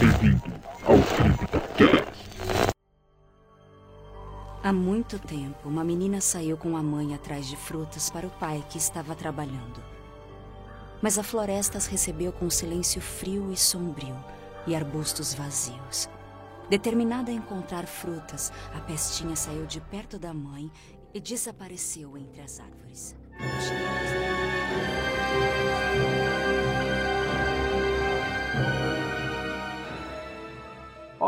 Bem-vindo 0.00 0.44
ao 0.84 0.96
CryptoCast. 1.16 2.72
Há 4.62 4.72
muito 4.72 5.18
tempo, 5.18 5.68
uma 5.68 5.82
menina 5.82 6.20
saiu 6.20 6.56
com 6.56 6.76
a 6.76 6.82
mãe 6.82 7.16
atrás 7.16 7.48
de 7.48 7.56
frutas 7.56 8.08
para 8.08 8.24
o 8.24 8.30
pai 8.30 8.64
que 8.70 8.78
estava 8.78 9.16
trabalhando. 9.16 9.82
Mas 11.02 11.18
a 11.18 11.24
floresta 11.24 11.78
as 11.78 11.86
recebeu 11.86 12.32
com 12.32 12.44
um 12.46 12.50
silêncio 12.50 13.00
frio 13.00 13.50
e 13.50 13.56
sombrio 13.56 14.16
e 14.68 14.76
arbustos 14.76 15.34
vazios. 15.34 16.08
Determinada 16.70 17.32
a 17.32 17.34
encontrar 17.34 17.86
frutas, 17.86 18.52
a 18.72 18.80
pestinha 18.80 19.34
saiu 19.34 19.66
de 19.66 19.80
perto 19.80 20.16
da 20.16 20.32
mãe 20.32 20.70
e 21.12 21.18
desapareceu 21.18 22.16
entre 22.16 22.40
as 22.40 22.60
árvores. 22.60 23.16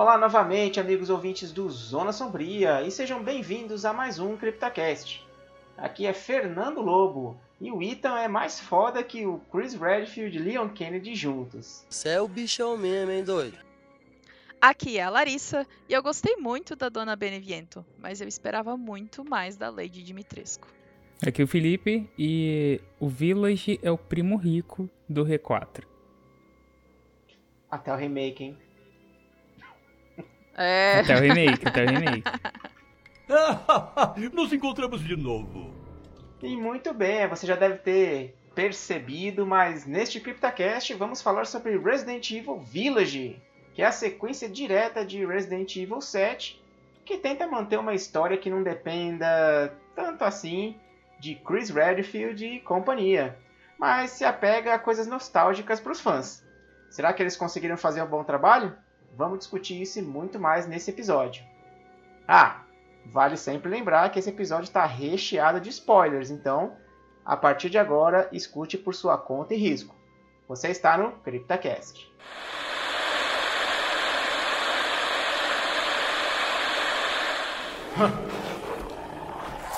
Olá 0.01 0.17
novamente, 0.17 0.81
amigos 0.81 1.11
ouvintes 1.11 1.53
do 1.53 1.69
Zona 1.69 2.11
Sombria, 2.11 2.81
e 2.81 2.91
sejam 2.91 3.23
bem-vindos 3.23 3.85
a 3.85 3.93
mais 3.93 4.19
um 4.19 4.35
CryptoCast. 4.35 5.23
Aqui 5.77 6.07
é 6.07 6.15
Fernando 6.15 6.81
Lobo, 6.81 7.39
e 7.61 7.71
o 7.71 7.83
Ethan 7.83 8.19
é 8.19 8.27
mais 8.27 8.59
foda 8.59 9.03
que 9.03 9.27
o 9.27 9.43
Chris 9.53 9.75
Redfield 9.75 10.35
e 10.35 10.41
Leon 10.41 10.71
Kennedy 10.71 11.15
juntos. 11.15 11.85
Você 11.91 12.09
é 12.09 12.21
o 12.23 12.27
bichão 12.27 12.79
mesmo, 12.79 13.13
hein, 13.13 13.23
doido? 13.23 13.59
Aqui 14.59 14.97
é 14.97 15.03
a 15.03 15.11
Larissa, 15.11 15.67
e 15.87 15.93
eu 15.93 16.03
gostei 16.03 16.35
muito 16.37 16.75
da 16.75 16.89
Dona 16.89 17.15
Beneviento, 17.15 17.85
mas 17.99 18.23
eu 18.23 18.27
esperava 18.27 18.79
muito 18.79 19.23
mais 19.23 19.59
da 19.59 19.69
Lady 19.69 20.03
Dimitrescu. 20.03 20.67
Aqui 21.23 21.43
é 21.43 21.45
o 21.45 21.47
Felipe, 21.47 22.09
e 22.19 22.81
o 22.99 23.07
Village 23.07 23.79
é 23.83 23.91
o 23.91 23.99
primo 23.99 24.39
rico 24.39 24.89
do 25.07 25.27
R4. 25.27 25.85
Até 27.71 27.93
o 27.93 27.97
remake, 27.97 28.45
hein? 28.45 28.70
É. 30.57 31.01
Até 31.01 31.17
o 31.17 31.21
remake, 31.21 31.69
até 31.69 31.85
o 31.85 31.89
remake. 31.89 32.25
Nos 34.35 34.53
encontramos 34.53 35.03
de 35.03 35.17
novo. 35.17 35.73
E 36.43 36.57
muito 36.57 36.93
bem, 36.93 37.29
você 37.29 37.47
já 37.47 37.55
deve 37.55 37.77
ter 37.79 38.35
percebido, 38.55 39.47
mas 39.47 39.87
neste 39.87 40.21
CryptoCast 40.21 40.95
vamos 40.95 41.23
falar 41.23 41.47
sobre 41.47 41.79
Resident 41.79 42.31
Evil 42.31 42.59
Village, 42.59 43.41
que 43.75 43.83
é 43.83 43.87
a 43.87 43.93
sequência 43.93 44.49
direta 44.49 45.05
de 45.05 45.25
Resident 45.25 45.77
Evil 45.77 46.01
7, 46.01 46.61
que 47.05 47.19
tenta 47.19 47.47
manter 47.47 47.79
uma 47.79 47.95
história 47.95 48.37
que 48.37 48.51
não 48.51 48.63
dependa 48.63 49.73
tanto 49.95 50.25
assim 50.25 50.77
de 51.19 51.35
Chris 51.35 51.71
Redfield 51.71 52.45
e 52.45 52.61
companhia, 52.61 53.37
mas 53.79 54.11
se 54.11 54.25
apega 54.25 54.75
a 54.75 54.79
coisas 54.79 55.07
nostálgicas 55.07 55.81
para 55.81 55.93
os 55.93 56.01
fãs. 56.01 56.45
Será 56.89 57.13
que 57.13 57.23
eles 57.23 57.37
conseguiram 57.37 57.77
fazer 57.77 58.03
um 58.03 58.07
bom 58.07 58.25
trabalho? 58.25 58.77
Vamos 59.17 59.41
discutir 59.41 59.81
isso 59.81 59.99
e 59.99 60.03
muito 60.03 60.39
mais 60.39 60.67
nesse 60.67 60.91
episódio. 60.91 61.45
Ah, 62.27 62.63
vale 63.07 63.37
sempre 63.37 63.71
lembrar 63.71 64.11
que 64.11 64.19
esse 64.19 64.31
episódio 64.31 64.65
está 64.65 64.87
recheado 64.87 65.61
de 65.61 65.69
spoilers, 65.69 66.31
então 66.31 66.77
a 67.25 67.37
partir 67.37 67.71
de 67.71 67.79
agora 67.79 68.29
escute 68.33 68.79
por 68.79 68.95
sua 68.95 69.19
conta 69.19 69.55
e 69.55 69.59
risco. 69.59 69.95
Você 70.49 70.69
está 70.69 70.97
no 70.97 71.13
CryptaCast. 71.13 72.11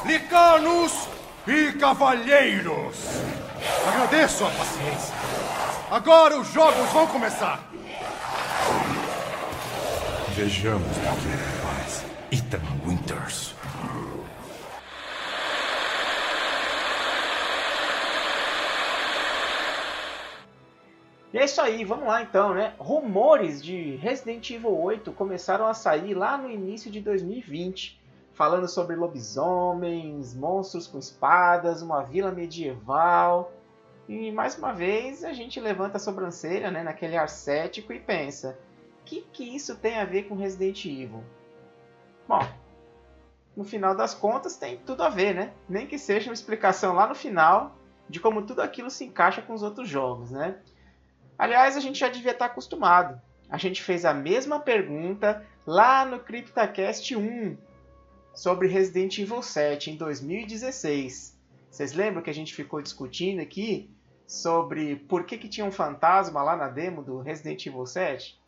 Licanos 0.05 1.08
e 1.47 1.72
cavalheiros! 1.72 2.97
Agradeço 3.88 4.44
a 4.44 4.50
paciência. 4.50 5.14
Agora 5.91 6.38
os 6.38 6.48
jogos 6.48 6.91
vão 6.92 7.06
começar! 7.06 7.72
Vejamos 10.34 10.97
o 10.97 11.00
que 11.00 11.28
ele 11.28 11.36
faz. 11.61 12.04
Ethan 12.32 12.62
Winters. 12.87 13.54
E 21.34 21.38
é 21.38 21.44
isso 21.44 21.60
aí, 21.60 21.84
vamos 21.84 22.06
lá 22.06 22.22
então, 22.22 22.54
né? 22.54 22.72
Rumores 22.78 23.62
de 23.62 23.97
Resident 23.97 24.50
Evil 24.50 24.75
8 24.75 25.12
começaram 25.12 25.66
a 25.66 25.75
sair 25.75 26.15
lá 26.15 26.38
no 26.38 26.50
início 26.50 26.91
de 26.91 27.03
2020, 27.03 28.00
falando 28.32 28.66
sobre 28.66 28.97
lobisomens, 28.97 30.34
monstros 30.34 30.87
com 30.87 30.99
espadas, 30.99 31.82
uma 31.82 32.03
vila 32.03 32.32
medieval. 32.32 33.53
E 34.09 34.32
mais 34.32 34.56
uma 34.56 34.72
vez 34.72 35.25
a 35.25 35.34
gente 35.34 35.60
levanta 35.60 35.99
a 35.99 36.00
sobrancelha, 36.00 36.70
né, 36.70 36.82
naquele 36.82 37.19
ar 37.19 37.28
cético 37.28 37.93
e 37.93 38.00
pensa: 38.00 38.59
que, 39.04 39.22
que 39.32 39.44
isso 39.44 39.76
tem 39.76 39.98
a 39.98 40.04
ver 40.04 40.24
com 40.24 40.34
Resident 40.34 40.84
Evil? 40.84 41.22
Bom, 42.26 42.40
no 43.56 43.64
final 43.64 43.94
das 43.94 44.14
contas 44.14 44.56
tem 44.56 44.78
tudo 44.78 45.02
a 45.02 45.08
ver, 45.08 45.34
né? 45.34 45.52
Nem 45.68 45.86
que 45.86 45.98
seja 45.98 46.30
uma 46.30 46.34
explicação 46.34 46.94
lá 46.94 47.06
no 47.06 47.14
final 47.14 47.76
de 48.08 48.20
como 48.20 48.42
tudo 48.42 48.62
aquilo 48.62 48.90
se 48.90 49.04
encaixa 49.04 49.42
com 49.42 49.52
os 49.52 49.62
outros 49.62 49.88
jogos, 49.88 50.30
né? 50.30 50.58
Aliás, 51.38 51.76
a 51.76 51.80
gente 51.80 51.98
já 51.98 52.08
devia 52.08 52.32
estar 52.32 52.46
acostumado. 52.46 53.20
A 53.48 53.58
gente 53.58 53.82
fez 53.82 54.04
a 54.04 54.14
mesma 54.14 54.60
pergunta 54.60 55.46
lá 55.66 56.04
no 56.04 56.20
CryptaCast 56.20 57.14
1 57.16 57.56
sobre 58.34 58.69
Resident 58.69 59.19
Evil 59.19 59.42
7 59.42 59.90
em 59.90 59.96
2016. 59.96 61.38
Vocês 61.70 61.92
lembram 61.92 62.22
que 62.22 62.30
a 62.30 62.34
gente 62.34 62.54
ficou 62.54 62.80
discutindo 62.80 63.40
aqui 63.40 63.90
sobre 64.27 64.97
por 64.97 65.25
que, 65.25 65.37
que 65.37 65.49
tinha 65.49 65.66
um 65.66 65.72
fantasma 65.72 66.43
lá 66.43 66.56
na 66.56 66.69
demo 66.69 67.03
do 67.03 67.21
Resident 67.21 67.66
Evil 67.66 67.87
7? 67.87 68.41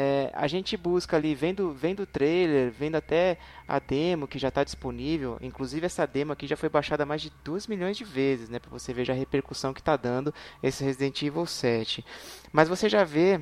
É, 0.00 0.30
a 0.32 0.46
gente 0.46 0.76
busca 0.76 1.16
ali, 1.16 1.34
vendo, 1.34 1.72
vendo 1.72 2.04
o 2.04 2.06
trailer, 2.06 2.70
vendo 2.70 2.94
até 2.94 3.36
a 3.66 3.80
demo 3.80 4.28
que 4.28 4.38
já 4.38 4.46
está 4.46 4.62
disponível. 4.62 5.36
Inclusive, 5.40 5.86
essa 5.86 6.06
demo 6.06 6.32
aqui 6.32 6.46
já 6.46 6.56
foi 6.56 6.68
baixada 6.68 7.04
mais 7.04 7.20
de 7.20 7.32
2 7.42 7.66
milhões 7.66 7.96
de 7.96 8.04
vezes, 8.04 8.48
né? 8.48 8.60
Para 8.60 8.70
você 8.70 8.92
ver 8.92 9.04
já 9.04 9.12
a 9.12 9.16
repercussão 9.16 9.74
que 9.74 9.80
está 9.80 9.96
dando 9.96 10.32
esse 10.62 10.84
Resident 10.84 11.20
Evil 11.22 11.46
7. 11.46 12.04
Mas 12.52 12.68
você 12.68 12.88
já 12.88 13.02
vê 13.02 13.40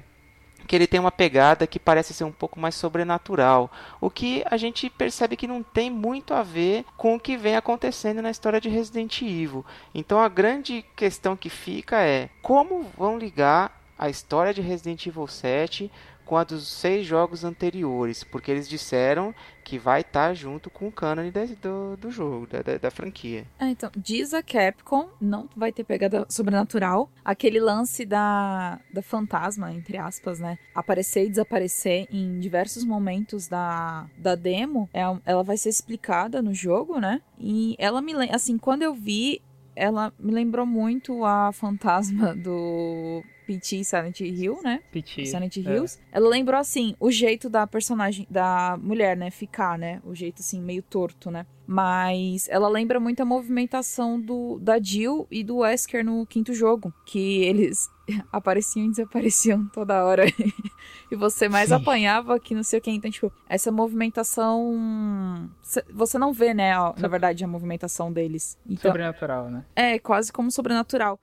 que 0.66 0.74
ele 0.74 0.86
tem 0.86 0.98
uma 0.98 1.12
pegada 1.12 1.66
que 1.66 1.78
parece 1.78 2.12
ser 2.12 2.24
um 2.24 2.32
pouco 2.32 2.58
mais 2.58 2.74
sobrenatural, 2.74 3.70
o 4.00 4.10
que 4.10 4.42
a 4.46 4.56
gente 4.56 4.90
percebe 4.90 5.36
que 5.36 5.46
não 5.46 5.62
tem 5.62 5.90
muito 5.90 6.34
a 6.34 6.42
ver 6.42 6.84
com 6.96 7.14
o 7.14 7.20
que 7.20 7.36
vem 7.36 7.56
acontecendo 7.56 8.20
na 8.20 8.30
história 8.30 8.60
de 8.60 8.68
Resident 8.68 9.22
Evil. 9.22 9.64
Então 9.94 10.20
a 10.20 10.28
grande 10.28 10.84
questão 10.94 11.36
que 11.36 11.48
fica 11.48 12.02
é 12.02 12.28
como 12.42 12.86
vão 12.96 13.18
ligar 13.18 13.80
a 13.98 14.10
história 14.10 14.52
de 14.52 14.60
Resident 14.60 15.06
Evil 15.06 15.26
7 15.26 15.90
com 16.26 16.36
a 16.36 16.44
dos 16.44 16.66
seis 16.66 17.06
jogos 17.06 17.44
anteriores, 17.44 18.24
porque 18.24 18.50
eles 18.50 18.68
disseram 18.68 19.32
que 19.64 19.78
vai 19.78 20.00
estar 20.00 20.28
tá 20.28 20.34
junto 20.34 20.68
com 20.68 20.88
o 20.88 20.92
cânone 20.92 21.32
do, 21.62 21.96
do 21.96 22.10
jogo, 22.10 22.46
da, 22.46 22.62
da, 22.62 22.78
da 22.78 22.90
franquia. 22.90 23.46
É, 23.58 23.68
então, 23.68 23.90
diz 23.96 24.34
a 24.34 24.42
Capcom, 24.42 25.08
não 25.20 25.48
vai 25.56 25.72
ter 25.72 25.84
pegada 25.84 26.26
sobrenatural. 26.28 27.10
Aquele 27.24 27.60
lance 27.60 28.04
da, 28.04 28.80
da 28.92 29.02
fantasma, 29.02 29.72
entre 29.72 29.96
aspas, 29.96 30.38
né? 30.38 30.58
Aparecer 30.74 31.26
e 31.26 31.30
desaparecer 31.30 32.06
em 32.10 32.38
diversos 32.38 32.84
momentos 32.84 33.48
da, 33.48 34.06
da 34.18 34.34
demo, 34.34 34.90
é, 34.92 35.02
ela 35.24 35.42
vai 35.42 35.56
ser 35.56 35.68
explicada 35.68 36.42
no 36.42 36.52
jogo, 36.52 36.98
né? 36.98 37.22
E 37.38 37.76
ela 37.78 38.02
me 38.02 38.12
lembra, 38.12 38.36
assim, 38.36 38.58
quando 38.58 38.82
eu 38.82 38.94
vi, 38.94 39.42
ela 39.76 40.12
me 40.18 40.32
lembrou 40.32 40.66
muito 40.66 41.24
a 41.24 41.52
fantasma 41.52 42.34
do 42.34 43.22
P.T. 43.46 43.84
Silent 43.84 44.20
Hill, 44.20 44.60
né? 44.62 44.82
P.T. 44.90 45.24
Silent 45.26 45.56
é. 45.56 45.60
Hills. 45.60 45.98
Ela 46.10 46.28
lembrou, 46.28 46.58
assim, 46.58 46.96
o 46.98 47.10
jeito 47.10 47.48
da 47.48 47.66
personagem, 47.66 48.26
da 48.28 48.76
mulher, 48.82 49.16
né? 49.16 49.30
Ficar, 49.30 49.78
né? 49.78 50.02
O 50.04 50.14
jeito, 50.14 50.40
assim, 50.40 50.60
meio 50.60 50.82
torto, 50.82 51.30
né? 51.30 51.46
Mas 51.66 52.48
ela 52.48 52.68
lembra 52.68 53.00
muito 53.00 53.20
a 53.20 53.24
movimentação 53.24 54.20
do, 54.20 54.58
da 54.60 54.80
Jill 54.80 55.26
e 55.30 55.42
do 55.42 55.58
Wesker 55.58 56.04
no 56.04 56.24
quinto 56.26 56.52
jogo. 56.54 56.92
Que 57.04 57.42
eles 57.42 57.88
apareciam 58.32 58.86
e 58.86 58.90
desapareciam 58.90 59.66
toda 59.72 60.04
hora. 60.04 60.24
e 61.10 61.16
você 61.16 61.48
mais 61.48 61.68
Sim. 61.68 61.74
apanhava 61.76 62.38
que 62.38 62.54
não 62.54 62.62
sei 62.62 62.78
o 62.78 62.82
que. 62.82 62.90
Então, 62.90 63.10
tipo, 63.10 63.32
essa 63.48 63.72
movimentação. 63.72 65.50
Você 65.92 66.18
não 66.18 66.32
vê, 66.32 66.54
né? 66.54 66.72
Na 66.98 67.08
verdade, 67.08 67.44
a 67.44 67.48
movimentação 67.48 68.12
deles. 68.12 68.58
Então, 68.68 68.90
Sobrenatural, 68.90 69.50
né? 69.50 69.64
é 69.74 69.98
quase 69.98 70.32
como 70.32 70.50
sobrenatural. 70.50 71.18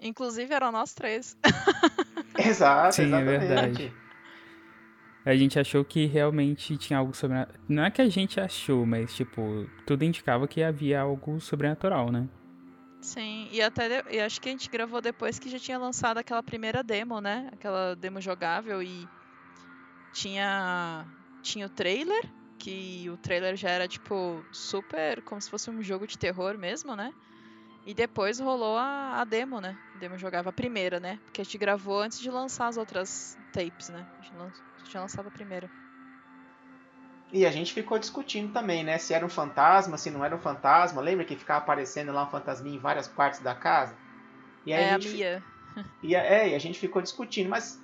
Inclusive 0.00 0.52
eram 0.54 0.72
nós 0.72 0.94
três. 0.94 1.36
Exato, 2.38 2.94
Sim, 2.96 3.02
é 3.02 3.06
exatamente. 3.22 3.46
verdade. 3.46 3.92
A 5.24 5.36
gente 5.36 5.58
achou 5.58 5.84
que 5.84 6.06
realmente 6.06 6.78
tinha 6.78 6.98
algo 6.98 7.14
sobrenatural. 7.14 7.60
Não 7.68 7.84
é 7.84 7.90
que 7.90 8.00
a 8.00 8.08
gente 8.08 8.40
achou, 8.40 8.86
mas, 8.86 9.14
tipo, 9.14 9.68
tudo 9.84 10.02
indicava 10.04 10.48
que 10.48 10.62
havia 10.62 11.00
algo 11.02 11.38
sobrenatural, 11.40 12.10
né? 12.10 12.26
Sim, 13.02 13.48
e 13.50 13.60
até 13.62 14.02
de- 14.02 14.16
e 14.16 14.20
acho 14.20 14.40
que 14.40 14.48
a 14.48 14.52
gente 14.52 14.68
gravou 14.70 15.00
depois 15.00 15.38
que 15.38 15.48
já 15.50 15.58
tinha 15.58 15.78
lançado 15.78 16.18
aquela 16.18 16.42
primeira 16.42 16.82
demo, 16.82 17.20
né? 17.20 17.48
Aquela 17.52 17.94
demo 17.96 18.20
jogável 18.20 18.82
e 18.82 19.06
tinha 20.12 21.06
tinha 21.42 21.66
o 21.66 21.70
trailer 21.70 22.22
que 22.58 23.08
o 23.08 23.16
trailer 23.16 23.56
já 23.56 23.70
era, 23.70 23.88
tipo, 23.88 24.46
super 24.52 25.22
como 25.22 25.40
se 25.40 25.48
fosse 25.48 25.70
um 25.70 25.82
jogo 25.82 26.06
de 26.06 26.18
terror 26.18 26.58
mesmo, 26.58 26.94
né? 26.94 27.10
E 27.84 27.94
depois 27.94 28.38
rolou 28.38 28.76
a, 28.78 29.20
a 29.20 29.24
demo, 29.24 29.60
né? 29.60 29.78
A 29.94 29.98
demo 29.98 30.16
jogava 30.18 30.50
a 30.50 30.52
primeira, 30.52 30.98
né? 31.00 31.20
Porque 31.24 31.40
a 31.40 31.44
gente 31.44 31.58
gravou 31.58 32.00
antes 32.00 32.18
de 32.18 32.30
lançar 32.30 32.68
as 32.68 32.76
outras 32.76 33.36
tapes, 33.50 33.88
né? 33.88 34.06
A 34.18 34.22
gente, 34.22 34.36
a 34.36 34.50
tinha 34.82 35.00
lançado 35.00 35.26
a 35.28 35.30
primeira. 35.32 35.70
E 37.32 37.46
a 37.46 37.50
gente 37.50 37.72
ficou 37.72 37.98
discutindo 37.98 38.52
também, 38.52 38.82
né? 38.82 38.98
Se 38.98 39.14
era 39.14 39.24
um 39.24 39.28
fantasma, 39.28 39.96
se 39.96 40.10
não 40.10 40.24
era 40.24 40.34
um 40.34 40.40
fantasma. 40.40 41.00
Lembra 41.00 41.24
que 41.24 41.36
ficava 41.36 41.60
aparecendo 41.60 42.12
lá 42.12 42.24
um 42.26 42.30
fantasminha 42.30 42.76
em 42.76 42.80
várias 42.80 43.06
partes 43.08 43.40
da 43.40 43.54
casa? 43.54 43.98
E 44.66 44.72
aí 44.72 44.84
é 44.84 44.88
a 44.88 44.92
gente 44.92 45.08
fi- 45.08 45.18
Mia. 45.18 45.44
E, 46.02 46.16
a- 46.16 46.24
é, 46.24 46.50
e 46.50 46.54
a 46.56 46.58
gente 46.60 46.78
ficou 46.80 47.02
discutindo, 47.02 47.50
mas 47.50 47.82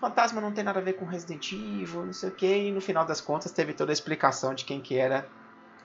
fantasma 0.00 0.40
não 0.40 0.54
tem 0.54 0.64
nada 0.64 0.80
a 0.80 0.82
ver 0.82 0.94
com 0.94 1.06
Resident 1.06 1.52
Evil, 1.52 2.06
não 2.06 2.12
sei 2.14 2.30
o 2.30 2.36
que, 2.36 2.46
e 2.46 2.72
no 2.72 2.80
final 2.80 3.06
das 3.06 3.20
contas 3.20 3.52
teve 3.52 3.74
toda 3.74 3.92
a 3.92 3.94
explicação 3.94 4.54
de 4.54 4.64
quem 4.64 4.82
que 4.82 4.96
era 4.96 5.30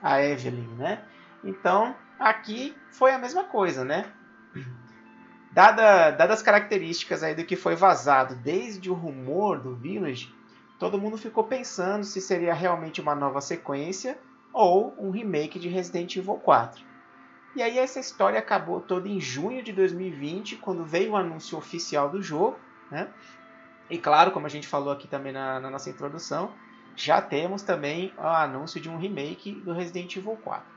a 0.02 0.22
Evelyn, 0.22 0.76
né? 0.76 1.08
Então, 1.42 1.98
aqui 2.18 2.74
foi 2.90 3.12
a 3.12 3.18
mesma 3.18 3.44
coisa, 3.44 3.84
né? 3.84 4.06
Dada, 5.52 6.10
dadas 6.10 6.38
as 6.38 6.42
características 6.42 7.22
aí 7.22 7.34
do 7.34 7.44
que 7.44 7.54
foi 7.54 7.76
vazado 7.76 8.34
desde 8.36 8.90
o 8.90 8.94
rumor 8.94 9.60
do 9.60 9.74
Village, 9.76 10.34
todo 10.78 10.98
mundo 10.98 11.16
ficou 11.16 11.44
pensando 11.44 12.04
se 12.04 12.20
seria 12.20 12.52
realmente 12.52 13.00
uma 13.00 13.14
nova 13.14 13.40
sequência 13.40 14.18
ou 14.52 14.94
um 14.98 15.10
remake 15.10 15.58
de 15.58 15.68
Resident 15.68 16.16
Evil 16.16 16.34
4. 16.34 16.84
E 17.54 17.62
aí 17.62 17.78
essa 17.78 18.00
história 18.00 18.38
acabou 18.38 18.80
toda 18.80 19.08
em 19.08 19.20
junho 19.20 19.62
de 19.62 19.72
2020, 19.72 20.56
quando 20.56 20.84
veio 20.84 21.12
o 21.12 21.16
anúncio 21.16 21.56
oficial 21.56 22.08
do 22.08 22.20
jogo, 22.20 22.58
né? 22.90 23.08
E 23.88 23.96
claro, 23.96 24.32
como 24.32 24.46
a 24.46 24.48
gente 24.48 24.66
falou 24.66 24.92
aqui 24.92 25.06
também 25.06 25.32
na, 25.32 25.60
na 25.60 25.70
nossa 25.70 25.88
introdução, 25.88 26.52
já 26.96 27.20
temos 27.22 27.62
também 27.62 28.12
o 28.18 28.22
anúncio 28.22 28.80
de 28.80 28.88
um 28.88 28.96
remake 28.96 29.52
do 29.52 29.72
Resident 29.72 30.16
Evil 30.16 30.36
4. 30.42 30.73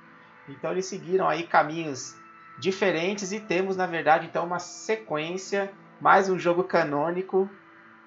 Então 0.47 0.71
eles 0.71 0.85
seguiram 0.85 1.27
aí 1.27 1.43
caminhos 1.43 2.15
diferentes 2.57 3.31
e 3.31 3.39
temos, 3.39 3.75
na 3.75 3.85
verdade, 3.85 4.27
então 4.27 4.45
uma 4.45 4.59
sequência, 4.59 5.71
mais 6.01 6.29
um 6.29 6.39
jogo 6.39 6.63
canônico 6.63 7.49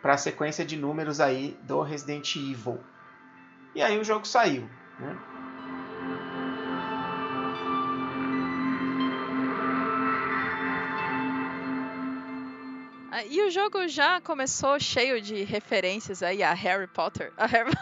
para 0.02 0.14
a 0.14 0.19
sequência 0.19 0.64
de 0.64 0.76
números 0.76 1.20
aí 1.20 1.56
do 1.64 1.82
Resident 1.82 2.34
Evil. 2.37 2.78
E 3.75 3.82
aí 3.82 3.98
o 3.98 4.04
jogo 4.04 4.26
saiu, 4.26 4.69
né? 4.98 5.16
Ah, 13.12 13.25
E 13.25 13.42
o 13.42 13.50
jogo 13.50 13.88
já 13.88 14.20
começou 14.20 14.78
cheio 14.78 15.20
de 15.20 15.42
referências 15.42 16.22
aí 16.22 16.42
a 16.42 16.52
Harry 16.52 16.87
Potter. 16.87 17.32
A 17.37 17.46
Harry- 17.46 17.72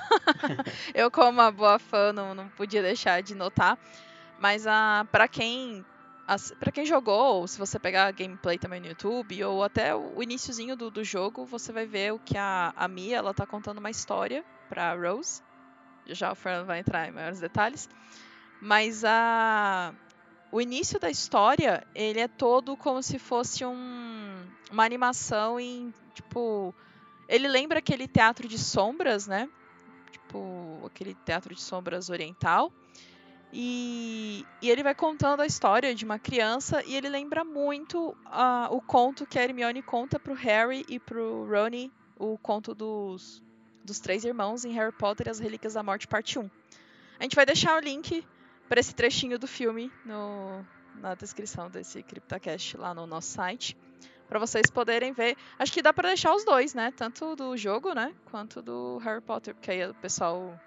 Eu, 0.95 1.11
como 1.11 1.31
uma 1.31 1.51
boa 1.51 1.79
fã, 1.79 2.13
não, 2.13 2.35
não 2.35 2.49
podia 2.49 2.83
deixar 2.83 3.23
de 3.23 3.35
notar. 3.35 3.79
Mas 4.39 4.67
ah, 4.67 5.07
para 5.11 5.27
quem 5.27 5.85
pra 6.59 6.71
quem 6.71 6.85
jogou, 6.85 7.41
ou 7.41 7.49
se 7.49 7.59
você 7.59 7.79
pegar 7.79 8.07
a 8.07 8.11
gameplay 8.11 8.59
também 8.59 8.81
no 8.81 8.87
YouTube, 8.87 9.43
ou 9.45 9.65
até 9.65 9.95
o 9.95 10.23
iniciozinho 10.23 10.77
do, 10.77 10.91
do 10.91 11.03
jogo, 11.03 11.47
você 11.47 11.73
vai 11.73 11.87
ver 11.87 12.13
o 12.13 12.19
que 12.19 12.37
a, 12.37 12.75
a 12.77 12.87
Mia 12.87 13.17
ela 13.17 13.33
tá 13.33 13.47
contando 13.47 13.79
uma 13.79 13.91
história 13.91 14.45
pra 14.69 14.95
Rose. 14.95 15.43
Já 16.07 16.31
o 16.33 16.35
Fernando 16.35 16.67
vai 16.67 16.81
entrar 16.81 17.09
em 17.09 17.13
maiores 17.13 17.41
detalhes. 17.41 17.89
Mas 18.61 19.05
a, 19.05 19.95
o 20.53 20.61
início 20.61 21.01
da 21.01 21.11
história, 21.11 21.87
ele 21.95 22.21
é 22.21 22.29
todo 22.29 22.77
como 22.77 23.03
se 23.03 23.19
fosse 23.19 23.65
um, 23.65 24.47
uma 24.71 24.85
animação 24.85 25.59
em, 25.59 25.93
tipo... 26.15 26.75
Ele 27.29 27.47
lembra 27.47 27.79
aquele 27.79 28.09
teatro 28.09 28.49
de 28.49 28.59
sombras, 28.59 29.27
né? 29.27 29.49
Tipo, 30.11 30.83
aquele 30.87 31.15
teatro 31.15 31.55
de 31.55 31.61
sombras 31.61 32.09
oriental. 32.09 32.73
E, 33.53 34.45
e 34.61 34.69
ele 34.69 34.83
vai 34.83 34.95
contando 34.95 35.41
a 35.41 35.47
história 35.47 35.95
de 35.95 36.05
uma 36.05 36.19
criança 36.19 36.83
e 36.85 36.95
ele 36.95 37.09
lembra 37.09 37.45
muito 37.45 38.15
ah, 38.27 38.69
o 38.71 38.81
conto 38.81 39.27
que 39.27 39.39
a 39.39 39.43
Hermione 39.43 39.83
conta 39.83 40.19
pro 40.19 40.35
Harry 40.35 40.85
e 40.89 40.99
pro 40.99 41.47
Rony, 41.49 41.91
o 42.19 42.37
conto 42.37 42.75
dos, 42.75 43.43
dos 43.83 44.01
três 44.01 44.25
irmãos 44.25 44.65
em 44.65 44.73
Harry 44.73 44.93
Potter 44.93 45.29
e 45.29 45.31
as 45.31 45.39
Relíquias 45.39 45.75
da 45.75 45.83
Morte, 45.83 46.07
parte 46.07 46.39
1. 46.39 46.51
A 47.19 47.23
gente 47.23 47.35
vai 47.35 47.47
deixar 47.47 47.77
o 47.77 47.81
link 47.81 48.25
para 48.69 48.81
esse 48.81 48.95
trechinho 48.95 49.39
do 49.39 49.47
filme 49.47 49.91
no, 50.05 50.63
na 50.97 51.15
descrição 51.15 51.71
desse 51.71 52.03
CryptoCast 52.03 52.77
lá 52.77 52.93
no 52.93 53.07
nosso 53.07 53.29
site, 53.29 53.77
para 54.29 54.39
vocês 54.39 54.71
poderem 54.71 55.13
ver. 55.13 55.37
Acho 55.59 55.73
que 55.73 55.81
dá 55.81 55.93
para 55.93 56.09
deixar 56.09 56.35
os 56.35 56.45
dois, 56.45 56.75
né? 56.75 56.93
Tanto 56.95 57.35
do 57.35 57.57
jogo, 57.57 57.95
né? 57.95 58.15
Quanto 58.27 58.61
do 58.61 58.99
Harry 58.99 59.23
Potter, 59.23 59.55
porque 59.55 59.71
aí 59.71 59.87
o 59.87 59.95
pessoal 59.95 60.61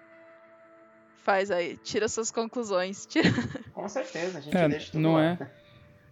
faz 1.22 1.50
aí, 1.50 1.76
tira 1.78 2.08
suas 2.08 2.30
conclusões. 2.30 3.06
Tira... 3.10 3.30
Com 3.72 3.88
certeza, 3.88 4.38
a 4.38 4.40
gente 4.40 4.56
É, 4.56 4.68
deixa 4.68 4.92
tudo 4.92 5.00
não 5.00 5.14
lá. 5.14 5.24
é, 5.24 5.50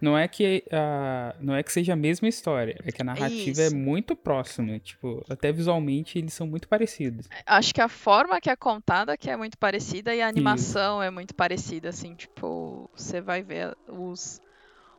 não 0.01 0.17
é 0.17 0.27
que 0.27 0.65
a, 0.73 1.35
não 1.41 1.55
é 1.55 1.63
que 1.63 1.71
seja 1.71 1.93
a 1.93 1.97
mesma 1.97 2.27
história, 2.27 2.79
é 2.85 2.91
que 2.91 3.03
a 3.03 3.05
narrativa 3.05 3.61
é 3.63 3.67
Isso. 3.67 3.77
muito 3.77 4.17
próxima, 4.17 4.79
tipo, 4.79 5.23
até 5.29 5.53
visualmente 5.53 6.19
eles 6.19 6.33
são 6.33 6.47
muito 6.47 6.67
parecidos. 6.69 7.29
Acho 7.45 7.75
que 7.75 7.81
a 7.83 7.89
forma 7.89 8.41
que 8.41 8.49
é 8.49 8.57
contada 8.57 9.17
que 9.17 9.29
é 9.29 9.37
muito 9.37 9.59
parecida 9.59 10.15
e 10.15 10.23
a 10.23 10.29
animação 10.29 11.03
é 11.03 11.11
muito 11.11 11.35
parecida, 11.35 11.91
assim, 11.91 12.15
tipo, 12.15 12.89
você 12.97 13.21
vai 13.21 13.43
ver 13.43 13.77
os, 13.89 14.41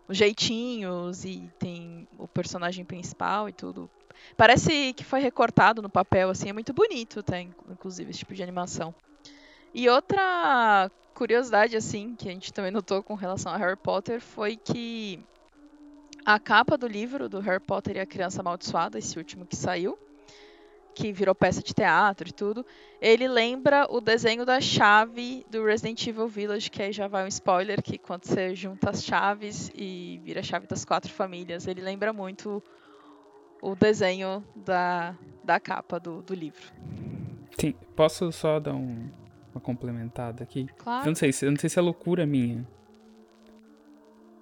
os 0.07 0.16
jeitinhos 0.18 1.25
e 1.25 1.50
tem 1.57 2.07
o 2.19 2.28
personagem 2.28 2.86
principal 2.86 3.50
e 3.50 3.54
tudo. 3.54 3.90
Parece 4.38 4.94
que 4.94 5.04
foi 5.04 5.19
recortado 5.19 5.81
no 5.81 5.90
papel, 5.90 6.30
assim, 6.30 6.50
é 6.50 6.54
muito 6.54 6.74
bonito, 6.74 7.24
tem, 7.24 7.50
inclusive, 7.72 8.12
esse 8.12 8.19
tipo 8.19 8.36
de 8.36 8.44
animação. 8.44 8.94
E 9.73 9.88
outra 9.89 10.89
curiosidade, 11.13 11.75
assim, 11.75 12.15
que 12.15 12.27
a 12.29 12.31
gente 12.31 12.51
também 12.51 12.71
notou 12.71 13.01
com 13.01 13.13
relação 13.15 13.51
a 13.51 13.57
Harry 13.57 13.77
Potter 13.77 14.19
foi 14.19 14.56
que 14.57 15.23
a 16.25 16.39
capa 16.39 16.77
do 16.77 16.88
livro 16.88 17.29
do 17.29 17.39
Harry 17.39 17.59
Potter 17.59 17.95
e 17.97 18.00
a 18.00 18.06
Criança 18.06 18.41
Amaldiçoada, 18.41 18.97
esse 18.97 19.18
último 19.18 19.45
que 19.45 19.56
saiu, 19.56 19.97
que 20.94 21.13
virou 21.13 21.33
peça 21.33 21.63
de 21.63 21.73
teatro 21.73 22.27
e 22.27 22.33
tudo, 22.33 22.65
ele 23.01 23.27
lembra 23.27 23.88
o 23.89 24.01
desenho 24.01 24.45
da 24.45 24.59
chave 24.59 25.45
do 25.50 25.63
Resident 25.63 26.06
Evil 26.06 26.27
Village, 26.27 26.69
que 26.69 26.83
aí 26.83 26.91
já 26.91 27.07
vai 27.07 27.23
um 27.23 27.27
spoiler, 27.27 27.81
que 27.81 27.97
quando 27.97 28.25
você 28.25 28.53
junta 28.53 28.89
as 28.89 29.03
chaves 29.03 29.71
e 29.73 30.19
vira 30.23 30.41
a 30.41 30.44
chave 30.44 30.68
das 30.68 30.83
quatro 30.83 31.12
famílias, 31.12 31.65
ele 31.65 31.81
lembra 31.81 32.12
muito 32.12 32.62
o 33.62 33.73
desenho 33.73 34.44
da, 34.56 35.15
da 35.44 35.59
capa 35.59 36.00
do, 36.00 36.21
do 36.21 36.33
livro. 36.33 36.73
Sim, 37.57 37.73
posso 37.95 38.31
só 38.31 38.59
dar 38.59 38.73
um- 38.73 39.09
uma 39.54 39.62
complementada 39.62 40.44
aqui? 40.44 40.68
Eu 40.70 40.76
Claro. 40.84 41.08
não 41.08 41.16
sei, 41.16 41.31
se- 41.31 41.46
eu 41.46 41.52
não 41.52 41.58
sei 41.60 41.70
se 41.70 41.78
é 41.80 41.81
loucura 41.81 42.26
minha, 42.26 42.68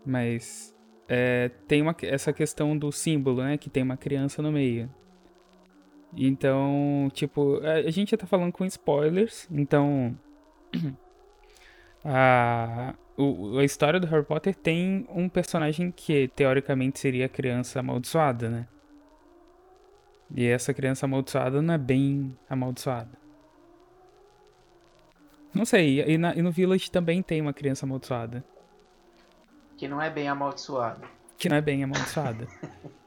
mas 0.06 0.76
é, 1.08 1.50
tem 1.68 1.82
uma, 1.82 1.96
essa 2.04 2.32
questão 2.34 2.78
do 2.78 2.92
símbolo, 2.92 3.42
né, 3.44 3.58
que 3.58 3.70
tem 3.70 3.84
uma 3.84 3.98
criança 3.98 4.42
no 4.42 4.52
meio. 4.52 4.90
Então, 6.18 7.10
tipo, 7.14 7.60
a, 7.64 7.90
gente 7.92 8.12
já 8.12 8.18
tá 8.18 8.26
falando 8.26 8.52
com 8.52 8.66
spoilers, 8.66 9.48
então 9.52 10.18
a, 12.04 12.94
a 13.60 13.64
história 13.64 14.00
do 14.00 14.08
Harry 14.08 14.26
Potter 14.26 14.56
tem 14.56 15.06
um 15.10 15.28
personagem 15.30 15.92
que 15.92 16.28
teoricamente 16.30 17.00
seria 17.00 17.26
a 17.26 17.30
criança 17.30 17.80
amaldiçoada, 17.80 18.50
né? 18.50 18.68
E 20.34 20.46
essa 20.46 20.74
criança 20.74 21.06
amaldiçoada 21.06 21.62
não 21.62 21.74
é 21.74 21.78
bem 21.78 22.36
amaldiçoada. 22.50 23.12
Não 25.54 25.66
sei, 25.66 26.02
e, 26.02 26.18
na- 26.18 26.36
e 26.36 26.42
no 26.42 26.52
Village 26.52 26.90
também 26.92 27.22
tem 27.24 27.42
uma 27.42 27.54
criança 27.54 27.86
amaldiçoada. 27.86 28.44
Que 29.78 29.88
não 29.88 30.02
é 30.02 30.10
bem 30.10 30.28
amaldiçoado. 30.28 31.02
Que 31.38 31.48
não 31.50 31.56
é 31.58 31.62
bem 31.62 31.84
amaldiçoada. 31.84 32.48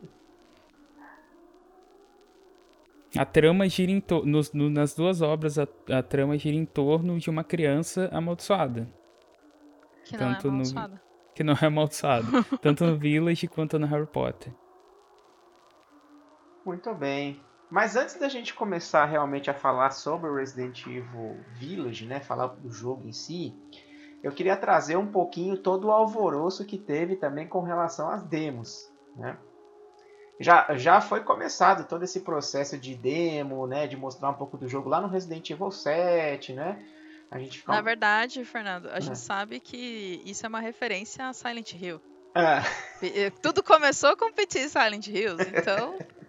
A 3.19 3.27
trama 3.27 3.69
gira 3.69 3.93
em 3.93 4.01
torno. 4.01 4.41
nas 4.71 4.95
duas 4.95 5.21
obras, 5.21 5.59
a, 5.59 5.67
a 5.91 6.03
trama 6.03 6.39
gira 6.39 6.57
em 6.57 6.65
torno 6.65 7.19
de 7.19 7.29
uma 7.29 7.45
criança 7.45 8.09
amaldiçoada. 8.11 8.89
Que 10.05 10.17
não 10.17 10.31
é 10.31 10.35
tanto 10.35 10.45
no- 10.47 10.53
amaldiçoada. 10.55 11.03
Que 11.35 11.45
não 11.45 11.53
é 11.55 11.67
amaldiçoada. 11.67 12.27
tanto 12.63 12.87
no 12.87 12.97
Village 12.97 13.47
quanto 13.49 13.79
no 13.79 13.87
Harry 13.87 14.07
Potter. 14.07 14.53
Muito 16.65 16.95
bem. 16.95 17.39
Mas 17.73 17.97
antes 17.97 18.17
da 18.17 18.29
gente 18.29 18.53
começar 18.53 19.07
realmente 19.07 19.51
a 19.51 19.55
falar 19.55 19.93
sobre 19.93 20.29
o 20.29 20.35
Resident 20.37 20.85
Evil 20.87 21.43
Village, 21.55 22.05
né, 22.05 22.21
falar 22.21 22.49
do 22.49 22.71
jogo 22.71 23.09
em 23.09 23.13
si, 23.13 23.57
eu 24.23 24.31
queria 24.31 24.55
trazer 24.59 24.97
um 24.99 25.07
pouquinho 25.07 25.57
todo 25.57 25.87
o 25.87 25.91
alvoroço 25.91 26.67
que 26.67 26.77
teve 26.77 27.17
também 27.17 27.49
com 27.49 27.63
relação 27.63 28.11
às 28.11 28.23
demos, 28.25 28.93
né? 29.17 29.39
Já, 30.39 30.67
já 30.77 31.01
foi 31.01 31.21
começado 31.23 31.89
todo 31.89 32.03
esse 32.03 32.21
processo 32.21 32.77
de 32.77 32.95
demo, 32.95 33.67
né, 33.67 33.87
de 33.87 33.97
mostrar 33.97 34.29
um 34.29 34.35
pouco 34.35 34.59
do 34.59 34.69
jogo 34.69 34.91
lá 34.91 35.01
no 35.01 35.09
Resident 35.09 35.49
Evil 35.49 35.71
7, 35.71 36.53
né? 36.53 36.79
A 37.31 37.39
gente 37.39 37.61
fica 37.61 37.73
Na 37.73 37.81
verdade, 37.81 38.45
Fernando, 38.45 38.91
a 38.91 38.99
É. 38.99 39.01
gente 39.01 39.19
sabe 39.19 39.59
que 39.59 40.21
isso 40.27 40.45
é 40.45 40.49
uma 40.51 40.61
referência 40.61 41.27
a 41.27 41.33
Silent 41.33 41.73
Hill. 41.73 41.99
E 43.01 43.31
Tudo 43.43 43.63
começou 43.63 44.15
com 44.15 44.31
Petit 44.31 44.69
Silent 44.69 45.07
Hills, 45.07 45.43
então 45.57 45.97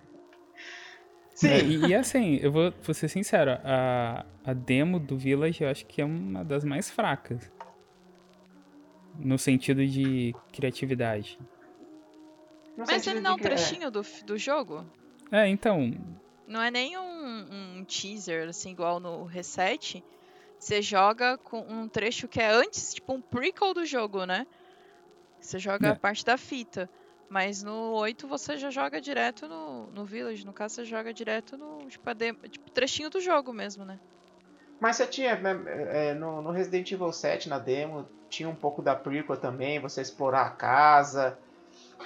Sim. 1.34 1.48
É, 1.50 1.64
e, 1.64 1.88
e 1.88 1.96
assim, 1.96 2.36
eu 2.42 2.52
vou, 2.52 2.74
vou 2.82 2.94
ser 2.94 3.08
sincero, 3.08 3.52
a, 3.64 4.26
a 4.46 4.54
demo 4.54 5.00
do 5.00 5.18
Village 5.18 5.64
eu 5.64 5.70
acho 5.70 5.86
que 5.86 6.02
é 6.02 6.06
uma 6.06 6.44
das 6.44 6.64
mais 6.64 6.90
fracas. 6.90 7.52
No 9.20 9.38
sentido 9.38 9.86
de 9.86 10.34
criatividade. 10.52 11.40
No 12.76 12.86
Mas 12.88 13.06
ele 13.06 13.20
não 13.20 13.32
é 13.32 13.34
um 13.36 13.38
é, 13.38 13.42
trechinho 13.42 13.92
do, 13.92 14.04
do 14.26 14.38
jogo? 14.38 14.86
É, 15.32 15.48
então. 15.48 15.94
Não 16.48 16.62
é 16.62 16.72
nem 16.72 16.98
um, 16.98 17.78
um 17.80 17.86
teaser, 17.86 18.50
assim, 18.50 18.72
igual 18.72 19.00
no 19.00 19.24
Reset. 19.26 20.04
Você 20.58 20.82
joga 20.82 21.38
com 21.38 21.60
um 21.60 21.88
trecho 21.88 22.28
que 22.28 22.40
é 22.40 22.50
antes, 22.50 22.94
tipo 22.96 23.14
um 23.14 23.22
prequel 23.22 23.74
do 23.74 23.86
jogo, 23.86 24.26
né? 24.26 24.48
Você 25.40 25.60
joga 25.60 25.90
É. 25.90 25.92
a 25.92 25.96
parte 25.96 26.26
da 26.26 26.38
fita. 26.38 26.90
Mas 27.30 27.64
no 27.64 27.94
8 27.94 28.28
você 28.28 28.58
já 28.58 28.70
joga 28.70 29.02
direto 29.02 29.48
no, 29.48 29.88
no 29.88 30.06
Village. 30.06 30.46
No 30.46 30.54
caso, 30.54 30.76
você 30.76 30.86
joga 30.86 31.14
direto 31.14 31.58
no 31.58 31.80
tipo, 31.88 32.14
tipo, 32.50 32.72
trechinho 32.72 33.10
do 33.10 33.20
jogo 33.20 33.52
mesmo, 33.52 33.84
né? 33.84 34.00
Mas 34.80 34.98
você 34.98 35.08
tinha, 35.08 35.36
né, 35.40 35.64
é, 35.90 36.14
no, 36.14 36.42
no 36.42 36.52
Resident 36.52 36.92
Evil 36.92 37.12
7, 37.12 37.48
na 37.48 37.58
demo, 37.58 38.08
tinha 38.30 38.50
um 38.50 38.56
pouco 38.56 38.82
da 38.82 38.94
prequel 38.96 39.38
também, 39.38 39.80
você 39.80 40.02
explorar 40.02 40.46
a 40.46 40.50
casa, 40.50 41.40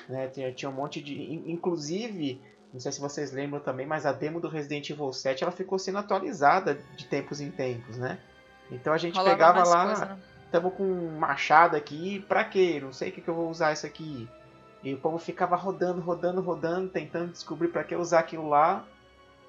né, 0.08 0.28
tinha, 0.28 0.52
tinha 0.54 0.70
um 0.70 0.74
monte 0.74 1.02
de... 1.02 1.14
in- 1.16 1.52
Inclusive, 1.52 2.40
não 2.72 2.80
sei 2.80 2.92
se 2.92 3.00
vocês 3.00 3.32
lembram 3.32 3.60
também, 3.60 3.88
mas 3.88 4.06
a 4.06 4.12
demo 4.12 4.40
do 4.40 4.48
Resident 4.48 4.90
Evil 4.90 5.12
7, 5.12 5.44
ela 5.44 5.52
ficou 5.52 5.80
sendo 5.80 5.98
atualizada 5.98 6.76
de 6.96 7.06
tempos 7.08 7.42
em 7.42 7.50
tempos, 7.50 7.98
né? 7.98 8.20
Então 8.70 8.94
a 8.94 8.98
gente 8.98 9.16
Rolava 9.18 9.36
pegava 9.36 9.64
lá, 9.64 9.86
coisa, 9.86 10.06
né? 10.06 10.18
tamo 10.52 10.70
com 10.72 10.84
um 10.84 11.18
machado 11.18 11.76
aqui, 11.76 12.20
pra 12.28 12.44
quê? 12.44 12.80
Não 12.80 12.94
sei 12.94 13.10
o 13.10 13.12
que, 13.12 13.22
que 13.22 13.28
eu 13.28 13.34
vou 13.36 13.50
usar 13.50 13.74
isso 13.74 13.86
aqui. 13.88 14.30
E 14.84 14.93
o 14.93 14.98
povo 14.98 15.17
ficava 15.17 15.55
rodando, 15.55 16.01
rodando, 16.01 16.41
rodando, 16.41 16.89
tentando 16.89 17.31
descobrir 17.31 17.69
pra 17.69 17.84
que 17.84 17.96
usar 17.96 18.19
aquilo 18.19 18.48
lá, 18.48 18.86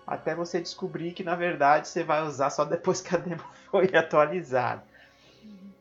até 0.06 0.34
você 0.34 0.60
descobrir 0.60 1.12
que 1.12 1.22
na 1.22 1.36
verdade 1.36 1.86
você 1.88 2.02
vai 2.02 2.22
usar 2.26 2.50
só 2.50 2.64
depois 2.64 3.00
que 3.00 3.14
a 3.14 3.18
demo 3.18 3.42
foi 3.70 3.86
atualizada. 3.94 4.82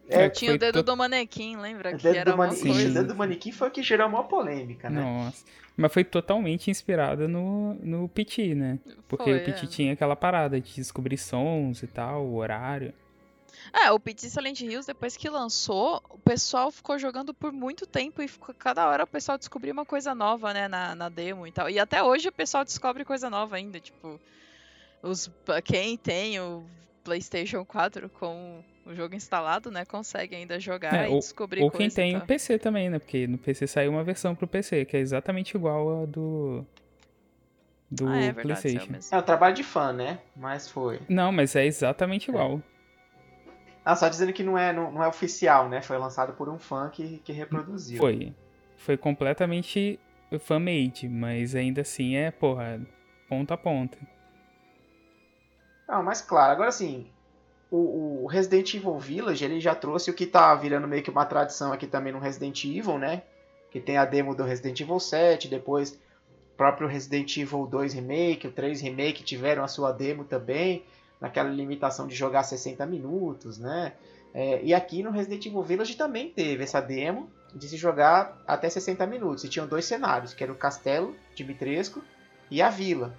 É, 0.10 0.30
Tinha 0.30 0.54
o 0.54 0.58
dedo 0.58 0.76
to- 0.84 0.84
do 0.92 0.98
manequim, 0.98 1.58
lembra? 1.58 1.94
O 1.94 1.98
Que 1.98 2.04
dedo 2.04 2.16
era 2.18 2.32
do, 2.32 2.38
manequim, 2.38 2.72
coisa. 2.72 2.90
o 2.90 2.94
dedo 2.94 3.08
do 3.10 3.16
manequim 3.16 3.52
foi 3.52 3.68
o 3.68 3.72
que 3.72 3.84
gerou 3.84 4.06
a 4.06 4.10
maior 4.10 4.24
polêmica, 4.24 4.90
né? 4.90 5.02
Nossa. 5.02 5.44
Mas 5.76 5.94
foi 5.94 6.04
totalmente 6.04 6.72
inspirada 6.72 7.28
no, 7.28 7.74
no 7.76 8.08
PT, 8.10 8.56
né? 8.56 8.80
Porque 9.08 9.26
Foi, 9.26 9.38
o 9.42 9.46
PT 9.46 9.66
é. 9.66 9.68
tinha 9.68 9.94
aquela 9.94 10.16
parada 10.16 10.60
de 10.62 10.76
descobrir 10.76 11.18
sons 11.18 11.84
e 11.84 11.88
tal, 11.88 12.26
o 12.26 12.36
horário. 12.38 12.94
É, 13.74 13.92
o 13.92 14.00
PT 14.00 14.30
Silent 14.30 14.62
Hills, 14.62 14.88
depois 14.88 15.18
que 15.18 15.30
lançou, 15.30 16.02
o 16.10 16.18
pessoal 16.20 16.72
ficou 16.72 16.98
jogando 16.98 17.34
por 17.34 17.52
muito 17.52 17.86
tempo 17.86 18.22
e 18.22 18.28
ficou, 18.28 18.54
cada 18.56 18.88
hora 18.88 19.04
o 19.04 19.08
pessoal 19.08 19.38
descobria 19.38 19.74
uma 19.74 19.86
coisa 19.86 20.16
nova, 20.16 20.54
né, 20.54 20.68
na, 20.68 20.96
na 20.96 21.10
demo 21.10 21.46
e 21.46 21.52
tal. 21.52 21.70
E 21.70 21.80
até 21.80 22.02
hoje 22.04 22.30
o 22.30 22.32
pessoal 22.32 22.64
descobre 22.64 23.04
coisa 23.06 23.30
nova 23.30 23.56
ainda, 23.56 23.80
tipo, 23.80 24.20
os, 25.02 25.30
quem 25.64 25.98
tem 25.98 26.40
o 26.40 26.64
PlayStation 27.04 27.64
4 27.64 28.10
com 28.10 28.64
o 28.86 28.96
jogo 28.96 29.16
instalado, 29.16 29.70
né, 29.70 29.86
consegue 29.86 30.36
ainda 30.36 30.60
jogar 30.60 31.06
É, 31.06 31.12
e 31.12 31.20
descobrir 31.20 31.62
Ou 31.62 31.70
coisa 31.70 31.96
quem 31.96 32.12
tem 32.12 32.18
o. 32.18 32.26
PC 32.26 32.58
também, 32.58 32.90
né? 32.90 33.00
Porque 33.00 33.28
no 33.28 33.38
PC 33.38 33.68
saiu 33.68 33.92
uma 33.92 34.04
versão 34.04 34.34
pro 34.34 34.48
PC, 34.48 34.86
que 34.86 34.96
é 34.96 35.00
exatamente 35.00 35.56
igual 35.56 36.04
a 36.04 36.06
do. 36.06 36.66
Do 37.90 38.08
Ah, 38.08 38.18
é 38.18 38.32
verdade, 38.34 38.62
PlayStation. 38.62 38.92
mesmo. 38.92 39.16
É 39.16 39.20
um 39.20 39.22
trabalho 39.22 39.56
de 39.56 39.64
fã, 39.64 39.94
né? 39.94 40.20
Mas 40.36 40.70
foi. 40.70 41.00
Não, 41.08 41.32
mas 41.32 41.56
é 41.56 41.66
exatamente 41.66 42.30
igual. 42.30 42.62
Ah, 43.88 43.96
só 43.96 44.10
dizendo 44.10 44.34
que 44.34 44.44
não 44.44 44.58
é, 44.58 44.74
não, 44.74 44.92
não 44.92 45.02
é 45.02 45.08
oficial, 45.08 45.70
né? 45.70 45.82
Foi 45.82 45.98
lançado 45.98 46.34
por 46.34 46.50
um 46.50 46.60
fã 46.60 46.90
que, 46.90 47.20
que 47.20 47.32
reproduziu. 47.32 48.00
Foi. 48.00 48.36
Foi 48.76 48.98
completamente 48.98 49.98
fan-made, 50.42 51.08
mas 51.08 51.56
ainda 51.56 51.80
assim 51.80 52.18
é, 52.18 52.30
porra, 52.30 52.82
ponta 53.30 53.54
a 53.54 53.58
ponta. 53.58 53.98
Não, 55.88 56.04
mas 56.04 56.22
claro, 56.22 56.52
agora 56.52 56.70
sim, 56.70 57.08
o, 57.72 58.24
o 58.24 58.28
Resident 58.28 58.74
Evil 58.74 59.00
Village, 59.00 59.46
ele 59.46 59.62
já 59.62 59.74
trouxe 59.74 60.12
o 60.12 60.14
que 60.14 60.26
tá 60.26 60.54
virando 60.54 60.86
meio 60.86 61.02
que 61.02 61.10
uma 61.10 61.26
tradição 61.26 61.72
aqui 61.72 61.88
também 61.88 62.12
no 62.12 62.20
Resident 62.20 62.62
Evil, 62.66 62.98
né? 62.98 63.24
Que 63.72 63.80
tem 63.80 63.96
a 63.96 64.04
demo 64.04 64.36
do 64.36 64.44
Resident 64.44 64.78
Evil 64.82 65.00
7, 65.00 65.48
depois 65.48 65.94
o 65.94 66.58
próprio 66.58 66.90
Resident 66.90 67.38
Evil 67.38 67.66
2 67.66 67.94
Remake, 67.94 68.48
o 68.48 68.52
3 68.52 68.82
Remake 68.82 69.24
tiveram 69.24 69.64
a 69.64 69.68
sua 69.70 69.94
demo 69.94 70.26
também, 70.26 70.84
naquela 71.20 71.50
limitação 71.50 72.08
de 72.08 72.16
jogar 72.16 72.44
60 72.44 72.86
minutos, 72.86 73.58
né? 73.58 73.94
É, 74.34 74.62
e 74.64 74.74
aqui 74.74 75.02
no 75.02 75.10
Resident 75.12 75.46
Evil 75.46 75.64
Village 75.64 75.96
também 75.96 76.30
teve 76.30 76.64
essa 76.64 76.80
demo 76.80 77.30
de 77.54 77.68
se 77.68 77.78
jogar 77.78 78.38
até 78.46 78.70
60 78.70 79.06
minutos. 79.08 79.44
E 79.44 79.50
tinham 79.50 79.68
dois 79.68 79.86
cenários, 79.86 80.34
que 80.34 80.44
era 80.44 80.52
o 80.52 80.56
Castelo 80.56 81.16
Dimitrescu 81.34 82.04
e 82.52 82.62
a 82.62 82.70
Vila. 82.70 83.16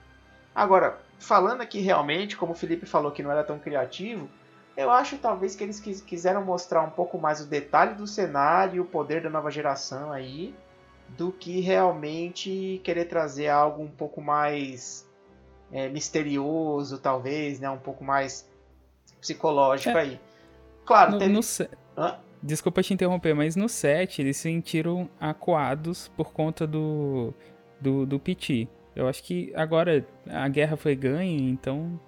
Agora, 0.55 0.99
falando 1.19 1.61
aqui 1.61 1.81
realmente, 1.81 2.37
como 2.37 2.53
o 2.53 2.55
Felipe 2.55 2.87
falou 2.87 3.11
que 3.11 3.23
não 3.23 3.31
era 3.31 3.43
tão 3.43 3.59
criativo, 3.59 4.29
eu 4.77 4.91
acho 4.91 5.19
talvez 5.19 5.57
que 5.57 5.65
eles 5.65 5.81
quis- 5.81 6.01
quiseram 6.01 6.45
mostrar 6.45 6.83
um 6.83 6.91
pouco 6.91 7.19
mais 7.19 7.41
o 7.41 7.47
detalhe 7.47 7.95
do 7.95 8.07
cenário 8.07 8.77
e 8.77 8.81
o 8.81 8.85
poder 8.85 9.21
da 9.23 9.31
nova 9.31 9.51
geração 9.51 10.13
aí, 10.13 10.55
do 11.09 11.33
que 11.33 11.61
realmente 11.61 12.81
querer 12.85 13.07
trazer 13.07 13.49
algo 13.49 13.83
um 13.83 13.91
pouco 13.91 14.21
mais 14.21 15.08
é, 15.73 15.89
misterioso, 15.89 16.99
talvez, 16.99 17.61
né? 17.61 17.69
Um 17.71 17.79
pouco 17.79 18.05
mais 18.05 18.49
psicológico 19.21 19.97
É. 19.97 20.01
aí. 20.01 20.21
Claro, 20.85 21.13
No, 21.13 21.19
teve... 21.19 21.33
no 21.33 21.43
se-? 21.43 21.69
Desculpa 22.43 22.83
te 22.83 22.95
interromper, 22.95 23.35
mas 23.35 23.57
no 23.57 23.69
set 23.69 24.23
eles 24.23 24.37
se 24.37 24.45
sentiram 24.45 25.09
acuados 25.21 26.09
por 26.09 26.33
conta 26.33 26.67
do, 26.67 27.35
do, 27.81 28.07
do 28.07 28.19
PT. 28.19 28.69
Eu 28.95 29.09
acho 29.09 29.23
que 29.25 29.53
agora 29.57 30.07
a 30.29 30.49
guerra 30.49 30.77
foi 30.77 30.95
ganha, 30.95 31.51
então 31.51 32.01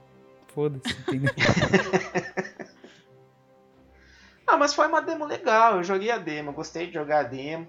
foda-se, 0.54 0.96
entendeu? 1.02 1.32
Ah, 4.46 4.56
mas 4.56 4.74
foi 4.74 4.88
uma 4.88 5.00
demo 5.00 5.24
legal. 5.24 5.76
Eu 5.76 5.84
joguei 5.84 6.10
a 6.10 6.18
demo, 6.18 6.52
gostei 6.52 6.88
de 6.88 6.94
jogar 6.94 7.20
a 7.20 7.22
demo. 7.22 7.68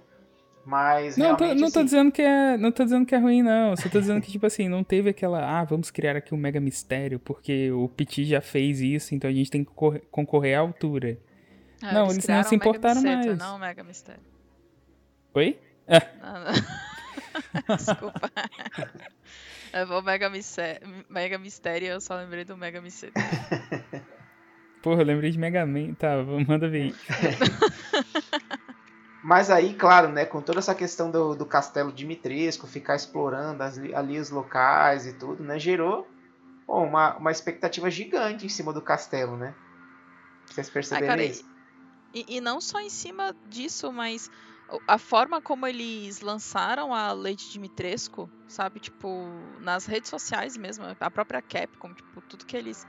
Mas 0.65 1.18
Não, 1.18 1.36
tô, 1.36 1.46
não 1.48 1.56
tô 1.56 1.65
assim, 1.80 1.86
dizendo 1.86 2.12
que 2.12 2.22
é, 2.22 2.56
não 2.58 2.72
tô 2.72 2.84
dizendo 2.84 3.06
que 3.06 3.15
é 3.15 3.18
ruim 3.18 3.41
não. 3.41 3.75
Só 3.75 3.89
tô 3.89 4.00
dizendo 4.00 4.22
que 4.22 4.32
tipo 4.32 4.46
assim, 4.46 4.70
não 4.70 4.84
teve 4.84 5.10
aquela, 5.10 5.44
ah, 5.60 5.63
vamos 5.63 5.89
criar 5.89 6.15
aqui 6.15 6.34
um 6.34 6.38
mega 6.38 6.60
mistério 6.60 7.20
porque 7.20 7.72
o 7.72 7.89
PT 7.89 8.25
já 8.25 8.41
fez 8.41 8.80
isso, 8.80 9.15
então 9.15 9.30
a 9.30 9.34
gente 9.34 9.50
tem 9.50 9.63
que 9.63 9.72
correr- 9.72 10.03
concorrer 10.12 10.56
à 10.58 10.62
altura. 10.62 11.18
Ah, 11.82 11.94
Não, 11.94 12.03
eles 12.06 12.18
não 12.18 12.24
criaram 12.24 12.44
se 12.44 12.51
Mega 12.56 12.70
importaram 12.70 13.01
Mistério, 13.01 13.25
mais. 13.27 13.39
Não, 13.39 13.58
Mega 13.60 13.84
Mistério. 13.84 14.22
Oi? 15.34 15.60
Não, 16.22 16.34
não. 16.46 16.51
Desculpa. 17.77 18.32
Eu 19.74 19.88
vou 19.88 20.01
Mega 20.03 20.30
Mistério, 20.30 20.82
Mega 21.10 21.38
Mistério, 21.38 21.88
eu 21.88 22.01
só 22.01 22.15
lembrei 22.18 22.44
do 22.44 22.58
Mega 22.58 22.82
Mistério. 22.82 23.13
Porra, 24.84 25.01
eu 25.01 25.06
lembrei 25.06 25.32
de 25.32 25.39
Mega 25.39 25.65
Man. 25.65 25.94
Tá, 25.94 26.18
manda 26.46 26.68
ver. 26.68 26.94
Mas 29.24 29.50
aí, 29.51 29.75
claro, 29.75 30.10
né, 30.10 30.25
com 30.25 30.42
toda 30.42 30.60
essa 30.60 30.74
questão 30.75 31.12
do, 31.12 31.36
do 31.36 31.46
castelo 31.46 31.92
Dimitrescu, 31.94 32.68
ficar 32.68 32.96
explorando 32.96 33.62
as- 33.63 33.78
ali 33.78 34.20
os 34.20 34.30
locais 34.32 35.06
e 35.06 35.13
tudo, 35.18 35.44
né, 35.44 35.60
gerou 35.60 36.08
uma, 36.68 37.18
uma 37.18 37.32
expectativa 37.32 37.90
gigante 37.92 38.46
em 38.46 38.50
cima 38.50 38.74
do 38.74 38.82
castelo, 38.84 39.38
né? 39.38 39.56
Vocês 40.48 40.70
Ah, 40.90 41.01
perceberam 41.01 41.01
cara, 41.01 41.24
isso? 41.24 41.44
e, 42.13 42.38
e 42.38 42.42
não 42.42 42.62
só 42.62 42.80
em 42.82 42.90
cima 42.90 43.36
disso, 43.46 43.92
mas 43.94 44.30
a 44.88 44.98
forma 44.98 45.42
como 45.42 45.68
eles 45.68 46.22
lançaram 46.22 46.94
a 46.94 47.13
Lady 47.13 47.50
Dimitrescu, 47.51 48.32
sabe? 48.48 48.80
Tipo, 48.80 49.58
nas 49.62 49.86
redes 49.86 50.10
sociais 50.10 50.58
mesmo, 50.58 50.86
a 51.00 51.12
própria 51.12 51.42
Capcom, 51.42 51.94
tipo, 51.94 52.22
tudo 52.24 52.46
que 52.46 52.58
eles. 52.58 52.86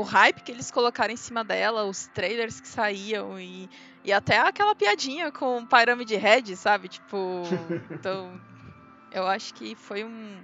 O 0.00 0.02
hype 0.02 0.40
que 0.42 0.50
eles 0.50 0.70
colocaram 0.70 1.12
em 1.12 1.16
cima 1.16 1.44
dela, 1.44 1.84
os 1.84 2.06
trailers 2.06 2.58
que 2.58 2.66
saíam 2.68 3.38
e, 3.38 3.68
e 4.02 4.10
até 4.10 4.38
aquela 4.38 4.74
piadinha 4.74 5.30
com 5.30 5.66
Pyramid 5.66 6.10
Head, 6.16 6.56
sabe? 6.56 6.88
Tipo, 6.88 7.42
então. 7.90 8.40
Eu 9.12 9.26
acho 9.26 9.52
que 9.52 9.74
foi 9.74 10.04
um. 10.04 10.42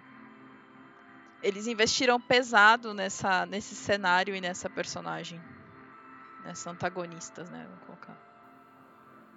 Eles 1.42 1.66
investiram 1.66 2.20
pesado 2.20 2.92
nessa, 2.92 3.46
nesse 3.46 3.74
cenário 3.74 4.34
e 4.34 4.40
nessa 4.40 4.68
personagem. 4.68 5.40
Nessa 6.44 6.70
antagonistas, 6.70 7.48
né? 7.48 7.64
Vamos 7.68 7.84
colocar. 7.86 8.16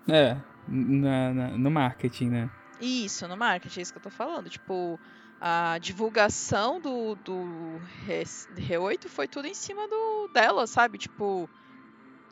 É, 0.08 0.36
na, 0.68 1.34
na- 1.34 1.58
no 1.58 1.72
marketing, 1.72 2.30
né? 2.30 2.50
Isso, 2.82 3.28
no 3.28 3.38
marketing, 3.38 3.80
é 3.80 3.84
isso 3.84 3.92
que 3.94 4.00
eu 4.00 4.04
tô 4.04 4.10
falando. 4.10 4.50
Tipo, 4.50 5.00
a 5.42 5.78
divulgação 5.80 6.80
do, 6.82 7.16
do 7.16 7.82
Re- 8.06 8.24
R8 8.24 9.08
foi 9.08 9.28
tudo 9.28 9.48
em 9.48 9.54
cima 9.54 9.88
do 9.88 10.30
dela, 10.34 10.68
sabe? 10.68 10.98
Tipo, 10.98 11.50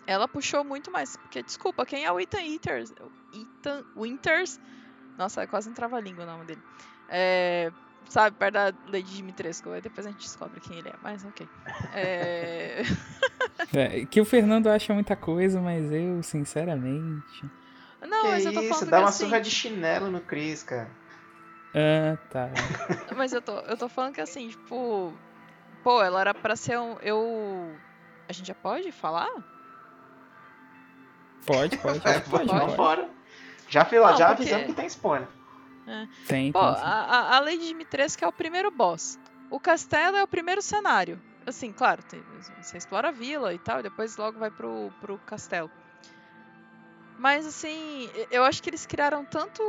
ela 0.05 0.27
puxou 0.27 0.63
muito 0.63 0.91
mais. 0.91 1.15
Porque, 1.15 1.41
desculpa, 1.41 1.85
quem 1.85 2.05
é 2.05 2.11
o 2.11 2.19
Ethan 2.19 2.39
Winters? 2.41 2.93
Ethan 3.33 3.83
Winters? 3.95 4.59
Nossa, 5.17 5.47
quase 5.47 5.69
um 5.69 5.73
trava-língua 5.73 6.23
o 6.23 6.27
nome 6.27 6.45
dele. 6.45 6.61
É, 7.09 7.71
sabe, 8.09 8.35
perto 8.37 8.53
da 8.53 8.73
Lady 8.87 9.15
Dimitrescu. 9.15 9.69
Aí 9.69 9.81
depois 9.81 10.05
a 10.05 10.11
gente 10.11 10.21
descobre 10.21 10.59
quem 10.59 10.79
ele 10.79 10.89
é, 10.89 10.95
mas 11.01 11.23
ok. 11.25 11.47
É... 11.93 12.81
É, 13.73 14.05
que 14.05 14.21
o 14.21 14.25
Fernando 14.25 14.67
acha 14.67 14.93
muita 14.93 15.15
coisa, 15.15 15.59
mas 15.59 15.91
eu, 15.91 16.21
sinceramente. 16.23 17.43
Não, 18.01 18.21
que 18.21 18.27
mas 18.27 18.45
eu 18.45 18.53
tô 18.53 18.61
isso, 18.61 18.69
falando 18.69 18.89
dá 18.89 18.97
que, 18.97 19.03
uma 19.03 19.09
assim, 19.09 19.25
surra 19.25 19.41
de 19.41 19.49
chinelo 19.51 20.09
no 20.11 20.21
Chris, 20.21 20.63
cara. 20.63 20.89
Ah, 21.75 22.17
tá. 22.29 22.49
Mas 23.15 23.33
eu 23.33 23.41
tô, 23.41 23.59
eu 23.59 23.77
tô 23.77 23.87
falando 23.89 24.13
que 24.15 24.21
assim, 24.21 24.49
tipo. 24.49 25.13
Pô, 25.83 26.01
ela 26.01 26.21
era 26.21 26.33
pra 26.33 26.55
ser 26.55 26.77
um. 26.79 26.93
Eu. 27.01 27.75
A 28.27 28.33
gente 28.33 28.47
já 28.47 28.55
pode 28.55 28.91
falar? 28.91 29.29
Pode, 31.45 31.77
pode, 31.77 31.97
É, 32.07 32.19
pode, 32.19 32.29
pode. 32.29 32.45
vamos 32.47 32.61
pode. 32.61 32.73
embora. 32.73 33.09
Já, 33.69 33.85
fila, 33.85 34.11
Não, 34.11 34.17
já 34.17 34.27
porque- 34.27 34.43
avisamos 34.43 34.65
que 34.67 34.73
tem 34.73 34.85
spoiler. 34.87 35.27
Tem, 36.27 36.51
Pô, 36.51 36.59
tem, 36.59 36.83
a, 36.83 37.37
a 37.37 37.39
Lady 37.39 37.65
Dimitrescu 37.67 38.25
é 38.25 38.27
o 38.27 38.33
primeiro 38.33 38.69
boss. 38.69 39.17
O 39.49 39.57
castelo 39.59 40.17
é 40.17 40.23
o 40.23 40.27
primeiro 40.27 40.61
cenário. 40.61 41.21
Assim, 41.45 41.71
claro, 41.71 42.03
tem- 42.03 42.21
você 42.61 42.77
explora 42.77 43.07
a 43.07 43.11
vila 43.11 43.53
e 43.53 43.59
tal, 43.59 43.79
e 43.79 43.83
depois 43.83 44.17
logo 44.17 44.37
vai 44.37 44.51
pro, 44.51 44.91
pro 44.99 45.17
castelo. 45.19 45.71
Mas 47.17 47.47
assim, 47.47 48.09
eu 48.29 48.43
acho 48.43 48.61
que 48.61 48.69
eles 48.69 48.85
criaram 48.85 49.25
tanto 49.25 49.63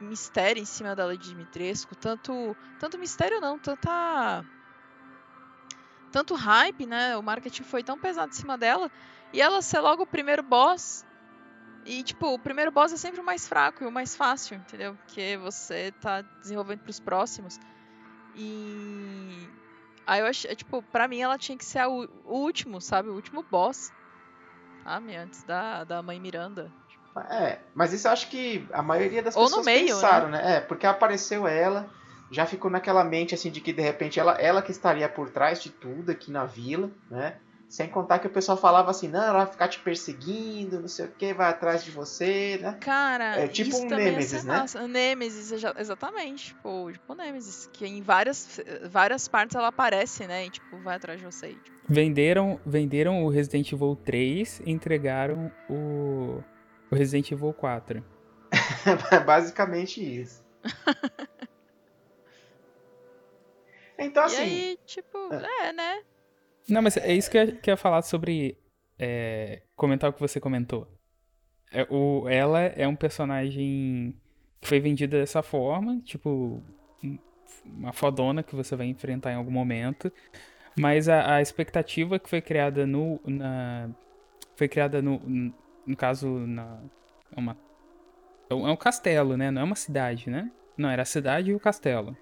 mistério 0.00 0.62
em 0.62 0.64
cima 0.64 0.94
da 0.94 1.06
Lady 1.06 1.28
Dimitrescu, 1.28 1.96
tanto. 1.96 2.56
Tanto 2.78 2.98
mistério 2.98 3.40
não, 3.40 3.58
tanta. 3.58 4.44
Tanto 6.12 6.34
hype, 6.34 6.86
né? 6.86 7.16
O 7.16 7.22
marketing 7.22 7.64
foi 7.64 7.82
tão 7.82 7.98
pesado 7.98 8.30
em 8.30 8.36
cima 8.36 8.56
dela. 8.56 8.90
E 9.32 9.42
ela 9.42 9.60
ser 9.60 9.80
logo 9.80 10.04
o 10.04 10.06
primeiro 10.06 10.42
boss. 10.42 11.04
E, 11.84 12.02
tipo, 12.02 12.34
o 12.34 12.38
primeiro 12.38 12.70
boss 12.70 12.92
é 12.92 12.96
sempre 12.96 13.20
o 13.20 13.24
mais 13.24 13.48
fraco 13.48 13.82
e 13.82 13.86
o 13.86 13.90
mais 13.90 14.14
fácil, 14.14 14.56
entendeu? 14.56 14.94
Porque 14.94 15.36
você 15.38 15.92
tá 16.00 16.22
desenvolvendo 16.40 16.80
pros 16.80 17.00
próximos. 17.00 17.58
E. 18.36 19.48
Aí 20.06 20.20
eu 20.20 20.26
achei, 20.26 20.54
tipo, 20.54 20.82
pra 20.82 21.08
mim 21.08 21.20
ela 21.20 21.36
tinha 21.36 21.58
que 21.58 21.64
ser 21.64 21.84
o 21.86 22.08
último, 22.24 22.80
sabe? 22.80 23.08
O 23.08 23.14
último 23.14 23.42
boss. 23.42 23.92
Sabe? 24.84 25.16
Antes 25.16 25.44
da, 25.44 25.84
da 25.84 26.02
mãe 26.02 26.20
Miranda. 26.20 26.72
É, 27.30 27.58
mas 27.74 27.92
isso 27.92 28.06
eu 28.06 28.12
acho 28.12 28.30
que 28.30 28.66
a 28.72 28.82
maioria 28.82 29.22
das 29.22 29.34
Ou 29.34 29.44
no 29.44 29.48
pessoas 29.48 29.66
meio, 29.66 29.86
pensaram, 29.86 30.28
né? 30.28 30.56
É, 30.56 30.60
porque 30.60 30.86
apareceu 30.86 31.48
ela, 31.48 31.90
já 32.30 32.46
ficou 32.46 32.70
naquela 32.70 33.02
mente 33.02 33.34
assim 33.34 33.50
de 33.50 33.60
que 33.60 33.72
de 33.72 33.82
repente 33.82 34.20
ela, 34.20 34.32
ela 34.34 34.62
que 34.62 34.70
estaria 34.70 35.08
por 35.08 35.30
trás 35.30 35.60
de 35.60 35.70
tudo 35.70 36.10
aqui 36.10 36.30
na 36.30 36.44
vila, 36.44 36.90
né? 37.10 37.40
Sem 37.68 37.86
contar 37.86 38.18
que 38.18 38.26
o 38.26 38.30
pessoal 38.30 38.56
falava 38.56 38.90
assim, 38.90 39.08
não, 39.08 39.22
ela 39.22 39.44
vai 39.44 39.46
ficar 39.46 39.68
te 39.68 39.78
perseguindo, 39.80 40.80
não 40.80 40.88
sei 40.88 41.04
o 41.04 41.08
que, 41.10 41.34
vai 41.34 41.50
atrás 41.50 41.84
de 41.84 41.90
você, 41.90 42.58
né? 42.62 42.78
Cara, 42.80 43.38
É 43.40 43.46
tipo 43.46 43.68
isso 43.68 43.84
um 43.84 43.88
também 43.88 44.06
ia 44.06 44.12
Nemesis, 44.12 44.44
né? 44.44 44.56
massa. 44.56 44.88
Nemesis, 44.88 45.52
exa- 45.52 45.74
exatamente. 45.78 46.46
Tipo, 46.46 46.90
tipo 46.90 47.14
Nemesis. 47.14 47.68
Que 47.70 47.86
em 47.86 48.00
várias, 48.00 48.58
várias 48.88 49.28
partes 49.28 49.54
ela 49.54 49.68
aparece, 49.68 50.26
né? 50.26 50.46
E, 50.46 50.50
tipo, 50.50 50.78
vai 50.78 50.96
atrás 50.96 51.18
de 51.20 51.26
você. 51.26 51.50
e, 51.50 51.54
tipo, 51.56 51.76
Venderam, 51.86 52.58
venderam 52.64 53.22
o 53.24 53.28
Resident 53.28 53.70
Evil 53.70 53.96
3 54.02 54.60
e 54.64 54.70
entregaram 54.70 55.52
o, 55.68 56.42
o 56.90 56.94
Resident 56.96 57.30
Evil 57.32 57.52
4. 57.52 58.02
É 59.10 59.20
basicamente 59.20 60.00
isso. 60.22 60.42
Então 63.98 64.22
e 64.22 64.26
assim, 64.26 64.40
aí, 64.42 64.78
tipo, 64.86 65.18
é, 65.34 65.72
né? 65.72 66.02
Não, 66.68 66.82
mas 66.82 66.96
é 66.96 67.12
isso 67.14 67.30
que 67.30 67.38
eu 67.38 67.44
ia- 67.66 67.76
falar 67.76 68.02
sobre. 68.02 68.56
é, 68.98 69.62
comentar 69.76 70.10
o 70.10 70.12
que 70.12 70.20
você 70.20 70.40
comentou. 70.40 70.86
É, 71.72 71.86
o, 71.90 72.28
ela 72.28 72.60
é 72.62 72.86
um 72.88 72.96
personagem 72.96 74.14
que 74.60 74.68
foi 74.68 74.80
vendida 74.80 75.18
dessa 75.18 75.42
forma, 75.42 76.00
tipo, 76.00 76.62
um- 77.04 77.18
uma 77.66 77.92
fodona 77.92 78.42
que 78.42 78.56
você 78.56 78.74
vai 78.76 78.86
enfrentar 78.86 79.32
em 79.32 79.36
algum 79.36 79.50
momento. 79.52 80.12
Mas 80.78 81.08
a, 81.08 81.36
a 81.36 81.42
expectativa 81.42 82.18
que 82.18 82.28
foi 82.28 82.40
criada 82.40 82.86
no. 82.86 83.20
Na, 83.26 83.90
foi 84.56 84.68
criada 84.68 85.02
no. 85.02 85.20
No 85.86 85.96
caso, 85.96 86.28
na. 86.28 86.80
É, 87.36 87.40
uma, 87.40 87.56
é 88.50 88.54
é 88.54 88.56
um 88.56 88.76
castelo, 88.76 89.36
né? 89.36 89.50
Não 89.50 89.62
é 89.62 89.64
uma 89.64 89.76
cidade, 89.76 90.30
né? 90.30 90.50
Não, 90.76 90.88
era 90.90 91.02
a 91.02 91.06
cidade 91.06 91.50
e 91.50 91.54
o 91.54 91.60
castelo. 91.60 92.16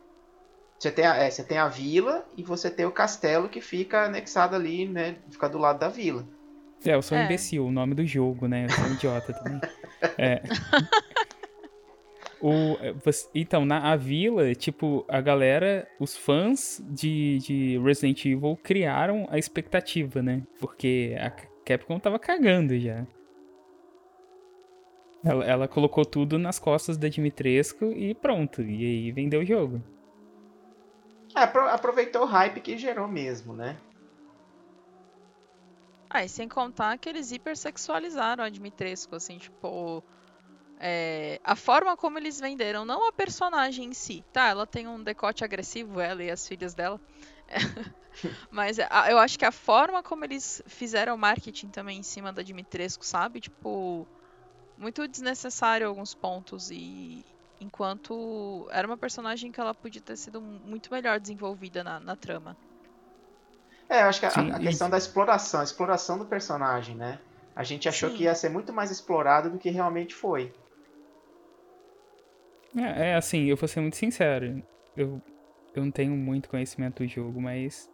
Você 0.79 0.91
tem, 0.91 1.07
a, 1.07 1.17
é, 1.17 1.31
você 1.31 1.43
tem 1.43 1.59
a 1.59 1.69
vila 1.69 2.27
e 2.37 2.43
você 2.43 2.71
tem 2.71 2.85
o 2.87 2.93
castelo 2.93 3.49
que 3.49 3.61
fica 3.61 4.05
anexado 4.05 4.55
ali, 4.55 4.87
né? 4.87 5.17
Fica 5.31 5.49
do 5.49 5.59
lado 5.59 5.79
da 5.79 5.89
vila. 5.89 6.27
É, 6.85 6.95
eu 6.95 7.03
sou 7.03 7.17
um 7.17 7.21
É. 7.23 7.25
imbecil, 7.25 7.67
o 7.67 7.73
nome 7.73 7.95
do 7.95 8.05
jogo, 8.05 8.47
né? 8.47 8.67
Eu 8.67 8.71
sou 8.71 8.85
um 8.85 8.93
idiota 8.93 9.33
também. 9.33 9.61
É. 10.19 10.43
O, 12.41 12.77
é, 12.81 12.95
então, 13.35 13.65
na 13.65 13.93
a 13.93 13.97
vila, 13.97 14.55
tipo, 14.55 15.05
a 15.09 15.23
galera, 15.23 15.89
os 15.99 16.15
fãs 16.15 16.83
de, 16.91 17.39
de 17.39 17.79
Resident 17.83 18.25
Evil 18.27 18.59
criaram 18.63 19.27
a 19.31 19.39
expectativa, 19.39 20.23
né? 20.23 20.43
Porque 20.61 21.17
a 21.19 21.31
Capcom 21.65 21.99
tava 21.99 22.19
cagando 22.19 22.79
já. 22.79 23.07
Ela, 25.25 25.45
ela 25.47 25.69
colocou 25.69 26.05
tudo 26.05 26.39
nas 26.39 26.59
costas 26.59 26.99
da 26.99 27.09
Dimitrescu 27.09 27.87
e 27.87 28.15
pronto. 28.15 28.63
E 28.63 28.85
aí 28.85 29.13
vendeu 29.13 29.41
o 29.41 29.45
jogo. 29.45 29.83
É, 31.37 31.43
apro- 31.45 31.69
aproveitou 31.69 32.23
o 32.23 32.27
hype 32.27 32.61
que 32.61 32.77
gerou 32.77 33.07
mesmo, 33.07 33.55
né? 33.55 33.81
Ah, 36.11 36.25
e 36.25 36.29
sem 36.29 36.49
contar 36.49 36.99
que 36.99 37.09
eles 37.09 37.31
hipersexualizaram 37.33 38.43
a 38.45 38.49
Dimitrescu, 38.51 39.15
assim, 39.17 39.39
tipo. 39.39 40.05
é, 40.79 41.41
a 41.45 41.57
forma 41.57 41.97
como 41.97 42.19
eles 42.19 42.41
venderam, 42.41 42.85
não 42.85 43.09
a 43.09 43.13
personagem 43.13 43.87
em 43.91 43.95
si. 43.95 44.25
Tá, 44.33 44.49
ela 44.49 44.67
tem 44.67 44.89
um 44.89 45.03
decote 45.05 45.45
agressivo, 45.45 46.01
ela 46.01 46.23
e 46.25 46.31
as 46.31 46.47
filhas 46.49 46.75
dela. 46.75 47.01
Mas 48.51 48.79
a- 48.81 49.11
eu 49.11 49.19
acho 49.19 49.39
que 49.39 49.45
a 49.45 49.53
forma 49.53 50.03
como 50.03 50.25
eles 50.25 50.63
fizeram 50.69 51.15
o 51.15 51.19
marketing 51.19 51.71
também 51.71 51.99
em 52.01 52.03
cima 52.03 52.33
da 52.33 52.43
Dimitrescu, 52.43 53.07
sabe? 53.07 53.41
Tipo, 53.41 54.09
muito 54.77 55.07
desnecessário 55.09 55.89
alguns 55.89 56.15
pontos. 56.15 56.71
E 56.71 57.27
enquanto 57.61 58.69
era 58.73 58.87
uma 58.87 58.99
personagem 58.99 59.53
que 59.53 59.61
ela 59.61 59.75
podia 59.75 60.03
ter 60.03 60.17
sido 60.17 60.41
muito 60.43 60.93
melhor 60.93 61.21
desenvolvida 61.21 61.83
na, 61.85 62.01
na 62.01 62.17
trama. 62.17 62.57
É, 63.89 64.03
eu 64.03 64.07
acho 64.09 64.21
que 64.21 64.27
a, 64.27 64.31
Sim, 64.31 64.51
a 64.57 64.61
e- 64.61 64.61
questão 64.61 64.89
da 64.91 64.97
exploração, 64.99 65.61
a 65.61 65.65
exploração 65.65 66.17
do 66.19 66.27
personagem, 66.27 66.95
né? 66.97 67.21
A 67.55 67.65
gente 67.65 67.89
achou 67.89 68.11
Sim. 68.11 68.13
que 68.13 68.25
ia 68.25 68.35
ser 68.35 68.49
muito 68.49 68.73
mais 68.73 68.91
explorado 68.93 69.51
do 69.51 69.59
que 69.59 69.71
realmente 69.71 70.15
foi. 70.15 70.55
É, 72.77 73.11
é, 73.11 73.15
assim, 73.17 73.45
eu 73.47 73.57
vou 73.57 73.69
ser 73.69 73.81
muito 73.81 73.97
sincero. 73.97 74.63
Eu, 74.95 75.23
eu 75.75 75.85
não 75.85 75.93
tenho 75.93 76.17
muito 76.17 76.49
conhecimento 76.49 77.03
do 77.03 77.09
jogo, 77.09 77.41
mas. 77.41 77.91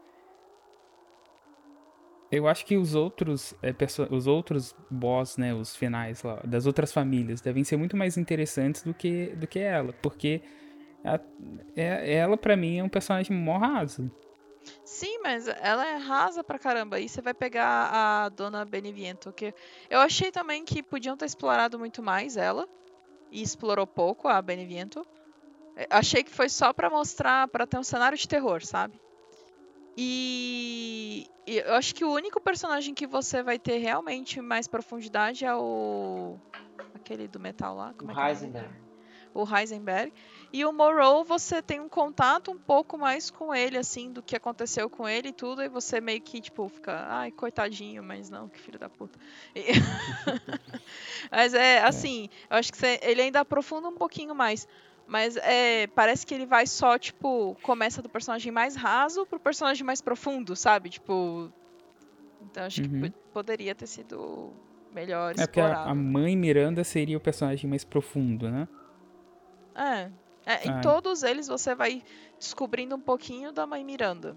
Eu 2.33 2.49
acho 2.49 2.65
que 2.65 2.77
os 2.79 2.95
outros, 2.95 3.55
é, 3.63 3.75
os 4.11 4.27
outros 4.27 4.75
boss, 4.91 5.37
né, 5.37 5.53
os 5.55 5.77
finais 5.77 6.23
lá, 6.23 6.41
das 6.45 6.65
outras 6.67 6.91
famílias, 6.91 7.43
devem 7.43 7.63
ser 7.63 7.77
muito 7.77 7.95
mais 7.97 8.17
interessantes 8.17 8.83
do 8.83 8.95
que, 8.95 9.27
do 9.37 9.47
que 9.47 9.59
ela, 9.59 9.93
porque 10.03 10.41
a- 11.05 11.21
é- 11.77 12.15
ela, 12.15 12.37
pra 12.39 12.57
mim, 12.57 12.79
é 12.79 12.83
um 12.85 12.89
personagem 12.89 13.37
mó 13.37 13.59
raso. 13.59 14.11
Sim, 14.85 15.19
mas 15.23 15.47
ela 15.49 15.87
é 15.87 15.97
rasa 15.97 16.43
pra 16.43 16.59
caramba. 16.59 16.99
E 17.01 17.09
você 17.09 17.21
vai 17.21 17.35
pegar 17.35 17.91
a 17.93 18.29
Dona 18.29 18.65
Beneviento, 18.65 19.33
que 19.33 19.53
eu 19.91 20.01
achei 20.01 20.31
também 20.31 20.65
que 20.65 20.83
podiam 20.83 21.17
ter 21.17 21.27
explorado 21.27 21.79
muito 21.79 22.03
mais 22.03 22.37
ela. 22.37 22.67
E 23.31 23.43
explorou 23.43 23.87
pouco 23.87 24.29
a 24.29 24.41
Beneviento. 24.41 25.05
É, 25.77 25.87
Achei 25.91 26.23
que 26.23 26.31
foi 26.31 26.49
só 26.49 26.73
pra 26.73 26.89
mostrar, 26.89 27.49
pra 27.49 27.67
ter 27.67 27.77
um 27.79 27.83
cenário 27.83 28.17
de 28.17 28.29
terror, 28.29 28.65
sabe? 28.65 29.01
E, 29.97 31.27
eu 31.47 31.75
acho 31.75 31.95
que 31.95 32.05
o 32.05 32.13
único 32.13 32.41
personagem 32.41 32.95
que 32.95 33.07
você 33.07 33.43
vai 33.43 33.59
ter 33.59 33.79
realmente 33.79 34.41
mais 34.41 34.67
profundidade 34.67 35.45
é 35.45 35.55
o. 35.55 36.39
aquele 36.95 37.29
do 37.29 37.39
metal 37.41 37.77
lá. 37.77 37.93
Como 37.95 38.11
é 38.11 38.15
é 38.15 38.17
o 38.17 38.21
nome 38.21 38.31
Heisenberg. 38.33 38.69
dele? 38.69 38.83
o 39.35 39.47
Heisenberg. 39.57 40.13
E 40.53 40.63
o 40.65 40.73
Morrow, 40.75 41.25
você 41.25 41.63
tem 41.63 41.81
um 41.81 41.89
contato 41.89 42.51
um 42.51 42.59
pouco 42.59 42.99
mais 42.99 43.31
com 43.31 43.55
ele, 43.55 43.79
assim, 43.79 44.13
do 44.13 44.23
que 44.23 44.37
aconteceu 44.37 44.91
com 44.91 45.09
ele 45.09 45.29
e 45.29 45.33
tudo, 45.33 45.63
e 45.63 45.71
você 45.71 46.03
meio 46.03 46.21
que, 46.21 46.39
tipo, 46.39 46.69
fica, 46.69 47.07
ai, 47.09 47.33
coitadinho, 47.33 48.03
mas 48.03 48.29
não, 48.29 48.51
que 48.51 48.61
filho 48.61 48.79
da 48.79 48.91
puta. 48.91 49.19
E- 49.55 49.65
mas 51.31 51.55
é, 51.55 51.83
assim, 51.83 52.29
eu 52.51 52.57
acho 52.59 52.71
que 52.71 52.77
você- 52.77 53.01
ele 53.03 53.23
ainda 53.23 53.41
aprofunda 53.41 53.89
um 53.89 53.95
pouquinho 53.97 54.35
mais. 54.35 54.67
Mas 55.07 55.37
é, 55.37 55.87
parece 55.89 56.25
que 56.27 56.33
ele 56.35 56.47
vai 56.47 56.67
só, 56.67 56.99
tipo, 56.99 57.57
começa 57.63 58.01
do 58.01 58.09
personagem 58.09 58.51
mais 58.53 58.75
raso 58.77 59.27
pro 59.27 59.39
personagem 59.39 59.85
mais 59.85 60.01
profundo, 60.01 60.55
sabe? 60.57 60.89
Tipo. 60.89 61.53
Então 62.43 62.65
acho 62.65 62.83
que 62.83 62.89
Uhum. 62.89 63.11
po- 63.11 63.19
poderia 63.33 63.75
ter 63.75 63.87
sido 63.87 64.53
melhor 64.93 65.33
É 65.39 65.47
porque 65.47 65.61
a, 65.61 65.65
explorado. 65.65 65.91
a 65.91 65.95
mãe 65.95 66.37
Miranda 66.37 66.83
seria 66.85 67.17
o 67.17 67.21
personagem 67.21 67.69
mais 67.69 67.85
profundo, 67.85 68.51
né? 68.51 68.67
É. 69.75 70.11
É, 70.45 70.67
em 70.67 70.79
é. 70.79 70.81
todos 70.81 71.23
eles 71.23 71.47
você 71.47 71.75
vai 71.75 72.03
descobrindo 72.39 72.97
um 72.97 73.01
pouquinho 73.01 73.53
da 73.53 73.65
mãe 73.67 73.85
Miranda. 73.85 74.37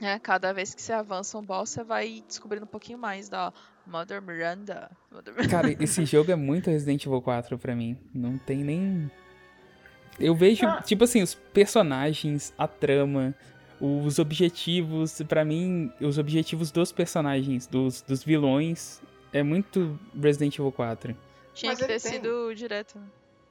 É, 0.00 0.18
cada 0.18 0.52
vez 0.54 0.74
que 0.74 0.80
você 0.80 0.94
avança 0.94 1.36
um 1.36 1.42
boss, 1.44 1.68
você 1.70 1.84
vai 1.84 2.24
descobrindo 2.26 2.64
um 2.64 2.68
pouquinho 2.68 2.98
mais 2.98 3.28
da 3.28 3.52
Mother 3.86 4.22
Miranda. 4.22 4.90
Mother... 5.12 5.34
Cara, 5.50 5.70
esse 5.82 6.06
jogo 6.06 6.30
é 6.32 6.36
muito 6.36 6.70
Resident 6.70 7.04
Evil 7.04 7.20
4 7.20 7.58
pra 7.58 7.76
mim. 7.76 7.98
Não 8.14 8.38
tem 8.38 8.64
nem. 8.64 9.10
Eu 10.18 10.34
vejo, 10.34 10.66
Ah. 10.66 10.82
tipo 10.82 11.04
assim, 11.04 11.22
os 11.22 11.34
personagens, 11.34 12.52
a 12.58 12.66
trama, 12.68 13.34
os 13.80 14.18
objetivos. 14.18 15.22
Pra 15.28 15.44
mim, 15.44 15.92
os 16.00 16.18
objetivos 16.18 16.70
dos 16.70 16.92
personagens, 16.92 17.66
dos, 17.66 18.02
dos 18.02 18.22
vilões, 18.22 19.00
é 19.32 19.42
muito 19.42 19.98
Resident 20.20 20.54
Evil 20.58 20.72
4. 20.72 21.16
Tinha 21.54 21.72
Mas 21.72 21.78
que 21.80 21.86
ter 21.86 22.00
tem- 22.00 22.12
sido 22.12 22.54
direto. 22.54 22.98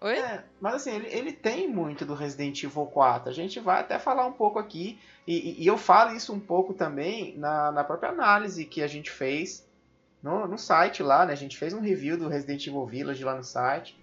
Oi? 0.01 0.15
É, 0.17 0.43
mas 0.61 0.75
assim, 0.75 0.91
ele, 0.95 1.07
ele 1.07 1.31
tem 1.33 1.67
muito 1.67 2.05
do 2.05 2.13
Resident 2.13 2.63
Evil 2.63 2.85
4. 2.85 3.29
A 3.29 3.33
gente 3.33 3.59
vai 3.59 3.81
até 3.81 3.99
falar 3.99 4.25
um 4.25 4.31
pouco 4.31 4.57
aqui. 4.57 4.97
E, 5.27 5.35
e- 5.35 5.63
e 5.63 5.67
eu 5.67 5.77
falo 5.77 6.15
isso 6.15 6.31
um 6.33 6.39
pouco 6.39 6.73
também 6.73 7.37
na, 7.37 7.71
na 7.71 7.83
própria 7.83 8.09
análise 8.11 8.63
que 8.63 8.81
a 8.81 8.87
gente 8.87 9.11
fez 9.11 9.67
no, 10.23 10.47
no 10.47 10.57
site 10.57 11.03
lá, 11.03 11.25
né? 11.25 11.33
A 11.33 11.35
gente 11.35 11.57
fez 11.57 11.73
um 11.73 11.81
review 11.81 12.17
do 12.17 12.29
Resident 12.29 12.65
Evil 12.65 12.85
Village 12.85 13.23
lá 13.25 13.35
no 13.35 13.43
site. 13.43 13.98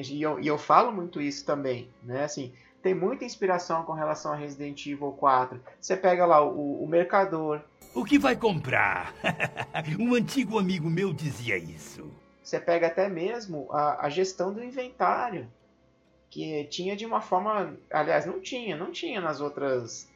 E 0.00 0.22
eu, 0.22 0.38
e 0.40 0.46
eu 0.46 0.58
falo 0.58 0.92
muito 0.92 1.20
isso 1.20 1.44
também, 1.44 1.90
né? 2.02 2.24
Assim, 2.24 2.52
tem 2.82 2.94
muita 2.94 3.24
inspiração 3.24 3.84
com 3.84 3.92
relação 3.92 4.32
a 4.32 4.36
Resident 4.36 4.86
Evil 4.86 5.12
4. 5.12 5.60
Você 5.80 5.96
pega 5.96 6.24
lá 6.24 6.42
o, 6.44 6.82
o 6.82 6.86
Mercador, 6.86 7.62
O 7.94 8.04
que 8.04 8.18
vai 8.18 8.36
comprar? 8.36 9.14
um 9.98 10.14
antigo 10.14 10.58
amigo 10.58 10.88
meu 10.88 11.12
dizia 11.12 11.56
isso. 11.56 12.10
Você 12.42 12.60
pega 12.60 12.86
até 12.86 13.08
mesmo 13.08 13.66
a, 13.70 14.06
a 14.06 14.08
gestão 14.08 14.52
do 14.52 14.62
inventário, 14.62 15.50
que 16.30 16.64
tinha 16.64 16.96
de 16.96 17.04
uma 17.04 17.20
forma. 17.20 17.76
Aliás, 17.90 18.24
não 18.24 18.40
tinha, 18.40 18.76
não 18.76 18.92
tinha 18.92 19.20
nas 19.20 19.40
outras. 19.40 20.08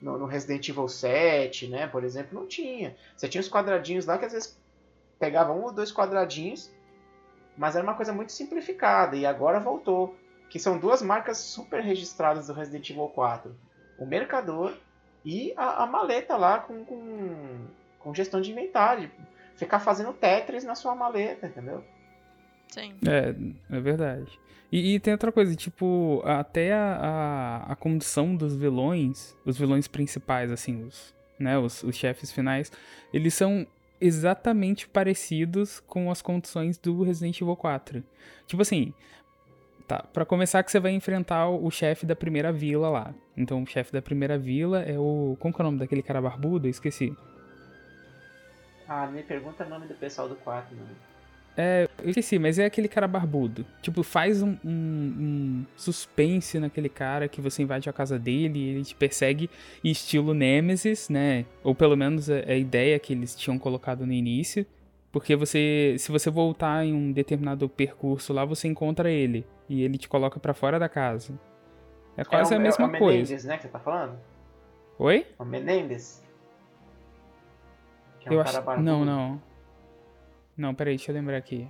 No, 0.00 0.16
no 0.16 0.26
Resident 0.26 0.68
Evil 0.68 0.86
7, 0.86 1.66
né? 1.66 1.86
Por 1.88 2.04
exemplo, 2.04 2.38
não 2.38 2.46
tinha. 2.46 2.96
Você 3.16 3.28
tinha 3.28 3.40
os 3.40 3.48
quadradinhos 3.48 4.06
lá 4.06 4.16
que 4.16 4.24
às 4.24 4.32
vezes 4.32 4.58
pegava 5.18 5.52
um 5.52 5.64
ou 5.64 5.72
dois 5.72 5.92
quadradinhos, 5.92 6.72
mas 7.58 7.74
era 7.74 7.84
uma 7.84 7.94
coisa 7.94 8.12
muito 8.12 8.32
simplificada 8.32 9.16
e 9.16 9.26
agora 9.26 9.60
voltou. 9.60 10.16
Que 10.48 10.58
são 10.58 10.78
duas 10.78 11.02
marcas 11.02 11.36
super 11.36 11.82
registradas 11.82 12.46
do 12.46 12.54
Resident 12.54 12.88
Evil 12.88 13.08
4: 13.08 13.54
o 13.98 14.06
Mercador 14.06 14.72
e 15.24 15.52
a, 15.56 15.82
a 15.82 15.86
maleta 15.86 16.36
lá 16.36 16.60
com, 16.60 16.84
com, 16.84 17.66
com 17.98 18.14
gestão 18.14 18.40
de 18.40 18.52
inventário. 18.52 19.10
Ficar 19.56 19.80
fazendo 19.80 20.12
Tetris 20.12 20.64
na 20.64 20.74
sua 20.74 20.94
maleta, 20.94 21.48
entendeu? 21.48 21.84
Sim. 22.68 22.94
É, 23.06 23.76
é 23.76 23.80
verdade. 23.80 24.38
E, 24.70 24.94
e 24.94 25.00
tem 25.00 25.12
outra 25.12 25.32
coisa, 25.32 25.54
tipo, 25.56 26.22
até 26.24 26.72
a, 26.72 27.64
a, 27.66 27.72
a 27.72 27.76
condição 27.76 28.36
dos 28.36 28.54
vilões, 28.54 29.36
os 29.44 29.58
vilões 29.58 29.88
principais, 29.88 30.52
assim, 30.52 30.84
os, 30.84 31.14
né, 31.38 31.58
os, 31.58 31.82
os 31.82 31.96
chefes 31.96 32.30
finais, 32.30 32.70
eles 33.12 33.34
são 33.34 33.66
exatamente 34.00 34.88
parecidos 34.88 35.80
com 35.80 36.10
as 36.10 36.22
condições 36.22 36.78
do 36.78 37.02
Resident 37.02 37.40
Evil 37.40 37.56
4. 37.56 38.02
Tipo 38.46 38.62
assim, 38.62 38.92
tá, 39.86 40.02
pra 40.12 40.24
começar 40.24 40.62
que 40.62 40.70
você 40.70 40.80
vai 40.80 40.92
enfrentar 40.92 41.48
o 41.48 41.70
chefe 41.70 42.06
da 42.06 42.16
primeira 42.16 42.52
vila 42.52 42.88
lá. 42.88 43.14
Então 43.36 43.62
o 43.62 43.66
chefe 43.66 43.92
da 43.92 44.02
primeira 44.02 44.38
vila 44.38 44.82
é 44.82 44.98
o... 44.98 45.36
Como 45.40 45.52
que 45.52 45.60
é 45.60 45.62
o 45.62 45.66
nome 45.66 45.78
daquele 45.78 46.02
cara 46.02 46.20
barbudo? 46.20 46.66
Eu 46.66 46.70
esqueci. 46.70 47.16
Ah, 48.88 49.06
me 49.06 49.22
pergunta 49.22 49.64
o 49.64 49.68
nome 49.68 49.86
do 49.86 49.94
pessoal 49.94 50.28
do 50.28 50.36
4, 50.36 50.74
mano. 50.74 50.96
É, 51.60 51.88
eu 52.04 52.10
esqueci, 52.10 52.38
mas 52.38 52.56
é 52.60 52.66
aquele 52.66 52.86
cara 52.86 53.08
barbudo. 53.08 53.66
Tipo, 53.82 54.04
faz 54.04 54.42
um, 54.42 54.56
um- 54.64 55.14
um 55.18 55.66
suspense 55.76 56.56
naquele 56.60 56.88
cara 56.88 57.26
que 57.26 57.40
você 57.40 57.64
invade 57.64 57.90
a 57.90 57.92
casa 57.92 58.16
dele 58.16 58.60
e 58.60 58.68
ele 58.68 58.84
te 58.84 58.94
persegue 58.94 59.50
estilo 59.82 60.32
Nemesis, 60.34 61.08
né? 61.08 61.44
Ou 61.64 61.74
pelo 61.74 61.96
menos 61.96 62.28
é 62.30 62.44
a 62.52 62.56
ideia 62.56 62.96
que 63.00 63.12
eles 63.12 63.34
tinham 63.34 63.58
colocado 63.58 64.06
no 64.06 64.12
início. 64.12 64.64
Porque 65.10 65.34
você, 65.34 65.96
se 65.98 66.12
você 66.12 66.30
voltar 66.30 66.84
em 66.84 66.94
um 66.94 67.10
determinado 67.10 67.68
percurso 67.68 68.32
lá, 68.32 68.44
você 68.44 68.68
encontra 68.68 69.10
ele. 69.10 69.44
E 69.68 69.82
ele 69.82 69.98
te 69.98 70.08
coloca 70.08 70.38
pra 70.38 70.54
fora 70.54 70.78
da 70.78 70.88
casa. 70.88 71.32
É 72.16 72.24
quase 72.24 72.54
é 72.54 72.56
o, 72.56 72.60
a 72.60 72.62
mesma 72.62 72.84
é 72.84 72.88
o 72.88 72.90
coisa. 72.98 73.16
Menendez, 73.22 73.44
né, 73.44 73.56
que 73.56 73.62
você 73.62 73.68
tá 73.68 73.80
falando? 73.80 74.16
Oi? 74.96 75.26
O 75.38 75.44
Menendez? 75.44 76.22
Que 78.20 78.28
é 78.28 78.30
um 78.30 78.34
eu 78.34 78.44
cara 78.44 78.58
acho. 78.58 78.66
barbudo. 78.66 78.84
Não, 78.86 79.04
não. 79.04 79.47
Não, 80.58 80.74
peraí, 80.74 80.96
deixa 80.96 81.12
eu 81.12 81.14
lembrar 81.14 81.36
aqui. 81.36 81.68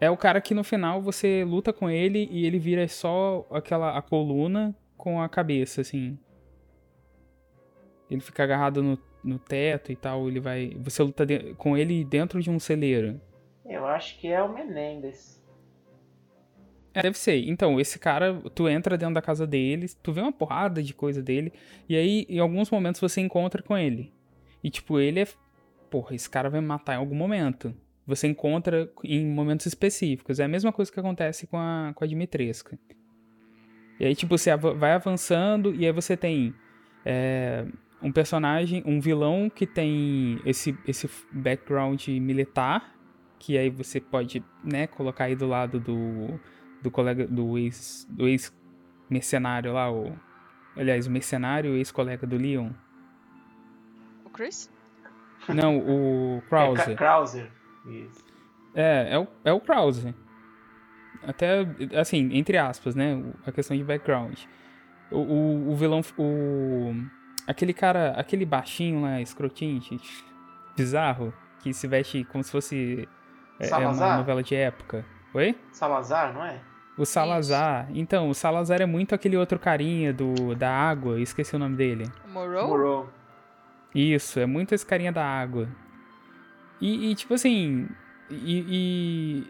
É 0.00 0.10
o 0.10 0.16
cara 0.16 0.40
que 0.40 0.52
no 0.52 0.64
final 0.64 1.00
você 1.00 1.44
luta 1.44 1.72
com 1.72 1.88
ele 1.88 2.28
e 2.30 2.44
ele 2.44 2.58
vira 2.58 2.86
só 2.88 3.46
aquela 3.50 3.96
a 3.96 4.02
coluna 4.02 4.76
com 4.96 5.22
a 5.22 5.28
cabeça, 5.28 5.80
assim. 5.80 6.18
Ele 8.10 8.20
fica 8.20 8.42
agarrado 8.42 8.82
no, 8.82 8.98
no 9.22 9.38
teto 9.38 9.92
e 9.92 9.96
tal, 9.96 10.28
ele 10.28 10.40
vai. 10.40 10.76
Você 10.80 11.02
luta 11.04 11.24
de- 11.24 11.54
com 11.54 11.76
ele 11.76 12.04
dentro 12.04 12.42
de 12.42 12.50
um 12.50 12.58
celeiro. 12.58 13.20
Eu 13.64 13.86
acho 13.86 14.18
que 14.18 14.26
é 14.26 14.42
o 14.42 14.52
Menendez. 14.52 15.40
É, 16.92 17.02
deve 17.02 17.16
ser. 17.16 17.48
Então, 17.48 17.80
esse 17.80 17.98
cara, 17.98 18.34
tu 18.54 18.68
entra 18.68 18.98
dentro 18.98 19.14
da 19.14 19.22
casa 19.22 19.46
dele, 19.46 19.86
tu 20.02 20.12
vê 20.12 20.20
uma 20.20 20.32
porrada 20.32 20.82
de 20.82 20.92
coisa 20.92 21.22
dele, 21.22 21.52
e 21.88 21.96
aí, 21.96 22.26
em 22.28 22.38
alguns 22.38 22.70
momentos, 22.70 23.00
você 23.00 23.20
encontra 23.20 23.62
com 23.62 23.78
ele. 23.78 24.12
E, 24.62 24.68
tipo, 24.68 24.98
ele 24.98 25.20
é. 25.20 25.26
Porra, 25.92 26.14
esse 26.14 26.30
cara 26.30 26.48
vai 26.48 26.62
me 26.62 26.66
matar 26.66 26.94
em 26.94 26.96
algum 26.96 27.14
momento. 27.14 27.76
Você 28.06 28.26
encontra 28.26 28.90
em 29.04 29.26
momentos 29.26 29.66
específicos. 29.66 30.40
É 30.40 30.44
a 30.44 30.48
mesma 30.48 30.72
coisa 30.72 30.90
que 30.90 30.98
acontece 30.98 31.46
com 31.46 31.58
a, 31.58 31.92
com 31.94 32.02
a 32.02 32.06
Dimitrescu. 32.06 32.78
E 34.00 34.06
aí, 34.06 34.16
tipo, 34.16 34.38
você 34.38 34.56
vai 34.56 34.92
avançando, 34.92 35.74
e 35.74 35.84
aí 35.84 35.92
você 35.92 36.16
tem 36.16 36.54
é, 37.04 37.66
um 38.00 38.10
personagem, 38.10 38.82
um 38.86 39.00
vilão 39.00 39.50
que 39.50 39.66
tem 39.66 40.40
esse, 40.46 40.74
esse 40.88 41.10
background 41.30 42.08
militar, 42.08 42.96
que 43.38 43.58
aí 43.58 43.68
você 43.68 44.00
pode, 44.00 44.42
né, 44.64 44.86
colocar 44.86 45.24
aí 45.24 45.36
do 45.36 45.46
lado 45.46 45.78
do, 45.78 46.40
do 46.82 46.90
colega, 46.90 47.26
do 47.26 47.58
ex, 47.58 48.08
do 48.08 48.26
ex-mercenário 48.26 49.74
lá, 49.74 49.92
o, 49.92 50.18
aliás, 50.74 51.06
o 51.06 51.10
mercenário 51.10 51.76
ex-colega 51.76 52.26
do 52.26 52.38
Leon. 52.38 52.70
O 54.24 54.30
Chris? 54.30 54.70
Não, 55.48 55.78
o 55.78 56.42
É, 56.50 56.74
Ka- 56.74 56.94
Krauser. 56.94 57.50
Isso. 57.86 58.24
É, 58.74 59.14
é 59.14 59.18
o, 59.18 59.26
é 59.44 59.52
o 59.52 59.60
Krause. 59.60 60.14
Até, 61.26 61.66
assim, 61.98 62.30
entre 62.32 62.58
aspas, 62.58 62.94
né? 62.94 63.22
A 63.46 63.52
questão 63.52 63.76
de 63.76 63.84
background. 63.84 64.38
O, 65.10 65.18
o, 65.18 65.70
o 65.72 65.76
vilão. 65.76 66.00
O, 66.18 66.94
aquele 67.46 67.72
cara. 67.72 68.10
Aquele 68.16 68.44
baixinho 68.44 69.02
lá, 69.02 69.20
escrotinho, 69.20 69.80
gente, 69.80 70.24
bizarro, 70.76 71.32
que 71.60 71.72
se 71.72 71.86
veste 71.86 72.24
como 72.24 72.42
se 72.42 72.50
fosse 72.50 73.08
é, 73.60 73.68
é 73.68 73.76
uma 73.76 74.16
novela 74.16 74.42
de 74.42 74.54
época. 74.54 75.04
Oi? 75.34 75.56
Salazar, 75.70 76.32
não 76.34 76.44
é? 76.44 76.60
O 76.98 77.06
Salazar. 77.06 77.88
Então, 77.94 78.28
o 78.28 78.34
Salazar 78.34 78.82
é 78.82 78.86
muito 78.86 79.14
aquele 79.14 79.36
outro 79.36 79.58
carinha 79.58 80.12
do, 80.12 80.54
da 80.54 80.70
água, 80.70 81.18
esqueci 81.20 81.56
o 81.56 81.58
nome 81.58 81.74
dele. 81.76 82.04
O 82.26 82.30
Morrow? 82.30 82.68
Morrow. 82.68 83.08
Isso, 83.94 84.40
é 84.40 84.46
muito 84.46 84.74
esse 84.74 84.86
carinha 84.86 85.12
da 85.12 85.24
água. 85.24 85.68
E, 86.80 87.10
e, 87.10 87.14
tipo 87.14 87.34
assim. 87.34 87.88
E, 88.30 89.46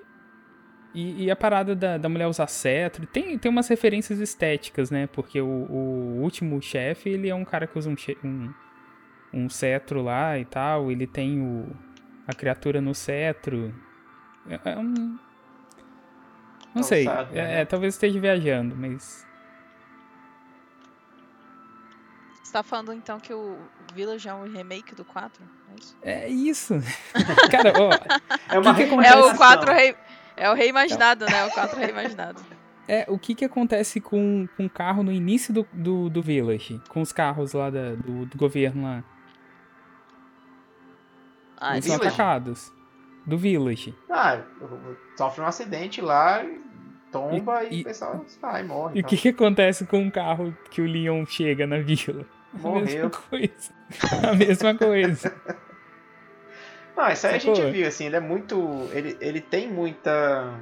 e, 0.94 1.24
e- 1.24 1.31
a 1.31 1.37
parada 1.37 1.74
da, 1.74 1.96
da 1.96 2.09
mulher 2.09 2.26
usar 2.26 2.46
cetro. 2.48 3.07
Tem, 3.07 3.38
tem 3.38 3.50
umas 3.50 3.68
referências 3.68 4.18
estéticas, 4.18 4.90
né? 4.90 5.07
Porque 5.07 5.40
o, 5.40 5.46
o 5.46 6.20
último 6.22 6.61
chefe, 6.61 7.09
ele 7.11 7.28
é 7.28 7.35
um 7.35 7.44
cara 7.44 7.66
que 7.66 7.78
usa 7.78 7.88
um, 7.88 7.96
um, 8.24 8.52
um 9.33 9.48
cetro 9.48 10.02
lá 10.02 10.38
e 10.38 10.44
tal. 10.44 10.90
Ele 10.90 11.07
tem 11.07 11.40
o, 11.40 11.70
a 12.26 12.35
criatura 12.35 12.81
no 12.81 12.94
cetro. 12.94 13.72
É, 14.48 14.72
é 14.72 14.78
um. 14.78 14.92
Não 14.92 15.18
Não 16.74 16.83
sei. 16.83 17.05
sabe, 17.05 17.38
é, 17.38 17.42
né? 17.42 17.61
é, 17.61 17.64
talvez 17.64 17.94
esteja 17.94 18.18
viajando, 18.20 18.74
mas. 18.76 19.26
Você 22.53 22.59
tá 22.59 22.62
falando 22.62 22.93
então 22.93 23.19
que 23.19 23.33
o 23.33 23.57
Village 23.95 24.29
é 24.29 24.35
um 24.35 24.43
remake 24.43 24.95
do 24.95 25.07
4? 25.07 25.43
É 25.43 25.75
isso? 25.81 25.97
É 26.03 26.29
isso. 26.29 26.75
Cara, 27.51 27.73
ó. 27.81 27.91
É 28.55 28.59
uma 28.59 28.75
Que 28.75 28.85
que 28.87 28.95
É 28.95 29.17
o 29.17 29.35
4 29.35 29.73
rei. 29.73 29.97
É 30.37 30.51
o 30.51 30.55
reimaginado, 30.55 31.25
né? 31.25 31.47
O 31.47 31.51
4 31.51 31.79
reimaginado. 31.81 32.43
É, 32.87 33.07
o 33.09 33.19
que 33.19 33.35
que 33.35 33.47
acontece 33.47 34.03
com, 34.03 34.47
com 34.55 34.67
o 34.67 34.69
carro 34.69 35.03
no 35.03 35.11
início 35.11 35.55
do, 35.55 35.67
do, 35.73 36.11
do 36.11 36.21
Village? 36.21 36.79
Com 36.91 37.01
os 37.01 37.11
carros 37.11 37.55
lá 37.55 37.71
da- 37.71 37.95
do, 37.95 38.27
do 38.27 38.37
governo 38.37 38.83
lá. 38.83 39.03
Ah, 41.57 41.73
Eles 41.73 41.87
são 41.87 41.97
Village? 41.97 42.15
atacados. 42.15 42.71
Do 43.25 43.38
Village. 43.38 43.95
Ah, 44.11 44.43
sofre 45.17 45.41
um 45.41 45.47
acidente 45.47 46.03
lá, 46.03 46.45
tomba 47.11 47.65
e, 47.65 47.79
E- 47.79 47.81
o 47.81 47.85
pessoal 47.85 48.23
sai, 48.29 48.62
morre. 48.62 48.97
E 48.97 48.99
o 48.99 48.99
então. 48.99 49.09
que 49.09 49.17
que 49.17 49.29
acontece 49.31 49.87
com 49.87 50.07
o 50.07 50.12
carro 50.12 50.55
que 50.71 50.83
o 50.83 50.87
Leon 50.87 51.25
chega 51.25 51.67
na 51.67 51.79
vila? 51.79 52.27
A 52.55 52.57
mesma 52.59 52.71
Morreu. 52.71 53.11
coisa. 53.11 53.73
A 54.31 54.35
mesma 54.35 54.75
coisa. 54.75 55.35
Não, 56.97 57.09
isso 57.11 57.27
aí 57.27 57.37
a 57.37 57.41
Sacou? 57.41 57.55
gente 57.55 57.71
viu, 57.73 57.88
assim, 57.88 58.07
ele 58.07 58.17
é 58.17 58.21
muito. 58.21 58.88
Ele, 58.93 59.17
ele 59.21 59.41
tem 59.41 59.71
muita. 59.71 60.55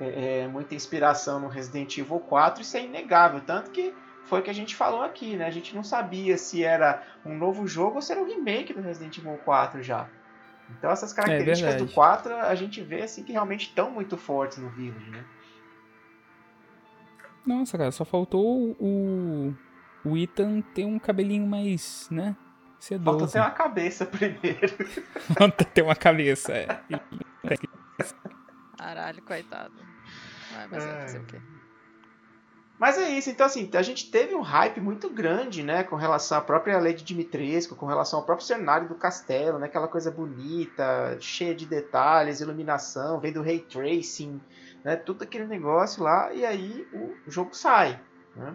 é, 0.00 0.40
é, 0.40 0.48
muita 0.48 0.74
inspiração 0.74 1.38
no 1.40 1.48
Resident 1.48 1.96
Evil 1.98 2.18
4, 2.20 2.62
isso 2.62 2.76
é 2.76 2.84
inegável. 2.84 3.40
Tanto 3.40 3.70
que 3.70 3.94
foi 4.24 4.40
o 4.40 4.42
que 4.42 4.50
a 4.50 4.54
gente 4.54 4.74
falou 4.74 5.02
aqui, 5.02 5.36
né? 5.36 5.46
A 5.46 5.50
gente 5.50 5.74
não 5.74 5.84
sabia 5.84 6.36
se 6.36 6.64
era 6.64 7.02
um 7.24 7.36
novo 7.36 7.66
jogo 7.66 7.96
ou 7.96 8.02
se 8.02 8.10
era 8.12 8.20
um 8.20 8.26
remake 8.26 8.72
do 8.72 8.80
Resident 8.80 9.16
Evil 9.18 9.38
4 9.44 9.82
já. 9.82 10.08
Então 10.76 10.90
essas 10.90 11.12
características 11.12 11.76
do 11.76 11.86
verdade. 11.86 11.94
4 11.94 12.34
a 12.34 12.54
gente 12.56 12.82
vê 12.82 13.02
assim 13.02 13.22
que 13.22 13.30
realmente 13.30 13.68
estão 13.68 13.88
muito 13.88 14.16
fortes 14.16 14.58
no 14.58 14.68
Village, 14.70 15.10
né? 15.10 15.24
Nossa, 17.46 17.78
cara, 17.78 17.92
só 17.92 18.04
faltou 18.04 18.74
o, 18.80 19.54
o 20.06 20.16
Ethan 20.16 20.60
ter 20.60 20.84
um 20.84 20.98
cabelinho 20.98 21.46
mais, 21.46 22.08
né? 22.10 22.36
Falta 22.78 23.26
Sedoso. 23.26 23.32
ter 23.32 23.40
uma 23.40 23.50
cabeça 23.50 24.06
primeiro. 24.06 24.76
Falta 25.36 25.64
ter 25.64 25.82
uma 25.82 25.96
cabeça, 25.96 26.52
é. 26.52 26.66
Caralho, 28.78 29.22
coitado. 29.22 29.74
Vai, 30.52 30.68
mas 30.68 30.84
vai 30.84 31.00
fazer 31.00 31.18
o 31.18 31.24
quê? 31.24 31.40
Mas 32.78 32.98
é 32.98 33.08
isso, 33.08 33.30
então 33.30 33.46
assim, 33.46 33.70
a 33.72 33.82
gente 33.82 34.10
teve 34.10 34.34
um 34.34 34.42
hype 34.42 34.80
muito 34.82 35.08
grande, 35.08 35.62
né, 35.62 35.82
com 35.82 35.96
relação 35.96 36.36
à 36.36 36.42
própria 36.42 36.78
Lady 36.78 37.02
Dimitrescu, 37.02 37.74
com 37.74 37.86
relação 37.86 38.18
ao 38.18 38.26
próprio 38.26 38.46
cenário 38.46 38.86
do 38.86 38.94
castelo, 38.94 39.58
né, 39.58 39.64
aquela 39.64 39.88
coisa 39.88 40.10
bonita, 40.10 41.16
cheia 41.18 41.54
de 41.54 41.64
detalhes, 41.64 42.40
iluminação, 42.40 43.18
vem 43.18 43.32
do 43.32 43.40
ray 43.40 43.60
tracing, 43.60 44.38
né, 44.84 44.94
tudo 44.94 45.24
aquele 45.24 45.46
negócio 45.46 46.02
lá, 46.02 46.30
e 46.34 46.44
aí 46.44 46.86
o 46.92 47.30
jogo 47.30 47.56
sai, 47.56 47.98
né, 48.36 48.54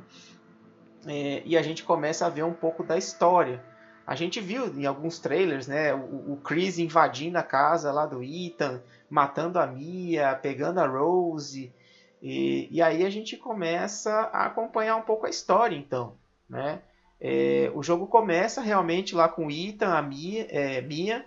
é, 1.08 1.42
e 1.46 1.58
a 1.58 1.62
gente 1.62 1.84
começa 1.84 2.26
a 2.26 2.30
ver 2.30 2.44
um 2.44 2.54
pouco 2.54 2.84
da 2.84 2.98
história. 2.98 3.64
A 4.06 4.16
gente 4.16 4.40
viu 4.40 4.68
em 4.68 4.86
alguns 4.86 5.20
trailers, 5.20 5.68
né, 5.68 5.94
o, 5.94 6.34
o 6.34 6.38
Chris 6.44 6.80
invadindo 6.80 7.38
a 7.38 7.44
casa 7.44 7.92
lá 7.92 8.06
do 8.06 8.24
Ethan, 8.24 8.82
matando 9.10 9.60
a 9.60 9.68
Mia, 9.68 10.38
pegando 10.42 10.80
a 10.80 10.88
Rose, 10.88 11.74
e, 12.22 12.68
e 12.70 12.82
aí 12.82 13.04
a 13.04 13.10
gente 13.10 13.36
começa 13.36 14.12
a 14.32 14.46
acompanhar 14.46 14.96
um 14.96 15.02
pouco 15.02 15.26
a 15.26 15.30
história, 15.30 15.76
então, 15.76 16.16
né? 16.48 16.82
É, 17.20 17.72
o 17.76 17.84
jogo 17.84 18.08
começa 18.08 18.62
realmente 18.62 19.16
lá 19.16 19.28
com 19.28 19.50
Ethan, 19.50 19.94
a 19.94 20.02
Mia, 20.02 20.48
é, 20.50 20.82
Mia, 20.82 21.26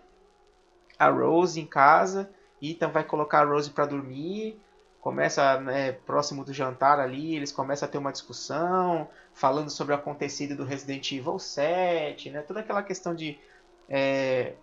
a 0.98 1.08
Rose 1.08 1.60
em 1.60 1.66
casa. 1.66 2.30
Ethan 2.62 2.88
vai 2.88 3.04
colocar 3.04 3.40
a 3.40 3.44
Rose 3.44 3.70
para 3.70 3.86
dormir. 3.86 4.60
Começa 5.00 5.60
né, 5.60 5.92
próximo 5.92 6.44
do 6.44 6.52
jantar 6.52 6.98
ali, 6.98 7.36
eles 7.36 7.52
começam 7.52 7.86
a 7.86 7.92
ter 7.92 7.98
uma 7.98 8.10
discussão, 8.10 9.06
falando 9.34 9.68
sobre 9.68 9.92
o 9.92 9.96
acontecido 9.96 10.56
do 10.56 10.64
Resident 10.64 11.10
Evil 11.10 11.38
7, 11.38 12.30
né? 12.30 12.40
Toda 12.40 12.60
aquela 12.60 12.82
questão 12.82 13.14
de 13.14 13.36
é, 13.88 14.54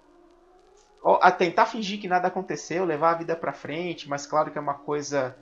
a 1.03 1.29
tentar 1.31 1.65
fingir 1.65 1.99
que 1.99 2.07
nada 2.07 2.29
aconteceu, 2.29 2.85
levar 2.85 3.11
a 3.11 3.17
vida 3.17 3.35
para 3.35 3.51
frente, 3.51 4.07
mas 4.07 4.25
claro 4.25 4.49
que 4.49 4.57
é 4.57 4.61
uma 4.61 4.73
coisa 4.73 5.35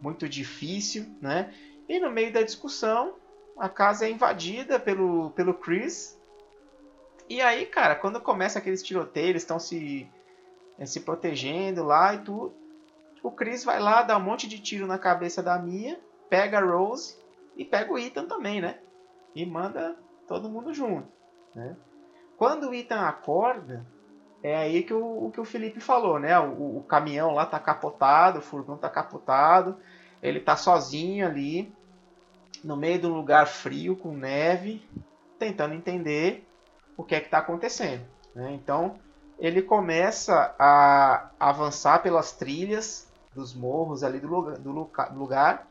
muito 0.00 0.28
difícil, 0.28 1.06
né? 1.20 1.52
E 1.88 2.00
no 2.00 2.10
meio 2.10 2.32
da 2.32 2.42
discussão, 2.42 3.14
a 3.58 3.68
casa 3.68 4.06
é 4.06 4.10
invadida 4.10 4.80
pelo, 4.80 5.30
pelo 5.32 5.52
Chris. 5.52 6.18
E 7.28 7.40
aí, 7.42 7.66
cara, 7.66 7.94
quando 7.94 8.20
começa 8.20 8.58
aqueles 8.58 8.82
tiroteios, 8.82 9.42
estão 9.42 9.58
se, 9.58 10.08
é, 10.78 10.86
se 10.86 11.00
protegendo 11.00 11.84
lá 11.84 12.14
e 12.14 12.18
tudo. 12.18 12.54
O 13.22 13.30
Chris 13.30 13.62
vai 13.62 13.78
lá, 13.78 14.02
dá 14.02 14.16
um 14.16 14.22
monte 14.22 14.48
de 14.48 14.58
tiro 14.58 14.86
na 14.86 14.96
cabeça 14.96 15.42
da 15.42 15.58
Mia, 15.58 16.00
pega 16.30 16.58
a 16.58 16.64
Rose 16.64 17.20
e 17.56 17.64
pega 17.64 17.92
o 17.92 17.98
Ethan 17.98 18.26
também, 18.26 18.60
né? 18.60 18.78
E 19.34 19.44
manda 19.46 19.96
todo 20.26 20.48
mundo 20.48 20.72
junto, 20.72 21.08
né? 21.54 21.76
Quando 22.36 22.70
o 22.70 22.74
Ethan 22.74 23.00
acorda, 23.00 23.86
é 24.42 24.56
aí 24.56 24.82
que 24.82 24.94
o, 24.94 25.30
que 25.30 25.40
o 25.40 25.44
Felipe 25.44 25.80
falou, 25.80 26.18
né? 26.18 26.38
O, 26.38 26.78
o, 26.78 26.84
caminhão 26.84 27.32
lá 27.32 27.44
tá 27.44 27.58
capotado, 27.58 28.38
o 28.38 28.42
furgão 28.42 28.76
tá 28.76 28.88
capotado, 28.88 29.76
ele 30.22 30.40
tá 30.40 30.56
sozinho 30.56 31.26
ali, 31.26 31.72
no 32.64 32.76
meio 32.76 32.98
de 32.98 33.06
um 33.06 33.14
lugar 33.14 33.46
frio, 33.46 33.96
com 33.96 34.12
neve, 34.12 34.88
tentando 35.38 35.74
entender 35.74 36.46
o 36.96 37.04
que 37.04 37.14
é 37.14 37.20
que 37.20 37.28
tá 37.28 37.38
acontecendo. 37.38 38.06
Né? 38.34 38.52
Então, 38.52 38.98
ele 39.38 39.62
começa 39.62 40.54
a 40.58 41.30
avançar 41.38 42.02
pelas 42.02 42.32
trilhas 42.32 43.10
dos 43.34 43.54
morros 43.54 44.02
ali 44.02 44.20
do 44.20 44.28
lugar, 44.28 44.58
do 44.58 45.18
lugar 45.18 45.69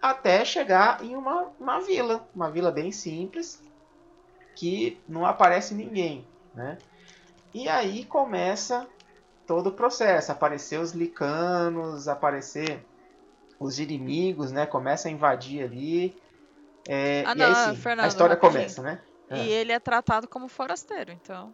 até 0.00 0.44
chegar 0.44 1.02
em 1.04 1.16
uma, 1.16 1.50
uma 1.58 1.80
vila, 1.80 2.28
uma 2.34 2.50
vila 2.50 2.70
bem 2.70 2.92
simples, 2.92 3.62
que 4.56 5.00
não 5.08 5.26
aparece 5.26 5.74
ninguém, 5.74 6.26
né? 6.54 6.78
E 7.54 7.68
aí 7.68 8.04
começa 8.04 8.86
todo 9.46 9.68
o 9.68 9.72
processo, 9.72 10.32
aparecer 10.32 10.78
os 10.80 10.92
licanos, 10.92 12.08
aparecer 12.08 12.84
os 13.58 13.78
inimigos, 13.78 14.52
né? 14.52 14.66
Começa 14.66 15.08
a 15.08 15.10
invadir 15.10 15.64
ali. 15.64 16.20
É, 16.88 17.24
ah, 17.26 17.34
e 17.34 17.38
não, 17.38 17.46
aí 17.46 17.54
sim, 17.54 17.82
Fernando, 17.82 18.04
a 18.04 18.08
história 18.08 18.34
rapidinho. 18.34 18.58
começa, 18.60 18.82
né? 18.82 19.00
E 19.30 19.34
Ah. 19.34 19.36
ele 19.36 19.72
é 19.72 19.80
tratado 19.80 20.28
como 20.28 20.48
forasteiro, 20.48 21.12
então. 21.12 21.52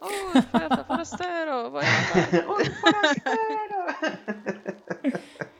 For- 0.00 0.86
forasteiro, 0.86 1.70
vai 1.70 1.84
embora. 1.84 2.48
Oi, 2.56 2.64
forasteiro! 2.70 3.76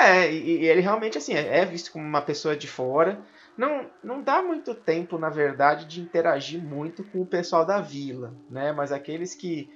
é, 0.00 0.32
e, 0.32 0.62
e 0.62 0.66
ele 0.66 0.80
realmente 0.80 1.18
assim 1.18 1.34
é 1.34 1.64
visto 1.64 1.92
como 1.92 2.04
uma 2.04 2.22
pessoa 2.22 2.56
de 2.56 2.66
fora. 2.66 3.22
Não, 3.56 3.90
não 4.04 4.22
dá 4.22 4.40
muito 4.40 4.74
tempo, 4.74 5.18
na 5.18 5.28
verdade, 5.28 5.84
de 5.86 6.00
interagir 6.00 6.62
muito 6.62 7.02
com 7.02 7.20
o 7.22 7.26
pessoal 7.26 7.66
da 7.66 7.80
vila, 7.80 8.32
né? 8.48 8.72
Mas 8.72 8.92
aqueles 8.92 9.34
que 9.34 9.68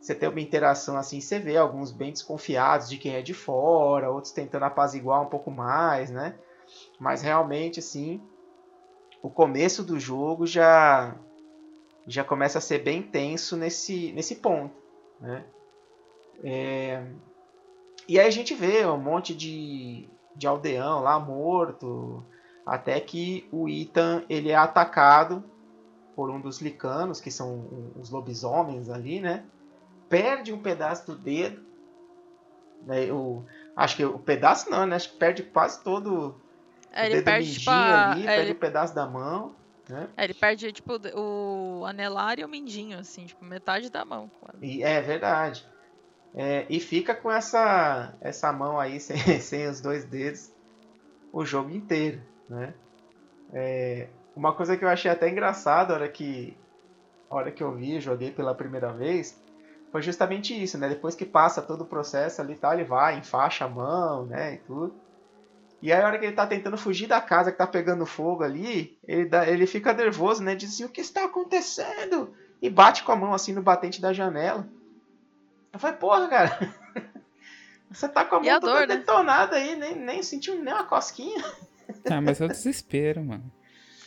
você 0.00 0.14
tem 0.14 0.28
uma 0.28 0.40
interação 0.40 0.96
assim, 0.96 1.20
você 1.20 1.38
vê 1.38 1.56
alguns 1.56 1.92
bem 1.92 2.10
desconfiados 2.10 2.88
de 2.88 2.96
quem 2.98 3.14
é 3.14 3.22
de 3.22 3.34
fora, 3.34 4.10
outros 4.10 4.32
tentando 4.32 4.64
apaziguar 4.64 5.22
um 5.22 5.26
pouco 5.26 5.50
mais, 5.50 6.10
né? 6.10 6.34
Mas 6.98 7.22
realmente, 7.22 7.78
assim, 7.78 8.20
o 9.22 9.30
começo 9.30 9.84
do 9.84 9.98
jogo 9.98 10.46
já 10.46 11.14
já 12.06 12.24
começa 12.24 12.58
a 12.58 12.62
ser 12.62 12.78
bem 12.78 13.02
tenso 13.02 13.56
nesse, 13.56 14.10
nesse 14.12 14.36
ponto, 14.36 14.74
né? 15.20 15.44
É, 16.42 17.04
E 18.10 18.18
aí 18.18 18.26
a 18.26 18.30
gente 18.30 18.56
vê 18.56 18.84
um 18.84 18.98
monte 18.98 19.32
de, 19.32 20.08
de 20.34 20.44
aldeão 20.44 21.00
lá 21.00 21.20
morto, 21.20 22.26
até 22.66 22.98
que 22.98 23.48
o 23.52 23.68
Ethan 23.68 24.24
ele 24.28 24.50
é 24.50 24.56
atacado 24.56 25.44
por 26.16 26.28
um 26.28 26.40
dos 26.40 26.60
licanos, 26.60 27.20
que 27.20 27.30
são 27.30 27.92
os 27.94 28.10
lobisomens 28.10 28.90
ali, 28.90 29.20
né? 29.20 29.44
Perde 30.08 30.52
um 30.52 30.60
pedaço 30.60 31.06
do 31.06 31.16
dedo. 31.16 31.64
Né? 32.82 33.12
O, 33.12 33.44
acho 33.76 33.94
que 33.94 34.04
o 34.04 34.18
pedaço 34.18 34.68
não, 34.68 34.86
né? 34.86 34.96
Acho 34.96 35.12
que 35.12 35.16
perde 35.16 35.44
quase 35.44 35.80
todo 35.84 36.34
É, 36.90 37.06
o 37.06 37.10
dedo 37.10 37.24
perde, 37.24 37.46
mindinho 37.46 37.60
tipo, 37.60 37.70
ali, 37.70 38.22
é, 38.22 38.26
perde 38.26 38.42
ele, 38.42 38.56
um 38.56 38.60
pedaço 38.60 38.92
da 38.92 39.06
mão, 39.06 39.54
né? 39.88 40.08
é, 40.16 40.24
ele 40.24 40.34
perde, 40.34 40.72
tipo, 40.72 40.94
o 41.14 41.84
anelar 41.86 42.40
e 42.40 42.44
o 42.44 42.48
mindinho, 42.48 42.98
assim, 42.98 43.26
tipo, 43.26 43.44
metade 43.44 43.88
da 43.88 44.04
mão. 44.04 44.28
quase. 44.40 44.66
E, 44.66 44.82
é 44.82 45.00
verdade. 45.00 45.64
É, 46.34 46.64
e 46.70 46.78
fica 46.78 47.14
com 47.14 47.30
essa, 47.30 48.14
essa 48.20 48.52
mão 48.52 48.78
aí 48.78 48.98
sem, 49.00 49.40
sem 49.40 49.66
os 49.66 49.80
dois 49.80 50.04
dedos 50.04 50.52
o 51.32 51.44
jogo 51.44 51.70
inteiro, 51.70 52.20
né? 52.48 52.74
É, 53.52 54.08
uma 54.34 54.52
coisa 54.52 54.76
que 54.76 54.84
eu 54.84 54.88
achei 54.88 55.10
até 55.10 55.28
engraçada 55.28 55.92
a 55.92 55.96
hora 55.96 56.08
que, 56.08 56.56
a 57.28 57.34
hora 57.34 57.50
que 57.50 57.62
eu 57.62 57.72
vi, 57.74 58.00
joguei 58.00 58.30
pela 58.30 58.54
primeira 58.54 58.92
vez, 58.92 59.40
foi 59.90 60.02
justamente 60.02 60.60
isso, 60.60 60.78
né? 60.78 60.88
Depois 60.88 61.14
que 61.14 61.24
passa 61.24 61.62
todo 61.62 61.82
o 61.82 61.86
processo 61.86 62.40
ali, 62.40 62.56
tá, 62.56 62.74
ele 62.74 62.84
vai, 62.84 63.18
enfaixa 63.18 63.64
a 63.64 63.68
mão, 63.68 64.26
né, 64.26 64.54
e 64.54 64.58
tudo. 64.58 64.94
E 65.82 65.92
aí 65.92 66.00
a 66.00 66.06
hora 66.06 66.18
que 66.18 66.26
ele 66.26 66.36
tá 66.36 66.46
tentando 66.46 66.76
fugir 66.76 67.06
da 67.06 67.20
casa 67.20 67.50
que 67.50 67.58
tá 67.58 67.66
pegando 67.66 68.04
fogo 68.04 68.42
ali, 68.42 68.98
ele, 69.06 69.26
dá, 69.26 69.48
ele 69.48 69.66
fica 69.66 69.92
nervoso, 69.92 70.42
né? 70.42 70.54
Diz 70.54 70.74
assim, 70.74 70.84
o 70.84 70.90
que 70.90 71.00
está 71.00 71.24
acontecendo? 71.24 72.34
E 72.60 72.68
bate 72.68 73.02
com 73.02 73.12
a 73.12 73.16
mão 73.16 73.32
assim 73.32 73.54
no 73.54 73.62
batente 73.62 74.00
da 74.00 74.12
janela. 74.12 74.68
Eu 75.72 75.78
falei, 75.78 75.96
porra, 75.96 76.28
cara. 76.28 76.74
Você 77.90 78.08
tá 78.08 78.24
com 78.24 78.36
a 78.36 78.40
mão 78.40 78.60
toda 78.60 78.86
né? 78.86 78.96
detonada 78.96 79.56
aí, 79.56 79.74
nem, 79.76 79.96
nem 79.96 80.22
sentiu 80.22 80.54
nem 80.62 80.72
uma 80.72 80.84
cosquinha. 80.84 81.42
Ah, 82.08 82.20
mas 82.20 82.40
é 82.40 82.44
o 82.44 82.48
desespero, 82.48 83.22
mano. 83.24 83.50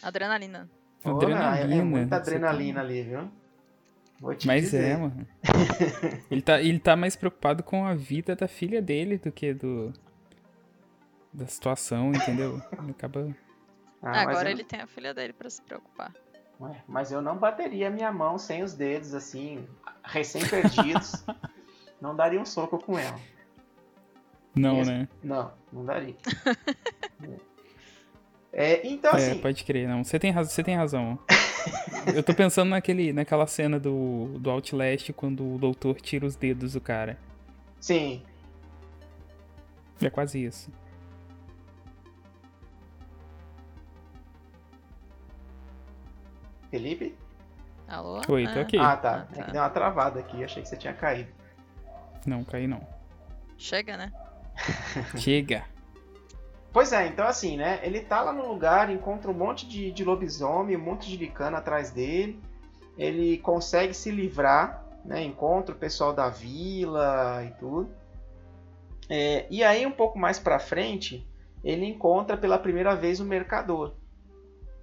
Adrenalina. 0.01 0.69
Porra, 1.01 1.15
Adrenalina. 1.17 1.75
É, 1.75 1.77
é 1.79 1.81
muita 1.83 2.09
tá- 2.11 2.15
adrenalina 2.17 2.79
ali, 2.81 3.03
viu? 3.03 3.29
Vou 4.21 4.33
te 4.33 4.47
Mas 4.47 4.63
dizer. 4.63 4.91
é, 4.91 4.97
mano. 4.97 5.27
ele, 6.31 6.41
tá, 6.41 6.61
ele 6.61 6.79
tá 6.79 6.95
mais 6.95 7.15
preocupado 7.17 7.61
com 7.61 7.85
a 7.85 7.93
vida 7.93 8.35
da 8.37 8.47
filha 8.47 8.81
dele 8.81 9.17
do 9.17 9.31
que 9.33 9.53
do. 9.53 9.91
da 11.33 11.45
situação, 11.45 12.11
entendeu? 12.13 12.61
Ele 12.81 12.91
acaba. 12.91 13.35
Ah, 14.01 14.11
mas 14.11 14.27
Agora 14.29 14.47
eu- 14.49 14.53
ele 14.53 14.63
tem 14.63 14.79
a 14.79 14.87
filha 14.87 15.13
dele 15.13 15.33
pra 15.33 15.49
se 15.49 15.61
preocupar. 15.61 16.13
Ué, 16.61 16.81
mas 16.87 17.11
eu 17.11 17.21
não 17.21 17.35
bateria 17.37 17.89
minha 17.89 18.13
mão 18.13 18.37
sem 18.37 18.63
os 18.63 18.73
dedos, 18.73 19.13
assim, 19.13 19.67
recém-perdidos. 20.05 21.25
não 22.03 22.13
daria 22.13 22.39
um 22.41 22.45
soco 22.45 22.77
com 22.77 22.99
ela. 22.99 23.17
Não, 24.53 24.83
né? 24.83 25.07
Não, 25.23 25.51
não 25.71 25.85
daria. 25.85 26.15
É, 28.55 28.85
então, 28.87 29.09
é, 29.13 29.15
assim, 29.15 29.41
pode 29.41 29.63
crer, 29.63 29.87
não. 29.87 30.03
Você 30.03 30.19
tem, 30.19 30.29
raz- 30.29 30.51
você 30.51 30.61
tem 30.63 30.75
razão. 30.75 31.17
Eu 32.15 32.21
tô 32.21 32.35
pensando 32.35 32.69
naquele, 32.69 33.11
naquela 33.11 33.47
cena 33.47 33.79
do, 33.79 34.37
do 34.37 34.47
Outlast 34.51 35.11
quando 35.13 35.55
o 35.55 35.57
doutor 35.57 35.99
tira 35.99 36.23
os 36.23 36.35
dedos 36.35 36.73
do 36.73 36.79
cara. 36.79 37.17
sim. 37.79 38.21
É 39.99 40.07
quase 40.07 40.43
isso. 40.45 40.69
Felipe? 46.69 47.15
Alô? 47.87 48.21
Oi, 48.29 48.47
tô 48.47 48.59
aqui. 48.59 48.77
Ah, 48.77 48.97
tá. 48.97 49.27
Ah, 49.29 49.33
É 49.33 49.35
tá. 49.37 49.43
que 49.45 49.51
deu 49.51 49.61
uma 49.61 49.69
travada 49.69 50.19
aqui, 50.19 50.43
achei 50.43 50.63
que 50.63 50.69
você 50.69 50.77
tinha 50.77 50.93
caído. 50.93 51.31
Não, 52.25 52.43
caí 52.43 52.67
não. 52.67 52.85
Chega, 53.57 53.97
né? 53.97 54.11
Chega. 55.17 55.65
Pois 56.71 56.91
é, 56.91 57.07
então 57.07 57.27
assim, 57.27 57.55
né? 57.55 57.79
Ele 57.83 58.01
tá 58.01 58.21
lá 58.21 58.33
no 58.33 58.47
lugar, 58.47 58.89
encontra 58.89 59.29
um 59.29 59.33
monte 59.33 59.67
de, 59.67 59.91
de 59.91 60.03
lobisomem, 60.03 60.75
um 60.75 60.81
monte 60.81 61.07
de 61.07 61.17
licana 61.17 61.59
atrás 61.59 61.91
dele. 61.91 62.41
Ele 62.97 63.37
consegue 63.37 63.93
se 63.93 64.09
livrar, 64.09 64.83
né? 65.05 65.23
Encontra 65.23 65.75
o 65.75 65.77
pessoal 65.77 66.13
da 66.13 66.29
vila 66.29 67.43
e 67.45 67.51
tudo. 67.59 67.91
É, 69.07 69.45
e 69.51 69.63
aí, 69.63 69.85
um 69.85 69.91
pouco 69.91 70.17
mais 70.17 70.39
pra 70.39 70.57
frente, 70.57 71.27
ele 71.63 71.85
encontra 71.85 72.35
pela 72.35 72.57
primeira 72.57 72.95
vez 72.95 73.19
o 73.19 73.25
mercador. 73.25 73.93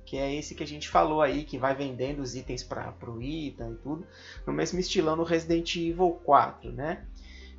Que 0.05 0.16
é 0.16 0.35
esse 0.35 0.55
que 0.55 0.62
a 0.62 0.66
gente 0.66 0.88
falou 0.88 1.22
aí, 1.22 1.44
que 1.44 1.59
vai 1.59 1.74
vendendo 1.74 2.20
os 2.20 2.35
itens 2.35 2.62
para 2.62 2.94
o 3.07 3.22
Ethan 3.22 3.72
e 3.72 3.76
tudo. 3.76 4.07
No 4.46 4.53
mesmo 4.53 4.79
estilão 4.79 5.16
no 5.16 5.24
Resident 5.24 5.74
Evil 5.76 6.20
4, 6.24 6.72
né? 6.72 7.05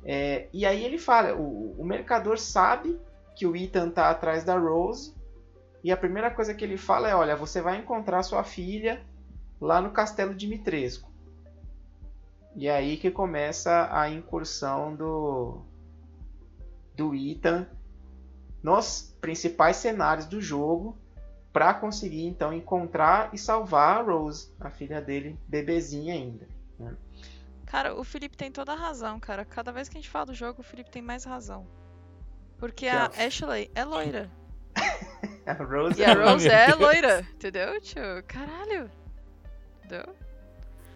É, 0.04 0.48
e 0.52 0.66
aí 0.66 0.84
ele 0.84 0.98
fala, 0.98 1.34
o, 1.34 1.80
o 1.80 1.84
mercador 1.84 2.38
sabe 2.38 2.98
que 3.36 3.46
o 3.46 3.56
Ethan 3.56 3.90
tá 3.90 4.10
atrás 4.10 4.44
da 4.44 4.58
Rose. 4.58 5.14
E 5.82 5.90
a 5.90 5.96
primeira 5.96 6.30
coisa 6.30 6.54
que 6.54 6.64
ele 6.64 6.76
fala 6.76 7.08
é, 7.08 7.14
olha, 7.14 7.36
você 7.36 7.60
vai 7.60 7.78
encontrar 7.78 8.22
sua 8.22 8.44
filha 8.44 9.04
lá 9.60 9.80
no 9.80 9.90
castelo 9.90 10.34
de 10.34 10.46
Mitresco. 10.46 11.10
E 12.54 12.68
é 12.68 12.76
aí 12.76 12.96
que 12.96 13.10
começa 13.10 13.88
a 13.90 14.08
incursão 14.10 14.94
do, 14.94 15.62
do 16.94 17.14
Ethan 17.14 17.66
nos 18.62 19.16
principais 19.20 19.76
cenários 19.76 20.26
do 20.26 20.40
jogo 20.40 20.96
para 21.52 21.74
conseguir 21.74 22.26
então 22.26 22.52
encontrar 22.52 23.30
e 23.32 23.38
salvar 23.38 23.98
a 23.98 24.02
Rose, 24.02 24.52
a 24.60 24.70
filha 24.70 25.00
dele, 25.00 25.38
bebezinha 25.48 26.14
ainda. 26.14 26.46
Cara, 27.72 27.94
o 27.94 28.04
Felipe 28.04 28.36
tem 28.36 28.52
toda 28.52 28.72
a 28.72 28.76
razão, 28.76 29.18
cara. 29.18 29.46
Cada 29.46 29.72
vez 29.72 29.88
que 29.88 29.96
a 29.96 30.00
gente 30.00 30.10
fala 30.10 30.26
do 30.26 30.34
jogo, 30.34 30.60
o 30.60 30.62
Felipe 30.62 30.90
tem 30.90 31.00
mais 31.00 31.24
razão. 31.24 31.66
Porque 32.58 32.86
a 32.86 33.06
Ashley 33.06 33.70
é 33.74 33.82
loira. 33.82 34.30
a 35.46 35.54
Rose 35.54 35.98
e 35.98 36.04
a 36.04 36.12
Rose 36.12 36.48
é 36.50 36.74
loira, 36.74 37.26
entendeu, 37.32 37.80
tio? 37.80 38.22
Caralho. 38.28 38.90
Entendeu? 39.78 40.14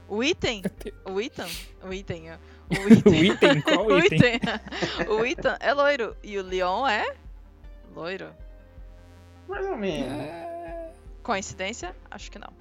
O 0.06 0.22
item, 0.22 0.62
o 1.06 1.18
item, 1.18 1.50
o 1.82 1.94
item, 1.94 2.30
o 2.30 2.34
item, 2.92 3.10
o 3.10 3.24
item, 3.24 3.60
qual 3.62 3.86
o 3.88 3.98
item? 3.98 4.34
item, 4.34 5.08
o 5.08 5.24
item 5.24 5.56
é 5.58 5.72
loiro 5.72 6.14
e 6.22 6.38
o 6.38 6.42
Leon 6.42 6.86
é 6.86 7.16
loiro. 7.94 8.34
Mais 9.48 9.64
ou 9.64 9.78
menos. 9.78 10.12
É. 10.12 10.92
Coincidência? 11.22 11.96
Acho 12.10 12.30
que 12.30 12.38
não. 12.38 12.52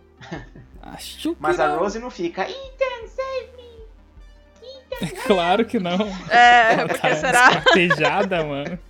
Acho 0.82 1.36
que 1.36 1.38
Mas 1.38 1.58
não. 1.58 1.66
a 1.66 1.76
Rose 1.76 2.00
não 2.00 2.10
fica. 2.10 2.50
Ethan, 2.50 3.08
save 3.10 3.58
me! 3.58 3.75
Claro 5.28 5.66
que 5.66 5.80
não. 5.80 5.98
É, 6.30 6.74
Ela 6.74 6.88
porque 6.88 7.02
tá 7.10 7.16
será? 7.16 7.48
esquartejada, 7.50 8.44
mano. 8.46 8.80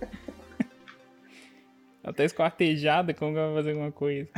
Ela 2.04 2.12
tá 2.14 2.22
esquartejada, 2.24 3.12
como 3.12 3.32
que 3.32 3.38
ela 3.38 3.48
vai 3.48 3.56
fazer 3.56 3.70
alguma 3.72 3.90
coisa? 3.90 4.28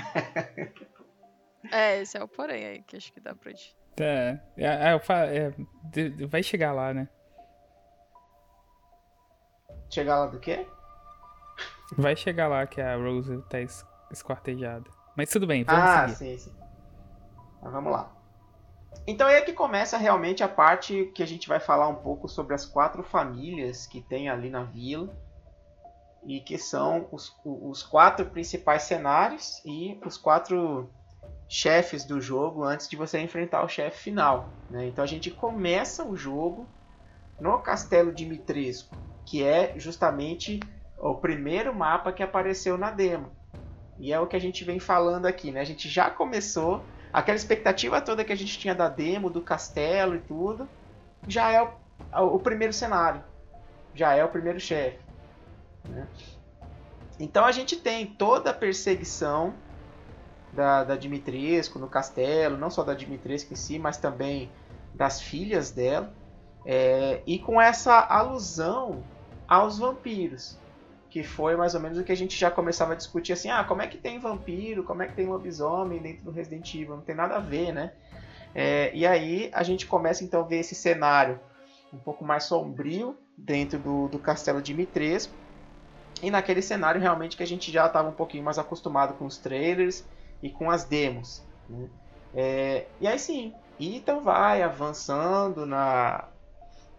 É, 1.70 2.00
esse 2.00 2.16
é 2.16 2.22
o 2.24 2.28
porém 2.28 2.64
aí 2.64 2.82
que 2.82 2.96
acho 2.96 3.12
que 3.12 3.20
dá 3.20 3.34
pra 3.34 3.50
gente. 3.50 3.76
Tá. 3.94 4.04
É, 4.04 4.40
é, 4.56 4.94
é, 5.36 5.52
de- 5.92 6.24
vai 6.26 6.42
chegar 6.42 6.72
lá, 6.72 6.94
né? 6.94 7.08
Chegar 9.90 10.18
lá 10.20 10.26
do 10.26 10.40
quê? 10.40 10.66
Vai 11.96 12.16
chegar 12.16 12.48
lá 12.48 12.66
que 12.66 12.80
a 12.80 12.96
Rose 12.96 13.42
tá 13.50 13.60
es- 13.60 13.84
esquartejada. 14.10 14.88
Mas 15.16 15.28
tudo 15.30 15.46
bem, 15.46 15.64
vamos 15.64 15.82
Ah, 15.82 16.08
seguir. 16.08 16.38
sim, 16.38 16.50
sim. 16.50 16.56
Mas 17.62 17.72
vamos 17.72 17.92
lá. 17.92 18.10
Então 19.06 19.28
é 19.28 19.40
que 19.40 19.52
começa 19.52 19.96
realmente 19.96 20.42
a 20.42 20.48
parte 20.48 21.10
que 21.14 21.22
a 21.22 21.26
gente 21.26 21.48
vai 21.48 21.58
falar 21.58 21.88
um 21.88 21.94
pouco 21.94 22.28
sobre 22.28 22.54
as 22.54 22.66
quatro 22.66 23.02
famílias 23.02 23.86
que 23.86 24.02
tem 24.02 24.28
ali 24.28 24.50
na 24.50 24.64
vila. 24.64 25.16
E 26.26 26.40
que 26.40 26.58
são 26.58 27.08
os, 27.12 27.32
os 27.44 27.82
quatro 27.82 28.26
principais 28.26 28.82
cenários 28.82 29.62
e 29.64 29.98
os 30.04 30.18
quatro 30.18 30.90
chefes 31.48 32.04
do 32.04 32.20
jogo 32.20 32.64
antes 32.64 32.88
de 32.88 32.96
você 32.96 33.18
enfrentar 33.18 33.64
o 33.64 33.68
chefe 33.68 33.98
final. 33.98 34.50
né? 34.68 34.86
Então 34.86 35.02
a 35.02 35.06
gente 35.06 35.30
começa 35.30 36.04
o 36.04 36.16
jogo 36.16 36.66
no 37.40 37.58
Castelo 37.60 38.12
de 38.12 38.26
Mitresco, 38.26 38.94
que 39.24 39.42
é 39.42 39.72
justamente 39.78 40.60
o 40.98 41.14
primeiro 41.14 41.74
mapa 41.74 42.12
que 42.12 42.22
apareceu 42.22 42.76
na 42.76 42.90
demo. 42.90 43.30
E 43.98 44.12
é 44.12 44.20
o 44.20 44.26
que 44.26 44.36
a 44.36 44.40
gente 44.40 44.64
vem 44.64 44.78
falando 44.78 45.26
aqui, 45.26 45.50
né? 45.50 45.60
A 45.60 45.64
gente 45.64 45.88
já 45.88 46.10
começou 46.10 46.84
aquela 47.12 47.36
expectativa 47.36 48.00
toda 48.00 48.24
que 48.24 48.32
a 48.32 48.36
gente 48.36 48.58
tinha 48.58 48.74
da 48.74 48.88
demo, 48.88 49.30
do 49.30 49.40
castelo 49.40 50.16
e 50.16 50.20
tudo, 50.20 50.68
já 51.26 51.50
é 51.50 51.62
o, 51.62 51.70
o 52.34 52.38
primeiro 52.38 52.72
cenário, 52.72 53.22
já 53.94 54.14
é 54.14 54.24
o 54.24 54.28
primeiro 54.28 54.60
chefe. 54.60 54.98
né? 55.84 56.06
Então 57.18 57.44
a 57.44 57.52
gente 57.52 57.76
tem 57.76 58.06
toda 58.06 58.50
a 58.50 58.54
perseguição 58.54 59.54
da, 60.52 60.84
da 60.84 60.96
Dimitrescu 60.96 61.78
no 61.78 61.88
castelo, 61.88 62.56
não 62.56 62.70
só 62.70 62.82
da 62.84 62.94
Dimitrescu 62.94 63.52
em 63.52 63.56
si, 63.56 63.78
mas 63.78 63.96
também 63.96 64.50
das 64.94 65.20
filhas 65.20 65.70
dela, 65.70 66.12
é, 66.64 67.22
e 67.26 67.38
com 67.38 67.60
essa 67.60 67.98
alusão 67.98 69.02
aos 69.46 69.78
vampiros 69.78 70.58
que 71.10 71.22
foi 71.22 71.56
mais 71.56 71.74
ou 71.74 71.80
menos 71.80 71.98
o 71.98 72.04
que 72.04 72.12
a 72.12 72.16
gente 72.16 72.38
já 72.38 72.50
começava 72.50 72.92
a 72.92 72.96
discutir 72.96 73.32
assim, 73.32 73.50
ah, 73.50 73.64
como 73.64 73.82
é 73.82 73.86
que 73.86 73.96
tem 73.96 74.18
vampiro, 74.18 74.84
como 74.84 75.02
é 75.02 75.06
que 75.06 75.14
tem 75.14 75.26
lobisomem 75.26 76.00
dentro 76.00 76.24
do 76.24 76.30
Resident 76.30 76.74
Evil, 76.74 76.96
não 76.96 77.02
tem 77.02 77.14
nada 77.14 77.36
a 77.36 77.40
ver, 77.40 77.72
né? 77.72 77.92
É, 78.54 78.90
e 78.94 79.06
aí 79.06 79.50
a 79.52 79.62
gente 79.62 79.86
começa 79.86 80.24
então 80.24 80.40
a 80.40 80.44
ver 80.44 80.58
esse 80.58 80.74
cenário 80.74 81.40
um 81.92 81.98
pouco 81.98 82.24
mais 82.24 82.44
sombrio 82.44 83.16
dentro 83.36 83.78
do, 83.78 84.08
do 84.08 84.18
castelo 84.18 84.60
de 84.60 84.74
Mitresco, 84.74 85.32
e 86.22 86.30
naquele 86.30 86.60
cenário 86.60 87.00
realmente 87.00 87.36
que 87.36 87.42
a 87.42 87.46
gente 87.46 87.70
já 87.70 87.86
estava 87.86 88.08
um 88.08 88.12
pouquinho 88.12 88.44
mais 88.44 88.58
acostumado 88.58 89.14
com 89.14 89.24
os 89.24 89.38
trailers 89.38 90.04
e 90.42 90.50
com 90.50 90.70
as 90.70 90.84
demos. 90.84 91.42
Né? 91.68 91.88
É, 92.34 92.86
e 93.00 93.06
aí 93.06 93.18
sim, 93.18 93.54
Ethan 93.80 94.20
vai 94.20 94.62
avançando 94.62 95.64
na, 95.64 96.28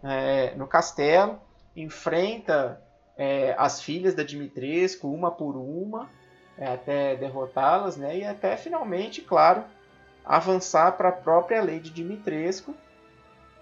é, 0.01 0.55
no 0.55 0.65
castelo, 0.65 1.39
enfrenta 1.75 2.81
é, 3.19 3.53
as 3.57 3.81
filhas 3.81 4.15
da 4.15 4.23
Dimitrescu, 4.23 5.13
uma 5.13 5.29
por 5.29 5.57
uma, 5.57 6.09
é, 6.57 6.67
até 6.67 7.17
derrotá-las, 7.17 7.97
né? 7.97 8.19
E 8.19 8.23
até 8.23 8.55
finalmente, 8.55 9.21
claro, 9.21 9.65
avançar 10.23 10.93
para 10.93 11.09
a 11.09 11.11
própria 11.11 11.61
Lady 11.61 11.89
Dimitrescu, 11.89 12.73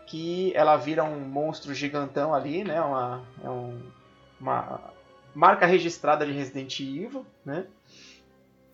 que 0.05 0.55
ela 0.55 0.77
vira 0.77 1.03
um 1.03 1.19
monstro 1.21 1.73
gigantão 1.73 2.35
ali, 2.35 2.63
né? 2.63 2.79
Uma, 2.79 3.25
é 3.43 3.49
um, 3.49 3.81
uma 4.39 4.79
marca 5.33 5.65
registrada 5.65 6.23
de 6.23 6.31
Resident 6.31 6.79
Evil, 6.79 7.25
né? 7.43 7.65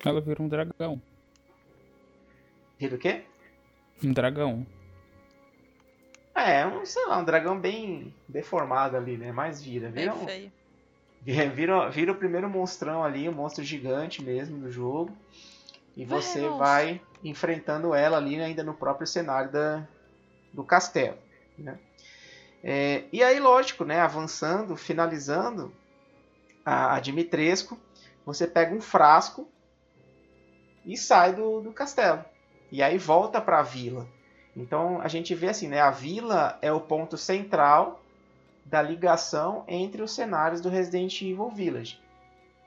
Ela 0.04 0.20
vira 0.20 0.44
um 0.44 0.50
dragão. 0.50 1.02
Vira 2.78 2.96
o 2.96 3.00
quê? 3.00 3.24
Um 4.04 4.12
dragão. 4.12 4.68
É, 6.36 6.68
um, 6.68 6.86
sei 6.86 7.06
lá, 7.06 7.20
um 7.20 7.24
dragão 7.24 7.58
bem 7.58 8.14
deformado 8.28 8.98
ali, 8.98 9.16
né? 9.16 9.32
Mas 9.32 9.64
vira. 9.64 9.88
Bem 9.88 10.10
Vira 10.10 10.16
um, 10.16 10.26
feio. 10.26 10.52
Vira, 11.56 11.90
vira 11.90 12.12
o 12.12 12.16
primeiro 12.16 12.50
monstrão 12.50 13.04
ali, 13.04 13.30
um 13.30 13.34
monstro 13.34 13.64
gigante 13.64 14.22
mesmo 14.22 14.60
do 14.60 14.70
jogo. 14.72 15.16
E 15.96 16.04
Vai, 16.04 16.22
você 16.22 16.50
vai 16.50 17.02
enfrentando 17.24 17.94
ela 17.94 18.18
ali 18.18 18.42
ainda 18.42 18.64
no 18.64 18.74
próprio 18.74 19.08
cenário 19.08 19.52
da, 19.52 19.88
do 20.52 20.64
castelo. 20.64 21.18
Né? 21.58 21.78
É, 22.64 23.04
e 23.12 23.24
aí, 23.24 23.40
lógico, 23.40 23.86
né, 23.86 24.00
avançando, 24.00 24.76
finalizando 24.76 25.74
a, 26.66 26.96
a 26.96 27.00
Dimitrescu, 27.00 27.78
você 28.26 28.48
pega 28.48 28.76
um 28.76 28.82
frasco 28.82 29.48
e 30.86 30.98
sai 30.98 31.34
do, 31.34 31.62
do 31.62 31.72
castelo. 31.72 32.24
E 32.72 32.82
aí 32.82 32.98
volta 32.98 33.40
para 33.40 33.60
a 33.60 33.64
vila. 33.64 34.08
Então 34.56 35.02
a 35.02 35.08
gente 35.08 35.34
vê 35.34 35.50
assim, 35.50 35.68
né, 35.68 35.80
a 35.80 35.92
vila 35.92 36.58
é 36.62 36.72
o 36.72 36.82
ponto 36.82 37.18
central 37.18 38.03
da 38.66 38.82
ligação 38.82 39.64
entre 39.68 40.02
os 40.02 40.14
cenários 40.14 40.62
do 40.62 40.70
Resident 40.70 41.22
Evil 41.22 41.50
Village. 41.50 42.02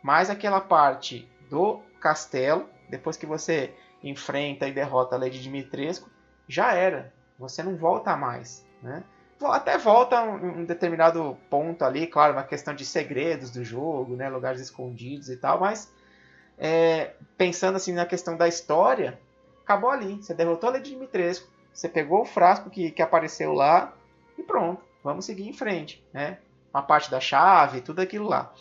Mas 0.03 0.31
aquela 0.31 0.61
parte 0.61 1.29
do 1.51 1.81
castelo, 2.01 2.69
depois 2.89 3.17
que 3.17 3.27
você 3.27 3.75
enfrenta 4.03 4.69
e 4.69 4.73
derrota 4.73 5.17
a 5.17 5.19
Lady 5.19 5.43
Dimitrescu, 5.43 6.09
já 6.47 6.73
era. 6.75 7.13
Você 7.39 7.63
não 7.63 7.77
volta 7.77 8.17
mais. 8.17 8.65
Né? 8.83 9.03
Até 9.43 9.77
volta 9.77 10.23
um, 10.23 10.61
um 10.61 10.65
determinado 10.65 11.37
ponto 11.51 11.85
ali, 11.85 12.07
claro, 12.07 12.35
uma 12.35 12.45
questão 12.45 12.75
de 12.75 12.85
segredos 12.85 13.51
do 13.51 13.65
jogo, 13.65 14.15
né? 14.15 14.29
lugares 14.29 14.61
escondidos 14.61 15.29
e 15.29 15.37
tal, 15.37 15.59
mas 15.59 15.93
é, 16.57 17.15
pensando 17.37 17.77
assim 17.77 17.93
na 17.93 18.07
questão 18.07 18.37
da 18.37 18.47
história, 18.47 19.19
acabou 19.65 19.91
ali. 19.91 20.23
Você 20.23 20.35
derrotou 20.35 20.71
a 20.71 20.75
Lady 20.75 20.91
Dimitrescu, 20.91 21.51
você 21.73 21.89
pegou 21.89 22.23
o 22.23 22.25
frasco 22.25 22.71
que, 22.71 22.91
que 22.91 23.03
apareceu 23.03 23.53
lá 23.53 23.93
e 24.39 24.43
pronto 24.43 24.86
vamos 25.07 25.25
seguir 25.25 25.49
em 25.49 25.53
frente, 25.53 26.05
né? 26.13 26.39
Uma 26.75 26.83
parte 26.83 27.09
da 27.09 27.21
chave, 27.21 27.81
tudo 27.81 28.01
aquilo 28.01 28.29
lá. 28.29 28.53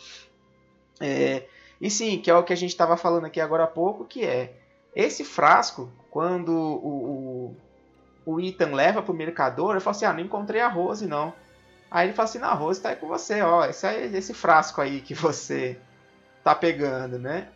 É, 1.01 1.43
e 1.81 1.89
sim, 1.89 2.19
que 2.19 2.29
é 2.29 2.35
o 2.35 2.43
que 2.43 2.53
a 2.53 2.55
gente 2.55 2.69
estava 2.69 2.95
falando 2.95 3.25
aqui 3.25 3.41
agora 3.41 3.63
há 3.63 3.67
pouco, 3.67 4.05
que 4.05 4.23
é 4.23 4.53
esse 4.95 5.25
frasco, 5.25 5.91
quando 6.11 6.49
o, 6.53 7.55
o, 8.25 8.33
o 8.33 8.39
Ethan 8.39 8.73
leva 8.75 9.01
para 9.01 9.11
o 9.11 9.15
mercador, 9.15 9.75
eu 9.75 9.81
falo 9.81 9.95
assim, 9.95 10.05
ah, 10.05 10.13
não 10.13 10.21
encontrei 10.21 10.61
a 10.61 10.69
Rose, 10.69 11.07
não. 11.07 11.33
Aí 11.89 12.07
ele 12.07 12.13
fala 12.13 12.29
assim, 12.29 12.39
não, 12.39 12.49
a 12.49 12.53
Rose 12.53 12.79
está 12.79 12.89
aí 12.89 12.95
com 12.95 13.07
você, 13.07 13.41
ó, 13.41 13.65
esse, 13.65 13.85
aí, 13.85 14.15
esse 14.15 14.33
frasco 14.33 14.81
aí 14.81 15.01
que 15.01 15.13
você 15.13 15.79
tá 16.43 16.53
pegando, 16.53 17.17
né? 17.17 17.49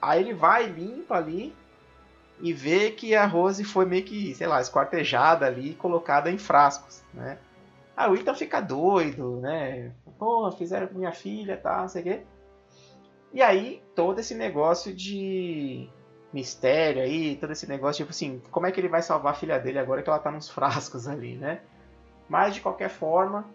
Aí 0.00 0.22
ele 0.22 0.34
vai, 0.34 0.66
limpa 0.66 1.16
ali 1.16 1.52
e 2.40 2.52
vê 2.52 2.92
que 2.92 3.14
a 3.14 3.26
Rose 3.26 3.64
foi 3.64 3.84
meio 3.84 4.04
que, 4.04 4.34
sei 4.36 4.46
lá, 4.46 4.60
esquartejada 4.60 5.46
ali 5.46 5.72
e 5.72 5.74
colocada 5.74 6.30
em 6.30 6.38
frascos, 6.38 7.02
né? 7.12 7.38
Aí 7.96 8.10
o 8.10 8.14
Ethan 8.14 8.34
fica 8.34 8.60
doido, 8.60 9.40
né? 9.40 9.92
Pô, 10.18 10.50
fizeram 10.52 10.86
com 10.86 10.98
minha 10.98 11.12
filha, 11.12 11.56
tá, 11.56 11.80
não 11.80 11.88
sei 11.88 12.02
o 12.02 12.04
quê. 12.04 12.22
E 13.32 13.42
aí, 13.42 13.82
todo 13.94 14.18
esse 14.18 14.34
negócio 14.34 14.94
de 14.94 15.88
mistério 16.32 17.02
aí, 17.02 17.36
todo 17.36 17.52
esse 17.52 17.66
negócio, 17.66 18.04
tipo 18.04 18.10
assim, 18.10 18.42
como 18.50 18.66
é 18.66 18.72
que 18.72 18.78
ele 18.78 18.88
vai 18.88 19.00
salvar 19.00 19.32
a 19.32 19.36
filha 19.36 19.58
dele 19.58 19.78
agora 19.78 20.02
que 20.02 20.10
ela 20.10 20.18
tá 20.18 20.30
nos 20.30 20.50
frascos 20.50 21.08
ali, 21.08 21.36
né? 21.36 21.62
Mas, 22.28 22.54
de 22.54 22.60
qualquer 22.60 22.90
forma, 22.90 23.46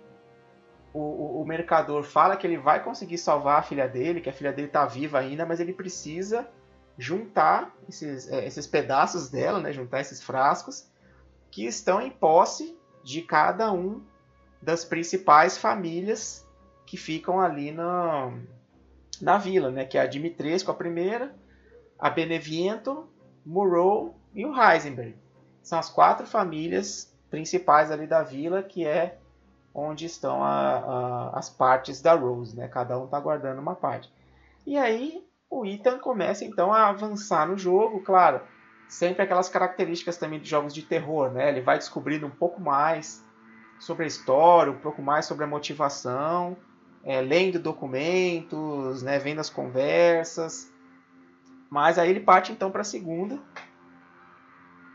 o, 0.94 1.00
o, 1.00 1.42
o 1.42 1.46
mercador 1.46 2.04
fala 2.04 2.36
que 2.36 2.48
ele 2.48 2.58
vai 2.58 2.84
conseguir 2.84 3.20
salvar 3.20 3.60
a 3.60 3.64
filha 3.64 3.88
dele, 3.88 4.22
que 4.22 4.30
a 4.30 4.34
filha 4.34 4.52
dele 4.52 4.70
tá 4.70 4.86
viva 4.86 5.20
ainda, 5.20 5.46
mas 5.46 5.60
ele 5.60 5.74
precisa 5.74 6.48
juntar 6.98 7.76
esses, 7.88 8.30
é, 8.32 8.46
esses 8.46 8.66
pedaços 8.66 9.30
dela, 9.30 9.60
né? 9.60 9.72
Juntar 9.72 10.02
esses 10.02 10.22
frascos 10.22 10.90
que 11.52 11.66
estão 11.66 12.02
em 12.02 12.10
posse 12.10 12.78
de 13.04 13.22
cada 13.22 13.72
um 13.72 14.02
das 14.62 14.86
principais 14.86 15.58
famílias 15.58 16.48
que 16.86 16.98
ficam 16.98 17.40
ali 17.40 17.72
na, 17.72 18.32
na 19.22 19.38
vila, 19.38 19.72
né? 19.72 19.86
Que 19.86 19.98
é 19.98 20.02
a 20.02 20.06
Dimitrescu, 20.08 20.70
a 20.70 20.76
primeira, 20.76 21.34
a 21.98 22.10
Beneviento, 22.10 23.08
Murrow 23.46 24.16
e 24.34 24.46
o 24.46 24.54
Heisenberg. 24.54 25.16
São 25.64 25.80
as 25.80 25.90
quatro 25.90 26.26
famílias 26.26 27.16
principais 27.30 27.92
ali 27.92 28.08
da 28.08 28.24
vila, 28.24 28.62
que 28.62 28.86
é 28.86 29.18
onde 29.74 30.06
estão 30.06 30.44
a, 30.44 30.50
a, 30.50 31.40
as 31.40 31.50
partes 31.50 32.02
da 32.02 32.14
Rose, 32.14 32.56
né? 32.56 32.68
Cada 32.68 33.00
um 33.00 33.06
está 33.06 33.20
guardando 33.20 33.60
uma 33.60 33.76
parte. 33.76 34.12
E 34.66 34.78
aí 34.78 35.26
o 35.50 35.66
Ethan 35.66 35.98
começa 35.98 36.46
então 36.46 36.74
a 36.74 36.90
avançar 36.90 37.48
no 37.48 37.58
jogo, 37.58 38.02
claro, 38.02 38.42
sempre 38.88 39.24
aquelas 39.24 39.50
características 39.50 40.18
também 40.18 40.40
de 40.40 40.50
jogos 40.50 40.74
de 40.74 40.82
terror, 40.82 41.32
né? 41.32 41.50
Ele 41.50 41.62
vai 41.62 41.78
descobrindo 41.78 42.28
um 42.28 42.32
pouco 42.32 42.60
mais 42.60 43.24
sobre 43.82 44.04
a 44.04 44.08
história, 44.08 44.72
um 44.72 44.78
pouco 44.78 45.02
mais 45.02 45.26
sobre 45.26 45.44
a 45.44 45.48
motivação, 45.48 46.56
é, 47.04 47.20
lendo 47.20 47.60
documentos, 47.60 49.02
né, 49.02 49.18
vendo 49.18 49.42
as 49.42 49.50
conversas. 49.50 50.72
Mas 51.68 51.98
aí 51.98 52.12
ele 52.12 52.20
parte 52.20 52.52
então 52.52 52.70
para 52.70 52.82
a 52.82 52.86
segunda, 52.86 53.40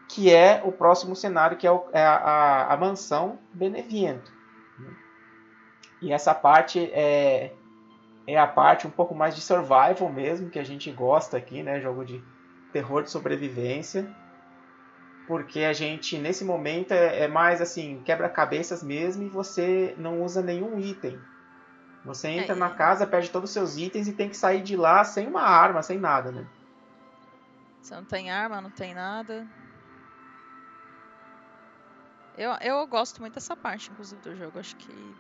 que 0.09 0.33
é 0.33 0.63
o 0.65 0.71
próximo 0.71 1.17
cenário, 1.17 1.57
que 1.57 1.67
é, 1.67 1.73
o, 1.73 1.85
é 1.93 2.01
a, 2.01 2.15
a, 2.15 2.75
a, 2.75 2.77
mansão 2.77 3.41
Beneviento. 3.53 4.33
E 6.01 6.13
essa 6.13 6.33
parte 6.33 6.79
é, 6.93 7.53
é 8.25 8.39
a 8.39 8.47
parte 8.47 8.87
um 8.87 8.91
pouco 8.91 9.17
mais 9.17 9.35
de 9.35 9.41
survival 9.41 10.13
mesmo, 10.13 10.49
que 10.49 10.61
a 10.61 10.65
gente 10.65 10.93
gosta 10.93 11.37
aqui, 11.37 11.61
né? 11.61 11.81
Jogo 11.81 12.05
de 12.05 12.23
terror 12.73 13.03
de 13.03 13.11
sobrevivência 13.11 14.09
porque 15.27 15.61
a 15.61 15.73
gente 15.73 16.19
nesse 16.19 16.45
momento 16.45 16.93
é, 16.93 17.25
é 17.25 17.29
mais 17.29 17.61
assim 17.61 18.01
quebra-cabeças 18.05 18.83
mesmo 18.83 19.25
e 19.25 19.29
você 19.29 19.95
não 19.99 20.23
usa 20.23 20.43
nenhum 20.43 20.79
item. 20.79 21.19
Você 22.05 22.29
entra 22.29 22.55
é. 22.55 22.59
na 22.59 22.71
casa, 22.71 23.07
perde 23.07 23.31
todos 23.31 23.51
os 23.51 23.55
seus 23.55 23.77
itens 23.77 24.07
e 24.07 24.13
tem 24.13 24.29
que 24.29 24.37
sair 24.37 24.63
de 24.63 24.77
lá 24.77 25.03
sem 25.03 25.27
uma 25.27 25.43
arma, 25.43 25.83
sem 25.83 25.99
nada, 25.99 26.31
né? 26.31 26.47
Você 27.83 27.95
não 27.95 28.05
tem 28.05 28.31
arma, 28.31 28.61
não 28.61 28.71
tem 28.71 28.95
nada. 28.95 29.47
Eu, 32.39 32.53
eu 32.61 32.87
gosto 32.87 33.21
muito 33.21 33.35
dessa 33.35 33.57
parte, 33.57 33.91
inclusive, 33.91 34.21
do 34.21 34.37
jogo. 34.37 34.59
Acho 34.59 34.77
que 34.77 35.17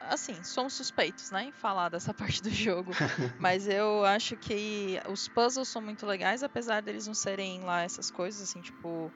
assim, 0.00 0.42
somos 0.42 0.72
suspeitos, 0.74 1.30
né, 1.30 1.44
em 1.44 1.52
falar 1.52 1.88
dessa 1.88 2.12
parte 2.14 2.42
do 2.42 2.50
jogo. 2.50 2.92
mas 3.38 3.68
eu 3.68 4.04
acho 4.04 4.36
que 4.36 5.00
os 5.08 5.28
puzzles 5.28 5.68
são 5.68 5.82
muito 5.82 6.06
legais, 6.06 6.42
apesar 6.42 6.80
deles 6.80 7.06
não 7.06 7.14
serem 7.14 7.62
lá 7.62 7.82
essas 7.82 8.10
coisas, 8.10 8.42
assim, 8.42 8.60
tipo. 8.60 9.12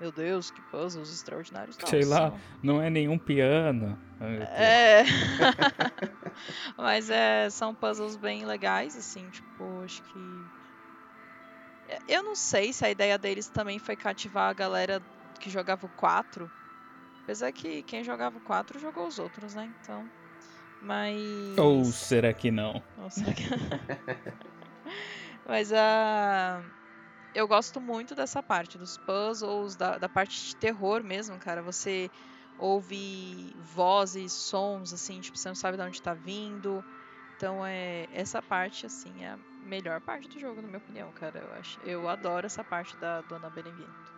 Meu 0.00 0.10
Deus, 0.10 0.50
que 0.50 0.60
puzzles 0.62 1.12
extraordinários. 1.12 1.78
Não, 1.78 1.86
Sei 1.86 2.04
lá, 2.04 2.36
não 2.60 2.82
é 2.82 2.90
nenhum 2.90 3.16
piano. 3.16 3.96
É. 4.50 5.04
mas 6.76 7.08
é, 7.08 7.48
são 7.50 7.72
puzzles 7.72 8.16
bem 8.16 8.44
legais, 8.44 8.96
assim, 8.96 9.30
tipo, 9.30 9.82
acho 9.84 10.02
que. 10.02 10.18
Eu 12.08 12.24
não 12.24 12.34
sei 12.34 12.72
se 12.72 12.84
a 12.84 12.90
ideia 12.90 13.16
deles 13.16 13.48
também 13.48 13.78
foi 13.78 13.94
cativar 13.94 14.50
a 14.50 14.52
galera 14.52 15.00
que 15.38 15.48
jogava 15.48 15.86
o 15.86 15.90
4. 15.90 16.50
Apesar 17.22 17.52
que 17.52 17.82
quem 17.82 18.02
jogava 18.02 18.38
o 18.38 18.40
4 18.40 18.78
jogou 18.78 19.06
os 19.06 19.18
outros, 19.18 19.54
né? 19.54 19.72
Então. 19.80 20.08
Mas. 20.80 21.56
Ou 21.58 21.84
será 21.84 22.32
que 22.32 22.50
não? 22.50 22.82
Ou 22.98 23.10
será 23.10 23.32
que... 23.32 23.44
Mas 25.46 25.72
a. 25.72 26.62
Uh... 26.62 26.82
Eu 27.34 27.48
gosto 27.48 27.80
muito 27.80 28.14
dessa 28.14 28.42
parte, 28.42 28.76
dos 28.76 28.98
puzzles, 28.98 29.74
da, 29.74 29.96
da 29.96 30.08
parte 30.08 30.48
de 30.48 30.56
terror 30.56 31.02
mesmo, 31.02 31.38
cara. 31.38 31.62
Você 31.62 32.10
ouve 32.58 33.56
vozes, 33.74 34.32
sons, 34.32 34.92
assim, 34.92 35.18
tipo, 35.20 35.38
você 35.38 35.48
não 35.48 35.54
sabe 35.54 35.78
de 35.78 35.82
onde 35.82 36.02
tá 36.02 36.12
vindo. 36.12 36.84
Então 37.36 37.64
é 37.64 38.06
essa 38.12 38.42
parte, 38.42 38.84
assim, 38.84 39.24
é 39.24 39.30
a 39.30 39.38
melhor 39.64 40.00
parte 40.02 40.28
do 40.28 40.38
jogo, 40.38 40.60
na 40.60 40.68
minha 40.68 40.78
opinião, 40.78 41.10
cara. 41.12 41.38
Eu, 41.38 41.54
acho, 41.54 41.80
eu 41.80 42.08
adoro 42.08 42.44
essa 42.44 42.62
parte 42.62 42.94
da 42.98 43.22
Dona 43.22 43.48
Beneviento. 43.48 44.12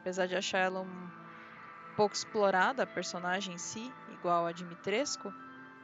Apesar 0.00 0.26
de 0.26 0.36
achar 0.36 0.58
ela 0.58 0.82
um 0.82 1.23
pouco 1.96 2.14
explorada, 2.14 2.82
a 2.82 2.86
personagem 2.86 3.54
em 3.54 3.58
si, 3.58 3.90
igual 4.10 4.46
a 4.46 4.52
Dimitrescu, 4.52 5.32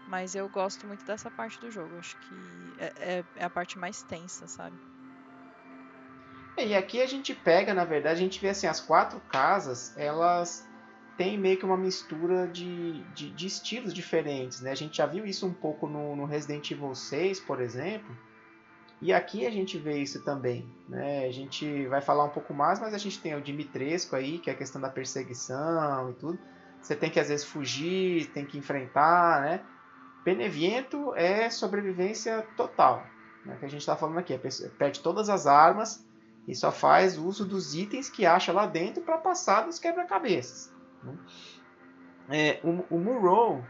mas 0.09 0.35
eu 0.35 0.49
gosto 0.49 0.87
muito 0.87 1.05
dessa 1.05 1.31
parte 1.31 1.61
do 1.61 1.71
jogo. 1.71 1.97
Acho 1.99 2.17
que 2.17 2.75
é, 2.79 2.93
é, 2.97 3.25
é 3.37 3.45
a 3.45 3.51
parte 3.51 3.79
mais 3.79 4.03
tensa, 4.03 4.47
sabe? 4.47 4.77
É, 6.57 6.67
e 6.67 6.75
aqui 6.75 7.01
a 7.01 7.07
gente 7.07 7.35
pega, 7.35 7.73
na 7.73 7.85
verdade, 7.85 8.21
a 8.21 8.23
gente 8.23 8.41
vê 8.41 8.49
assim, 8.49 8.67
as 8.67 8.81
quatro 8.81 9.21
casas, 9.21 9.97
elas 9.97 10.69
têm 11.17 11.39
meio 11.39 11.59
que 11.59 11.65
uma 11.65 11.77
mistura 11.77 12.49
de, 12.49 13.03
de, 13.15 13.31
de 13.31 13.47
estilos 13.47 13.95
diferentes, 13.95 14.61
né? 14.61 14.71
A 14.71 14.75
gente 14.75 14.97
já 14.97 15.07
viu 15.07 15.25
isso 15.25 15.47
um 15.47 15.53
pouco 15.53 15.87
no, 15.87 16.17
no 16.17 16.25
Resident 16.25 16.71
Evil 16.71 16.95
6, 16.95 17.41
por 17.41 17.61
exemplo, 17.61 18.17
e 19.03 19.13
aqui 19.13 19.47
a 19.47 19.51
gente 19.51 19.79
vê 19.79 19.99
isso 19.99 20.23
também, 20.23 20.69
né? 20.89 21.27
A 21.27 21.33
gente 21.33 21.87
vai 21.87 22.03
falar 22.03 22.25
um 22.25 22.29
pouco 22.29 22.53
mais, 22.53 22.79
mas 22.79 22.93
a 22.93 22.99
gente 22.99 23.19
tem 23.19 23.35
o 23.35 23.41
Dimitrescu 23.41 24.15
aí, 24.15 24.39
que 24.39 24.51
é 24.51 24.53
a 24.53 24.57
questão 24.57 24.81
da 24.81 24.91
perseguição 24.91 26.11
e 26.11 26.15
tudo. 26.15 26.39
Você 26.83 26.95
tem 26.95 27.11
que 27.11 27.19
às 27.19 27.29
vezes 27.29 27.47
fugir, 27.47 28.27
tem 28.33 28.45
que 28.45 28.59
enfrentar, 28.59 29.41
né? 29.41 29.61
Beneviento 30.23 31.15
é 31.15 31.49
sobrevivência 31.49 32.47
total, 32.57 33.07
né? 33.45 33.57
Que 33.59 33.65
a 33.65 33.69
gente 33.69 33.81
está 33.81 33.97
falando 33.97 34.19
aqui, 34.19 34.39
perde 34.79 35.01
todas 35.01 35.31
as 35.31 35.47
armas 35.47 36.07
e 36.47 36.55
só 36.55 36.71
faz 36.71 37.17
uso 37.17 37.47
dos 37.47 37.75
itens 37.75 38.11
que 38.11 38.27
acha 38.27 38.53
lá 38.53 38.67
dentro 38.67 39.03
para 39.03 39.17
passar 39.17 39.63
dos 39.63 39.79
quebra-cabeças. 39.79 40.73
Né? 41.03 41.17
É, 42.29 42.61
o, 42.63 42.97
o 42.97 42.99
Murrow, 42.99 43.65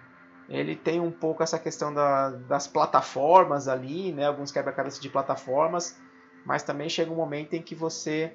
ele 0.51 0.75
tem 0.75 0.99
um 0.99 1.13
pouco 1.13 1.45
essa 1.45 1.59
questão 1.59 1.95
da, 1.95 2.31
das 2.31 2.67
plataformas 2.67 3.69
ali, 3.69 4.13
né? 4.13 4.27
Alguns 4.27 4.51
quebra-cabeças 4.51 5.01
de 5.01 5.09
plataformas, 5.09 5.97
mas 6.45 6.65
também 6.65 6.89
chega 6.89 7.13
um 7.13 7.17
momento 7.17 7.55
em 7.55 7.63
que 7.63 7.75
você 7.75 8.33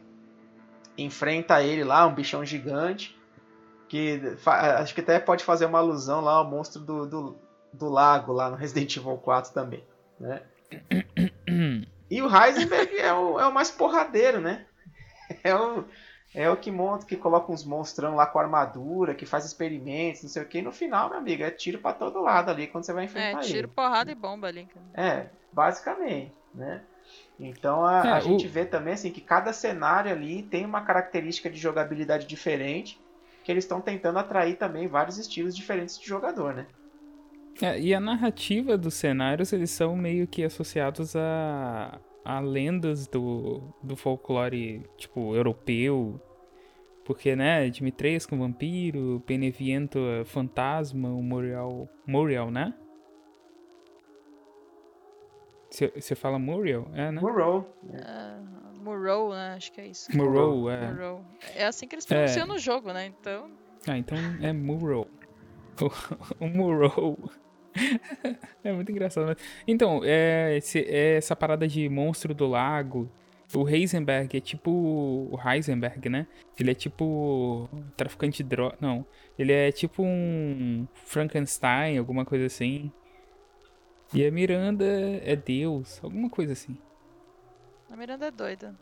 enfrenta 0.98 1.62
ele 1.62 1.84
lá, 1.84 2.08
um 2.08 2.16
bichão 2.16 2.46
gigante, 2.46 3.20
que 3.90 4.22
acho 4.80 4.96
que 4.96 5.02
até 5.02 5.20
pode 5.20 5.44
fazer 5.44 5.66
uma 5.66 5.80
alusão 5.80 6.22
lá 6.22 6.36
ao 6.36 6.50
monstro 6.50 6.82
do, 6.82 7.06
do, 7.06 7.38
do 7.74 7.90
lago 7.90 8.32
lá 8.32 8.50
no 8.50 8.56
Resident 8.56 8.96
Evil 8.96 9.18
4 9.18 9.54
também, 9.54 9.84
né? 10.20 10.42
E 12.08 12.22
o 12.22 12.28
Heisenberg 12.28 12.96
é 12.98 13.12
o, 13.12 13.40
é 13.40 13.48
o 13.48 13.54
mais 13.54 13.72
porradeiro, 13.72 14.40
né? 14.40 14.66
É 15.44 15.56
o, 15.56 15.84
é 16.36 16.50
o 16.50 16.58
que 16.58 16.70
monta, 16.70 17.06
que 17.06 17.16
coloca 17.16 17.52
uns 17.52 17.64
monstrão 17.64 18.16
lá 18.16 18.26
com 18.26 18.38
armadura, 18.38 19.16
que 19.16 19.26
faz 19.26 19.46
experimentos, 19.46 20.24
não 20.24 20.30
sei 20.30 20.44
o 20.44 20.46
que. 20.46 20.58
E 20.58 20.62
no 20.62 20.72
final, 20.72 21.10
meu 21.10 21.18
amigo, 21.18 21.44
é 21.44 21.50
tiro 21.50 21.80
para 21.80 21.94
todo 21.94 22.22
lado 22.22 22.52
ali 22.52 22.68
quando 22.68 22.84
você 22.84 22.92
vai 22.92 23.06
enfrentar 23.06 23.30
ele. 23.30 23.40
É, 23.40 23.42
tiro, 23.42 23.60
ele. 23.60 23.68
porrada 23.68 24.12
e 24.12 24.16
bomba 24.16 24.48
ali. 24.48 24.68
É, 24.94 25.28
basicamente, 25.52 26.34
né? 26.54 26.82
Então 27.40 27.86
a, 27.86 28.06
é, 28.06 28.12
a 28.12 28.18
o... 28.18 28.22
gente 28.22 28.48
vê 28.48 28.66
também 28.66 28.94
assim 28.94 29.12
que 29.12 29.22
cada 29.22 29.54
cenário 29.54 30.12
ali 30.12 30.44
tem 30.44 30.66
uma 30.66 30.82
característica 30.82 31.50
de 31.50 31.58
jogabilidade 31.58 32.28
diferente 32.28 33.00
que 33.44 33.52
eles 33.52 33.64
estão 33.64 33.80
tentando 33.80 34.18
atrair 34.18 34.58
também 34.58 34.88
vários 34.88 35.18
estilos 35.18 35.56
diferentes 35.56 36.00
de 36.00 36.08
jogador, 36.08 36.54
né? 36.54 36.66
É, 37.62 37.80
e 37.80 37.94
a 37.94 38.00
narrativa 38.00 38.78
dos 38.78 38.96
cenários, 38.96 39.54
eles 39.54 39.72
são 39.72 39.96
meio 39.96 40.28
que 40.28 40.44
associados 40.44 41.16
a, 41.16 41.98
a 42.26 42.40
lendas 42.40 43.08
do, 43.08 43.62
do 43.82 43.96
folclore, 43.96 44.84
tipo, 44.98 45.36
europeu. 45.36 46.20
Porque, 47.06 47.36
né, 47.36 47.70
Dimitrescu, 47.70 48.36
vampiro, 48.36 49.24
Beneviento, 49.28 50.00
fantasma, 50.26 51.08
o 51.10 51.22
Muriel... 51.22 51.88
Muriel, 52.06 52.50
né? 52.50 52.74
Você 55.70 56.16
fala 56.16 56.40
Muriel? 56.40 56.88
É, 56.94 57.12
né? 57.12 57.22
Muriel. 57.22 57.68
Uh, 57.84 58.66
Murrow, 58.86 59.32
né? 59.32 59.56
Acho 59.56 59.72
que 59.72 59.82
é 59.82 59.88
isso. 59.88 60.16
Murrow, 60.16 60.70
é. 60.70 60.96
É 61.56 61.66
assim 61.66 61.88
que 61.88 61.96
eles 61.96 62.06
pronunciam 62.06 62.44
é. 62.44 62.48
no 62.48 62.60
jogo, 62.60 62.94
né? 62.94 63.08
Então. 63.08 63.50
Ah, 63.88 63.98
então 63.98 64.18
é 64.42 64.54
Murrow. 64.54 65.08
o 66.40 66.48
Murrow. 66.48 67.18
é 68.64 68.72
muito 68.72 68.92
engraçado. 68.92 69.38
Então, 69.68 70.02
é, 70.04 70.56
esse, 70.58 70.80
é 70.80 71.18
essa 71.18 71.36
parada 71.36 71.68
de 71.68 71.88
monstro 71.90 72.34
do 72.34 72.48
lago 72.48 73.10
O 73.54 73.68
Heisenberg 73.68 74.38
é 74.38 74.42
tipo 74.42 74.72
o 74.72 75.38
Heisenberg, 75.44 76.10
né? 76.10 76.28
Ele 76.60 76.72
é 76.72 76.74
tipo 76.74 77.70
traficante 77.96 78.42
de 78.44 78.50
droga. 78.50 78.78
Não. 78.82 79.06
Ele 79.38 79.52
é 79.52 79.72
tipo 79.72 80.04
um 80.04 80.88
Frankenstein, 80.94 81.98
alguma 81.98 82.26
coisa 82.26 82.46
assim. 82.46 82.92
E 84.14 84.26
a 84.26 84.32
Miranda 84.32 84.86
é 84.86 85.36
Deus, 85.36 86.00
alguma 86.04 86.30
coisa 86.30 86.54
assim. 86.54 86.78
A 87.90 87.96
Miranda 87.96 88.28
é 88.28 88.32
doida. 88.32 88.76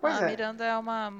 Pois 0.00 0.14
a 0.16 0.26
é. 0.26 0.30
Miranda 0.30 0.64
é 0.64 0.76
uma, 0.76 1.12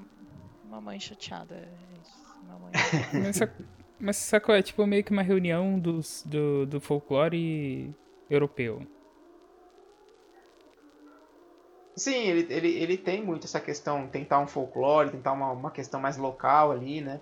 uma 0.65 0.81
mãe 0.81 1.01
chateada. 1.01 1.55
É 1.55 1.69
isso. 2.03 2.37
Uma 2.45 2.59
mãe... 2.59 2.73
Sa- 3.33 3.51
mas 3.99 4.17
sacou? 4.17 4.55
É 4.55 4.63
tipo 4.63 4.87
meio 4.87 5.05
que 5.05 5.13
uma 5.13 5.23
reunião 5.23 5.79
dos, 5.79 6.23
do, 6.27 6.67
do 6.67 6.81
folclore 6.81 7.95
europeu. 8.29 8.87
Sim, 11.95 12.15
ele, 12.15 12.53
ele, 12.53 12.69
ele 12.69 12.99
tem 12.99 13.25
muito 13.25 13.45
essa 13.47 13.59
questão, 13.59 14.07
tentar 14.07 14.39
um 14.39 14.47
folclore, 14.47 15.11
tentar 15.11 15.33
uma, 15.33 15.51
uma 15.51 15.71
questão 15.71 15.99
mais 15.99 16.19
local 16.19 16.71
ali, 16.71 17.01
né? 17.01 17.21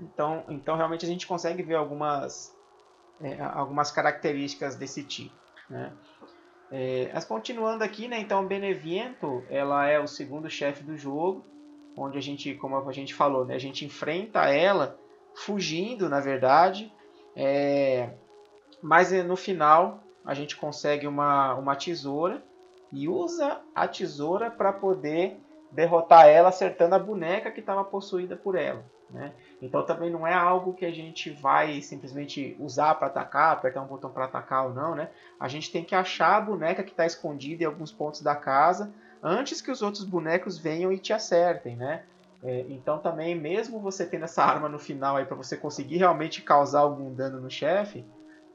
Então, 0.00 0.44
então 0.48 0.76
realmente 0.76 1.04
a 1.04 1.08
gente 1.08 1.26
consegue 1.26 1.62
ver 1.62 1.76
algumas, 1.76 2.54
é, 3.20 3.40
algumas 3.40 3.92
características 3.92 4.74
desse 4.74 5.04
tipo, 5.04 5.34
né? 5.70 5.92
É, 6.70 7.10
mas 7.14 7.24
continuando 7.24 7.84
aqui, 7.84 8.08
né? 8.08 8.18
Então, 8.18 8.44
Beneviento, 8.44 9.44
ela 9.48 9.86
é 9.86 10.00
o 10.00 10.08
segundo 10.08 10.50
chefe 10.50 10.82
do 10.82 10.96
jogo, 10.96 11.46
onde 11.96 12.18
a 12.18 12.20
gente, 12.20 12.54
como 12.56 12.76
a 12.76 12.92
gente 12.92 13.14
falou, 13.14 13.44
né? 13.44 13.54
A 13.54 13.60
gente 13.60 13.84
enfrenta 13.84 14.50
ela 14.50 14.98
fugindo, 15.36 16.08
na 16.08 16.20
verdade, 16.20 16.92
é, 17.34 18.10
mas 18.82 19.12
no 19.24 19.36
final 19.36 20.00
a 20.24 20.34
gente 20.34 20.56
consegue 20.56 21.06
uma, 21.06 21.54
uma 21.54 21.76
tesoura 21.76 22.42
e 22.92 23.08
usa 23.08 23.60
a 23.74 23.86
tesoura 23.86 24.50
para 24.50 24.72
poder 24.72 25.40
derrotar 25.70 26.26
ela, 26.26 26.48
acertando 26.48 26.94
a 26.94 26.98
boneca 26.98 27.50
que 27.50 27.60
estava 27.60 27.84
possuída 27.84 28.36
por 28.36 28.56
ela. 28.56 28.84
Né? 29.10 29.32
Então 29.62 29.84
também 29.84 30.10
não 30.10 30.26
é 30.26 30.34
algo 30.34 30.74
que 30.74 30.84
a 30.84 30.90
gente 30.90 31.30
vai 31.30 31.80
simplesmente 31.80 32.56
usar 32.58 32.94
para 32.94 33.06
atacar, 33.06 33.52
apertar 33.52 33.82
um 33.82 33.86
botão 33.86 34.10
para 34.10 34.24
atacar 34.24 34.66
ou 34.66 34.74
não. 34.74 34.94
Né? 34.94 35.10
A 35.38 35.48
gente 35.48 35.70
tem 35.70 35.84
que 35.84 35.94
achar 35.94 36.36
a 36.36 36.40
boneca 36.40 36.82
que 36.82 36.90
está 36.90 37.06
escondida 37.06 37.62
em 37.62 37.66
alguns 37.66 37.92
pontos 37.92 38.20
da 38.20 38.34
casa 38.34 38.92
antes 39.22 39.60
que 39.60 39.70
os 39.70 39.82
outros 39.82 40.04
bonecos 40.04 40.58
venham 40.58 40.90
e 40.90 40.98
te 40.98 41.12
acertem. 41.12 41.76
Né? 41.76 42.04
É, 42.46 42.60
então 42.68 42.98
também, 43.00 43.34
mesmo 43.34 43.80
você 43.80 44.06
tendo 44.06 44.24
essa 44.24 44.44
arma 44.44 44.68
no 44.68 44.78
final 44.78 45.16
para 45.26 45.34
você 45.34 45.56
conseguir 45.56 45.96
realmente 45.96 46.40
causar 46.42 46.80
algum 46.80 47.12
dano 47.12 47.40
no 47.40 47.50
chefe, 47.50 48.04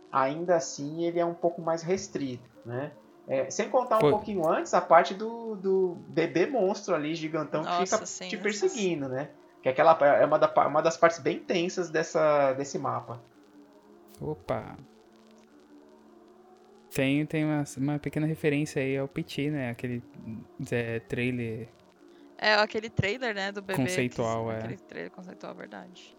ainda 0.09 0.55
assim 0.55 1.03
ele 1.03 1.19
é 1.19 1.25
um 1.25 1.33
pouco 1.33 1.61
mais 1.61 1.83
restrito. 1.83 2.49
Né? 2.65 2.93
É, 3.27 3.49
sem 3.49 3.69
contar 3.69 3.97
um 3.97 4.01
Pô. 4.01 4.09
pouquinho 4.11 4.47
antes 4.47 4.73
a 4.73 4.79
parte 4.79 5.13
do, 5.13 5.55
do 5.55 5.97
bebê 6.07 6.45
monstro 6.45 6.95
ali, 6.95 7.13
gigantão, 7.13 7.63
que 7.63 7.69
Nossa, 7.69 7.97
fica 7.97 8.05
sim, 8.05 8.29
te 8.29 8.37
perseguindo, 8.37 9.09
né? 9.09 9.29
Que 9.61 9.67
aquela 9.67 9.91
é 10.05 10.25
uma, 10.25 10.39
da- 10.39 10.67
uma 10.67 10.81
das 10.81 10.95
partes 10.97 11.19
bem 11.19 11.39
tensas 11.39 11.89
dessa, 11.89 12.53
desse 12.53 12.79
mapa. 12.79 13.21
Opa! 14.21 14.77
Tem, 16.93 17.25
tem 17.25 17.45
uma, 17.45 17.63
uma 17.77 17.99
pequena 17.99 18.25
referência 18.25 18.81
aí 18.81 18.97
ao 18.97 19.07
Petit, 19.07 19.49
né? 19.49 19.69
Aquele 19.69 20.01
é, 20.71 20.99
trailer. 21.01 21.69
É 22.41 22.55
aquele 22.55 22.89
trailer, 22.89 23.35
né, 23.35 23.51
do 23.51 23.61
bebê. 23.61 23.83
Conceitual, 23.83 24.45
que, 24.47 24.51
é. 24.51 24.57
Aquele 24.57 24.77
trailer 24.77 25.11
conceitual, 25.11 25.53
verdade. 25.53 26.17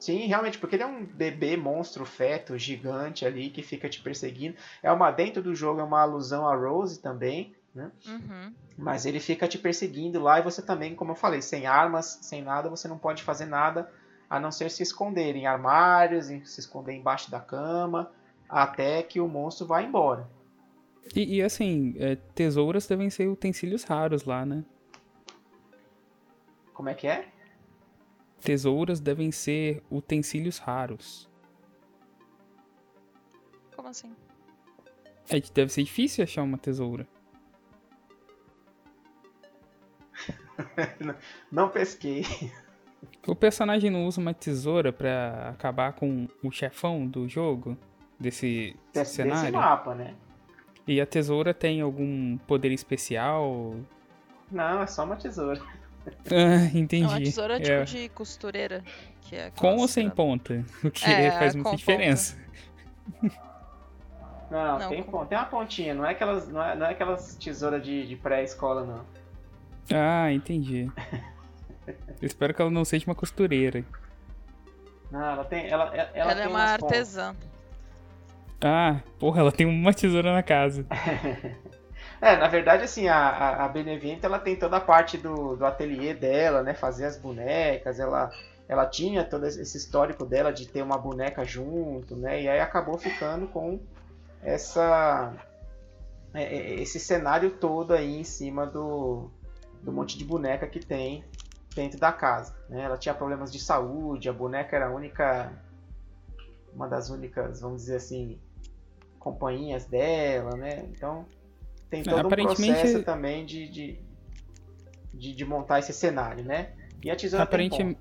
Sim, 0.00 0.26
realmente, 0.26 0.58
porque 0.58 0.76
ele 0.76 0.82
é 0.82 0.86
um 0.86 1.04
bebê 1.04 1.56
monstro 1.56 2.04
feto 2.04 2.58
gigante 2.58 3.24
ali 3.24 3.50
que 3.50 3.62
fica 3.62 3.88
te 3.88 4.02
perseguindo. 4.02 4.56
É 4.82 4.90
uma 4.90 5.10
dentro 5.10 5.42
do 5.42 5.54
jogo 5.54 5.80
é 5.80 5.84
uma 5.84 6.00
alusão 6.00 6.48
a 6.48 6.56
Rose 6.56 7.00
também, 7.00 7.54
né? 7.74 7.92
Uhum. 8.06 8.52
Mas 8.76 9.04
ele 9.04 9.20
fica 9.20 9.46
te 9.46 9.58
perseguindo 9.58 10.18
lá 10.20 10.40
e 10.40 10.42
você 10.42 10.62
também, 10.62 10.94
como 10.94 11.12
eu 11.12 11.16
falei, 11.16 11.42
sem 11.42 11.66
armas, 11.66 12.18
sem 12.22 12.42
nada, 12.42 12.70
você 12.70 12.88
não 12.88 12.98
pode 12.98 13.22
fazer 13.22 13.44
nada 13.44 13.92
a 14.28 14.40
não 14.40 14.50
ser 14.50 14.70
se 14.70 14.82
esconder 14.82 15.36
em 15.36 15.46
armários, 15.46 16.30
em- 16.30 16.44
se 16.46 16.60
esconder 16.60 16.94
embaixo 16.94 17.30
da 17.30 17.40
cama, 17.40 18.10
até 18.48 19.02
que 19.02 19.20
o 19.20 19.28
monstro 19.28 19.66
vá 19.66 19.82
embora. 19.82 20.26
E, 21.14 21.36
e, 21.36 21.42
assim, 21.42 21.94
é, 21.98 22.16
tesouras 22.16 22.86
devem 22.86 23.10
ser 23.10 23.28
utensílios 23.28 23.84
raros 23.84 24.24
lá, 24.24 24.46
né? 24.46 24.64
Como 26.72 26.88
é 26.88 26.94
que 26.94 27.06
é? 27.06 27.28
Tesouras 28.40 29.00
devem 29.00 29.30
ser 29.30 29.82
utensílios 29.90 30.58
raros. 30.58 31.28
Como 33.76 33.88
assim? 33.88 34.14
É, 35.28 35.40
deve 35.52 35.70
ser 35.72 35.82
difícil 35.82 36.24
achar 36.24 36.42
uma 36.42 36.58
tesoura. 36.58 37.06
Não 41.50 41.68
pesquei. 41.68 42.24
O 43.26 43.34
personagem 43.34 43.90
não 43.90 44.06
usa 44.06 44.20
uma 44.20 44.34
tesoura 44.34 44.92
pra 44.92 45.50
acabar 45.50 45.92
com 45.94 46.28
o 46.42 46.50
chefão 46.50 47.06
do 47.06 47.28
jogo? 47.28 47.76
Desse 48.18 48.76
Desse, 48.92 49.22
desse 49.22 49.38
cenário? 49.40 49.52
mapa, 49.54 49.94
né? 49.94 50.14
E 50.86 51.00
a 51.00 51.06
tesoura 51.06 51.54
tem 51.54 51.80
algum 51.80 52.36
poder 52.38 52.72
especial? 52.72 53.76
Não, 54.50 54.82
é 54.82 54.86
só 54.86 55.04
uma 55.04 55.16
tesoura. 55.16 55.62
Ah, 56.30 56.64
É 56.74 56.78
entendi. 56.78 57.04
uma 57.04 57.18
tesoura 57.18 57.58
tipo 57.58 57.70
É. 57.72 57.84
de 57.84 58.08
costureira. 58.10 58.82
Que 59.22 59.36
é 59.36 59.50
Com 59.50 59.76
ou 59.76 59.86
sem 59.88 60.08
ponta? 60.10 60.64
O 60.84 60.90
que 60.90 61.04
É, 61.04 61.30
faz 61.32 61.54
muita 61.54 61.76
diferença. 61.76 62.36
Não, 64.50 64.78
Não, 64.78 64.88
tem, 64.88 65.02
com- 65.02 65.24
tem 65.26 65.38
uma 65.38 65.44
pontinha, 65.46 65.94
não 65.94 66.04
é 66.04 66.10
aquelas, 66.10 66.48
não 66.48 66.62
é, 66.62 66.74
não 66.74 66.86
é 66.86 66.90
aquelas 66.90 67.36
tesouras 67.36 67.82
de, 67.84 68.06
de 68.06 68.16
pré-escola, 68.16 68.84
não. 68.84 69.04
Ah, 69.96 70.32
entendi. 70.32 70.90
Eu 71.86 71.94
espero 72.26 72.52
que 72.52 72.60
ela 72.60 72.70
não 72.70 72.84
seja 72.84 73.06
uma 73.06 73.14
costureira. 73.14 73.84
Não, 75.10 75.24
ela 75.24 75.44
tem. 75.44 75.68
Ela, 75.68 75.94
ela, 75.94 76.10
Ela, 76.14 76.34
tem 76.34 76.44
é 76.44 76.48
uma 76.48 76.58
umas 76.58 76.76
pontas. 76.78 77.18
artesã. 77.18 77.36
Ah, 78.62 79.00
porra, 79.18 79.40
ela 79.40 79.52
tem 79.52 79.66
uma 79.66 79.92
tesoura 79.94 80.32
na 80.32 80.42
casa. 80.42 80.84
É, 82.20 82.36
na 82.36 82.48
verdade, 82.48 82.84
assim, 82.84 83.08
a, 83.08 83.64
a, 83.64 83.68
Beneviento, 83.68 84.24
ela 84.26 84.38
tem 84.38 84.54
toda 84.54 84.76
a 84.76 84.80
parte 84.80 85.16
do, 85.16 85.56
do 85.56 85.64
ateliê 85.64 86.12
dela, 86.12 86.62
né? 86.62 86.74
Fazer 86.74 87.06
as 87.06 87.16
bonecas, 87.16 87.98
ela, 87.98 88.30
ela 88.68 88.86
tinha 88.86 89.24
todo 89.24 89.46
esse 89.46 89.76
histórico 89.76 90.26
dela 90.26 90.52
de 90.52 90.68
ter 90.68 90.82
uma 90.82 90.98
boneca 90.98 91.44
junto, 91.44 92.14
né? 92.14 92.42
E 92.42 92.48
aí 92.48 92.60
acabou 92.60 92.98
ficando 92.98 93.46
com 93.48 93.80
essa 94.42 95.32
é, 96.34 96.42
é, 96.42 96.74
esse 96.80 97.00
cenário 97.00 97.50
todo 97.52 97.92
aí 97.92 98.20
em 98.20 98.24
cima 98.24 98.66
do, 98.66 99.30
do 99.82 99.90
monte 99.92 100.16
de 100.16 100.24
boneca 100.24 100.66
que 100.66 100.78
tem 100.78 101.24
dentro 101.74 101.98
da 101.98 102.12
casa. 102.12 102.54
Né? 102.68 102.82
Ela 102.82 102.96
tinha 102.96 103.14
problemas 103.14 103.50
de 103.50 103.58
saúde, 103.58 104.28
a 104.28 104.32
boneca 104.32 104.76
era 104.76 104.88
a 104.88 104.90
única, 104.90 105.52
uma 106.74 106.86
das 106.86 107.10
únicas, 107.10 107.60
vamos 107.60 107.82
dizer 107.82 107.96
assim, 107.96 108.38
companhias 109.18 109.86
dela, 109.86 110.56
né? 110.56 110.84
Então 110.90 111.26
tem 111.90 112.02
todo 112.02 112.14
um 112.16 112.26
Aparentemente- 112.26 112.72
processo 112.80 113.02
também 113.04 113.44
de, 113.44 113.68
de, 113.68 113.98
de, 115.12 115.34
de 115.34 115.44
montar 115.44 115.80
esse 115.80 115.92
cenário, 115.92 116.44
né? 116.44 116.72
E 117.04 117.10
a 117.10 117.16
tesoura 117.16 117.44
tem 117.46 117.66
Aparente... 117.68 117.98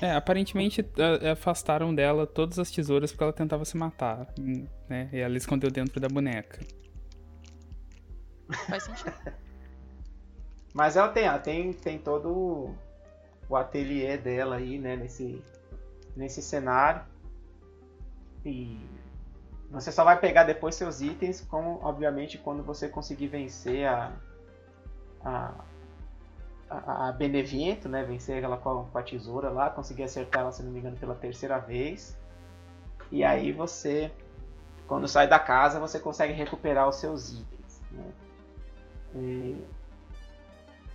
É, 0.00 0.12
aparentemente 0.12 0.84
afastaram 1.30 1.94
dela 1.94 2.26
todas 2.26 2.58
as 2.58 2.70
tesouras 2.70 3.12
porque 3.12 3.22
ela 3.24 3.32
tentava 3.34 3.64
se 3.66 3.76
matar, 3.76 4.32
né? 4.88 5.10
E 5.12 5.18
ela 5.18 5.36
escondeu 5.36 5.70
dentro 5.70 6.00
da 6.00 6.08
boneca. 6.08 6.58
Faz 8.66 8.84
sentido. 8.84 9.12
Mas 10.72 10.96
ela 10.96 11.08
tem, 11.08 11.24
ela 11.24 11.38
tem, 11.38 11.72
tem 11.72 11.98
todo 11.98 12.28
o- 12.30 12.74
o 13.48 13.56
ateliê 13.56 14.16
dela 14.16 14.56
aí, 14.56 14.78
né, 14.78 14.96
nesse, 14.96 15.40
nesse 16.16 16.40
cenário. 16.42 17.02
E 18.44 18.78
você 19.74 19.92
só 19.92 20.04
vai 20.04 20.18
pegar 20.18 20.44
depois 20.44 20.74
seus 20.74 21.00
itens, 21.00 21.40
como 21.40 21.80
obviamente 21.82 22.38
quando 22.38 22.62
você 22.62 22.88
conseguir 22.88 23.26
vencer 23.26 23.86
a 23.86 24.12
a, 25.24 25.54
a, 26.68 27.08
a 27.08 27.12
Beneviento, 27.12 27.88
né, 27.88 28.04
vencer 28.04 28.42
ela 28.42 28.56
com 28.56 28.80
a, 28.80 28.84
com 28.84 28.98
a 28.98 29.02
tesoura 29.02 29.50
lá, 29.50 29.70
conseguir 29.70 30.04
acertar 30.04 30.42
ela, 30.42 30.52
se 30.52 30.62
não 30.62 30.70
me 30.70 30.78
engano, 30.78 30.96
pela 30.96 31.14
terceira 31.14 31.58
vez. 31.58 32.16
E 33.10 33.24
aí 33.24 33.52
você, 33.52 34.12
quando 34.86 35.08
sai 35.08 35.26
da 35.26 35.38
casa, 35.38 35.80
você 35.80 35.98
consegue 35.98 36.32
recuperar 36.32 36.88
os 36.88 36.96
seus 36.96 37.32
itens. 37.32 37.82
Né? 37.90 38.12
E, 39.14 39.64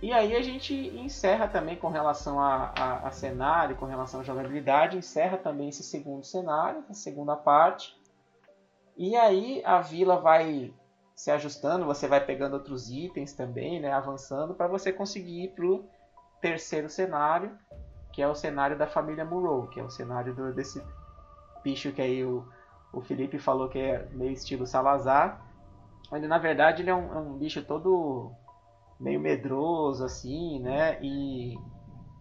e 0.02 0.12
aí 0.12 0.34
a 0.34 0.42
gente 0.42 0.74
encerra 0.74 1.48
também 1.48 1.76
com 1.76 1.88
relação 1.88 2.40
a, 2.40 2.72
a, 2.76 3.08
a 3.08 3.10
cenário, 3.10 3.76
com 3.76 3.86
relação 3.86 4.20
à 4.20 4.22
jogabilidade, 4.22 4.96
encerra 4.96 5.36
também 5.36 5.68
esse 5.68 5.82
segundo 5.82 6.24
cenário, 6.24 6.84
a 6.88 6.94
segunda 6.94 7.36
parte. 7.36 7.99
E 9.02 9.16
aí 9.16 9.62
a 9.64 9.80
vila 9.80 10.20
vai 10.20 10.74
se 11.16 11.30
ajustando, 11.30 11.86
você 11.86 12.06
vai 12.06 12.22
pegando 12.22 12.52
outros 12.52 12.90
itens 12.90 13.32
também, 13.32 13.80
né, 13.80 13.90
avançando 13.90 14.52
para 14.52 14.68
você 14.68 14.92
conseguir 14.92 15.44
ir 15.44 15.48
pro 15.54 15.88
terceiro 16.38 16.86
cenário, 16.86 17.56
que 18.12 18.20
é 18.20 18.28
o 18.28 18.34
cenário 18.34 18.76
da 18.76 18.86
família 18.86 19.24
Murrow, 19.24 19.68
que 19.68 19.80
é 19.80 19.82
o 19.82 19.88
cenário 19.88 20.34
do, 20.34 20.52
desse 20.52 20.84
bicho 21.64 21.92
que 21.92 22.02
aí 22.02 22.22
o, 22.22 22.46
o 22.92 23.00
Felipe 23.00 23.38
falou 23.38 23.70
que 23.70 23.78
é 23.78 24.06
meio 24.12 24.32
estilo 24.32 24.66
Salazar. 24.66 25.40
ele 26.12 26.28
na 26.28 26.36
verdade 26.36 26.82
ele 26.82 26.90
é 26.90 26.94
um, 26.94 27.14
é 27.14 27.18
um 27.20 27.38
bicho 27.38 27.64
todo 27.64 28.30
meio 29.00 29.18
medroso 29.18 30.04
assim, 30.04 30.60
né? 30.60 30.98
E, 31.00 31.54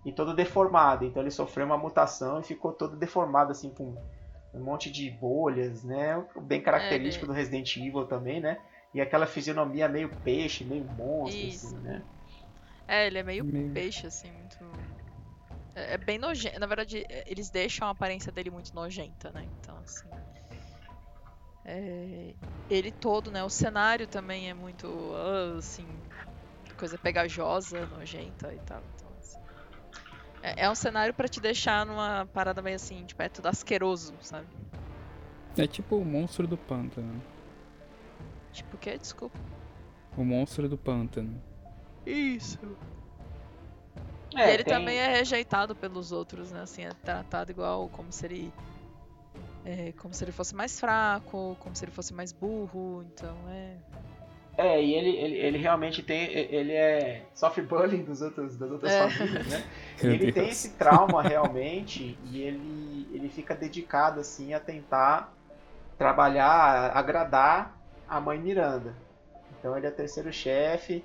e 0.05 0.13
todo 0.13 0.33
deformado. 0.33 1.03
Então 1.03 1.21
ele 1.21 1.29
sofreu 1.29 1.65
uma 1.65 1.77
mutação 1.77 2.39
e 2.39 2.43
ficou 2.43 2.71
todo 2.71 2.95
deformado 2.95 3.51
assim 3.51 3.69
com 3.69 3.97
um 4.53 4.63
monte 4.63 4.91
de 4.91 5.09
bolhas, 5.09 5.83
né? 5.83 6.25
Bem 6.41 6.61
característico 6.61 7.25
é, 7.25 7.27
do 7.27 7.33
Resident 7.33 7.75
Evil 7.77 8.05
também, 8.05 8.39
né? 8.39 8.59
E 8.93 8.99
aquela 8.99 9.27
fisionomia 9.27 9.87
meio 9.87 10.09
peixe, 10.23 10.63
meio 10.63 10.83
monstro, 10.83 11.41
Isso. 11.41 11.67
assim, 11.67 11.77
né? 11.79 12.03
É, 12.87 13.05
ele 13.05 13.19
é 13.19 13.23
meio, 13.23 13.45
meio... 13.45 13.71
peixe, 13.71 14.07
assim, 14.07 14.31
muito. 14.31 14.65
É, 15.75 15.93
é 15.93 15.97
bem 15.97 16.17
nojento. 16.17 16.59
Na 16.59 16.65
verdade, 16.65 17.05
é, 17.07 17.23
eles 17.27 17.51
deixam 17.51 17.87
a 17.87 17.91
aparência 17.91 18.31
dele 18.31 18.49
muito 18.49 18.73
nojenta, 18.73 19.31
né? 19.31 19.47
Então, 19.59 19.77
assim. 19.77 20.09
É... 21.65 22.33
Ele 22.67 22.91
todo, 22.91 23.29
né? 23.29 23.43
O 23.43 23.49
cenário 23.49 24.07
também 24.07 24.49
é 24.49 24.53
muito. 24.55 25.13
Assim. 25.57 25.85
Coisa 26.75 26.97
pegajosa, 26.97 27.85
nojenta 27.87 28.51
e 28.53 28.59
tal. 28.59 28.81
É, 30.41 30.65
é 30.65 30.69
um 30.69 30.75
cenário 30.75 31.13
para 31.13 31.27
te 31.27 31.39
deixar 31.39 31.85
numa 31.85 32.27
parada 32.33 32.61
meio 32.61 32.75
assim, 32.75 33.05
de 33.05 33.15
perto 33.15 33.41
do 33.41 33.47
asqueroso, 33.47 34.13
sabe? 34.21 34.47
É 35.57 35.67
tipo 35.67 35.97
o 35.97 36.05
monstro 36.05 36.47
do 36.47 36.57
pântano. 36.57 37.21
Tipo 38.51 38.75
o 38.75 38.79
que? 38.79 38.97
Desculpa. 38.97 39.37
O 40.17 40.23
monstro 40.23 40.69
do 40.69 40.77
pântano. 40.77 41.41
Isso. 42.05 42.59
É, 44.35 44.53
ele 44.53 44.63
tem... 44.63 44.73
também 44.73 44.97
é 44.97 45.07
rejeitado 45.07 45.75
pelos 45.75 46.11
outros, 46.11 46.51
né? 46.51 46.61
Assim, 46.61 46.83
é 46.83 46.93
tratado 47.03 47.51
igual 47.51 47.89
como 47.89 48.11
se 48.11 48.25
ele. 48.25 48.53
É, 49.65 49.91
como 49.93 50.13
se 50.13 50.23
ele 50.23 50.31
fosse 50.31 50.55
mais 50.55 50.79
fraco, 50.79 51.57
como 51.59 51.75
se 51.75 51.83
ele 51.83 51.91
fosse 51.91 52.13
mais 52.13 52.31
burro, 52.31 53.03
então 53.13 53.35
é. 53.49 53.77
É, 54.59 54.83
e 54.83 54.93
ele, 54.93 55.09
ele, 55.17 55.35
ele 55.37 55.57
realmente 55.57 56.03
tem. 56.03 56.31
Ele 56.33 56.73
é 56.73 57.25
sofre 57.33 57.61
bullying 57.61 58.03
dos 58.03 58.21
outros, 58.21 58.57
das 58.57 58.69
outras 58.69 58.91
é. 58.91 59.09
famílias, 59.09 59.47
né? 59.47 59.63
ele 60.03 60.17
Deus. 60.17 60.33
tem 60.33 60.49
esse 60.49 60.71
trauma 60.71 61.23
realmente 61.23 62.17
e 62.25 62.41
ele, 62.41 63.07
ele 63.13 63.29
fica 63.29 63.55
dedicado 63.55 64.19
assim 64.19 64.53
a 64.53 64.59
tentar 64.59 65.33
trabalhar, 65.97 66.91
agradar 66.93 67.77
a 68.07 68.19
mãe 68.19 68.37
Miranda. 68.37 68.93
Então 69.57 69.77
ele 69.77 69.87
é 69.87 69.91
terceiro 69.91 70.31
chefe 70.31 71.03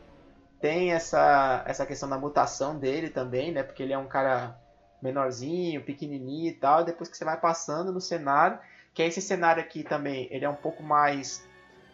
tem 0.64 0.92
essa, 0.92 1.62
essa 1.66 1.84
questão 1.84 2.08
da 2.08 2.16
mutação 2.16 2.78
dele 2.78 3.10
também, 3.10 3.52
né? 3.52 3.62
Porque 3.62 3.82
ele 3.82 3.92
é 3.92 3.98
um 3.98 4.06
cara 4.06 4.58
menorzinho, 5.02 5.84
pequenininho 5.84 6.48
e 6.48 6.54
tal. 6.54 6.80
E 6.80 6.86
depois 6.86 7.10
que 7.10 7.18
você 7.18 7.24
vai 7.24 7.38
passando 7.38 7.92
no 7.92 8.00
cenário, 8.00 8.58
que 8.94 9.02
é 9.02 9.06
esse 9.06 9.20
cenário 9.20 9.62
aqui 9.62 9.84
também, 9.84 10.26
ele 10.30 10.42
é 10.42 10.48
um 10.48 10.54
pouco 10.54 10.82
mais 10.82 11.46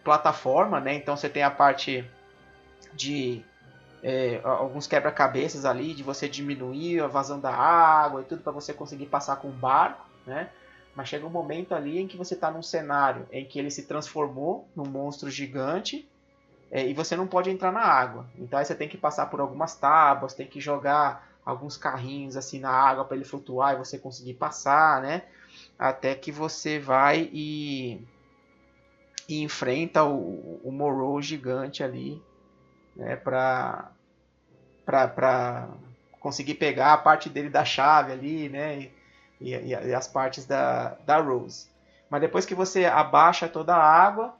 plataforma, 0.05 0.81
né? 0.81 0.95
Então 0.95 1.17
você 1.17 1.29
tem 1.29 1.43
a 1.43 1.51
parte 1.51 2.09
de 2.93 3.45
é, 4.03 4.41
alguns 4.43 4.87
quebra-cabeças 4.87 5.65
ali, 5.65 5.95
de 5.95 6.03
você 6.03 6.29
diminuir 6.29 7.01
a 7.01 7.07
vazão 7.07 7.39
da 7.39 7.55
água 7.55 8.23
e 8.23 8.25
tudo 8.25 8.43
para 8.43 8.53
você 8.53 8.73
conseguir 8.73 9.07
passar 9.07 9.37
com 9.37 9.49
o 9.49 9.53
barco, 9.53 10.07
né? 10.27 10.51
Mas 10.95 11.09
chega 11.09 11.27
um 11.27 11.31
momento 11.31 11.75
ali 11.75 11.99
em 12.01 12.07
que 12.07 12.17
você 12.17 12.35
está 12.35 12.51
num 12.51 12.63
cenário 12.63 13.27
em 13.31 13.45
que 13.45 13.59
ele 13.59 13.71
se 13.71 13.85
transformou 13.85 14.69
num 14.75 14.87
monstro 14.87 15.31
gigante 15.31 16.09
é, 16.71 16.87
e 16.87 16.95
você 16.95 17.17
não 17.17 17.27
pode 17.27 17.51
entrar 17.51 17.73
na 17.73 17.83
água. 17.83 18.27
Então 18.37 18.59
aí 18.59 18.65
você 18.65 18.75
tem 18.75 18.89
que 18.89 18.97
passar 18.97 19.27
por 19.27 19.41
algumas 19.41 19.75
tábuas, 19.75 20.35
tem 20.35 20.47
que 20.47 20.61
jogar 20.61 21.29
alguns 21.45 21.77
carrinhos 21.77 22.37
assim 22.37 22.59
na 22.59 22.71
água 22.71 23.05
para 23.05 23.17
ele 23.17 23.25
flutuar 23.25 23.75
e 23.75 23.79
você 23.79 23.99
conseguir 23.99 24.35
passar, 24.35 25.01
né? 25.03 25.23
Até 25.79 26.15
que 26.15 26.31
você 26.31 26.79
vai 26.79 27.29
e, 27.33 28.01
e 29.31 29.43
enfrenta 29.43 30.03
o, 30.03 30.61
o 30.65 31.23
gigante 31.23 31.85
ali, 31.85 32.21
né? 32.97 33.15
Pra, 33.15 33.93
pra 34.85 35.69
conseguir 36.19 36.55
pegar 36.55 36.95
a 36.95 36.99
parte 36.99 37.29
dele 37.29 37.49
da 37.49 37.65
chave 37.65 38.13
ali, 38.13 38.49
né? 38.49 38.91
E, 39.41 39.55
e, 39.55 39.69
e 39.69 39.95
as 39.95 40.09
partes 40.09 40.45
da, 40.45 40.97
da 41.07 41.19
Rose. 41.19 41.69
Mas 42.11 42.21
depois 42.21 42.45
que 42.45 42.57
você 42.57 42.87
abaixa 42.87 43.49
toda 43.49 43.75
a 43.75 43.83
água, 43.83 44.35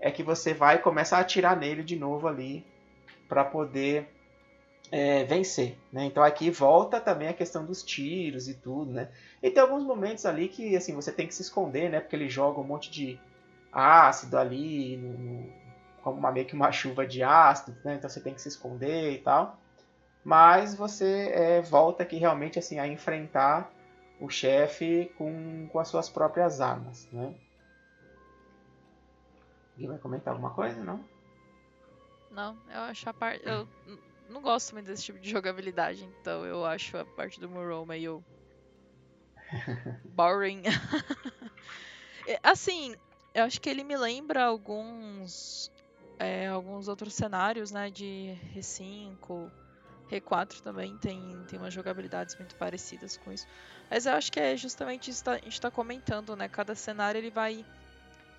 é 0.00 0.10
que 0.10 0.22
você 0.22 0.54
vai 0.54 0.78
começar 0.78 1.18
a 1.18 1.20
atirar 1.20 1.54
nele 1.54 1.82
de 1.82 1.94
novo 1.94 2.26
ali 2.26 2.64
para 3.28 3.44
poder 3.44 4.08
é, 4.90 5.24
vencer. 5.24 5.76
Né? 5.92 6.06
Então 6.06 6.22
aqui 6.22 6.50
volta 6.50 6.98
também 6.98 7.28
a 7.28 7.34
questão 7.34 7.64
dos 7.64 7.82
tiros 7.82 8.48
e 8.48 8.54
tudo, 8.54 8.90
né? 8.90 9.10
E 9.42 9.50
tem 9.50 9.62
alguns 9.62 9.84
momentos 9.84 10.24
ali 10.24 10.48
que 10.48 10.74
assim 10.74 10.94
você 10.94 11.12
tem 11.12 11.26
que 11.26 11.34
se 11.34 11.42
esconder, 11.42 11.90
né? 11.90 12.00
Porque 12.00 12.16
ele 12.16 12.28
joga 12.30 12.58
um 12.58 12.64
monte 12.64 12.90
de 12.90 13.20
ácido 13.74 14.38
ali, 14.38 14.96
no, 14.96 15.52
como 16.02 16.18
uma, 16.18 16.30
meio 16.30 16.46
que 16.46 16.54
uma 16.54 16.70
chuva 16.70 17.06
de 17.06 17.22
ácido, 17.22 17.76
né? 17.84 17.94
Então 17.96 18.08
você 18.08 18.20
tem 18.20 18.34
que 18.34 18.40
se 18.40 18.48
esconder 18.48 19.12
e 19.12 19.18
tal. 19.18 19.58
Mas 20.22 20.74
você 20.74 21.30
é, 21.34 21.60
volta 21.60 22.02
aqui 22.02 22.16
realmente 22.16 22.58
assim 22.58 22.78
a 22.78 22.86
enfrentar 22.86 23.70
o 24.20 24.30
chefe 24.30 25.12
com, 25.18 25.68
com 25.68 25.78
as 25.78 25.88
suas 25.88 26.08
próprias 26.08 26.60
armas, 26.60 27.08
né? 27.12 27.34
Alguém 29.72 29.88
vai 29.88 29.98
comentar 29.98 30.32
alguma 30.32 30.50
coisa, 30.50 30.82
não? 30.82 31.04
Não, 32.30 32.56
eu 32.68 32.80
acho 32.82 33.08
a 33.08 33.14
parte. 33.14 33.44
Eu 33.46 33.68
não 34.28 34.40
gosto 34.40 34.72
muito 34.72 34.86
desse 34.86 35.04
tipo 35.04 35.18
de 35.18 35.28
jogabilidade, 35.30 36.08
então 36.20 36.44
eu 36.44 36.64
acho 36.64 36.96
a 36.96 37.04
parte 37.04 37.40
do 37.40 37.48
Muro 37.48 37.84
meio. 37.84 38.24
boring. 40.14 40.62
Assim, 42.42 42.96
eu 43.34 43.44
acho 43.44 43.60
que 43.60 43.68
ele 43.68 43.84
me 43.84 43.96
lembra 43.96 44.44
alguns. 44.44 45.70
É, 46.18 46.46
alguns 46.46 46.86
outros 46.86 47.12
cenários, 47.12 47.72
né? 47.72 47.90
De 47.90 48.38
R5, 48.54 49.50
R4 50.10 50.60
também 50.60 50.96
tem, 50.98 51.20
tem 51.48 51.58
umas 51.58 51.74
jogabilidades 51.74 52.36
muito 52.36 52.54
parecidas 52.54 53.16
com 53.16 53.32
isso. 53.32 53.46
Mas 53.90 54.06
eu 54.06 54.12
acho 54.12 54.30
que 54.30 54.38
é 54.38 54.56
justamente 54.56 55.10
isso 55.10 55.24
que 55.24 55.30
a 55.30 55.34
gente 55.34 55.48
está 55.48 55.70
comentando, 55.70 56.36
né? 56.36 56.48
Cada 56.48 56.74
cenário 56.74 57.18
ele 57.18 57.30
vai 57.30 57.64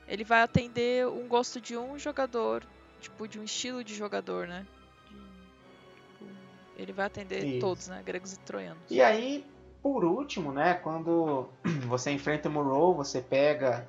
ele 0.07 0.23
vai 0.23 0.41
atender 0.41 1.07
um 1.07 1.27
gosto 1.27 1.59
de 1.59 1.75
um 1.75 1.97
jogador, 1.97 2.63
tipo, 3.01 3.27
de 3.27 3.39
um 3.39 3.43
estilo 3.43 3.83
de 3.83 3.95
jogador, 3.95 4.47
né? 4.47 4.65
Tipo, 5.07 6.31
ele 6.77 6.93
vai 6.93 7.07
atender 7.07 7.43
Isso. 7.43 7.59
todos, 7.59 7.87
né? 7.87 8.01
Gregos 8.05 8.33
e 8.33 8.39
troianos. 8.39 8.83
E 8.89 9.01
aí, 9.01 9.45
por 9.81 10.05
último, 10.05 10.51
né? 10.51 10.75
Quando 10.75 11.49
você 11.87 12.11
enfrenta 12.11 12.49
o 12.49 12.51
Muro, 12.51 12.93
você 12.93 13.19
pega 13.19 13.87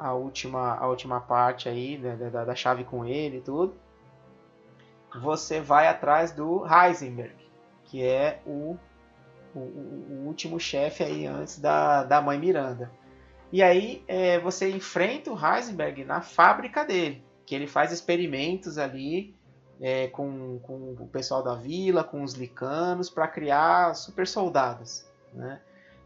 a 0.00 0.14
última, 0.14 0.74
a 0.74 0.88
última 0.88 1.20
parte 1.20 1.68
aí 1.68 1.98
da, 1.98 2.14
da, 2.14 2.44
da 2.46 2.54
chave 2.54 2.84
com 2.84 3.04
ele 3.04 3.38
e 3.38 3.40
tudo. 3.40 3.74
Você 5.20 5.60
vai 5.60 5.88
atrás 5.88 6.32
do 6.32 6.64
Heisenberg, 6.66 7.34
que 7.84 8.02
é 8.02 8.40
o, 8.46 8.76
o, 9.54 9.58
o 9.58 10.26
último 10.26 10.58
chefe 10.58 11.02
aí 11.02 11.26
antes 11.26 11.58
da, 11.58 12.04
da 12.04 12.22
mãe 12.22 12.38
Miranda. 12.38 12.90
E 13.52 13.62
aí 13.62 14.04
é, 14.06 14.38
você 14.38 14.70
enfrenta 14.70 15.30
o 15.30 15.38
Heisenberg 15.38 16.04
na 16.04 16.20
fábrica 16.20 16.84
dele, 16.84 17.24
que 17.44 17.54
ele 17.54 17.66
faz 17.66 17.92
experimentos 17.92 18.78
ali 18.78 19.34
é, 19.80 20.06
com, 20.08 20.60
com 20.60 20.94
o 20.98 21.08
pessoal 21.08 21.42
da 21.42 21.56
vila, 21.56 22.04
com 22.04 22.22
os 22.22 22.34
licanos, 22.34 23.10
para 23.10 23.26
criar 23.26 23.94
super 23.94 24.26
soldados. 24.26 25.04
Né? 25.34 25.60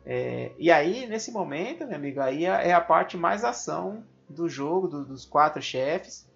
É, 0.06 0.52
e 0.58 0.70
aí, 0.70 1.06
nesse 1.06 1.32
momento, 1.32 1.86
meu 1.86 1.96
amigo, 1.96 2.20
aí 2.20 2.44
é, 2.44 2.68
é 2.68 2.72
a 2.72 2.80
parte 2.80 3.16
mais 3.16 3.44
ação 3.44 4.04
do 4.28 4.48
jogo, 4.48 4.88
do, 4.88 5.04
dos 5.04 5.24
quatro 5.24 5.62
chefes, 5.62 6.28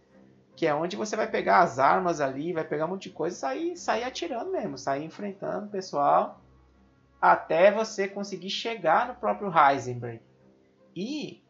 que 0.57 0.67
é 0.67 0.75
onde 0.75 0.97
você 0.97 1.15
vai 1.15 1.31
pegar 1.31 1.61
as 1.61 1.79
armas 1.79 2.21
ali, 2.21 2.53
vai 2.53 2.65
pegar 2.65 2.87
um 2.87 2.89
monte 2.89 3.05
de 3.05 3.15
coisa 3.15 3.37
e 3.37 3.39
sair, 3.39 3.77
sair 3.77 4.05
atirando 4.05 4.51
mesmo, 4.51 4.79
sair 4.79 5.05
enfrentando 5.05 5.67
o 5.67 5.71
pessoal, 5.71 6.41
até 7.21 7.71
você 7.71 8.09
conseguir 8.09 8.51
chegar 8.51 9.07
no 9.07 9.15
próprio 9.15 9.53
Heisenberg. 9.57 10.21
E 10.97 11.43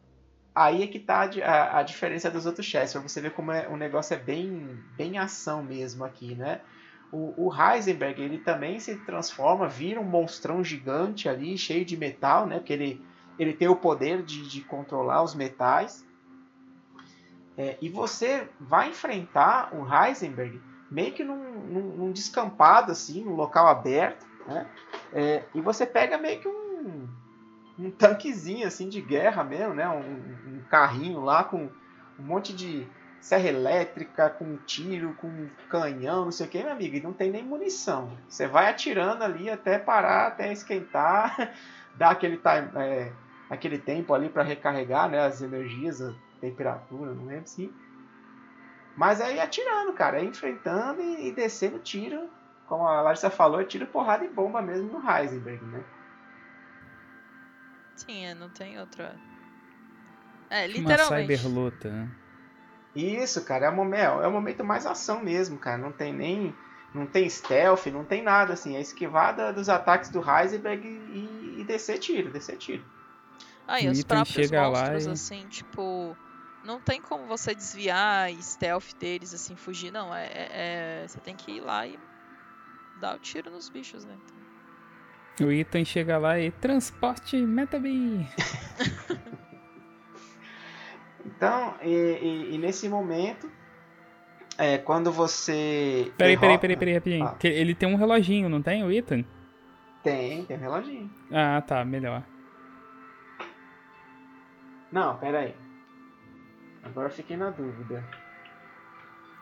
aí 0.53 0.83
é 0.83 0.87
que 0.87 0.99
tá 0.99 1.29
a, 1.43 1.79
a 1.79 1.83
diferença 1.83 2.29
dos 2.29 2.45
outros 2.45 2.65
chefes, 2.65 2.91
pra 2.91 3.01
você 3.01 3.21
ver 3.21 3.31
como 3.31 3.51
é, 3.51 3.67
o 3.67 3.77
negócio 3.77 4.13
é 4.13 4.17
bem, 4.17 4.77
bem 4.95 5.17
ação 5.17 5.63
mesmo 5.63 6.03
aqui, 6.03 6.35
né? 6.35 6.61
O, 7.11 7.47
o, 7.47 7.53
Heisenberg, 7.53 8.21
ele 8.21 8.37
também 8.37 8.79
se 8.79 8.95
transforma, 8.97 9.67
vira 9.67 9.99
um 9.99 10.03
monstrão 10.03 10.63
gigante 10.63 11.27
ali, 11.27 11.57
cheio 11.57 11.83
de 11.83 11.97
metal, 11.97 12.45
né? 12.45 12.57
Porque 12.59 12.73
ele, 12.73 13.03
ele 13.37 13.53
tem 13.53 13.67
o 13.67 13.75
poder 13.75 14.21
de, 14.21 14.47
de 14.47 14.61
controlar 14.61 15.23
os 15.23 15.33
metais. 15.33 16.05
É, 17.57 17.77
e 17.81 17.89
você 17.89 18.47
vai 18.59 18.89
enfrentar 18.89 19.73
o 19.73 19.85
Heisenberg 19.91 20.61
meio 20.89 21.13
que 21.13 21.23
num, 21.23 21.43
num, 21.67 21.81
num 21.97 22.11
descampado, 22.11 22.91
assim, 22.91 23.23
num 23.23 23.35
local 23.35 23.67
aberto, 23.67 24.25
né? 24.47 24.67
É, 25.13 25.43
e 25.53 25.61
você 25.61 25.85
pega 25.85 26.17
meio 26.17 26.39
que 26.39 26.47
um, 26.47 27.07
um 27.77 27.91
tanquezinho 27.91 28.67
assim 28.67 28.89
de 28.89 29.01
guerra 29.01 29.43
mesmo, 29.43 29.73
né? 29.73 29.87
Um, 29.89 30.57
um, 30.57 30.61
carrinho 30.69 31.21
lá 31.21 31.43
com 31.43 31.69
um 32.19 32.23
monte 32.23 32.53
de 32.53 32.87
serra 33.19 33.49
elétrica, 33.49 34.29
com 34.29 34.57
tiro, 34.57 35.13
com 35.15 35.49
canhão, 35.69 36.25
não 36.25 36.31
sei 36.31 36.47
o 36.47 36.49
que, 36.49 36.63
meu 36.63 36.71
amigo, 36.71 36.95
e 36.95 37.01
não 37.01 37.13
tem 37.13 37.31
nem 37.31 37.43
munição. 37.43 38.17
Você 38.27 38.47
vai 38.47 38.69
atirando 38.69 39.23
ali 39.23 39.49
até 39.49 39.77
parar, 39.77 40.27
até 40.27 40.51
esquentar, 40.51 41.53
dar 41.95 42.11
aquele, 42.11 42.37
time, 42.37 42.71
é, 42.75 43.11
aquele 43.49 43.77
tempo 43.77 44.13
ali 44.13 44.29
para 44.29 44.43
recarregar 44.43 45.09
né, 45.09 45.19
as 45.19 45.41
energias, 45.41 46.01
a 46.01 46.13
temperatura, 46.39 47.13
não 47.13 47.25
lembro 47.25 47.47
se. 47.47 47.73
Mas 48.95 49.21
aí 49.21 49.39
atirando, 49.39 49.93
cara, 49.93 50.19
é 50.19 50.23
enfrentando 50.23 51.01
e, 51.01 51.27
e 51.27 51.31
descendo 51.31 51.79
tiro. 51.79 52.29
Como 52.67 52.85
a 52.87 53.01
Larissa 53.01 53.29
falou, 53.29 53.59
é 53.59 53.63
tiro, 53.63 53.87
porrada 53.87 54.23
e 54.23 54.29
bomba 54.29 54.61
mesmo 54.61 54.99
no 54.99 55.11
Heisenberg, 55.11 55.63
né? 55.65 55.83
Sim, 57.95 58.25
é, 58.25 58.35
não 58.35 58.49
tem 58.49 58.79
outra. 58.79 59.15
É, 60.49 60.65
Uma 60.65 60.67
literalmente. 60.67 61.37
cyberluta, 61.37 61.89
né? 61.89 62.09
Isso, 62.95 63.43
cara, 63.45 63.67
é 63.67 63.69
o 63.69 63.75
momento, 63.75 64.21
é 64.21 64.27
o 64.27 64.31
momento 64.31 64.63
mais 64.63 64.85
ação 64.85 65.23
mesmo, 65.23 65.57
cara. 65.57 65.77
Não 65.77 65.91
tem 65.91 66.13
nem. 66.13 66.55
Não 66.93 67.05
tem 67.05 67.29
stealth, 67.29 67.85
não 67.87 68.03
tem 68.03 68.23
nada, 68.23 68.53
assim. 68.53 68.75
É 68.75 68.81
esquivada 68.81 69.53
dos 69.53 69.69
ataques 69.69 70.09
do 70.09 70.19
Heisenberg 70.27 70.87
e, 70.87 71.55
e 71.59 71.63
descer 71.63 71.99
tiro, 71.99 72.31
descer 72.31 72.57
tiro. 72.57 72.83
Ah, 73.67 73.79
e 73.79 73.87
O 73.87 73.91
os 73.91 74.03
próprios 74.03 74.47
chega 74.47 74.67
lá 74.67 74.89
monstros, 74.89 75.05
e- 75.05 75.09
assim, 75.11 75.47
tipo. 75.47 76.17
Não 76.63 76.81
tem 76.81 76.99
como 77.01 77.25
você 77.25 77.55
desviar 77.55 78.31
e 78.33 78.41
stealth 78.43 78.93
deles, 78.99 79.33
assim, 79.33 79.55
fugir, 79.55 79.91
não. 79.91 80.13
É, 80.13 80.25
é- 80.25 80.49
é- 81.03 81.07
Você 81.07 81.19
tem 81.19 81.35
que 81.35 81.51
ir 81.51 81.61
lá 81.61 81.85
e 81.87 81.97
dar 82.99 83.15
o 83.15 83.19
tiro 83.19 83.49
nos 83.51 83.69
bichos, 83.69 84.03
né? 84.03 84.15
Então, 85.35 85.47
O 85.47 85.51
Ethan 85.51 85.85
chega 85.85 86.17
lá 86.17 86.37
e 86.39 86.51
transporte 86.51 87.37
Metabee. 87.37 88.27
Então, 91.39 91.73
e, 91.81 91.87
e- 91.89 92.55
e 92.55 92.57
nesse 92.57 92.89
momento, 92.89 93.49
é, 94.57 94.77
quando 94.77 95.09
você. 95.09 96.11
Peraí, 96.17 96.35
peraí, 96.35 96.37
derrota- 96.37 96.59
peraí, 96.59 96.75
peraí, 96.77 96.93
rapidinho. 96.95 97.25
Ah. 97.25 97.37
Ele 97.41 97.73
tem 97.73 97.87
um 97.87 97.95
reloginho, 97.95 98.49
não 98.49 98.61
tem, 98.61 98.83
o 98.83 98.91
Ethan? 98.91 99.23
Tem, 100.03 100.43
tem 100.43 100.57
um 100.57 100.59
reloginho. 100.59 101.09
Ah, 101.31 101.61
tá, 101.65 101.85
melhor. 101.85 102.23
Não, 104.91 105.15
peraí. 105.17 105.55
Agora 106.83 107.07
eu 107.07 107.11
fiquei 107.13 107.37
na 107.37 107.51
dúvida. 107.51 108.03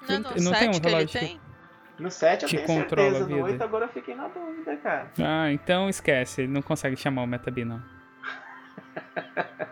Não, 0.08 0.20
no 0.20 0.24
não 0.44 0.52
tem 0.54 0.70
um 0.70 0.74
7 0.74 0.82
que 0.82 0.88
ele 0.88 0.96
relógio 0.96 1.20
tem? 1.20 1.42
No 1.98 2.12
7 2.12 2.44
eu 2.44 2.50
Que 2.50 2.58
tenho 2.58 2.68
controla 2.84 3.08
a 3.08 3.12
certeza, 3.14 3.30
no 3.30 3.36
vida. 3.38 3.48
8 3.54 3.62
agora 3.64 3.86
eu 3.86 3.90
fiquei 3.90 4.14
na 4.14 4.28
dúvida, 4.28 4.78
cara. 4.78 5.12
Ah, 5.20 5.52
então 5.52 5.90
esquece, 5.90 6.42
ele 6.44 6.52
não 6.54 6.62
consegue 6.62 6.96
chamar 6.96 7.24
o 7.24 7.28
Metabee, 7.28 7.66
não. 7.66 7.82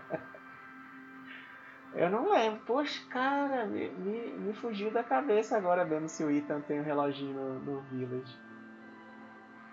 Eu 1.95 2.09
não 2.09 2.29
lembro. 2.29 2.59
Poxa, 2.65 3.01
cara, 3.09 3.65
me, 3.65 3.89
me, 3.89 4.31
me 4.33 4.53
fugiu 4.53 4.91
da 4.91 5.01
cabeça 5.01 5.57
agora 5.57 5.85
vendo 5.85 6.09
se 6.09 6.23
o 6.25 6.29
Ethan 6.29 6.59
tem 6.61 6.81
um 6.81 6.83
reloginho 6.83 7.33
no, 7.33 7.59
no 7.59 7.81
Village. 7.83 8.37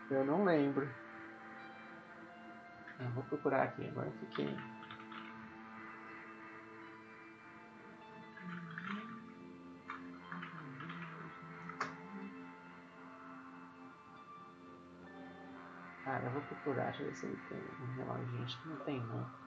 Eu 0.09 0.25
não 0.25 0.45
lembro. 0.45 0.89
Ah, 3.01 3.09
vou 3.15 3.25
procurar 3.25 3.65
aqui, 3.65 3.89
agora 3.89 4.07
eu 4.07 4.13
fiquei. 4.13 4.57
Cara, 16.05 16.25
eu 16.25 16.31
vou 16.31 16.43
procurar, 16.43 16.85
deixa 16.85 17.03
eu 17.03 17.07
ver 17.07 17.15
se 17.17 17.27
ele 17.27 17.41
tem 17.49 17.59
um 17.59 17.97
reloginho. 17.97 18.45
Acho 18.45 18.63
que 18.63 18.69
não 18.69 18.77
tem 18.77 19.01
não. 19.07 19.43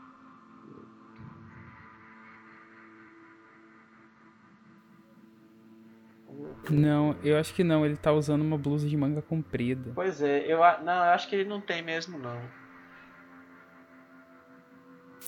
Não, 6.69 7.15
eu 7.23 7.37
acho 7.37 7.53
que 7.53 7.63
não, 7.63 7.85
ele 7.85 7.95
tá 7.97 8.11
usando 8.11 8.41
uma 8.41 8.57
blusa 8.57 8.87
de 8.87 8.97
manga 8.97 9.21
comprida. 9.21 9.91
Pois 9.93 10.21
é, 10.21 10.39
eu 10.45 10.59
não, 10.83 10.93
eu 11.05 11.11
acho 11.11 11.27
que 11.29 11.35
ele 11.35 11.47
não 11.49 11.61
tem 11.61 11.81
mesmo 11.81 12.17
não. 12.17 12.39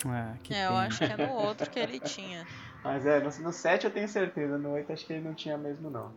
Ah, 0.06 0.36
que 0.44 0.54
É, 0.54 0.66
eu 0.66 0.70
pena. 0.70 0.82
acho 0.88 0.98
que 1.00 1.06
é 1.14 1.18
no 1.18 1.34
outro 1.34 1.70
que 1.70 1.80
ele 1.80 2.00
tinha. 2.00 2.46
Mas 2.84 3.06
é, 3.06 3.20
no, 3.20 3.30
no 3.44 3.52
7 3.52 3.86
eu 3.86 3.92
tenho 3.92 4.08
certeza, 4.08 4.58
no 4.58 4.72
8 4.72 4.94
acho 4.94 5.06
que 5.06 5.14
ele 5.14 5.24
não 5.28 5.34
tinha 5.34 5.58
mesmo 5.58 5.90
não. 5.90 6.14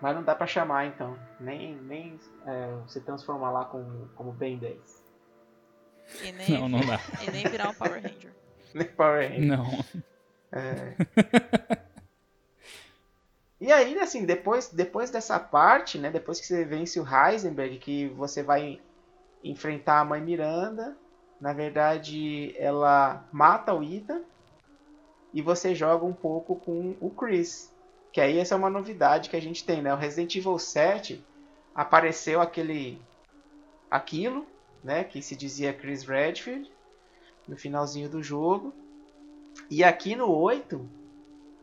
Mas 0.00 0.14
não 0.14 0.22
dá 0.22 0.34
pra 0.34 0.46
chamar 0.46 0.86
então. 0.86 1.16
Nem, 1.40 1.76
nem 1.76 2.18
é, 2.46 2.76
se 2.88 3.00
transformar 3.00 3.50
lá 3.50 3.64
como, 3.64 4.08
como 4.14 4.32
Ben 4.32 4.58
10. 4.58 5.02
E 6.22 6.32
nem, 6.32 6.50
Não, 6.60 6.68
não 6.68 6.80
dá. 6.80 7.00
e 7.26 7.30
nem 7.30 7.44
virar 7.48 7.70
um 7.70 7.74
Power 7.74 8.02
Ranger. 8.02 8.32
Nem 8.74 8.86
Power 8.88 9.28
Ranger. 9.30 9.46
Não. 9.46 9.84
É. 10.52 10.94
E 13.64 13.72
aí, 13.72 13.98
assim, 13.98 14.26
depois, 14.26 14.68
depois 14.68 15.10
dessa 15.10 15.40
parte, 15.40 15.96
né? 15.96 16.10
Depois 16.10 16.38
que 16.38 16.46
você 16.46 16.66
vence 16.66 17.00
o 17.00 17.06
Heisenberg, 17.08 17.78
que 17.78 18.08
você 18.08 18.42
vai 18.42 18.78
enfrentar 19.42 20.00
a 20.00 20.04
mãe 20.04 20.20
Miranda. 20.20 20.94
Na 21.40 21.54
verdade, 21.54 22.54
ela 22.58 23.26
mata 23.32 23.72
o 23.72 23.82
Ethan. 23.82 24.20
E 25.32 25.40
você 25.40 25.74
joga 25.74 26.04
um 26.04 26.12
pouco 26.12 26.56
com 26.56 26.94
o 27.00 27.08
Chris. 27.08 27.72
Que 28.12 28.20
aí 28.20 28.38
essa 28.38 28.54
é 28.54 28.58
uma 28.58 28.68
novidade 28.68 29.30
que 29.30 29.36
a 29.36 29.40
gente 29.40 29.64
tem, 29.64 29.80
né? 29.80 29.94
O 29.94 29.96
Resident 29.96 30.36
Evil 30.36 30.58
7 30.58 31.24
apareceu 31.74 32.42
aquele. 32.42 33.00
aquilo, 33.90 34.46
né? 34.82 35.04
Que 35.04 35.22
se 35.22 35.34
dizia 35.34 35.72
Chris 35.72 36.04
Redfield. 36.04 36.70
No 37.48 37.56
finalzinho 37.56 38.10
do 38.10 38.22
jogo. 38.22 38.74
E 39.70 39.82
aqui 39.82 40.14
no 40.14 40.30
8, 40.30 40.86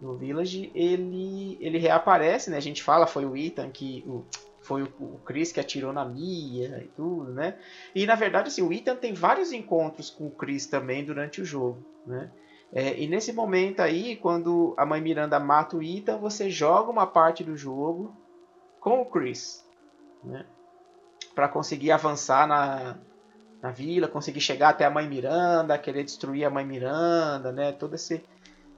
no 0.01 0.17
Village, 0.17 0.71
ele, 0.73 1.57
ele 1.61 1.77
reaparece, 1.77 2.49
né? 2.49 2.57
A 2.57 2.61
gente 2.61 2.81
fala, 2.81 3.05
foi 3.05 3.25
o 3.25 3.37
Ethan 3.37 3.69
que. 3.69 4.03
O, 4.07 4.25
foi 4.61 4.83
o, 4.83 5.19
Chris 5.25 5.51
que 5.51 5.59
atirou 5.59 5.91
na 5.91 6.05
Mia 6.05 6.83
e 6.83 6.87
tudo, 6.95 7.33
né? 7.33 7.57
E 7.95 8.05
na 8.05 8.15
verdade, 8.15 8.47
assim, 8.47 8.61
o 8.61 8.71
Ethan 8.71 8.95
tem 8.95 9.13
vários 9.13 9.51
encontros 9.51 10.09
com 10.09 10.27
o 10.27 10.31
Chris 10.31 10.67
também 10.67 11.03
durante 11.03 11.41
o 11.41 11.45
jogo, 11.45 11.83
né? 12.05 12.31
É, 12.71 12.97
e 12.97 13.07
nesse 13.07 13.33
momento 13.33 13.81
aí, 13.81 14.15
quando 14.15 14.73
a 14.77 14.85
mãe 14.85 15.01
Miranda 15.01 15.39
mata 15.39 15.75
o 15.75 15.83
Ethan, 15.83 16.17
você 16.17 16.49
joga 16.49 16.89
uma 16.89 17.05
parte 17.05 17.43
do 17.43 17.57
jogo 17.57 18.15
com 18.79 19.01
o 19.01 19.05
Chris, 19.05 19.67
né? 20.23 20.45
Para 21.33 21.47
conseguir 21.47 21.91
avançar 21.91 22.47
na, 22.47 22.97
na 23.61 23.71
vila, 23.71 24.07
conseguir 24.07 24.41
chegar 24.41 24.69
até 24.69 24.85
a 24.85 24.91
mãe 24.91 25.07
Miranda, 25.07 25.77
querer 25.77 26.03
destruir 26.03 26.45
a 26.45 26.49
mãe 26.49 26.65
Miranda, 26.65 27.51
né? 27.51 27.71
Todo 27.71 27.95
esse 27.95 28.23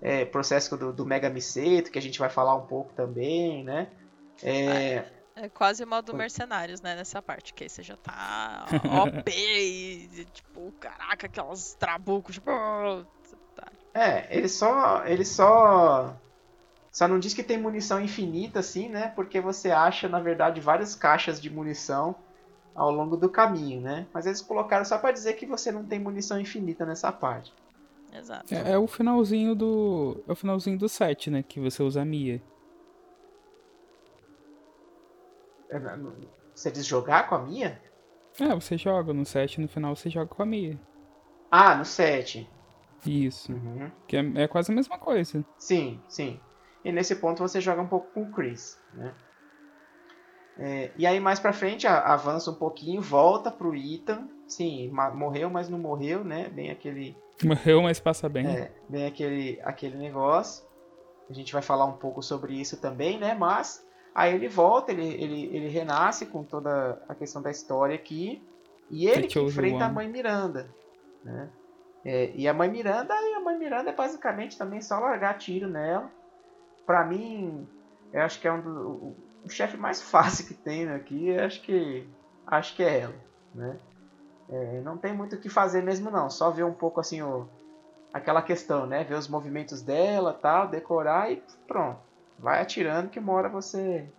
é, 0.04 0.26
processo 0.26 0.78
do, 0.78 0.94
do 0.94 1.06
Mega 1.06 1.30
Miseto, 1.30 1.92
que 1.92 2.00
a 2.00 2.02
gente 2.02 2.20
vai 2.20 2.30
falar 2.30 2.56
um 2.56 2.68
pouco 2.68 2.94
também, 2.94 3.64
né? 3.64 3.90
É, 4.44 5.06
É 5.36 5.50
quase 5.50 5.84
o 5.84 5.88
modo 5.88 6.14
mercenários, 6.14 6.82
né, 6.82 6.96
nessa 6.96 7.22
parte, 7.22 7.54
que 7.54 7.64
aí 7.64 7.70
você 7.70 7.82
já 7.82 7.98
tá 7.98 8.78
OP 8.86 9.32
e, 9.32 10.26
tipo, 10.28 10.72
caraca, 10.80 11.26
aquelas 11.28 11.74
trabucos, 11.76 12.36
tipo, 12.36 12.48
tá- 13.56 13.72
é, 13.94 14.36
ele 14.36 14.48
só, 14.50 15.06
ele 15.06 15.24
só, 15.26 16.20
só 16.92 17.08
não 17.08 17.20
diz 17.20 17.34
que 17.34 17.44
tem 17.44 17.60
munição 17.62 18.02
infinita, 18.02 18.60
assim, 18.60 18.90
né? 18.90 19.10
Porque 19.10 19.42
você 19.42 19.72
acha, 19.72 20.10
na 20.10 20.20
verdade, 20.22 20.62
várias 20.62 20.96
caixas 20.96 21.42
de 21.42 21.50
munição 21.50 22.16
ao 22.76 22.92
longo 22.92 23.18
do 23.18 23.30
caminho, 23.30 23.82
né? 23.82 24.08
Mas 24.14 24.26
eles 24.28 24.42
colocaram 24.42 24.86
só 24.86 24.98
para 25.00 25.14
dizer 25.14 25.36
que 25.36 25.46
você 25.48 25.72
não 25.72 25.86
tem 25.88 26.00
munição 26.00 26.40
infinita 26.40 26.86
nessa 26.86 27.12
parte. 27.12 27.54
Exato. 28.16 28.54
É, 28.54 28.72
é 28.74 28.78
o 28.78 28.88
finalzinho 28.88 29.56
do. 29.56 30.24
É 30.28 30.32
o 30.32 30.36
finalzinho 30.36 30.78
do 30.78 30.88
7, 30.88 31.30
né? 31.32 31.44
Que 31.44 31.60
você 31.60 31.82
usa 31.82 32.02
a 32.02 32.06
Mia. 32.06 32.42
É, 35.70 35.80
Você 36.54 36.72
diz 36.72 36.86
jogar 36.86 37.28
com 37.28 37.36
a 37.36 37.40
minha? 37.42 37.82
É, 38.40 38.54
você 38.54 38.78
joga 38.78 39.14
no 39.14 39.26
7 39.26 39.60
no 39.62 39.68
final 39.68 39.96
você 39.96 40.10
joga 40.10 40.28
com 40.28 40.44
a 40.44 40.46
Mia. 40.46 40.80
Ah, 41.52 41.76
no 41.76 41.86
7. 41.86 42.50
Isso. 43.06 43.52
Uhum. 43.54 43.92
Que 44.08 44.18
é, 44.18 44.44
é 44.44 44.48
quase 44.48 44.72
a 44.72 44.76
mesma 44.76 44.98
coisa. 44.98 45.44
Sim, 45.58 46.02
sim. 46.08 46.40
E 46.84 46.92
nesse 46.92 47.16
ponto 47.16 47.40
você 47.42 47.60
joga 47.62 47.82
um 47.82 47.88
pouco 47.88 48.12
com 48.14 48.24
o 48.24 48.32
Chris, 48.32 48.80
né? 48.94 49.14
É, 50.58 50.92
e 50.98 51.06
aí 51.08 51.20
mais 51.20 51.40
pra 51.40 51.52
frente 51.54 51.88
a- 51.88 52.00
avança 52.14 52.52
um 52.52 52.56
pouquinho, 52.56 53.02
volta 53.02 53.50
pro 53.52 53.76
Ethan. 53.76 54.28
Sim, 54.48 54.92
morreu, 55.14 55.50
mas 55.50 55.70
não 55.70 55.80
morreu, 55.80 56.24
né? 56.24 56.50
Bem 56.50 56.70
aquele, 56.70 57.16
Morreu, 57.44 57.82
mas 57.82 58.00
passa 58.00 58.30
bem. 58.30 58.46
é, 58.48 58.72
bem 58.88 59.06
aquele, 59.06 59.60
aquele 59.64 59.98
negócio. 59.98 60.66
A 61.30 61.34
gente 61.34 61.52
vai 61.54 61.62
falar 61.62 61.86
um 61.86 61.98
pouco 61.98 62.22
sobre 62.22 62.54
isso 62.60 62.80
também, 62.80 63.18
né? 63.18 63.34
Mas 63.34 63.86
aí 64.14 64.34
ele 64.34 64.48
volta, 64.48 64.92
ele, 64.92 65.08
ele, 65.08 65.56
ele 65.56 65.68
renasce 65.68 66.26
com 66.26 66.44
toda 66.44 67.02
a 67.08 67.16
questão 67.16 67.42
da 67.42 67.50
história 67.50 67.96
aqui. 67.96 68.42
E 68.90 69.08
ele 69.08 69.28
que 69.28 69.40
enfrenta 69.40 69.86
a 69.86 69.90
mãe 69.90 70.08
Miranda, 70.08 70.70
né? 71.24 71.50
É, 72.06 72.32
e 72.36 72.48
a 72.48 72.54
mãe 72.54 72.70
Miranda, 72.70 73.14
e 73.14 73.34
a 73.34 73.40
mãe 73.40 73.58
Miranda 73.58 73.90
é 73.90 73.96
basicamente 73.96 74.58
também 74.58 74.82
só 74.82 75.00
largar 75.00 75.38
tiro 75.38 75.68
nela. 75.68 76.12
Pra 76.86 77.06
mim, 77.06 77.66
eu 78.12 78.22
acho 78.22 78.40
que 78.42 78.48
é 78.48 78.52
um 78.52 78.62
do, 78.62 78.90
o, 78.90 79.16
o 79.46 79.50
chefe 79.50 79.78
mais 79.78 80.02
fácil 80.12 80.46
que 80.48 80.54
tem 80.54 80.90
aqui, 80.90 81.30
eu 81.30 81.46
acho 81.46 81.62
que 81.62 82.08
acho 82.46 82.76
que 82.76 82.84
é 82.84 83.00
ela, 83.00 83.16
né? 83.56 83.78
É, 84.54 84.82
não 84.82 84.98
tem 84.98 85.14
muito 85.14 85.36
o 85.36 85.40
que 85.40 85.50
fazer 85.50 85.82
mesmo 85.84 86.12
não, 86.12 86.30
só 86.30 86.52
ver 86.52 86.64
um 86.64 86.74
pouco 86.74 87.00
assim 87.00 87.22
o, 87.22 87.48
aquela 88.14 88.42
questão, 88.42 88.86
né? 88.88 89.04
Ver 89.04 89.16
os 89.16 89.28
movimentos 89.28 89.82
dela, 89.84 90.34
tal, 90.34 90.68
decorar 90.70 91.32
e 91.32 91.44
pronto. 91.68 92.02
Vai 92.40 92.62
atirando 92.62 93.10
que 93.10 93.20
uma 93.20 93.34
hora 93.34 93.50
você 93.50 94.10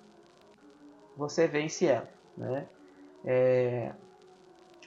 você 1.17 1.47
vence 1.47 1.87
ela, 1.87 2.09
né? 2.37 2.67
É, 3.25 3.93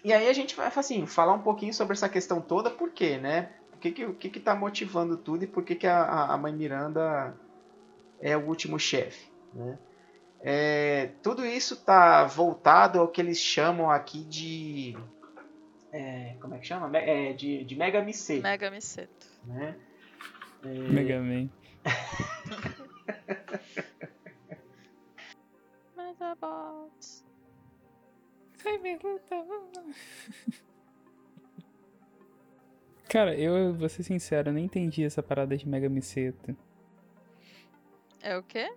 E 0.04 0.14
aí 0.14 0.28
a 0.30 0.34
gente 0.34 0.56
vai 0.56 0.72
assim, 0.76 1.06
falar 1.06 1.34
um 1.34 1.41
pouquinho 1.41 1.74
sobre 1.74 1.93
essa 1.93 2.10
questão 2.10 2.41
toda, 2.41 2.70
por 2.70 2.91
quê, 2.91 3.18
né? 3.18 3.50
O 3.74 3.78
que 3.78 3.91
que, 3.91 4.06
o 4.06 4.14
que, 4.14 4.30
que 4.30 4.39
tá 4.39 4.56
motivando 4.56 5.18
tudo 5.18 5.43
e 5.43 5.48
por 5.48 5.64
que, 5.64 5.76
que 5.76 5.88
a, 5.88 6.04
a- 6.34 6.38
mãe 6.38 6.54
Miranda 6.54 7.36
é 8.22 8.38
o 8.38 8.48
último 8.48 8.80
chefe. 8.80 9.32
Né? 9.54 9.80
É, 10.41 11.12
tudo 11.24 11.45
isso 11.45 11.76
está 11.76 12.26
voltado 12.26 13.00
ao 13.00 13.08
que 13.10 13.22
eles 13.22 13.39
chamam 13.39 13.89
aqui 13.91 14.24
de. 14.24 14.98
É, 15.92 16.36
como 16.42 16.54
é 16.56 16.60
que 16.60 16.68
chama? 16.68 16.88
Me- 16.88 17.00
é, 17.00 17.34
de, 17.34 17.64
de 17.64 17.76
Mega 17.76 18.02
Miceto. 18.04 18.44
Mega 18.44 18.70
Miceto. 18.70 19.28
Né? 19.46 19.76
É, 20.64 20.68
Mega 20.68 21.20
Man. 21.22 21.50
Metabots. 25.96 27.26
Cara, 33.10 33.34
eu 33.36 33.74
vou 33.74 33.88
ser 33.88 34.04
sincero, 34.04 34.50
eu 34.50 34.54
nem 34.54 34.66
entendi 34.66 35.04
essa 35.04 35.24
parada 35.24 35.56
de 35.56 35.68
Mega 35.68 35.88
Miceto. 35.88 36.56
É 38.22 38.38
o 38.38 38.44
quê? 38.44 38.70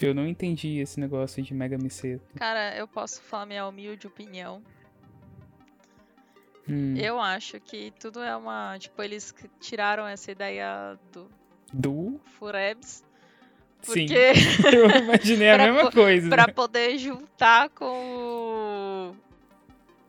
Eu 0.00 0.14
não 0.14 0.26
entendi 0.26 0.78
esse 0.78 1.00
negócio 1.00 1.42
de 1.42 1.54
Mega 1.54 1.78
Miceto. 1.78 2.34
Cara, 2.34 2.76
eu 2.76 2.86
posso 2.86 3.22
falar 3.22 3.46
minha 3.46 3.66
humilde 3.66 4.06
opinião. 4.06 4.62
Hum. 6.68 6.94
Eu 6.96 7.20
acho 7.20 7.58
que 7.60 7.92
tudo 7.98 8.20
é 8.22 8.36
uma. 8.36 8.76
Tipo, 8.78 9.02
eles 9.02 9.34
tiraram 9.60 10.06
essa 10.06 10.30
ideia 10.30 10.98
do 11.12 11.28
Do? 11.72 12.20
Furebs. 12.38 13.04
Sim. 13.82 14.06
Porque. 14.06 14.32
Eu 14.76 14.88
imaginei 15.02 15.50
a 15.50 15.58
mesma 15.58 15.90
coisa. 15.90 16.28
pra 16.28 16.46
poder 16.52 16.96
juntar 16.98 17.68
com 17.70 19.12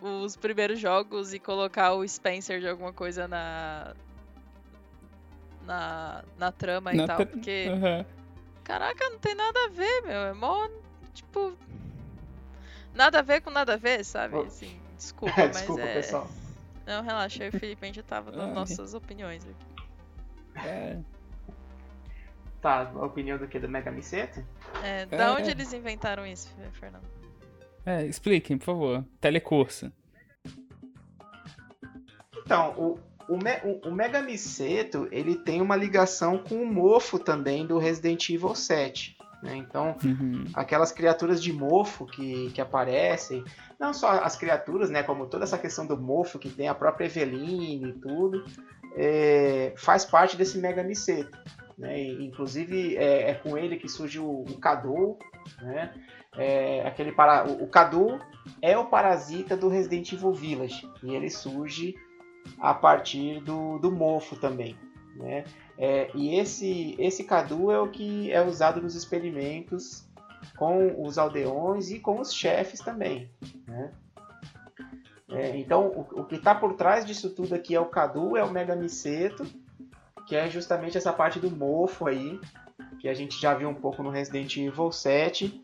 o- 0.01 0.05
os 0.23 0.35
primeiros 0.35 0.79
jogos 0.79 1.33
e 1.33 1.39
colocar 1.39 1.93
o 1.93 2.07
Spencer 2.07 2.59
de 2.59 2.67
alguma 2.67 2.93
coisa 2.93 3.27
na. 3.27 3.95
Na, 5.65 6.23
na 6.37 6.51
trama 6.51 6.93
e 6.93 6.97
Na 6.97 7.07
tal. 7.07 7.17
tra- 7.17 7.25
Porque. 7.25 7.67
Aham. 7.69 8.05
Caraca, 8.63 9.09
não 9.09 9.17
tem 9.19 9.33
nada 9.35 9.65
a 9.65 9.69
ver, 9.69 10.01
meu. 10.03 10.17
É 10.21 10.33
mó. 10.33 10.67
Tipo. 11.13 11.57
Nada 12.93 13.19
a 13.19 13.21
ver 13.23 13.41
com 13.41 13.49
nada 13.49 13.73
a 13.73 13.77
ver, 13.77 14.03
sabe? 14.05 14.37
Assim, 14.39 14.79
desculpa, 14.95 15.33
mas 15.47 15.51
Desculpa, 15.57 15.81
é. 15.81 15.93
pessoal. 15.95 16.29
Não, 16.85 17.01
relaxa, 17.03 17.43
eu 17.43 17.51
e 17.51 17.55
o 17.55 17.59
Felipe 17.59 17.83
a 17.83 17.85
gente 17.85 17.95
já 17.95 18.03
tava 18.03 18.31
dando 18.31 18.49
Ai. 18.49 18.53
nossas 18.53 18.93
opiniões 18.93 19.45
aqui. 19.45 20.67
É. 20.67 20.99
Tá, 22.61 22.89
a 22.95 23.05
opinião 23.05 23.37
do 23.37 23.47
que? 23.47 23.59
Do 23.59 23.67
Mega 23.67 23.91
Miceto? 23.91 24.45
É, 24.83 25.05
da 25.05 25.25
É. 25.25 25.31
onde 25.31 25.49
eles 25.49 25.73
inventaram 25.73 26.25
isso, 26.25 26.49
Fernando? 26.73 27.03
É, 27.85 28.05
expliquem, 28.05 28.57
por 28.57 28.65
favor. 28.65 29.05
Telecurso. 29.19 29.91
Então, 32.45 32.71
o, 32.77 32.99
o, 33.33 33.37
Me- 33.37 33.59
o- 33.63 33.89
o 33.89 33.91
Mega 33.91 34.21
Miceto, 34.21 35.07
ele 35.11 35.35
tem 35.35 35.61
uma 35.61 35.75
ligação 35.75 36.37
com 36.37 36.55
o 36.61 36.65
mofo 36.65 37.17
também 37.19 37.65
do 37.65 37.77
Resident 37.77 38.29
Evil 38.29 38.55
7. 38.55 39.17
Né? 39.43 39.57
Então, 39.57 39.95
Uhum. 40.03 40.45
aquelas 40.53 40.91
criaturas 40.91 41.43
de 41.43 41.51
mofo 41.51 42.05
que, 42.05 42.49
que 42.51 42.61
aparecem, 42.61 43.43
não 43.77 43.93
só 43.93 44.09
as 44.11 44.37
criaturas, 44.37 44.89
né, 44.89 45.03
como 45.03 45.27
toda 45.27 45.43
essa 45.43 45.57
questão 45.57 45.85
do 45.85 45.97
mofo 45.97 46.39
que 46.39 46.49
tem 46.49 46.69
a 46.69 46.73
própria 46.73 47.05
Eveline 47.05 47.89
e 47.89 47.93
tudo, 47.93 48.45
é, 48.95 49.73
faz 49.75 50.05
parte 50.05 50.37
desse 50.37 50.57
Mega 50.57 50.81
Miceto. 50.81 51.37
Né? 51.77 52.01
Inclusive 52.01 52.95
é, 52.95 53.31
é 53.31 53.33
com 53.33 53.57
ele 53.57 53.77
que 53.77 53.89
surge 53.89 54.19
o, 54.19 54.43
o 54.43 54.57
Cadu, 54.59 55.17
né? 55.61 55.91
É, 56.35 56.87
aquele 56.87 57.11
para, 57.11 57.45
o, 57.47 57.63
o 57.63 57.67
Cadu 57.67 58.19
é 58.61 58.77
o 58.77 58.85
parasita 58.85 59.57
do 59.57 59.67
Resident 59.67 60.11
Evil 60.13 60.33
Village 60.33 60.87
e 61.03 61.13
ele 61.13 61.29
surge 61.29 61.95
a 62.59 62.73
partir 62.73 63.41
do, 63.41 63.77
do 63.79 63.91
mofo 63.91 64.35
também, 64.35 64.75
né? 65.15 65.43
É, 65.77 66.09
e 66.13 66.35
esse 66.35 66.95
esse 66.99 67.23
Cadu 67.23 67.71
é 67.71 67.79
o 67.79 67.89
que 67.89 68.31
é 68.31 68.41
usado 68.41 68.81
nos 68.81 68.95
experimentos 68.95 70.07
com 70.55 71.03
os 71.03 71.17
aldeões 71.17 71.89
e 71.89 71.99
com 71.99 72.19
os 72.19 72.33
chefes 72.33 72.79
também, 72.79 73.29
né? 73.67 73.91
É, 75.29 75.57
então 75.57 75.87
o, 75.87 76.21
o 76.21 76.25
que 76.25 76.35
está 76.35 76.53
por 76.53 76.73
trás 76.73 77.05
disso 77.05 77.29
tudo 77.29 77.55
aqui 77.55 77.73
é 77.73 77.79
o 77.79 77.87
Cadu, 77.87 78.37
é 78.37 78.43
o 78.43 78.51
Mega 78.51 78.75
Miceto, 78.75 79.45
que 80.27 80.35
é 80.35 80.47
justamente 80.47 80.97
essa 80.97 81.11
parte 81.11 81.39
do 81.39 81.49
mofo 81.49 82.07
aí, 82.07 82.39
que 82.99 83.09
a 83.09 83.13
gente 83.13 83.39
já 83.41 83.53
viu 83.53 83.67
um 83.67 83.73
pouco 83.73 84.03
no 84.03 84.11
Resident 84.11 84.55
Evil 84.57 84.91
7, 84.91 85.63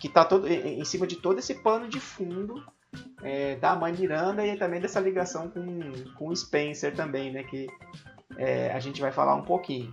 que 0.00 0.06
está 0.06 0.24
todo 0.24 0.46
em 0.46 0.84
cima 0.84 1.06
de 1.06 1.16
todo 1.16 1.38
esse 1.38 1.54
pano 1.54 1.88
de 1.88 1.98
fundo 1.98 2.62
é, 3.22 3.56
da 3.56 3.74
mãe 3.74 3.92
Miranda 3.92 4.46
e 4.46 4.56
também 4.56 4.80
dessa 4.80 5.00
ligação 5.00 5.48
com, 5.48 5.64
com 6.14 6.28
o 6.28 6.36
Spencer 6.36 6.94
também, 6.94 7.32
né? 7.32 7.42
Que 7.42 7.66
é, 8.38 8.70
a 8.72 8.78
gente 8.80 9.00
vai 9.00 9.10
falar 9.12 9.34
um 9.34 9.42
pouquinho. 9.42 9.92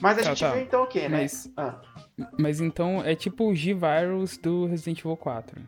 Mas 0.00 0.18
a 0.18 0.22
Tá, 0.22 0.28
gente 0.30 0.40
tá. 0.40 0.52
viu 0.52 0.62
então 0.62 0.82
o 0.82 0.86
quê, 0.86 1.08
né? 1.08 1.22
Mas- 1.22 1.50
Ah, 1.56 1.80
Mas 2.38 2.60
então 2.60 3.02
é 3.04 3.14
tipo 3.14 3.44
o 3.48 3.54
G-Virus 3.54 4.36
do 4.36 4.66
Resident 4.66 5.00
Evil 5.00 5.16
4. 5.16 5.60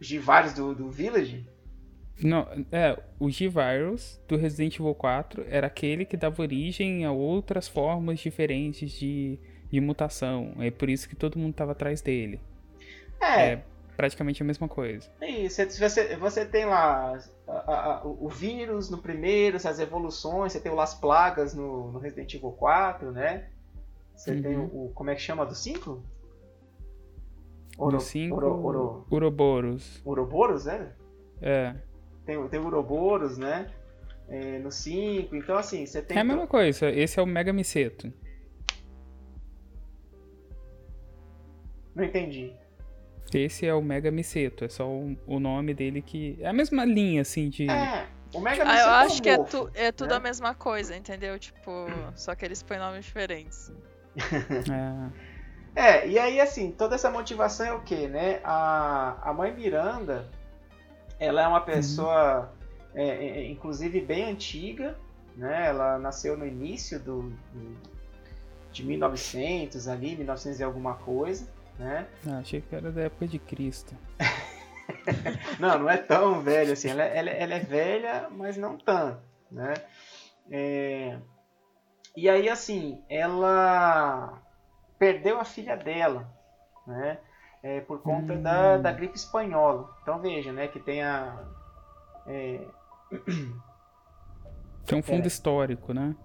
Givares 0.00 0.54
do, 0.54 0.74
do 0.74 0.90
Village? 0.90 1.46
Não, 2.22 2.46
é, 2.70 2.98
o 3.18 3.30
G-Virus 3.30 4.20
do 4.28 4.36
Resident 4.36 4.78
Evil 4.78 4.94
4 4.94 5.44
era 5.48 5.66
aquele 5.66 6.04
que 6.04 6.16
dava 6.16 6.42
origem 6.42 7.04
a 7.04 7.12
outras 7.12 7.66
formas 7.68 8.20
diferentes 8.20 8.90
de, 8.92 9.38
de 9.70 9.80
mutação. 9.80 10.54
É 10.58 10.70
por 10.70 10.88
isso 10.90 11.08
que 11.08 11.16
todo 11.16 11.38
mundo 11.38 11.54
tava 11.54 11.72
atrás 11.72 12.00
dele. 12.02 12.40
É, 13.20 13.52
É 13.52 13.64
praticamente 14.00 14.42
a 14.42 14.46
mesma 14.46 14.66
coisa. 14.66 15.06
E 15.20 15.46
você, 15.50 15.66
você, 16.16 16.46
tem 16.46 16.64
lá 16.64 17.18
a- 17.46 17.52
a- 17.98 18.02
o 18.06 18.28
vírus 18.30 18.88
no 18.88 18.96
primeiro, 18.96 19.56
essas 19.56 19.78
evoluções, 19.78 20.52
você 20.52 20.60
tem 20.60 20.72
o 20.72 20.74
Las 20.74 20.94
Plagas 20.94 21.54
no, 21.54 21.92
no 21.92 21.98
Resident 21.98 22.32
Evil 22.32 22.52
4, 22.52 23.12
né? 23.12 23.48
Você 24.16 24.40
tem 24.40 24.56
Uhum. 24.56 24.64
o, 24.72 24.86
o- 24.86 24.92
Como 24.94 25.10
é 25.10 25.14
que 25.14 25.20
chama 25.20 25.44
do 25.44 25.54
5? 25.54 26.02
No 27.78 28.00
5, 28.00 28.36
Oro, 28.36 28.64
oro, 28.66 29.06
Uroboros. 29.10 30.00
Ouroboros, 30.04 30.64
né? 30.64 30.92
É. 31.42 31.74
Tem, 32.24 32.38
o- 32.38 32.48
tem 32.48 32.58
o 32.58 32.64
Ouroboros, 32.64 33.36
né? 33.36 33.70
É, 34.28 34.58
no 34.60 34.70
5, 34.72 35.36
então 35.36 35.56
assim, 35.58 35.84
você 35.84 36.00
tem. 36.00 36.16
É 36.16 36.20
a 36.20 36.24
mesma 36.24 36.46
coisa, 36.46 36.88
esse 36.90 37.18
é 37.18 37.22
o 37.22 37.26
Mega 37.26 37.52
Miceto. 37.52 38.10
Não 41.94 42.04
entendi. 42.04 42.54
Esse 43.38 43.66
é 43.66 43.74
o 43.74 43.82
Mega 43.82 44.10
Miceto, 44.10 44.64
é 44.64 44.68
só 44.68 44.88
o, 44.88 45.16
o 45.26 45.38
nome 45.40 45.72
dele 45.74 46.02
que. 46.02 46.36
É 46.40 46.48
a 46.48 46.52
mesma 46.52 46.84
linha, 46.84 47.22
assim, 47.22 47.48
de. 47.48 47.68
É, 47.70 48.06
o 48.34 48.40
Mega 48.40 48.62
Ah, 48.64 48.66
Miceto 48.66 48.88
eu 48.88 48.92
é 48.92 48.96
acho 49.04 49.22
que 49.22 49.28
é, 49.28 49.38
tu- 49.38 49.70
é 49.74 49.92
tudo 49.92 50.10
né? 50.10 50.16
a 50.16 50.20
mesma 50.20 50.54
coisa, 50.54 50.96
entendeu? 50.96 51.38
Tipo, 51.38 51.86
só 52.16 52.34
que 52.34 52.44
eles 52.44 52.62
põem 52.62 52.78
nomes 52.78 53.04
diferentes. 53.04 53.72
É. 54.70 55.30
É, 55.72 56.08
e 56.08 56.18
aí 56.18 56.40
assim, 56.40 56.72
toda 56.72 56.96
essa 56.96 57.08
motivação 57.10 57.64
é 57.64 57.72
o 57.72 57.80
quê, 57.82 58.08
né? 58.08 58.40
A, 58.42 59.16
a 59.30 59.32
mãe 59.32 59.54
Miranda, 59.54 60.28
ela 61.18 61.42
é 61.42 61.46
uma 61.46 61.60
pessoa, 61.60 62.52
é, 62.92 63.04
é, 63.06 63.26
é, 63.44 63.48
inclusive 63.48 64.00
bem 64.00 64.24
antiga, 64.30 64.98
né? 65.36 65.68
Ela 65.68 65.96
nasceu 65.98 66.36
no 66.36 66.44
início 66.44 66.98
do, 66.98 67.22
do- 67.52 67.76
de 68.72 68.84
1900 68.84 69.86
ali, 69.86 70.16
1900 70.16 70.58
e 70.58 70.64
alguma 70.64 70.94
coisa, 70.94 71.46
né? 71.80 72.06
Ah, 72.28 72.38
achei 72.38 72.60
que 72.60 72.74
era 72.74 72.92
da 72.92 73.02
época 73.02 73.26
de 73.26 73.38
Cristo. 73.38 73.94
Não, 75.58 75.78
não 75.78 75.88
é 75.90 75.96
tão 75.96 76.40
velha 76.42 76.72
assim. 76.72 76.88
Ela, 76.90 77.02
ela, 77.04 77.30
ela 77.30 77.54
é 77.54 77.60
velha, 77.60 78.28
mas 78.30 78.56
não 78.56 78.76
tanto, 78.76 79.22
né? 79.50 79.74
É, 80.50 81.18
E 82.16 82.28
aí, 82.28 82.48
assim, 82.48 83.02
ela 83.08 84.42
perdeu 84.98 85.38
a 85.40 85.44
filha 85.44 85.76
dela, 85.76 86.28
né? 86.86 87.18
É, 87.62 87.80
por 87.80 88.02
conta 88.02 88.34
Hum. 88.34 88.42
da, 88.42 88.78
da 88.78 88.92
gripe 88.92 89.16
espanhola. 89.16 89.88
Então 90.02 90.18
veja, 90.20 90.52
né? 90.52 90.68
Que 90.68 90.80
tem 90.80 91.02
a... 91.02 91.44
é, 92.26 92.66
Tem 94.86 94.98
um 94.98 95.02
fundo 95.02 95.16
Pera. 95.16 95.28
histórico, 95.28 95.92
né? 95.92 96.16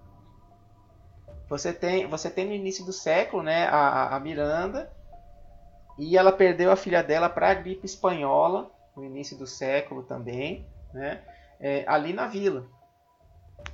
Você 1.49 1.71
tem, 1.71 2.07
você 2.07 2.29
tem 2.29 2.45
no 2.47 2.53
início 2.53 2.83
do 2.85 2.91
século, 2.93 3.43
né, 3.43 3.67
a- 3.67 4.15
a 4.15 4.19
Miranda, 4.19 4.91
e 5.97 6.17
ela 6.17 6.31
perdeu 6.31 6.71
a 6.71 6.75
filha 6.75 7.01
dela 7.03 7.29
para 7.29 7.49
a 7.49 7.53
gripe 7.53 7.85
espanhola, 7.85 8.69
no 8.95 9.03
início 9.03 9.37
do 9.37 9.45
século 9.47 10.03
também, 10.03 10.65
né, 10.93 11.21
é, 11.59 11.83
ali 11.87 12.13
na 12.13 12.27
vila. 12.27 12.65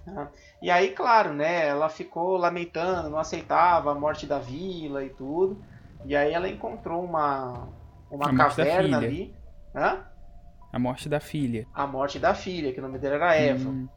tá? 0.05 0.29
E 0.61 0.69
aí, 0.71 0.91
claro, 0.91 1.33
né, 1.33 1.67
ela 1.67 1.89
ficou 1.89 2.37
lamentando, 2.37 3.09
não 3.09 3.17
aceitava 3.19 3.91
a 3.91 3.95
morte 3.95 4.25
da 4.25 4.39
vila 4.39 5.03
e 5.03 5.09
tudo, 5.09 5.63
e 6.05 6.15
aí 6.15 6.33
ela 6.33 6.47
encontrou 6.49 7.03
uma, 7.03 7.67
uma 8.09 8.25
A 8.25 8.31
morte 8.33 8.57
da 8.57 8.65
caverna 8.65 8.97
filha. 8.97 9.07
ali, 9.07 9.35
Hã? 9.75 10.05
A 10.73 10.79
morte 10.79 11.07
da 11.09 11.19
filha. 11.19 11.67
a 11.73 11.85
morte 11.87 12.17
da 12.19 12.33
filha, 12.33 12.73
que 12.73 12.79
o 12.79 12.83
nome 12.83 12.97
dela 12.97 13.15
era 13.15 13.35
Eva. 13.35 13.69
Hum, 13.69 13.87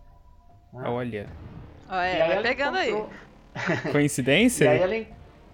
né? 0.72 0.88
olha. 0.88 1.28
E 1.88 1.92
é, 1.94 1.96
aí 1.96 2.18
vai 2.18 2.32
ela 2.32 2.42
pegando 2.42 2.76
aí. 2.78 2.90
encontrou- 2.90 3.92
Coincidência? 3.92 4.64
E 4.74 4.82
aí 4.82 4.82
ela, 4.82 5.06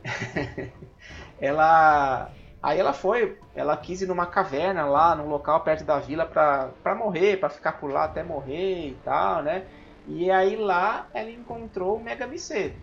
ela, 1.40 2.30
aí 2.62 2.78
ela 2.78 2.92
foi, 2.92 3.38
ela 3.54 3.76
quis 3.76 4.02
ir 4.02 4.06
numa 4.06 4.26
caverna 4.26 4.84
lá, 4.84 5.14
num 5.14 5.28
local 5.28 5.60
perto 5.60 5.84
da 5.84 5.98
vila 5.98 6.26
pra, 6.26 6.70
pra 6.82 6.94
morrer, 6.94 7.38
pra 7.38 7.48
ficar 7.48 7.72
por 7.72 7.90
lá 7.90 8.04
até 8.04 8.22
morrer 8.22 8.88
e 8.88 8.94
tal, 9.04 9.42
né? 9.42 9.66
E 10.06 10.30
aí 10.30 10.56
lá 10.56 11.08
ela 11.14 11.30
encontrou 11.30 11.96
o 11.96 12.02
Megamiceto, 12.02 12.78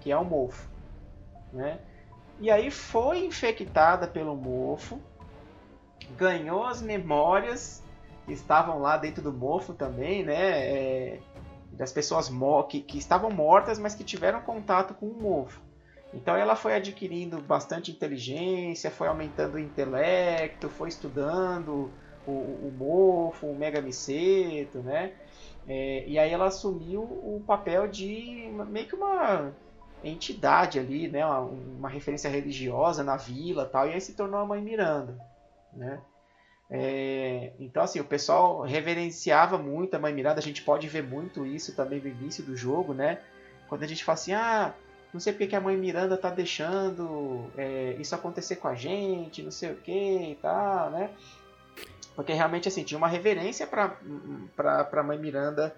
que 0.00 0.10
é 0.10 0.16
o 0.16 0.24
mofo, 0.24 0.68
né? 1.52 1.78
E 2.38 2.50
aí 2.50 2.70
foi 2.70 3.24
infectada 3.24 4.06
pelo 4.06 4.34
mofo, 4.34 5.00
ganhou 6.16 6.64
as 6.64 6.80
memórias 6.80 7.82
que 8.24 8.32
estavam 8.32 8.78
lá 8.78 8.96
dentro 8.96 9.22
do 9.22 9.32
mofo 9.32 9.74
também, 9.74 10.24
né? 10.24 10.34
É, 10.34 11.20
das 11.72 11.92
pessoas 11.92 12.30
que, 12.68 12.80
que 12.80 12.98
estavam 12.98 13.30
mortas, 13.30 13.78
mas 13.78 13.94
que 13.94 14.04
tiveram 14.04 14.40
contato 14.40 14.94
com 14.94 15.06
o 15.06 15.14
mofo. 15.14 15.60
Então 16.12 16.36
ela 16.36 16.56
foi 16.56 16.74
adquirindo 16.74 17.40
bastante 17.40 17.90
inteligência, 17.90 18.90
foi 18.90 19.06
aumentando 19.08 19.54
o 19.54 19.58
intelecto, 19.58 20.68
foi 20.68 20.88
estudando 20.88 21.90
o, 22.26 22.30
o 22.30 22.74
mofo, 22.76 23.46
o 23.46 23.56
megamiceto, 23.56 24.78
né? 24.78 25.12
É, 25.68 26.04
e 26.06 26.18
aí 26.18 26.32
ela 26.32 26.46
assumiu 26.46 27.02
o 27.02 27.42
papel 27.46 27.86
de 27.86 28.50
meio 28.68 28.86
que 28.86 28.94
uma 28.94 29.52
entidade 30.02 30.78
ali, 30.78 31.08
né? 31.08 31.24
Uma, 31.24 31.40
uma, 31.40 31.88
referência 31.88 32.28
religiosa 32.28 33.04
na 33.04 33.16
vila 33.16 33.66
tal, 33.66 33.88
e 33.88 33.92
aí 33.92 34.00
se 34.00 34.14
tornou 34.14 34.40
a 34.40 34.46
Mãe 34.46 34.60
Miranda, 34.60 35.16
né? 35.72 36.00
É, 36.72 37.52
então 37.58 37.82
assim, 37.82 38.00
o 38.00 38.04
pessoal 38.04 38.62
reverenciava 38.62 39.58
muito 39.58 39.94
a 39.94 39.98
Mãe 39.98 40.14
Miranda, 40.14 40.40
a 40.40 40.42
gente 40.42 40.62
pode 40.62 40.88
ver 40.88 41.02
muito 41.02 41.44
isso 41.44 41.74
também 41.74 42.00
no 42.00 42.08
início 42.08 42.44
do 42.44 42.56
jogo, 42.56 42.94
né? 42.94 43.20
Quando 43.68 43.82
a 43.84 43.86
gente 43.86 44.04
fala 44.04 44.14
assim, 44.14 44.32
ah, 44.32 44.74
não 45.12 45.20
sei 45.20 45.32
porque 45.32 45.48
que 45.48 45.56
a 45.56 45.60
mãe 45.60 45.76
Miranda 45.76 46.16
tá 46.16 46.30
deixando 46.30 47.50
é, 47.56 47.96
isso 47.98 48.14
acontecer 48.14 48.56
com 48.56 48.68
a 48.68 48.74
gente, 48.74 49.42
não 49.42 49.50
sei 49.50 49.72
o 49.72 49.76
que 49.76 49.92
e 50.32 50.38
tal, 50.40 50.90
né? 50.90 51.10
Porque 52.14 52.32
realmente 52.32 52.68
assim, 52.68 52.84
tinha 52.84 52.98
uma 52.98 53.08
reverência 53.08 53.66
para 53.66 53.96
a 54.92 55.02
mãe 55.02 55.18
Miranda 55.18 55.74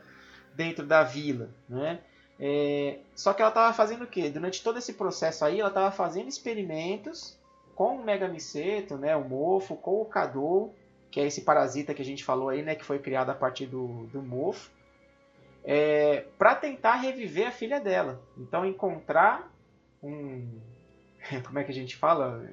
dentro 0.55 0.85
da 0.85 1.03
vila, 1.03 1.49
né? 1.68 2.01
É, 2.39 2.99
só 3.14 3.33
que 3.33 3.41
ela 3.41 3.51
estava 3.51 3.72
fazendo 3.72 4.03
o 4.03 4.07
quê? 4.07 4.28
Durante 4.28 4.62
todo 4.62 4.78
esse 4.78 4.95
processo 4.95 5.45
aí, 5.45 5.61
ela 5.61 5.68
estava 5.68 5.91
fazendo 5.93 6.28
experimentos 6.28 7.39
com 7.74 7.97
o 7.97 8.05
Megamiceto, 8.05 8.97
né, 8.97 9.16
o 9.16 9.24
mofo, 9.24 9.76
com 9.76 10.03
o 10.03 10.05
Cadou, 10.05 10.74
que 11.11 11.20
é 11.20 11.26
esse 11.26 11.43
parasita 11.43 11.95
que 11.95 12.03
a 12.03 12.05
gente 12.05 12.24
falou 12.24 12.49
aí, 12.49 12.62
né, 12.62 12.74
que 12.74 12.85
foi 12.85 12.99
criado 12.99 13.30
a 13.30 13.35
partir 13.35 13.66
do, 13.66 14.07
do 14.12 14.20
mofo 14.20 14.70
é, 15.65 16.25
para 16.39 16.55
tentar 16.55 16.97
reviver 16.97 17.47
a 17.47 17.53
filha 17.53 17.81
dela. 17.81 18.21
Então 18.37 18.65
encontrar 18.65 19.51
um 20.03 20.49
como 21.47 21.59
é 21.59 21.65
que 21.65 21.71
a 21.71 21.75
gente 21.75 21.97
fala 21.97 22.49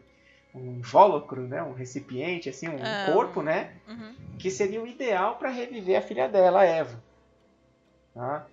um 0.53 0.77
invólucro, 0.77 1.47
né, 1.47 1.61
um 1.61 1.73
recipiente 1.73 2.49
assim, 2.49 2.67
um 2.67 2.83
é, 2.83 3.11
corpo, 3.11 3.41
né, 3.41 3.75
uhum. 3.87 4.15
que 4.39 4.49
seria 4.49 4.81
o 4.81 4.87
ideal 4.87 5.37
para 5.37 5.49
reviver 5.49 5.97
a 5.97 6.01
filha 6.01 6.27
dela, 6.27 6.61
a 6.61 6.65
Eva. 6.65 7.03
Tá? 8.13 8.47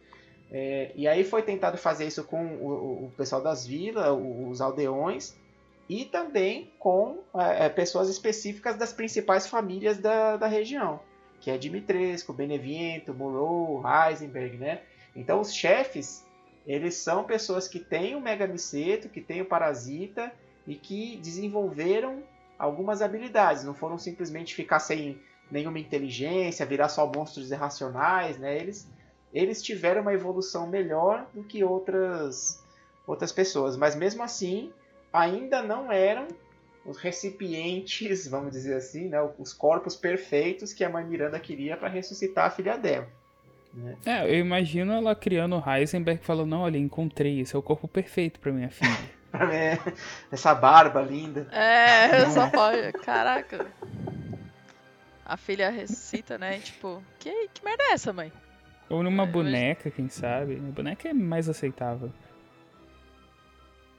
É, 0.51 0.93
e 0.95 1.09
aí 1.09 1.25
foi 1.25 1.43
tentado 1.43 1.79
fazer 1.79 2.07
isso 2.07 2.23
com 2.25 2.45
o, 2.57 3.07
o 3.07 3.13
pessoal 3.17 3.43
das 3.43 3.67
vilas, 3.67 4.07
os 4.11 4.61
aldeões, 4.61 5.35
e 5.89 6.05
também 6.05 6.71
com 6.79 7.23
é, 7.35 7.67
é, 7.67 7.69
pessoas 7.69 8.11
específicas 8.11 8.77
das 8.77 8.93
principais 8.93 9.47
famílias 9.47 9.99
da, 9.99 10.37
da 10.37 10.47
região 10.47 11.01
que 11.47 11.51
é 11.53 11.57
Dimitrescu, 11.57 12.32
Beneviento, 12.32 13.14
Moreau, 13.14 13.80
Heisenberg, 13.86 14.57
né? 14.57 14.80
Então 15.14 15.40
os 15.40 15.55
chefes, 15.55 16.26
eles 16.66 16.97
são 16.97 17.22
pessoas 17.22 17.68
que 17.68 17.78
têm 17.78 18.16
o 18.16 18.20
Megamiceto, 18.20 19.09
que 19.09 19.20
têm 19.20 19.42
o 19.42 19.44
Parasita 19.44 20.32
e 20.66 20.74
que 20.74 21.16
desenvolveram 21.18 22.24
algumas 22.59 23.01
habilidades, 23.01 23.62
não 23.62 23.74
foram 23.74 23.97
simplesmente 23.97 24.57
ficar 24.57 24.80
sem 24.80 25.20
nenhuma 25.49 25.78
inteligência, 25.78 26.66
virar 26.66 26.88
só 26.88 27.07
monstros 27.07 27.53
irracionais, 27.53 28.36
né? 28.38 28.59
Eles 28.59 28.88
eles 29.32 29.62
tiveram 29.62 30.03
uma 30.03 30.14
evolução 30.14 30.66
melhor 30.66 31.28
do 31.32 31.44
que 31.44 31.62
outras 31.62 32.61
outras 33.07 33.30
pessoas, 33.30 33.76
mas 33.76 33.94
mesmo 33.94 34.20
assim 34.20 34.72
ainda 35.12 35.62
não 35.62 35.92
eram 35.92 36.26
os 36.87 36.97
recipientes, 36.99 38.26
vamos 38.28 38.53
dizer 38.53 38.76
assim, 38.76 39.09
né, 39.09 39.18
os 39.39 39.53
corpos 39.53 39.97
perfeitos 39.97 40.72
que 40.72 40.84
a 40.84 40.89
mãe 40.89 41.05
Miranda 41.05 41.39
queria 41.39 41.76
para 41.76 41.89
ressuscitar 41.89 42.47
a 42.47 42.51
filha 42.51 42.76
dela. 42.78 43.09
Né? 43.74 43.97
É, 44.07 44.24
eu 44.24 44.39
imagino 44.39 44.93
ela 44.93 45.14
criando 45.14 45.57
o 45.57 45.70
Heisenberg 45.70 46.24
falando, 46.24 46.51
não, 46.51 46.61
olha, 46.61 46.78
encontrei, 46.78 47.41
esse 47.41 47.55
é 47.55 47.59
o 47.59 47.62
corpo 47.62 47.87
perfeito 47.87 48.41
para 48.41 48.53
minha 48.53 48.70
filha. 48.70 49.16
é, 49.53 49.78
essa 50.32 50.55
barba 50.55 51.03
linda. 51.03 51.47
É, 51.53 52.30
só 52.30 52.49
pode, 52.49 52.93
caraca. 53.05 53.66
A 55.24 55.37
filha 55.37 55.68
ressuscita, 55.70 56.39
né? 56.39 56.59
Tipo, 56.61 57.03
que, 57.18 57.49
que 57.49 57.64
merda 57.64 57.82
é 57.82 57.93
essa, 57.93 58.12
mãe? 58.12 58.32
Ou 58.89 59.03
numa 59.03 59.24
é, 59.24 59.26
boneca, 59.26 59.91
quem 59.91 60.09
sabe? 60.09 60.57
A 60.57 60.72
boneca 60.72 61.09
é 61.09 61.12
mais 61.12 61.49
aceitável. 61.49 62.12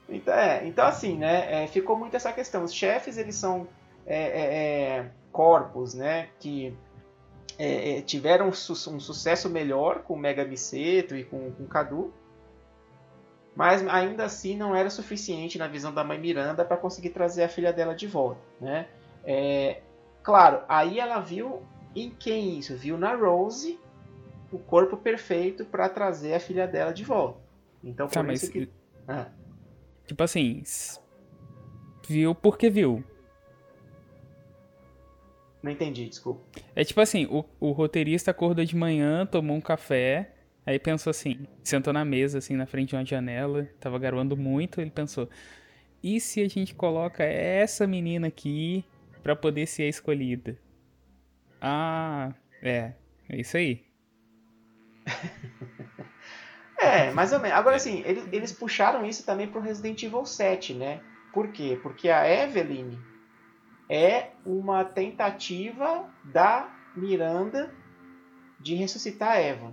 Então, 0.08 0.34
é, 0.34 0.66
então 0.66 0.86
assim, 0.86 1.16
né, 1.16 1.64
é, 1.64 1.66
ficou 1.66 1.96
muito 1.96 2.16
essa 2.16 2.32
questão. 2.32 2.64
Os 2.64 2.72
chefes, 2.72 3.18
eles 3.18 3.34
são 3.34 3.68
é, 4.06 4.16
é, 4.16 4.54
é 4.98 5.10
corpos, 5.30 5.94
né, 5.94 6.28
que 6.40 6.74
é, 7.58 8.00
tiveram 8.00 8.48
um, 8.48 8.52
su 8.52 8.72
um, 8.90 8.98
sucesso 8.98 9.50
melhor 9.50 10.02
com 10.02 10.14
o 10.14 10.18
Mega 10.18 10.44
Miceto 10.44 11.14
e 11.14 11.24
com, 11.24 11.52
com 11.52 11.64
o 11.64 11.66
Cadu, 11.66 12.12
mas 13.54 13.86
ainda 13.86 14.24
assim 14.24 14.56
não 14.56 14.74
era 14.74 14.88
suficiente 14.88 15.58
na 15.58 15.66
visão 15.66 15.92
da 15.92 16.02
mãe 16.02 16.18
Miranda 16.18 16.64
para 16.64 16.76
conseguir 16.76 17.10
trazer 17.10 17.42
a 17.42 17.48
filha 17.48 17.72
dela 17.72 17.94
de 17.94 18.06
volta, 18.06 18.40
né? 18.60 18.86
claro, 20.22 20.62
aí 20.68 20.98
ela 20.98 21.18
viu 21.18 21.62
em 21.94 22.10
quem 22.10 22.58
isso? 22.58 22.74
Viu 22.76 22.96
na 22.96 23.14
Rose 23.14 23.78
o 24.50 24.58
corpo 24.58 24.96
perfeito 24.96 25.64
para 25.64 25.88
trazer 25.88 26.34
a 26.34 26.40
filha 26.40 26.66
dela 26.66 26.92
de 26.92 27.04
volta. 27.04 27.38
Então 27.84 28.08
tá, 28.08 28.22
por 28.22 28.32
isso 28.32 28.50
que... 28.50 28.70
Ah. 29.06 29.26
Tipo 30.08 30.22
assim, 30.22 30.62
viu 32.08 32.34
porque 32.34 32.70
viu. 32.70 33.04
Não 35.62 35.70
entendi, 35.70 36.08
desculpa. 36.08 36.40
É 36.74 36.82
tipo 36.82 36.98
assim, 36.98 37.26
o, 37.26 37.44
o 37.60 37.72
roteirista 37.72 38.30
acordou 38.30 38.64
de 38.64 38.74
manhã, 38.74 39.26
tomou 39.26 39.54
um 39.54 39.60
café, 39.60 40.34
aí 40.64 40.78
pensou 40.78 41.10
assim, 41.10 41.46
sentou 41.62 41.92
na 41.92 42.06
mesa, 42.06 42.38
assim, 42.38 42.56
na 42.56 42.64
frente 42.64 42.88
de 42.90 42.96
uma 42.96 43.04
janela, 43.04 43.68
tava 43.78 43.98
garoando 43.98 44.34
muito, 44.34 44.80
ele 44.80 44.90
pensou, 44.90 45.28
e 46.02 46.18
se 46.18 46.40
a 46.40 46.48
gente 46.48 46.74
coloca 46.74 47.22
essa 47.22 47.86
menina 47.86 48.28
aqui 48.28 48.82
pra 49.22 49.36
poder 49.36 49.66
ser 49.66 49.82
a 49.82 49.88
escolhida? 49.88 50.58
Ah, 51.60 52.32
é, 52.62 52.94
é 53.28 53.36
isso 53.36 53.58
aí. 53.58 53.84
É, 56.78 57.10
mais 57.12 57.32
ou 57.32 57.40
menos. 57.40 57.56
Agora, 57.56 57.76
assim, 57.76 58.02
eles, 58.06 58.28
eles 58.32 58.52
puxaram 58.52 59.04
isso 59.04 59.24
também 59.24 59.48
pro 59.48 59.60
Resident 59.60 60.02
Evil 60.02 60.24
7, 60.24 60.74
né? 60.74 61.00
Por 61.32 61.48
quê? 61.48 61.78
Porque 61.82 62.08
a 62.08 62.28
Evelyn 62.28 62.98
é 63.88 64.30
uma 64.44 64.84
tentativa 64.84 66.08
da 66.24 66.68
Miranda 66.96 67.72
de 68.60 68.74
ressuscitar 68.74 69.32
a 69.32 69.36
Eva. 69.36 69.72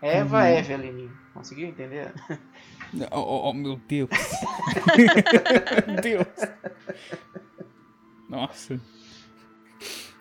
Eva 0.00 0.40
uhum. 0.40 0.46
Evelyn. 0.46 1.10
Conseguiu 1.32 1.68
entender? 1.68 2.12
Oh, 3.10 3.18
oh, 3.18 3.50
oh 3.50 3.52
meu 3.52 3.76
Deus. 3.88 4.10
Deus. 6.00 6.26
Nossa. 8.28 8.80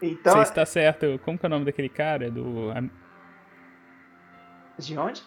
Então, 0.02 0.34
Você 0.34 0.42
está 0.42 0.66
certo. 0.66 1.20
Como 1.24 1.38
que 1.38 1.46
é 1.46 1.48
o 1.48 1.50
nome 1.50 1.66
daquele 1.66 1.90
cara? 1.90 2.32
Do 2.32 2.72
de 4.86 4.98
onde? 4.98 5.24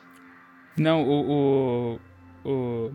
Não, 0.76 1.02
o. 1.02 1.98
o, 2.44 2.50
o... 2.50 2.92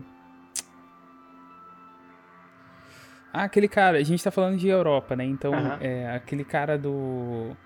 Ah, 3.32 3.44
aquele 3.44 3.66
cara, 3.66 3.98
a 3.98 4.02
gente 4.02 4.22
tá 4.22 4.30
falando 4.30 4.58
de 4.58 4.68
Europa, 4.68 5.16
né? 5.16 5.24
Então, 5.24 5.52
é 5.80 6.14
aquele 6.14 6.44
cara 6.44 6.76
do. 6.78 7.56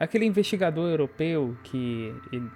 aquele 0.00 0.24
investigador 0.24 0.88
europeu 0.90 1.56
que 1.62 2.14
ele, 2.32 2.50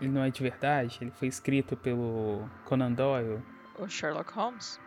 ele 0.00 0.10
não 0.10 0.24
é 0.24 0.30
de 0.30 0.42
verdade, 0.42 0.98
ele 1.02 1.10
foi 1.10 1.28
escrito 1.28 1.76
pelo 1.76 2.48
Conan 2.64 2.92
Doyle. 2.92 3.42
O 3.78 3.88
Sherlock 3.88 4.32
Holmes? 4.32 4.80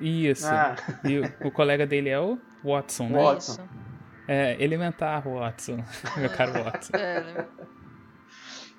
Isso. 0.00 0.46
Ah. 0.46 0.76
E 1.04 1.18
o, 1.18 1.48
o, 1.48 1.50
colega 1.50 1.86
dele 1.86 2.08
é 2.08 2.20
o 2.20 2.38
Watson, 2.64 3.08
né? 3.08 3.22
Watson. 3.22 3.68
É, 4.28 4.62
elementar, 4.62 5.26
Watson. 5.26 5.82
Meu 6.18 6.28
caro 6.28 6.52
Watson. 6.62 6.94
É, 6.94 7.20
né? 7.22 7.46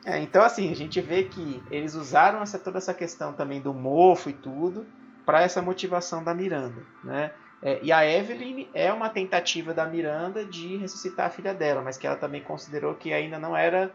é, 0.05 0.19
então, 0.19 0.43
assim, 0.43 0.71
a 0.71 0.75
gente 0.75 1.01
vê 1.01 1.23
que 1.23 1.63
eles 1.71 1.95
usaram 1.95 2.41
essa, 2.43 2.59
toda 2.59 2.77
essa 2.77 2.93
questão 2.93 3.33
também 3.33 3.59
do 3.59 3.73
mofo 3.73 4.29
e 4.29 4.33
tudo 4.33 4.85
para 5.25 5.41
essa 5.41 5.59
motivação 5.59 6.23
da 6.23 6.35
Miranda, 6.35 6.81
né? 7.03 7.31
É, 7.61 7.79
e 7.83 7.91
a 7.91 8.05
Evelyn 8.05 8.67
é 8.73 8.91
uma 8.93 9.09
tentativa 9.09 9.73
da 9.73 9.85
Miranda 9.85 10.45
de 10.45 10.77
ressuscitar 10.77 11.27
a 11.27 11.29
filha 11.29 11.53
dela, 11.53 11.81
mas 11.81 11.97
que 11.97 12.07
ela 12.07 12.15
também 12.15 12.41
considerou 12.41 12.95
que 12.95 13.11
ainda 13.11 13.37
não 13.37 13.55
era 13.55 13.91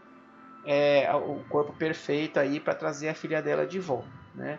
é, 0.67 1.09
o 1.15 1.43
corpo 1.49 1.73
perfeito 1.73 2.39
aí 2.39 2.61
para 2.61 2.75
trazer 2.75 3.09
a 3.09 3.15
filha 3.15 3.41
dela 3.41 3.67
de 3.67 3.79
volta, 3.79 4.09
né? 4.35 4.59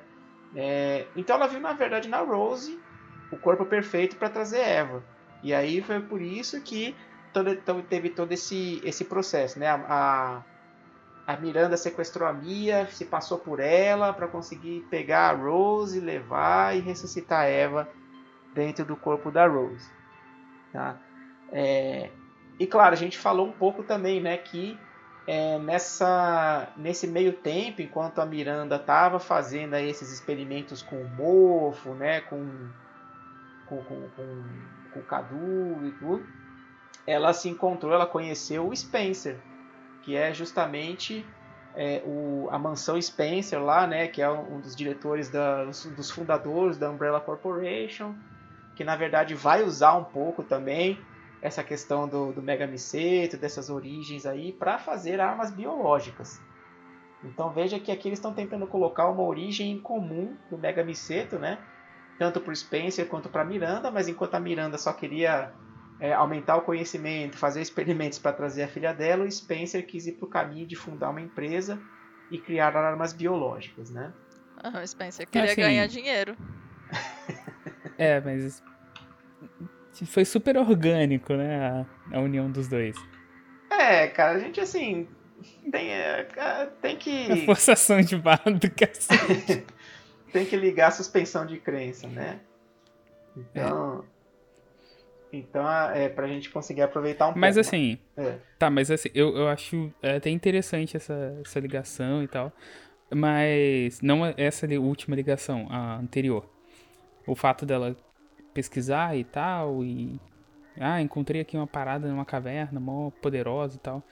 É, 0.56 1.06
então 1.16 1.36
ela 1.36 1.48
viu 1.48 1.60
na 1.60 1.74
verdade 1.74 2.08
na 2.08 2.20
Rose 2.20 2.80
o 3.32 3.38
corpo 3.38 3.66
perfeito 3.66 4.16
para 4.16 4.30
trazer 4.30 4.60
Eva. 4.60 5.04
E 5.46 5.54
aí 5.54 5.80
foi 5.80 6.00
por 6.00 6.24
isso 6.24 6.60
que 6.60 6.96
todo, 7.32 7.52
então 7.52 7.80
teve 7.84 8.10
todo 8.10 8.32
esse, 8.32 8.82
esse 8.84 9.06
processo, 9.06 9.60
né? 9.60 9.68
A, 9.70 10.42
a 11.28 11.38
Miranda 11.38 11.78
sequestrou 11.78 12.28
a 12.28 12.34
Mia, 12.34 12.88
se 12.88 13.06
passou 13.06 13.38
por 13.38 13.60
ela 13.60 14.12
para 14.12 14.28
conseguir 14.28 14.88
pegar 14.90 15.30
a 15.30 15.34
Rose, 15.34 16.00
levar 16.00 16.76
e 16.76 16.80
ressuscitar 16.80 17.42
a 17.42 17.46
Eva 17.46 17.88
dentro 18.56 18.84
do 18.84 18.96
corpo 18.96 19.30
da 19.30 19.46
Rose. 19.46 19.88
Tá? 20.74 20.98
É, 21.52 22.10
e 22.60 22.66
claro, 22.66 22.94
a 22.94 22.98
gente 22.98 23.16
falou 23.16 23.46
um 23.46 23.52
pouco 23.52 23.84
também, 23.84 24.20
né, 24.20 24.38
que 24.38 24.76
é, 25.28 25.60
nessa, 25.60 26.70
nesse 26.76 27.06
meio 27.06 27.34
tempo, 27.34 27.84
enquanto 27.84 28.18
a 28.18 28.26
Miranda 28.26 28.78
estava 28.78 29.20
fazendo 29.20 29.76
aí 29.76 29.88
esses 29.88 30.12
experimentos 30.12 30.82
com 30.82 30.96
o 30.96 31.08
mofo, 31.08 31.94
né, 31.94 32.22
com, 32.22 32.68
com, 33.68 33.84
com, 33.84 34.10
com, 34.10 34.44
com 34.96 35.02
o 35.02 35.04
Cadu 35.04 35.86
e 35.86 35.92
tudo, 36.00 36.26
ela 37.06 37.34
se 37.34 37.50
encontrou, 37.50 37.94
ela 37.94 38.08
conheceu 38.08 38.68
o 38.68 38.76
Spencer, 38.76 39.38
que 40.02 40.16
é 40.16 40.34
justamente 40.34 41.26
é, 41.76 42.02
o, 42.06 42.48
a 42.50 42.58
mansão 42.58 43.00
Spencer 43.00 43.62
lá, 43.62 43.86
né, 43.86 44.08
que 44.08 44.22
é 44.22 44.30
um 44.30 44.62
dos 44.62 44.76
diretores, 44.76 45.30
da, 45.30 45.66
dos 45.66 46.10
fundadores 46.10 46.78
da 46.78 46.90
Umbrella 46.90 47.20
Corporation, 47.20 48.16
que 48.76 48.84
na 48.84 48.96
verdade 48.96 49.36
vai 49.36 49.64
usar 49.64 49.94
um 49.94 50.04
pouco 50.04 50.44
também 50.44 50.98
essa 51.42 51.64
questão 51.64 52.08
do, 52.08 52.32
do 52.32 52.42
megamiceto, 52.42 53.38
dessas 53.38 53.70
origens 53.70 54.26
aí, 54.26 54.52
para 54.52 54.80
fazer 54.80 55.20
armas 55.20 55.52
biológicas. 55.52 56.42
Então 57.24 57.52
veja 57.52 57.80
que 57.80 57.92
aqui 57.92 58.08
eles 58.08 58.20
estão 58.20 58.34
tentando 58.34 58.66
colocar 58.68 59.10
uma 59.10 59.24
origem 59.24 59.72
em 59.72 59.80
comum 59.80 60.36
do 60.50 60.58
megamiceto, 60.58 61.38
né? 61.38 61.60
Tanto 62.18 62.40
para 62.40 62.52
o 62.52 62.56
Spencer 62.56 63.08
quanto 63.08 63.30
para 63.30 63.44
Miranda, 63.44 63.92
mas 63.92 64.08
enquanto 64.08 64.36
a 64.36 64.40
Miranda 64.40 64.78
só 64.78 64.94
queria 64.94 65.52
é, 66.00 66.14
aumentar 66.14 66.56
o 66.58 66.62
conhecimento, 66.62 67.38
fazer 67.38 67.62
experimentos 67.62 68.20
para 68.20 68.34
trazer 68.34 68.64
a 68.64 68.68
filha 68.68 68.94
dela, 68.94 69.26
o 69.26 69.32
Spencer 69.32 69.86
quis 69.86 70.08
ir 70.08 70.14
para 70.14 70.26
o 70.26 70.30
caminho 70.30 70.66
de 70.66 70.76
fundar 70.76 71.10
uma 71.10 71.22
empresa 71.22 71.80
e 72.32 72.38
criar 72.38 72.76
armas 72.76 73.14
biológicas, 73.14 73.90
né? 73.90 74.14
Ah, 74.64 74.82
o 74.82 74.88
Spencer 74.88 75.28
queria 75.28 75.52
assim, 75.52 75.62
ganhar 75.62 75.88
dinheiro. 75.88 76.36
é, 77.98 78.20
mas 78.22 78.64
foi 80.06 80.26
super 80.26 80.58
orgânico, 80.58 81.34
né? 81.34 81.86
A, 82.12 82.18
a, 82.18 82.20
união 82.20 82.52
dos 82.52 82.68
dois. 82.68 82.96
É, 83.72 84.08
cara, 84.08 84.38
a 84.38 84.40
gente 84.40 84.60
assim. 84.60 85.08
Tem, 85.72 85.92
é, 85.92 86.24
tem 86.82 86.98
que. 86.98 87.32
A 87.32 87.46
forçação 87.46 88.02
de 88.02 88.18
barra 88.18 88.52
do 88.52 88.70
cacete. 88.72 89.66
tem 90.36 90.46
que 90.46 90.58
ligar 90.58 90.90
a 90.90 90.92
suspensão 90.92 91.46
de 91.46 91.58
crença, 91.58 92.10
né? 92.10 92.42
Então. 93.38 94.04
É. 94.12 94.16
Então, 95.38 95.70
é 95.92 96.10
pra 96.10 96.28
gente 96.28 96.50
conseguir 96.50 96.82
aproveitar 96.82 97.30
um 97.30 97.34
mas, 97.38 97.56
pouco. 97.56 97.68
Assim, 97.68 97.98
é. 98.18 98.38
Tá, 98.60 98.70
mas 98.70 98.92
assim, 98.92 99.10
eu, 99.14 99.36
eu 99.36 99.48
acho 99.48 99.94
até 100.02 100.30
interessante 100.30 100.98
essa, 100.98 101.38
essa 101.42 101.60
ligação 101.60 102.22
e 102.22 102.28
tal. 102.28 102.52
Mas 103.14 104.02
não 104.02 104.26
essa 104.38 104.68
última 104.78 105.16
ligação, 105.16 105.68
a 105.70 105.98
anterior. 105.98 106.46
O 107.26 107.34
fato 107.34 107.66
dela 107.66 107.96
pesquisar 108.54 109.16
e 109.16 109.24
tal, 109.24 109.86
e. 109.86 110.20
Ah, 110.78 111.02
encontrei 111.02 111.40
aqui 111.40 111.56
uma 111.56 111.68
parada 111.68 112.10
numa 112.10 112.26
caverna, 112.26 112.78
mó 112.78 113.10
poderosa 113.22 113.78
e 113.78 113.80
tal. 113.80 114.04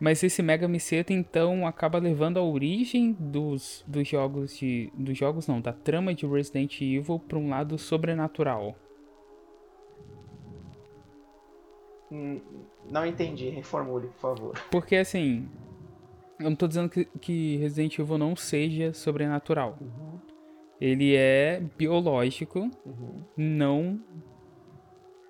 Mas 0.00 0.22
esse 0.22 0.42
Mega 0.42 0.66
Miceto, 0.66 1.12
então, 1.12 1.66
acaba 1.66 1.98
levando 1.98 2.38
a 2.38 2.42
origem 2.42 3.12
dos, 3.12 3.84
dos 3.86 4.08
jogos 4.08 4.56
de. 4.56 4.90
Dos 4.94 5.16
jogos 5.16 5.46
não, 5.46 5.60
da 5.60 5.74
trama 5.74 6.14
de 6.14 6.26
Resident 6.26 6.80
Evil 6.80 7.18
para 7.18 7.36
um 7.38 7.50
lado 7.50 7.76
sobrenatural. 7.76 8.74
Hum, 12.10 12.40
não 12.90 13.04
entendi, 13.04 13.50
reformule, 13.50 14.08
por 14.08 14.18
favor. 14.20 14.64
Porque 14.70 14.96
assim. 14.96 15.46
Eu 16.38 16.48
não 16.48 16.56
tô 16.56 16.66
dizendo 16.66 16.88
que, 16.88 17.04
que 17.20 17.58
Resident 17.58 17.98
Evil 17.98 18.16
não 18.16 18.34
seja 18.34 18.94
sobrenatural. 18.94 19.76
Uhum. 19.78 20.18
Ele 20.80 21.14
é 21.14 21.62
biológico, 21.76 22.70
uhum. 22.86 23.22
não. 23.36 24.00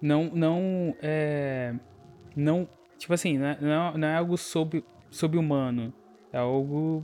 Não. 0.00 0.30
Não. 0.32 0.96
É. 1.02 1.74
Não. 2.36 2.68
Tipo 3.00 3.14
assim, 3.14 3.38
não 3.38 3.46
é, 3.46 3.96
não 3.96 4.08
é 4.08 4.14
algo 4.14 4.36
sobre, 4.36 4.84
sobre 5.10 5.38
humano. 5.38 5.90
É 6.30 6.36
algo. 6.36 7.02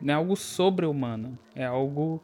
Não 0.00 0.12
é 0.12 0.16
algo 0.16 0.34
sobre-humano. 0.34 1.38
É 1.54 1.64
algo 1.64 2.20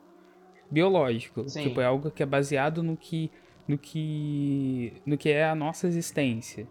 biológico. 0.69 1.49
Sim. 1.49 1.63
Tipo, 1.63 1.81
é 1.81 1.85
algo 1.85 2.11
que 2.11 2.21
é 2.21 2.27
baseado 2.27 2.83
no 2.83 2.97
que. 2.97 3.31
No 3.69 3.79
que. 3.79 4.93
No 5.07 5.17
que 5.17 5.29
é 5.29 5.49
a 5.49 5.55
nossa 5.55 5.87
existência. 5.87 6.67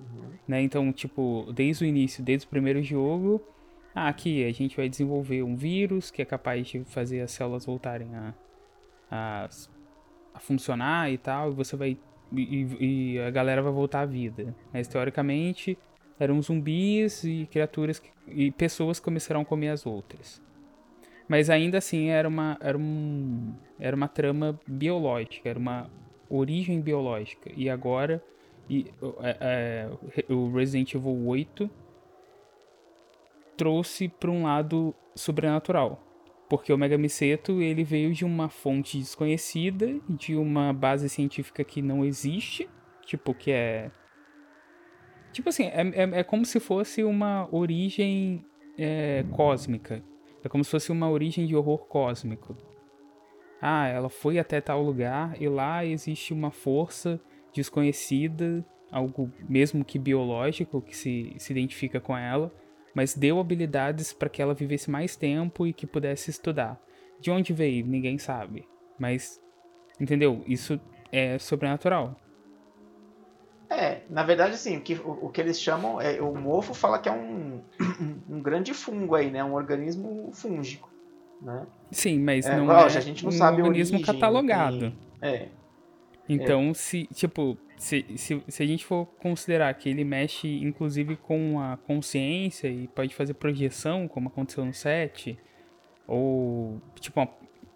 Uhum. 0.00 0.30
Né? 0.48 0.62
Então, 0.62 0.90
tipo, 0.90 1.52
desde 1.54 1.84
o 1.84 1.86
início, 1.86 2.24
desde 2.24 2.46
o 2.46 2.48
primeiro 2.48 2.82
jogo, 2.82 3.42
ah, 3.94 4.08
aqui 4.08 4.42
a 4.42 4.52
gente 4.52 4.78
vai 4.78 4.88
desenvolver 4.88 5.42
um 5.42 5.54
vírus 5.54 6.10
que 6.10 6.22
é 6.22 6.24
capaz 6.24 6.66
de 6.66 6.82
fazer 6.84 7.20
as 7.20 7.30
células 7.30 7.66
voltarem 7.66 8.08
a, 8.14 8.34
a, 9.10 9.48
a 10.32 10.40
funcionar 10.40 11.12
e 11.12 11.18
tal, 11.18 11.50
e 11.50 11.54
você 11.54 11.76
vai. 11.76 11.98
E, 12.36 13.14
e, 13.14 13.18
a 13.20 13.30
galera 13.30 13.62
vai 13.62 13.72
voltar 13.72 14.00
à 14.00 14.06
vida. 14.06 14.54
Mas 14.72 14.88
teoricamente 14.88 15.78
eram 16.18 16.40
zumbis 16.40 17.24
e 17.24 17.48
criaturas 17.50 17.98
que, 17.98 18.10
e 18.28 18.50
pessoas 18.50 19.00
começaram 19.00 19.40
a 19.40 19.44
comer 19.44 19.68
as 19.68 19.86
outras. 19.86 20.42
Mas 21.28 21.48
ainda 21.48 21.78
assim 21.78 22.08
era 22.08 22.28
uma, 22.28 22.58
era, 22.60 22.76
um, 22.76 23.54
era 23.78 23.96
uma 23.96 24.08
trama 24.08 24.58
biológica, 24.66 25.48
era 25.48 25.58
uma 25.58 25.90
origem 26.28 26.80
biológica. 26.80 27.50
E 27.56 27.70
agora 27.70 28.22
e, 28.68 28.86
é, 29.20 29.88
é, 30.28 30.32
o 30.32 30.52
Resident 30.52 30.94
Evil 30.94 31.26
8 31.26 31.70
trouxe 33.56 34.08
para 34.08 34.30
um 34.30 34.44
lado 34.44 34.94
sobrenatural. 35.14 36.03
Porque 36.56 36.72
o 36.72 36.78
Megamiceto 36.78 37.60
ele 37.60 37.82
veio 37.82 38.12
de 38.12 38.24
uma 38.24 38.48
fonte 38.48 38.96
desconhecida, 38.96 39.98
de 40.08 40.36
uma 40.36 40.72
base 40.72 41.08
científica 41.08 41.64
que 41.64 41.82
não 41.82 42.04
existe, 42.04 42.70
tipo, 43.04 43.34
que 43.34 43.50
é. 43.50 43.90
Tipo 45.32 45.48
assim, 45.48 45.64
é, 45.64 45.80
é, 45.80 46.20
é 46.20 46.22
como 46.22 46.46
se 46.46 46.60
fosse 46.60 47.02
uma 47.02 47.48
origem 47.52 48.46
é, 48.78 49.24
cósmica. 49.32 50.00
É 50.44 50.48
como 50.48 50.62
se 50.62 50.70
fosse 50.70 50.92
uma 50.92 51.10
origem 51.10 51.44
de 51.44 51.56
horror 51.56 51.88
cósmico. 51.88 52.56
Ah, 53.60 53.88
ela 53.88 54.08
foi 54.08 54.38
até 54.38 54.60
tal 54.60 54.80
lugar 54.80 55.34
e 55.42 55.48
lá 55.48 55.84
existe 55.84 56.32
uma 56.32 56.52
força 56.52 57.20
desconhecida, 57.52 58.64
algo 58.92 59.28
mesmo 59.48 59.84
que 59.84 59.98
biológico 59.98 60.80
que 60.80 60.96
se, 60.96 61.34
se 61.36 61.52
identifica 61.52 62.00
com 62.00 62.16
ela, 62.16 62.54
mas 62.94 63.14
deu 63.14 63.40
habilidades 63.40 64.12
para 64.12 64.28
que 64.28 64.40
ela 64.40 64.54
vivesse 64.54 64.90
mais 64.90 65.16
tempo 65.16 65.66
e 65.66 65.72
que 65.72 65.86
pudesse 65.86 66.30
estudar. 66.30 66.80
De 67.20 67.30
onde 67.30 67.52
veio? 67.52 67.84
Ninguém 67.84 68.18
sabe. 68.18 68.66
Mas, 68.98 69.40
entendeu? 70.00 70.42
Isso 70.46 70.80
é 71.10 71.38
sobrenatural. 71.38 72.16
É, 73.68 74.02
na 74.08 74.22
verdade, 74.22 74.54
assim, 74.54 74.76
o 74.76 74.80
que, 74.80 74.94
o, 74.94 75.26
o 75.26 75.28
que 75.30 75.40
eles 75.40 75.60
chamam. 75.60 76.00
É, 76.00 76.20
o 76.20 76.34
mofo 76.34 76.74
fala 76.74 76.98
que 76.98 77.08
é 77.08 77.12
um, 77.12 77.60
um 78.28 78.40
grande 78.40 78.72
fungo 78.72 79.14
aí, 79.14 79.30
né? 79.30 79.42
Um 79.42 79.54
organismo 79.54 80.30
fúngico. 80.32 80.88
Né? 81.42 81.66
Sim, 81.90 82.20
mas 82.20 82.46
é, 82.46 82.56
não 82.56 82.70
é 82.72 82.84
a 82.84 82.88
gente 82.88 83.24
não 83.24 83.30
um 83.30 83.32
sabe 83.32 83.60
organismo 83.60 83.96
origem, 83.96 84.14
catalogado. 84.14 84.92
Tem, 85.20 85.30
é. 85.30 85.48
Então, 86.28 86.70
é. 86.70 86.74
se, 86.74 87.06
tipo, 87.12 87.58
se, 87.76 88.04
se, 88.16 88.42
se 88.48 88.62
a 88.62 88.66
gente 88.66 88.84
for 88.84 89.06
considerar 89.20 89.72
que 89.74 89.88
ele 89.88 90.04
mexe, 90.04 90.48
inclusive, 90.62 91.16
com 91.16 91.60
a 91.60 91.76
consciência 91.76 92.68
e 92.68 92.88
pode 92.88 93.14
fazer 93.14 93.34
projeção, 93.34 94.08
como 94.08 94.28
aconteceu 94.28 94.64
no 94.64 94.72
7, 94.72 95.38
ou, 96.06 96.80
tipo, 96.98 97.28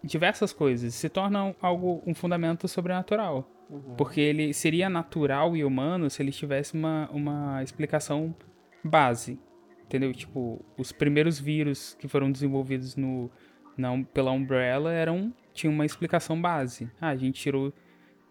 diversas 0.03 0.51
coisas, 0.51 0.93
se 0.93 1.09
torna 1.09 1.55
algo, 1.61 2.01
um 2.05 2.13
fundamento 2.13 2.67
sobrenatural. 2.67 3.49
Uhum. 3.69 3.95
Porque 3.95 4.19
ele 4.19 4.53
seria 4.53 4.89
natural 4.89 5.55
e 5.55 5.63
humano 5.63 6.09
se 6.09 6.21
ele 6.21 6.31
tivesse 6.31 6.73
uma, 6.73 7.07
uma 7.11 7.61
explicação 7.61 8.33
base. 8.83 9.39
Entendeu? 9.85 10.11
Tipo, 10.13 10.63
os 10.77 10.91
primeiros 10.91 11.39
vírus 11.39 11.95
que 11.99 12.07
foram 12.07 12.31
desenvolvidos 12.31 12.95
no, 12.95 13.29
na, 13.77 14.03
pela 14.13 14.31
Umbrella 14.31 14.91
eram 14.91 15.33
tinham 15.53 15.73
uma 15.73 15.85
explicação 15.85 16.39
base. 16.39 16.89
Ah, 17.01 17.09
a 17.09 17.15
gente 17.15 17.39
tirou 17.39 17.73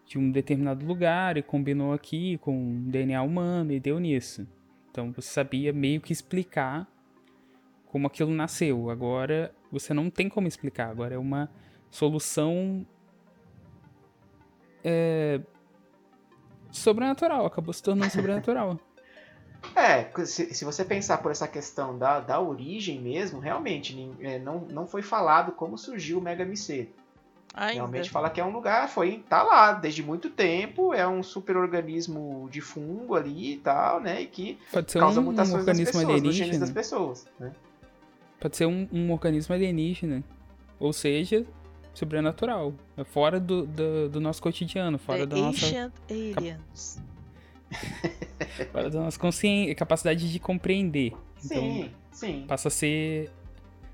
de 0.09 0.17
um 0.17 0.31
determinado 0.31 0.83
lugar 0.83 1.37
e 1.37 1.43
combinou 1.43 1.93
aqui 1.93 2.39
com 2.39 2.81
DNA 2.89 3.21
humano 3.21 3.71
e 3.71 3.79
deu 3.79 3.99
nisso. 3.99 4.47
Então 4.89 5.13
você 5.13 5.29
sabia 5.29 5.71
meio 5.71 6.01
que 6.01 6.11
explicar 6.11 6.87
como 7.85 8.07
aquilo 8.07 8.31
nasceu. 8.31 8.89
Agora 8.89 9.53
você 9.71 9.93
não 9.93 10.09
tem 10.09 10.27
como 10.27 10.47
explicar. 10.47 10.89
Agora 10.89 11.13
é 11.13 11.17
uma 11.19 11.47
solução 11.91 12.83
é, 14.83 15.39
sobrenatural. 16.71 17.45
Acabou 17.45 17.71
se 17.71 17.83
tornando 17.83 18.11
sobrenatural. 18.11 18.79
É, 19.75 20.09
se, 20.25 20.53
se, 20.53 20.63
você 20.63 20.85
pensar 20.85 21.17
por 21.17 21.31
essa 21.31 21.45
questão 21.45 21.97
da, 21.97 22.21
da 22.21 22.39
origem 22.39 22.97
mesmo, 23.01 23.41
realmente 23.41 24.09
é, 24.21 24.39
não, 24.39 24.61
não 24.61 24.87
foi 24.87 25.01
falado 25.01 25.51
como 25.51 25.77
surgiu 25.77 26.17
o 26.19 26.21
Mega 26.21 26.43
MC. 26.43 26.89
Ainda. 27.53 27.73
Realmente 27.73 28.09
fala 28.09 28.29
que 28.29 28.39
é 28.39 28.45
um 28.45 28.51
lugar, 28.51 28.87
foi, 28.89 29.23
tá 29.27 29.41
lá 29.43 29.73
desde 29.73 30.03
muito 30.03 30.29
tempo, 30.29 30.93
é 30.93 31.07
um 31.07 31.23
superorganismo 31.23 32.47
de 32.51 32.61
fungo 32.61 33.15
ali 33.15 33.53
e 33.53 33.57
tal, 33.57 33.99
né? 33.99 34.21
E 34.21 34.27
que 34.27 34.59
Pode 34.71 34.91
ser 34.91 34.99
causa 34.99 35.19
um, 35.19 35.23
mutações 35.23 35.55
um 35.55 35.59
organismo 35.59 35.85
pessoas, 35.99 36.07
genes 36.07 36.29
alienígena. 36.29 36.59
das 36.59 36.71
pessoas, 36.71 37.27
né? 37.39 37.51
Pode 38.39 38.55
ser 38.55 38.65
um, 38.65 38.87
um 38.91 39.11
organismo 39.11 39.53
alienígena. 39.53 40.23
Ou 40.79 40.93
seja, 40.93 41.45
sobrenatural. 41.93 42.73
É 42.95 43.03
fora 43.03 43.39
do, 43.39 43.65
do, 43.65 44.09
do 44.09 44.21
nosso 44.21 44.41
cotidiano, 44.41 44.97
fora 44.97 45.19
The 45.19 45.35
da 45.35 45.41
nossa, 45.41 45.65
Ancient 45.65 45.93
Aliens. 46.09 47.01
fora 48.71 48.89
da 48.89 48.99
nossa 49.01 49.19
consciência, 49.19 49.75
capacidade 49.75 50.31
de 50.31 50.39
compreender. 50.39 51.13
Então, 51.43 51.61
Sim, 51.61 51.91
sim. 52.11 52.45
passa 52.47 52.69
a 52.69 52.71
ser. 52.71 53.31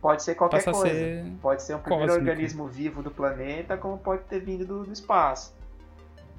Pode 0.06 0.22
ser 0.22 0.36
qualquer 0.36 0.58
Passa 0.58 0.70
a 0.70 0.74
coisa. 0.74 0.94
ser 0.94 1.32
Pode 1.42 1.64
ser 1.64 1.74
um 1.74 1.80
primeiro 1.80 2.06
cósmico. 2.06 2.30
organismo 2.30 2.68
vivo 2.68 3.02
do 3.02 3.10
planeta, 3.10 3.76
como 3.76 3.98
pode 3.98 4.24
ter 4.26 4.40
vindo 4.40 4.64
do, 4.64 4.84
do 4.84 4.94
espaço. 4.94 5.58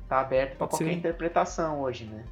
Tá 0.09 0.21
aberto 0.21 0.57
para 0.57 0.69
qualquer 0.69 0.85
ser. 0.85 0.93
interpretação 0.93 1.81
hoje, 1.81 2.05
né? 2.05 2.25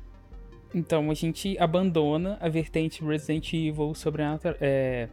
Então 0.73 1.11
a 1.11 1.15
gente 1.15 1.59
abandona 1.59 2.39
a 2.41 2.49
vertente 2.49 3.05
Resident 3.05 3.53
Evil 3.53 3.97
sobrenatural. 3.97 4.57
É, 4.61 5.09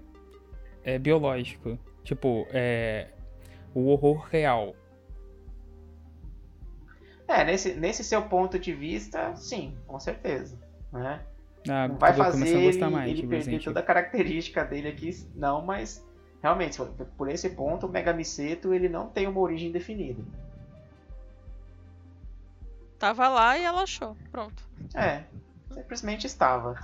é 0.83 0.99
biológico. 0.99 1.75
Tipo, 2.03 2.45
é. 2.51 3.07
O 3.73 3.87
horror 3.87 4.27
real. 4.29 4.75
É, 7.27 7.43
nesse, 7.43 7.73
nesse 7.73 8.03
seu 8.03 8.21
ponto 8.21 8.59
de 8.59 8.73
vista, 8.73 9.35
sim, 9.35 9.75
com 9.87 9.99
certeza. 9.99 10.55
Né? 10.93 11.19
Ah, 11.67 11.87
Não 11.87 11.97
vai 11.97 12.13
fazer 12.13 12.57
a 12.57 12.59
ele, 12.59 12.85
mais 12.91 13.09
ele 13.09 13.21
de 13.21 13.27
perder 13.27 13.63
toda 13.63 13.79
a 13.79 13.83
característica 13.83 14.63
dele 14.63 14.87
aqui, 14.87 15.09
não, 15.33 15.63
mas 15.63 16.10
realmente, 16.41 16.79
por 17.17 17.29
esse 17.29 17.49
ponto, 17.51 17.85
o 17.85 17.89
Megamiceto 17.89 18.73
ele 18.73 18.89
não 18.89 19.07
tem 19.07 19.27
uma 19.27 19.39
origem 19.39 19.71
definida. 19.71 20.23
Tava 22.97 23.27
lá 23.27 23.57
e 23.57 23.63
ela 23.63 23.83
achou. 23.83 24.15
Pronto. 24.31 24.63
É, 24.93 25.23
simplesmente 25.71 26.27
estava. 26.27 26.75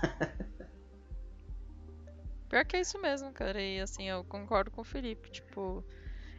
Pior 2.49 2.65
que 2.65 2.77
é 2.77 2.81
isso 2.81 2.99
mesmo, 2.99 3.31
cara. 3.31 3.61
E 3.61 3.79
assim, 3.79 4.07
eu 4.07 4.23
concordo 4.23 4.71
com 4.71 4.81
o 4.81 4.85
Felipe. 4.85 5.29
Tipo, 5.29 5.83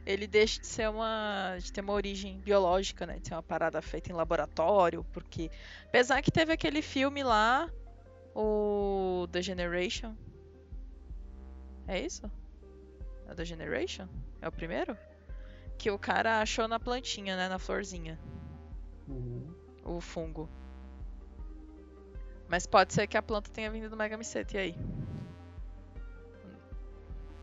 ele 0.06 0.26
deixa 0.26 0.60
de 0.60 0.66
ser 0.66 0.88
uma. 0.88 1.56
de 1.60 1.72
ter 1.72 1.80
uma 1.80 1.92
origem 1.92 2.40
biológica, 2.40 3.06
né? 3.06 3.18
De 3.18 3.28
ser 3.28 3.34
uma 3.34 3.42
parada 3.42 3.80
feita 3.82 4.10
em 4.10 4.14
laboratório. 4.14 5.04
Porque. 5.12 5.50
Apesar 5.86 6.22
que 6.22 6.30
teve 6.30 6.52
aquele 6.52 6.82
filme 6.82 7.22
lá, 7.22 7.70
o 8.34 9.28
The 9.30 9.42
Generation. 9.42 10.16
É 11.86 12.00
isso? 12.00 12.30
É 13.28 13.34
The 13.34 13.44
Generation? 13.44 14.08
É 14.40 14.48
o 14.48 14.52
primeiro? 14.52 14.96
Que 15.76 15.90
o 15.90 15.98
cara 15.98 16.40
achou 16.40 16.66
na 16.66 16.80
plantinha, 16.80 17.36
né? 17.36 17.48
Na 17.48 17.58
florzinha. 17.58 18.18
Uhum. 19.06 19.54
O 19.84 20.00
fungo. 20.00 20.48
Mas 22.48 22.66
pode 22.66 22.94
ser 22.94 23.06
que 23.06 23.16
a 23.16 23.22
planta 23.22 23.50
tenha 23.50 23.70
vindo 23.70 23.90
do 23.90 23.96
Megamiceto, 23.96 24.56
e 24.56 24.58
aí? 24.58 24.76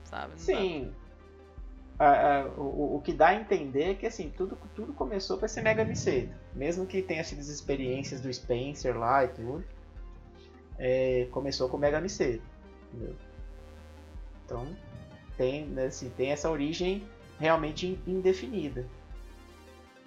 Sabe? 0.03 0.31
Não. 0.31 0.37
Sim. 0.37 0.93
Ah, 1.97 2.41
ah, 2.43 2.47
o, 2.57 2.97
o 2.97 3.01
que 3.01 3.13
dá 3.13 3.27
a 3.29 3.35
entender 3.35 3.83
é 3.91 3.95
que 3.95 4.05
assim, 4.05 4.29
tudo, 4.29 4.57
tudo 4.75 4.93
começou 4.93 5.37
com 5.37 5.45
esse 5.45 5.61
Megamiceto. 5.61 6.33
Mesmo 6.53 6.85
que 6.85 7.01
tenha 7.01 7.23
sido 7.23 7.39
as 7.39 7.47
experiências 7.47 8.19
do 8.21 8.33
Spencer 8.33 8.97
lá 8.97 9.23
e 9.23 9.29
tudo. 9.29 9.63
é, 10.77 11.27
começou 11.31 11.69
com 11.69 11.77
o 11.77 11.79
Megamiceto. 11.79 12.43
Entendeu? 12.93 13.15
Então, 14.45 14.77
tem, 15.37 15.65
né, 15.65 15.85
assim, 15.85 16.09
tem 16.09 16.31
essa 16.31 16.49
origem 16.49 17.07
realmente 17.39 17.87
in- 17.87 18.01
indefinida. 18.07 18.85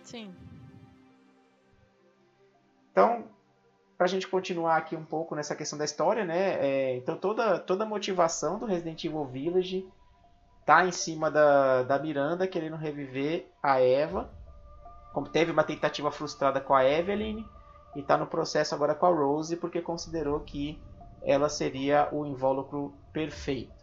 Sim. 0.02 0.34
Então, 2.90 3.24
para 3.96 4.06
a 4.06 4.08
gente 4.08 4.26
continuar 4.28 4.76
aqui 4.76 4.96
um 4.96 5.04
pouco 5.04 5.34
nessa 5.34 5.54
questão 5.54 5.78
da 5.78 5.84
história, 5.84 6.24
né? 6.24 6.54
é, 6.64 6.96
então 6.96 7.16
toda, 7.16 7.58
toda 7.58 7.84
a 7.84 7.86
motivação 7.86 8.58
do 8.58 8.66
Resident 8.66 9.04
Evil 9.04 9.24
Village 9.24 9.88
tá 10.64 10.86
em 10.86 10.92
cima 10.92 11.30
da, 11.30 11.82
da 11.82 11.98
Miranda 11.98 12.46
querendo 12.46 12.76
reviver 12.76 13.50
a 13.62 13.80
Eva. 13.80 14.30
Como 15.12 15.28
teve 15.28 15.50
uma 15.50 15.64
tentativa 15.64 16.10
frustrada 16.10 16.60
com 16.60 16.74
a 16.74 16.84
Evelyn 16.84 17.44
e 17.96 18.02
tá 18.02 18.16
no 18.16 18.26
processo 18.26 18.74
agora 18.74 18.94
com 18.94 19.06
a 19.06 19.10
Rose 19.10 19.56
porque 19.56 19.80
considerou 19.80 20.40
que 20.40 20.80
ela 21.22 21.48
seria 21.48 22.08
o 22.12 22.24
invólucro 22.24 22.94
perfeito. 23.12 23.77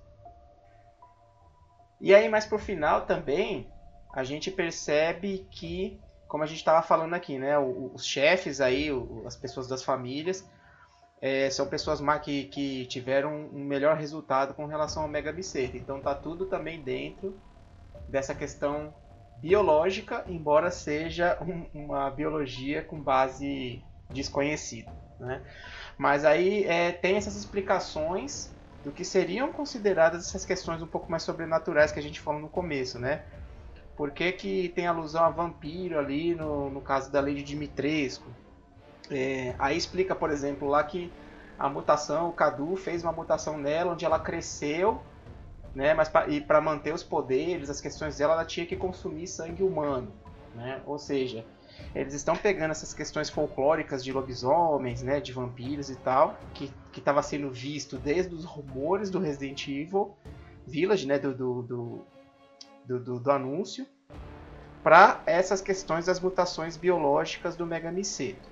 E 1.99 2.13
aí 2.13 2.27
mais 2.29 2.45
pro 2.45 2.59
final 2.59 3.05
também 3.05 3.67
a 4.13 4.23
gente 4.23 4.49
percebe 4.51 5.47
que 5.51 5.99
como 6.27 6.43
a 6.43 6.47
gente 6.47 6.57
estava 6.57 6.81
falando 6.81 7.13
aqui, 7.13 7.37
né? 7.37 7.57
Os 7.59 8.05
chefes 8.05 8.59
aí, 8.59 8.89
as 9.25 9.35
pessoas 9.35 9.67
das 9.67 9.83
famílias, 9.83 10.43
é, 11.21 11.49
são 11.49 11.67
pessoas 11.67 12.01
que, 12.23 12.45
que 12.45 12.85
tiveram 12.87 13.49
um 13.53 13.63
melhor 13.63 13.95
resultado 13.95 14.53
com 14.53 14.65
relação 14.65 15.03
ao 15.03 15.09
Mega 15.09 15.31
Biceto. 15.31 15.77
Então 15.77 16.01
tá 16.01 16.13
tudo 16.15 16.45
também 16.45 16.81
dentro 16.81 17.39
dessa 18.07 18.33
questão 18.35 18.93
biológica, 19.37 20.23
embora 20.27 20.71
seja 20.71 21.37
um- 21.41 21.67
uma 21.73 22.09
biologia 22.09 22.81
com 22.83 22.99
base 22.99 23.81
desconhecida. 24.11 24.91
Né? 25.19 25.41
Mas 25.97 26.25
aí 26.25 26.65
é, 26.65 26.91
tem 26.91 27.15
essas 27.15 27.35
explicações 27.35 28.54
do 28.85 28.91
que 28.91 29.03
seriam 29.03 29.51
consideradas 29.51 30.27
essas 30.27 30.45
questões 30.45 30.79
um 30.79 30.85
pouco 30.85 31.09
mais 31.09 31.23
sobrenaturais 31.23 31.91
que 31.91 31.97
a 31.97 32.03
gente 32.03 32.21
falou 32.21 32.39
no 32.39 32.47
começo, 32.47 32.99
né? 32.99 33.23
Por 33.97 34.11
que, 34.11 34.31
que 34.31 34.69
tem 34.69 34.85
alusão 34.85 35.23
a 35.23 35.29
vampiro 35.31 35.97
ali 35.97 36.35
no, 36.35 36.69
no 36.69 36.81
caso 36.81 37.11
da 37.11 37.19
Lady 37.19 37.41
Dimitrescu? 37.41 38.29
É, 39.09 39.55
aí 39.57 39.75
explica, 39.75 40.13
por 40.13 40.29
exemplo, 40.29 40.67
lá 40.67 40.83
que 40.83 41.11
a 41.57 41.67
mutação, 41.67 42.29
o 42.29 42.33
Cadu 42.33 42.75
fez 42.75 43.01
uma 43.01 43.11
mutação 43.11 43.57
nela 43.57 43.93
onde 43.93 44.05
ela 44.05 44.19
cresceu, 44.19 45.01
né? 45.73 45.95
Mas 45.95 46.07
pra, 46.07 46.27
e 46.27 46.39
para 46.39 46.61
manter 46.61 46.93
os 46.93 47.01
poderes, 47.01 47.71
as 47.71 47.81
questões 47.81 48.17
dela, 48.17 48.33
ela 48.33 48.45
tinha 48.45 48.67
que 48.67 48.75
consumir 48.75 49.25
sangue 49.25 49.63
humano, 49.63 50.13
né? 50.53 50.81
Ou 50.85 50.99
seja, 50.99 51.43
eles 51.95 52.13
estão 52.13 52.35
pegando 52.35 52.71
essas 52.71 52.93
questões 52.93 53.31
folclóricas 53.31 54.03
de 54.03 54.13
lobisomens, 54.13 55.01
né? 55.01 55.19
De 55.19 55.33
vampiros 55.33 55.89
e 55.89 55.95
tal, 55.95 56.37
que 56.53 56.71
que 56.95 56.99
estava 57.01 57.21
sendo 57.21 57.51
visto 57.51 57.97
desde 57.97 58.33
os 58.33 58.45
rumores 58.45 59.09
do 59.09 59.19
Resident 59.19 59.67
Evil 59.67 60.15
Village, 60.65 61.05
né? 61.05 61.19
do, 61.19 61.33
do, 61.33 61.61
do 62.85 63.19
do, 63.19 63.31
anúncio 63.31 63.85
para 64.81 65.21
essas 65.25 65.59
questões 65.59 66.05
das 66.05 66.21
mutações 66.21 66.77
biológicas 66.77 67.57
do 67.57 67.65
Megamiceto. 67.65 68.47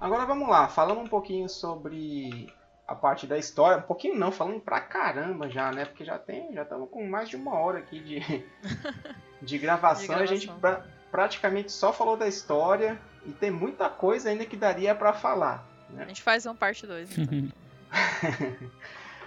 Agora 0.00 0.24
vamos 0.24 0.48
lá, 0.48 0.68
falando 0.68 1.00
um 1.00 1.08
pouquinho 1.08 1.48
sobre 1.48 2.48
a 2.86 2.94
parte 2.94 3.26
da 3.26 3.38
história, 3.38 3.78
um 3.78 3.82
pouquinho 3.86 4.14
não, 4.18 4.30
falando 4.30 4.60
pra 4.60 4.80
caramba 4.80 5.48
já, 5.48 5.72
né? 5.72 5.84
Porque 5.84 6.04
já 6.04 6.18
tem, 6.18 6.52
já 6.52 6.62
estamos 6.62 6.88
com 6.90 7.06
mais 7.06 7.28
de 7.28 7.36
uma 7.36 7.54
hora 7.54 7.78
aqui 7.78 7.98
de, 8.00 8.20
de 9.40 9.58
gravação, 9.58 10.16
De 10.16 10.22
a 10.22 10.26
gente 10.26 10.48
pra- 10.48 10.84
praticamente 11.10 11.72
só 11.72 11.92
falou 11.92 12.16
da 12.16 12.28
história 12.28 12.98
e 13.24 13.32
tem 13.32 13.50
muita 13.50 13.88
coisa 13.88 14.28
ainda 14.28 14.44
que 14.44 14.56
daria 14.56 14.94
pra 14.94 15.12
falar. 15.12 15.66
A 15.96 16.04
gente 16.04 16.22
faz 16.22 16.44
um 16.44 16.54
parte 16.54 16.86
2. 16.86 17.18
Então. 17.18 17.52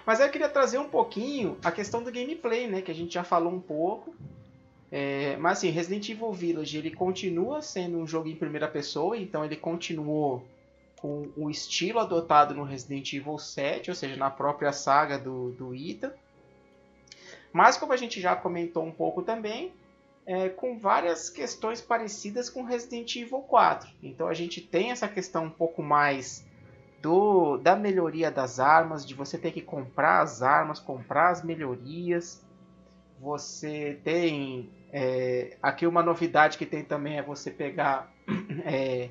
Mas 0.05 0.19
eu 0.19 0.29
queria 0.29 0.47
trazer 0.47 0.77
um 0.77 0.87
pouquinho 0.87 1.57
a 1.63 1.71
questão 1.71 2.01
do 2.01 2.11
gameplay, 2.11 2.67
né? 2.67 2.81
Que 2.81 2.91
a 2.91 2.95
gente 2.95 3.13
já 3.13 3.23
falou 3.23 3.51
um 3.51 3.59
pouco. 3.59 4.15
É, 4.89 5.35
mas 5.35 5.57
assim, 5.57 5.69
Resident 5.69 6.07
Evil 6.07 6.31
Village 6.31 6.77
ele 6.77 6.91
continua 6.91 7.61
sendo 7.61 7.97
um 7.97 8.07
jogo 8.07 8.29
em 8.29 8.35
primeira 8.37 8.69
pessoa, 8.69 9.17
então 9.17 9.43
ele 9.43 9.57
continuou 9.57 10.45
com 10.99 11.29
o 11.35 11.49
estilo 11.49 11.99
adotado 11.99 12.53
no 12.53 12.63
Resident 12.63 13.13
Evil 13.13 13.37
7, 13.37 13.89
ou 13.89 13.95
seja, 13.95 14.15
na 14.15 14.29
própria 14.29 14.71
saga 14.71 15.17
do, 15.17 15.51
do 15.51 15.73
Ethan. 15.75 16.11
Mas 17.53 17.77
como 17.77 17.93
a 17.93 17.97
gente 17.97 18.19
já 18.19 18.35
comentou 18.35 18.83
um 18.83 18.91
pouco 18.91 19.21
também, 19.21 19.73
é, 20.25 20.49
com 20.49 20.77
várias 20.77 21.29
questões 21.29 21.79
parecidas 21.79 22.49
com 22.49 22.63
Resident 22.63 23.15
Evil 23.15 23.39
4. 23.39 23.89
Então 24.03 24.27
a 24.27 24.33
gente 24.33 24.59
tem 24.59 24.91
essa 24.91 25.07
questão 25.07 25.45
um 25.45 25.49
pouco 25.49 25.81
mais 25.81 26.45
do, 27.01 27.57
da 27.57 27.75
melhoria 27.75 28.29
das 28.29 28.59
armas, 28.59 29.05
de 29.05 29.13
você 29.13 29.37
ter 29.37 29.51
que 29.51 29.61
comprar 29.61 30.21
as 30.21 30.41
armas, 30.41 30.79
comprar 30.79 31.29
as 31.29 31.43
melhorias. 31.43 32.45
Você 33.21 33.99
tem 34.03 34.69
é, 34.91 35.55
aqui 35.61 35.87
uma 35.87 36.03
novidade 36.03 36.57
que 36.57 36.65
tem 36.65 36.83
também 36.83 37.17
é 37.17 37.23
você 37.23 37.49
pegar 37.49 38.11
é, 38.65 39.09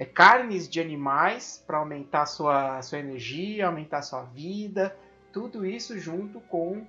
é, 0.00 0.04
carnes 0.06 0.66
de 0.66 0.80
animais 0.80 1.62
para 1.66 1.76
aumentar 1.76 2.24
sua, 2.24 2.80
sua 2.80 2.98
energia, 2.98 3.66
aumentar 3.66 4.00
sua 4.00 4.22
vida, 4.22 4.96
tudo 5.30 5.66
isso 5.66 5.98
junto 5.98 6.40
com 6.40 6.86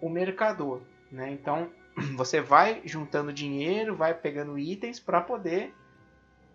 o 0.00 0.08
mercador. 0.08 0.80
Né? 1.12 1.30
Então 1.30 1.68
você 2.16 2.40
vai 2.40 2.80
juntando 2.82 3.34
dinheiro, 3.34 3.94
vai 3.94 4.14
pegando 4.14 4.58
itens 4.58 4.98
para 4.98 5.20
poder 5.20 5.74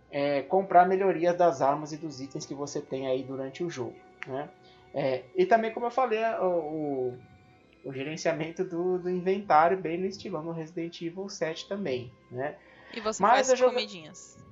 é, 0.10 0.42
comprar 0.42 0.88
melhorias 0.88 1.38
das 1.38 1.62
armas 1.62 1.94
e 1.94 1.98
dos 1.98 2.20
itens 2.20 2.44
que 2.44 2.56
você 2.56 2.82
tem 2.82 3.08
aí 3.08 3.24
durante 3.24 3.64
o 3.64 3.70
jogo. 3.70 3.96
Né? 4.26 4.50
É, 4.96 5.24
e 5.36 5.46
também, 5.46 5.72
como 5.72 5.86
eu 5.86 5.92
falei, 5.92 6.24
o, 6.42 6.48
o, 6.48 7.18
o 7.86 7.94
gerenciamento 7.94 8.64
do, 8.64 8.98
do, 8.98 9.12
inventário 9.12 9.78
bem 9.78 10.00
no 10.00 10.08
estilão 10.08 10.42
no 10.42 10.52
Resident 10.52 11.00
Evil 11.04 11.30
7 11.30 11.70
também. 11.70 12.12
Né? 12.32 12.56
E 12.96 13.00
você 13.00 13.22
Mas 13.22 13.48
faz 13.48 13.62
comidinhas. 13.62 14.49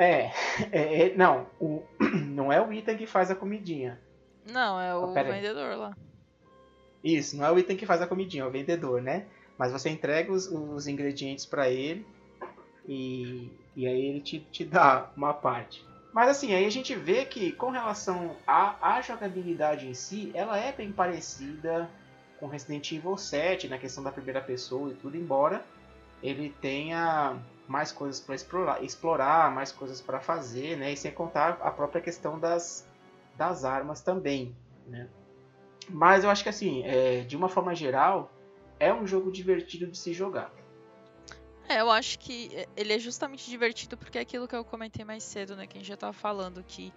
é, 0.72 1.04
é, 1.06 1.14
não, 1.14 1.46
o, 1.60 1.82
não 2.00 2.52
é 2.52 2.60
o 2.60 2.72
item 2.72 2.96
que 2.96 3.06
faz 3.06 3.30
a 3.30 3.34
comidinha. 3.34 4.00
Não, 4.50 4.80
é 4.80 4.94
o 4.94 5.10
oh, 5.10 5.12
vendedor 5.12 5.76
lá. 5.76 5.96
Isso, 7.04 7.36
não 7.36 7.44
é 7.44 7.52
o 7.52 7.58
item 7.58 7.76
que 7.76 7.86
faz 7.86 8.00
a 8.00 8.06
comidinha, 8.06 8.42
é 8.42 8.46
o 8.46 8.50
vendedor, 8.50 9.02
né? 9.02 9.26
Mas 9.58 9.72
você 9.72 9.90
entrega 9.90 10.32
os, 10.32 10.46
os 10.46 10.86
ingredientes 10.86 11.44
para 11.44 11.68
ele 11.68 12.06
e, 12.88 13.50
e 13.76 13.86
aí 13.86 14.06
ele 14.06 14.20
te, 14.20 14.40
te 14.40 14.64
dá 14.64 15.10
uma 15.16 15.34
parte. 15.34 15.84
Mas 16.12 16.30
assim, 16.30 16.54
aí 16.54 16.64
a 16.64 16.70
gente 16.70 16.94
vê 16.94 17.24
que 17.24 17.52
com 17.52 17.70
relação 17.70 18.36
à, 18.46 18.96
à 18.96 19.00
jogabilidade 19.02 19.86
em 19.86 19.94
si, 19.94 20.30
ela 20.34 20.58
é 20.58 20.72
bem 20.72 20.90
parecida 20.90 21.88
com 22.38 22.46
Resident 22.46 22.90
Evil 22.90 23.16
7 23.16 23.68
na 23.68 23.78
questão 23.78 24.02
da 24.02 24.10
primeira 24.10 24.40
pessoa 24.40 24.90
e 24.90 24.94
tudo, 24.94 25.16
embora 25.16 25.64
ele 26.22 26.54
tenha 26.60 27.36
mais 27.70 27.92
coisas 27.92 28.20
para 28.20 28.34
explorar, 28.34 28.82
explorar, 28.82 29.54
mais 29.54 29.70
coisas 29.70 30.00
para 30.00 30.18
fazer, 30.18 30.76
né? 30.76 30.92
E 30.92 30.96
sem 30.96 31.12
contar 31.12 31.50
a 31.62 31.70
própria 31.70 32.02
questão 32.02 32.36
das, 32.36 32.84
das 33.36 33.64
armas 33.64 34.00
também, 34.00 34.56
né? 34.88 35.08
Mas 35.88 36.24
eu 36.24 36.30
acho 36.30 36.42
que 36.42 36.48
assim, 36.48 36.82
é, 36.82 37.20
de 37.20 37.36
uma 37.36 37.48
forma 37.48 37.72
geral, 37.72 38.28
é 38.80 38.92
um 38.92 39.06
jogo 39.06 39.30
divertido 39.30 39.86
de 39.86 39.96
se 39.96 40.12
jogar. 40.12 40.52
É, 41.68 41.80
eu 41.80 41.88
acho 41.92 42.18
que 42.18 42.66
ele 42.76 42.92
é 42.92 42.98
justamente 42.98 43.48
divertido 43.48 43.96
porque 43.96 44.18
é 44.18 44.22
aquilo 44.22 44.48
que 44.48 44.56
eu 44.56 44.64
comentei 44.64 45.04
mais 45.04 45.22
cedo, 45.22 45.54
né? 45.54 45.64
Que 45.68 45.78
a 45.78 45.80
gente 45.80 45.88
já 45.88 45.96
tava 45.96 46.12
falando, 46.12 46.64
que 46.64 46.92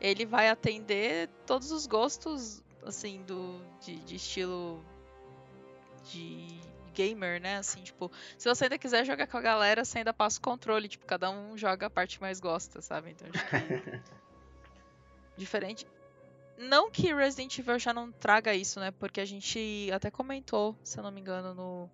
ele 0.00 0.26
vai 0.26 0.48
atender 0.48 1.28
todos 1.46 1.70
os 1.70 1.86
gostos, 1.86 2.64
assim, 2.84 3.22
do 3.22 3.60
de, 3.80 3.94
de 4.00 4.16
estilo 4.16 4.84
de 6.10 6.60
gamer, 6.96 7.40
né? 7.40 7.58
Assim, 7.58 7.82
tipo, 7.82 8.10
se 8.38 8.48
você 8.48 8.64
ainda 8.64 8.78
quiser 8.78 9.04
jogar 9.04 9.26
com 9.26 9.36
a 9.36 9.42
galera, 9.42 9.84
você 9.84 9.98
ainda 9.98 10.12
passa 10.12 10.38
o 10.38 10.42
controle, 10.42 10.88
tipo, 10.88 11.04
cada 11.04 11.30
um 11.30 11.56
joga 11.56 11.86
a 11.86 11.90
parte 11.90 12.16
que 12.16 12.22
mais 12.22 12.40
gosta, 12.40 12.80
sabe? 12.80 13.10
Então 13.10 13.28
acho 13.32 13.46
que. 13.46 14.00
Diferente. 15.36 15.86
Não 16.58 16.90
que 16.90 17.12
Resident 17.12 17.58
Evil 17.58 17.78
já 17.78 17.92
não 17.92 18.10
traga 18.10 18.54
isso, 18.54 18.80
né? 18.80 18.90
Porque 18.90 19.20
a 19.20 19.26
gente 19.26 19.90
até 19.92 20.10
comentou, 20.10 20.74
se 20.82 20.98
eu 20.98 21.02
não 21.02 21.10
me 21.10 21.20
engano, 21.20 21.54
no 21.54 21.90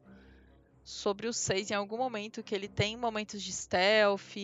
sobre 0.85 1.29
o 1.29 1.33
6 1.33 1.71
em 1.71 1.75
algum 1.75 1.97
momento 1.97 2.43
que 2.43 2.55
ele 2.55 2.67
tem 2.69 2.97
momentos 2.97 3.41
de 3.41 3.53
stealth 3.53 4.37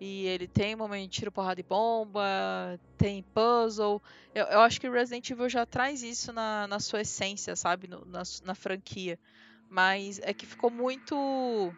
e 0.00 0.26
ele 0.26 0.46
tem 0.46 0.74
momento 0.74 1.04
de 1.04 1.08
tiro, 1.08 1.32
porrada 1.32 1.60
e 1.60 1.62
bomba, 1.62 2.78
tem 2.98 3.22
puzzle. 3.22 4.02
Eu, 4.34 4.44
eu 4.46 4.60
acho 4.60 4.80
que 4.80 4.88
Resident 4.88 5.30
Evil 5.30 5.48
já 5.48 5.64
traz 5.64 6.02
isso 6.02 6.32
na, 6.32 6.66
na 6.66 6.80
sua 6.80 7.02
essência, 7.02 7.54
sabe? 7.54 7.86
No, 7.86 8.04
na, 8.04 8.22
na 8.44 8.54
franquia. 8.54 9.18
Mas 9.74 10.20
é 10.22 10.32
que 10.32 10.46
ficou 10.46 10.70
muito 10.70 11.74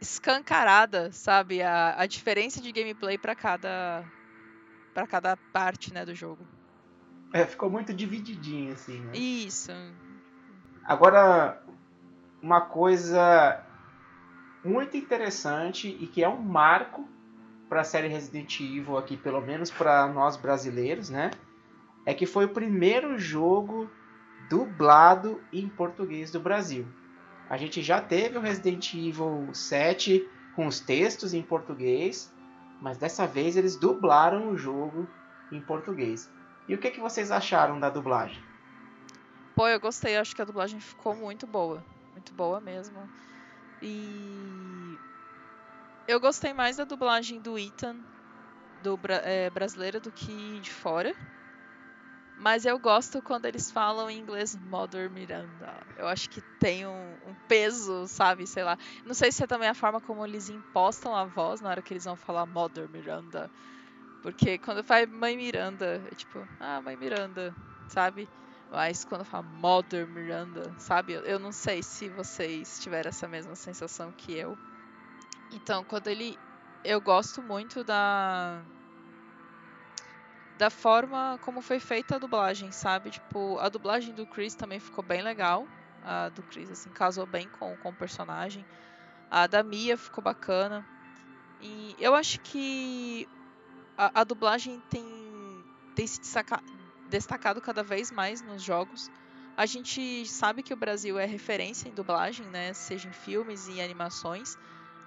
escancarada, 0.00 1.12
sabe? 1.12 1.62
A, 1.62 1.94
a 1.96 2.04
diferença 2.04 2.60
de 2.60 2.72
gameplay 2.72 3.16
para 3.16 3.36
cada 3.36 4.04
para 4.92 5.06
cada 5.06 5.36
parte, 5.36 5.94
né, 5.94 6.04
do 6.04 6.16
jogo. 6.16 6.44
É, 7.32 7.46
ficou 7.46 7.70
muito 7.70 7.94
divididinho 7.94 8.72
assim, 8.72 8.98
né? 8.98 9.16
Isso. 9.16 9.70
Agora, 10.84 11.62
uma 12.42 12.60
coisa 12.60 13.64
muito 14.64 14.96
interessante 14.96 15.86
e 16.00 16.08
que 16.08 16.24
é 16.24 16.28
um 16.28 16.42
marco 16.42 17.08
para 17.68 17.82
a 17.82 17.84
série 17.84 18.08
Resident 18.08 18.58
Evil 18.58 18.98
aqui, 18.98 19.16
pelo 19.16 19.40
menos 19.40 19.70
para 19.70 20.08
nós 20.08 20.36
brasileiros, 20.36 21.08
né? 21.08 21.30
É 22.04 22.12
que 22.12 22.26
foi 22.26 22.46
o 22.46 22.48
primeiro 22.48 23.16
jogo 23.16 23.88
dublado 24.48 25.42
em 25.52 25.68
português 25.68 26.30
do 26.30 26.40
Brasil. 26.40 26.86
A 27.48 27.56
gente 27.56 27.82
já 27.82 28.00
teve 28.00 28.36
o 28.36 28.40
Resident 28.40 28.92
Evil 28.94 29.48
7 29.52 30.28
com 30.54 30.66
os 30.66 30.80
textos 30.80 31.34
em 31.34 31.42
português, 31.42 32.32
mas 32.80 32.98
dessa 32.98 33.26
vez 33.26 33.56
eles 33.56 33.76
dublaram 33.76 34.50
o 34.50 34.56
jogo 34.56 35.08
em 35.50 35.60
português. 35.60 36.30
E 36.68 36.74
o 36.74 36.78
que, 36.78 36.90
que 36.90 37.00
vocês 37.00 37.30
acharam 37.30 37.80
da 37.80 37.88
dublagem? 37.88 38.42
Pô, 39.54 39.66
eu 39.66 39.80
gostei, 39.80 40.16
acho 40.16 40.36
que 40.36 40.42
a 40.42 40.44
dublagem 40.44 40.78
ficou 40.78 41.14
muito 41.14 41.46
boa 41.46 41.82
muito 42.18 42.34
boa 42.34 42.60
mesmo. 42.60 43.08
E 43.80 44.98
eu 46.06 46.18
gostei 46.18 46.52
mais 46.52 46.76
da 46.76 46.84
dublagem 46.84 47.40
do 47.40 47.56
Ethan 47.56 47.96
do 48.82 48.98
é, 49.08 49.48
brasileiro 49.50 50.00
do 50.00 50.10
que 50.10 50.60
de 50.60 50.70
fora. 50.70 51.14
Mas 52.38 52.64
eu 52.64 52.78
gosto 52.78 53.20
quando 53.20 53.46
eles 53.46 53.68
falam 53.70 54.08
em 54.08 54.18
inglês 54.18 54.54
Mother 54.54 55.10
Miranda. 55.10 55.80
Eu 55.96 56.06
acho 56.06 56.30
que 56.30 56.40
tem 56.58 56.86
um, 56.86 57.18
um, 57.26 57.34
peso, 57.48 58.06
sabe? 58.06 58.46
Sei 58.46 58.62
lá. 58.62 58.78
Não 59.04 59.12
sei 59.12 59.32
se 59.32 59.42
é 59.42 59.46
também 59.46 59.68
a 59.68 59.74
forma 59.74 60.00
como 60.00 60.24
eles 60.24 60.48
impostam 60.48 61.16
a 61.16 61.24
voz 61.24 61.60
na 61.60 61.70
hora 61.70 61.82
que 61.82 61.92
eles 61.92 62.04
vão 62.04 62.16
falar 62.16 62.46
Mother 62.46 62.88
Miranda. 62.88 63.50
Porque 64.22 64.56
quando 64.58 64.84
faz 64.84 65.08
Mãe 65.08 65.36
Miranda, 65.36 66.00
é 66.10 66.14
tipo, 66.14 66.46
ah, 66.60 66.80
Mãe 66.80 66.96
Miranda, 66.96 67.54
sabe? 67.88 68.28
Mas 68.70 69.04
quando 69.04 69.24
fala 69.24 69.42
Mother 69.42 70.06
Miranda, 70.06 70.74
sabe? 70.78 71.14
Eu 71.14 71.40
não 71.40 71.50
sei 71.50 71.82
se 71.82 72.08
vocês 72.08 72.78
tiveram 72.78 73.08
essa 73.08 73.26
mesma 73.26 73.56
sensação 73.56 74.12
que 74.12 74.32
eu. 74.32 74.56
Então, 75.50 75.84
quando 75.84 76.06
ele. 76.06 76.38
Eu 76.84 77.00
gosto 77.00 77.42
muito 77.42 77.82
da. 77.82 78.62
Da 80.58 80.70
forma 80.70 81.38
como 81.40 81.62
foi 81.62 81.80
feita 81.80 82.16
a 82.16 82.18
dublagem, 82.18 82.72
sabe? 82.72 83.10
Tipo, 83.12 83.58
a 83.58 83.68
dublagem 83.68 84.14
do 84.14 84.26
Chris 84.26 84.54
também 84.54 84.80
ficou 84.80 85.02
bem 85.04 85.22
legal. 85.22 85.70
A 86.02 86.28
do 86.30 86.42
Chris, 86.44 86.70
assim, 86.70 86.92
casou 86.92 87.26
bem 87.26 87.48
com, 87.48 87.76
com 87.78 87.90
o 87.90 87.96
personagem. 87.96 88.66
A 89.30 89.46
da 89.46 89.62
Mia 89.62 89.96
ficou 89.98 90.22
bacana. 90.22 90.88
E 91.60 91.96
eu 91.98 92.14
acho 92.14 92.40
que 92.40 93.28
a, 93.96 94.22
a 94.22 94.24
dublagem 94.24 94.82
tem, 94.88 95.66
tem 95.94 96.06
se 96.06 96.20
destaca, 96.20 96.62
destacado 97.06 97.60
cada 97.62 97.82
vez 97.84 98.10
mais 98.12 98.42
nos 98.42 98.62
jogos. 98.62 99.10
A 99.56 99.66
gente 99.66 100.26
sabe 100.28 100.62
que 100.62 100.74
o 100.74 100.78
Brasil 100.78 101.18
é 101.18 101.26
referência 101.26 101.88
em 101.88 101.94
dublagem, 101.94 102.48
né? 102.50 102.74
Seja 102.74 103.08
em 103.08 103.12
filmes 103.12 103.68
e 103.68 103.80
animações, 103.80 104.56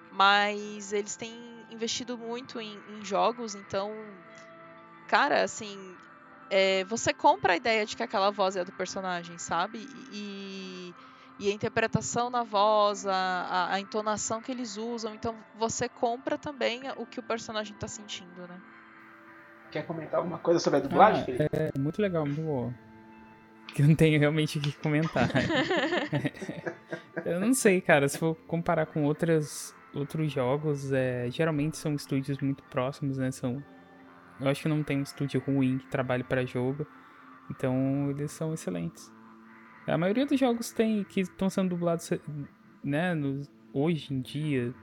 mas 0.09 0.91
eles 0.93 1.15
têm 1.15 1.65
investido 1.69 2.17
muito 2.17 2.59
em, 2.59 2.83
em 2.87 3.05
jogos, 3.05 3.55
então, 3.55 4.23
cara, 5.11 5.43
assim, 5.43 5.77
é, 6.49 6.85
você 6.85 7.13
compra 7.13 7.51
a 7.51 7.55
ideia 7.57 7.85
de 7.85 7.97
que 7.97 8.01
aquela 8.01 8.31
voz 8.31 8.55
é 8.55 8.63
do 8.63 8.71
personagem, 8.71 9.37
sabe? 9.37 9.85
E, 10.09 10.95
e 11.37 11.51
a 11.51 11.53
interpretação 11.53 12.29
na 12.29 12.43
voz, 12.43 13.05
a, 13.05 13.73
a, 13.73 13.79
entonação 13.81 14.41
que 14.41 14.49
eles 14.49 14.77
usam, 14.77 15.13
então 15.13 15.35
você 15.59 15.89
compra 15.89 16.37
também 16.37 16.83
o 16.95 17.05
que 17.05 17.19
o 17.19 17.23
personagem 17.23 17.75
está 17.75 17.89
sentindo, 17.89 18.47
né? 18.47 18.61
Quer 19.69 19.85
comentar 19.85 20.19
alguma 20.19 20.39
coisa 20.39 20.61
sobre 20.61 20.79
a 20.79 20.81
dublagem, 20.81 21.23
ah, 21.23 21.25
Felipe? 21.25 21.49
É 21.51 21.77
muito 21.77 22.01
legal, 22.01 22.25
muito 22.25 22.41
boa. 22.41 22.73
Que 23.75 23.81
eu 23.81 23.87
não 23.87 23.95
tenho 23.95 24.17
realmente 24.17 24.59
o 24.59 24.61
que 24.61 24.71
comentar. 24.77 25.27
eu 27.25 27.39
não 27.39 27.53
sei, 27.53 27.81
cara. 27.81 28.07
Se 28.07 28.17
for 28.17 28.35
comparar 28.47 28.85
com 28.85 29.03
outras, 29.03 29.73
outros 29.93 30.31
jogos, 30.31 30.91
é, 30.91 31.29
geralmente 31.29 31.77
são 31.77 31.93
estúdios 31.93 32.37
muito 32.39 32.63
próximos, 32.63 33.17
né? 33.17 33.31
São, 33.31 33.63
eu 34.41 34.49
acho 34.49 34.61
que 34.61 34.67
não 34.67 34.83
tem 34.83 34.99
um 34.99 35.03
estúdio 35.03 35.41
ruim 35.45 35.77
que 35.77 35.87
trabalhe 35.87 36.23
para 36.23 36.45
jogo. 36.45 36.85
Então, 37.49 38.09
eles 38.09 38.31
são 38.31 38.53
excelentes. 38.53 39.11
A 39.87 39.97
maioria 39.97 40.25
dos 40.25 40.39
jogos 40.39 40.71
tem 40.71 41.03
que 41.03 41.21
estão 41.21 41.49
sendo 41.49 41.69
dublados, 41.69 42.09
né, 42.83 43.13
no, 43.13 43.41
hoje 43.73 44.13
em 44.13 44.21
dia, 44.21 44.73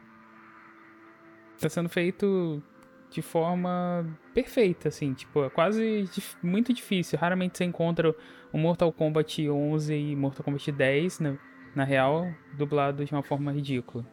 está 1.57 1.69
sendo 1.69 1.89
feito 1.89 2.63
de 3.11 3.23
forma 3.23 4.07
perfeita, 4.35 4.89
assim, 4.89 5.15
tipo, 5.15 5.45
é 5.45 5.51
quase 5.51 6.09
muito 6.43 6.73
difícil. 6.73 7.19
Raramente 7.19 7.57
você 7.57 7.65
encontra 7.65 8.15
o 8.53 8.59
Mortal 8.59 8.93
Kombat 8.93 9.49
11 9.49 9.95
e 9.95 10.17
Mortal 10.17 10.45
Kombat 10.45 10.71
10, 10.71 11.21
na, 11.21 11.39
na 11.75 11.85
real, 11.85 12.27
dublado 12.55 13.05
de 13.05 13.13
uma 13.13 13.23
forma 13.23 13.53
ridícula. 13.53 14.05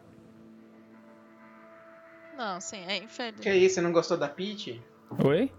Não, 2.38 2.60
sim, 2.60 2.84
é 2.88 2.98
infeliz. 2.98 3.40
Que 3.40 3.54
isso, 3.54 3.76
você 3.76 3.82
não 3.82 3.92
gostou 3.92 4.18
da 4.18 4.28
Peach? 4.28 4.82
Oi? 5.10 5.52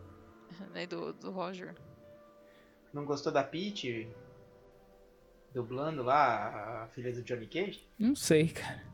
Nem 0.73 0.87
do, 0.87 1.13
do 1.13 1.31
Roger. 1.31 1.75
Não 2.93 3.05
gostou 3.05 3.33
da 3.33 3.45
Peach? 3.45 4.09
Dublando 5.53 6.03
lá 6.03 6.85
a 6.85 6.89
filha 6.89 7.13
do 7.13 7.23
Johnny 7.23 7.47
Cage? 7.47 7.89
Não 7.99 8.15
sei, 8.15 8.49
cara. 8.49 8.85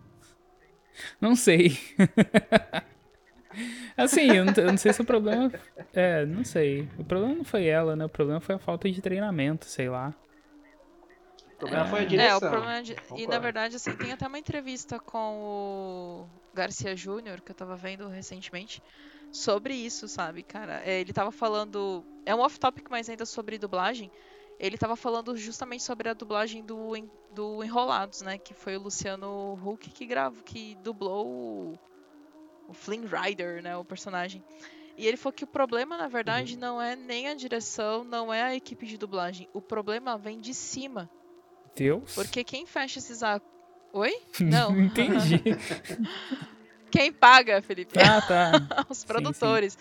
Não 1.20 1.34
sei. 1.34 1.76
Assim, 3.96 4.36
eu 4.36 4.44
não, 4.44 4.52
eu 4.56 4.70
não, 4.70 4.76
sei 4.78 4.92
se 4.92 5.00
o 5.02 5.04
problema. 5.04 5.52
É, 5.92 6.24
não 6.24 6.44
sei. 6.44 6.88
O 6.98 7.04
problema 7.04 7.34
não 7.34 7.44
foi 7.44 7.66
ela, 7.66 7.94
né? 7.96 8.04
O 8.04 8.08
problema 8.08 8.40
foi 8.40 8.54
a 8.54 8.58
falta 8.58 8.90
de 8.90 9.00
treinamento, 9.02 9.66
sei 9.66 9.88
lá. 9.88 10.14
problema 11.58 11.86
foi 11.86 12.00
a 12.00 12.02
É, 12.02 12.06
direção. 12.06 12.38
o 12.38 12.40
problema 12.40 12.78
é 12.78 12.82
de... 12.82 12.96
E 13.16 13.26
na 13.26 13.38
verdade, 13.38 13.76
assim, 13.76 13.96
tem 13.96 14.12
até 14.12 14.26
uma 14.26 14.38
entrevista 14.38 14.98
com 14.98 16.28
o 16.28 16.30
Garcia 16.54 16.96
Júnior, 16.96 17.40
que 17.40 17.50
eu 17.52 17.54
tava 17.54 17.76
vendo 17.76 18.08
recentemente, 18.08 18.82
sobre 19.32 19.74
isso, 19.74 20.06
sabe, 20.06 20.42
cara? 20.42 20.82
É, 20.84 21.00
ele 21.00 21.12
tava 21.12 21.32
falando. 21.32 22.04
É 22.24 22.34
um 22.34 22.40
off-topic, 22.40 22.86
mas 22.90 23.08
ainda 23.08 23.26
sobre 23.26 23.58
dublagem. 23.58 24.10
Ele 24.60 24.78
tava 24.78 24.94
falando 24.94 25.36
justamente 25.36 25.82
sobre 25.82 26.08
a 26.08 26.14
dublagem 26.14 26.62
do, 26.62 26.92
do 27.34 27.64
Enrolados, 27.64 28.20
né? 28.20 28.38
Que 28.38 28.54
foi 28.54 28.76
o 28.76 28.82
Luciano 28.82 29.58
Huck 29.64 29.90
que 29.90 30.06
gravou, 30.06 30.42
que 30.44 30.76
dublou 30.84 31.26
o, 31.26 31.78
o 32.68 32.72
Flynn 32.72 33.06
Rider, 33.06 33.62
né? 33.62 33.76
O 33.76 33.84
personagem. 33.84 34.44
E 34.96 35.06
ele 35.06 35.16
falou 35.16 35.32
que 35.32 35.44
o 35.44 35.48
problema, 35.48 35.96
na 35.96 36.06
verdade, 36.06 36.56
não 36.56 36.80
é 36.80 36.94
nem 36.94 37.28
a 37.28 37.34
direção, 37.34 38.04
não 38.04 38.32
é 38.32 38.42
a 38.42 38.54
equipe 38.54 38.86
de 38.86 38.98
dublagem. 38.98 39.48
O 39.52 39.60
problema 39.60 40.18
vem 40.18 40.38
de 40.38 40.54
cima. 40.54 41.10
Deus? 41.74 42.14
Porque 42.14 42.44
quem 42.44 42.66
fecha 42.66 42.98
esses 42.98 43.22
a... 43.22 43.40
Oi? 43.92 44.14
Não. 44.40 44.78
Entendi. 44.78 45.42
Quem 46.92 47.10
paga, 47.10 47.62
Felipe? 47.62 47.98
Ah, 47.98 48.20
tá. 48.20 48.52
Os 48.88 48.98
Sim, 48.98 49.06
produtores. 49.06 49.78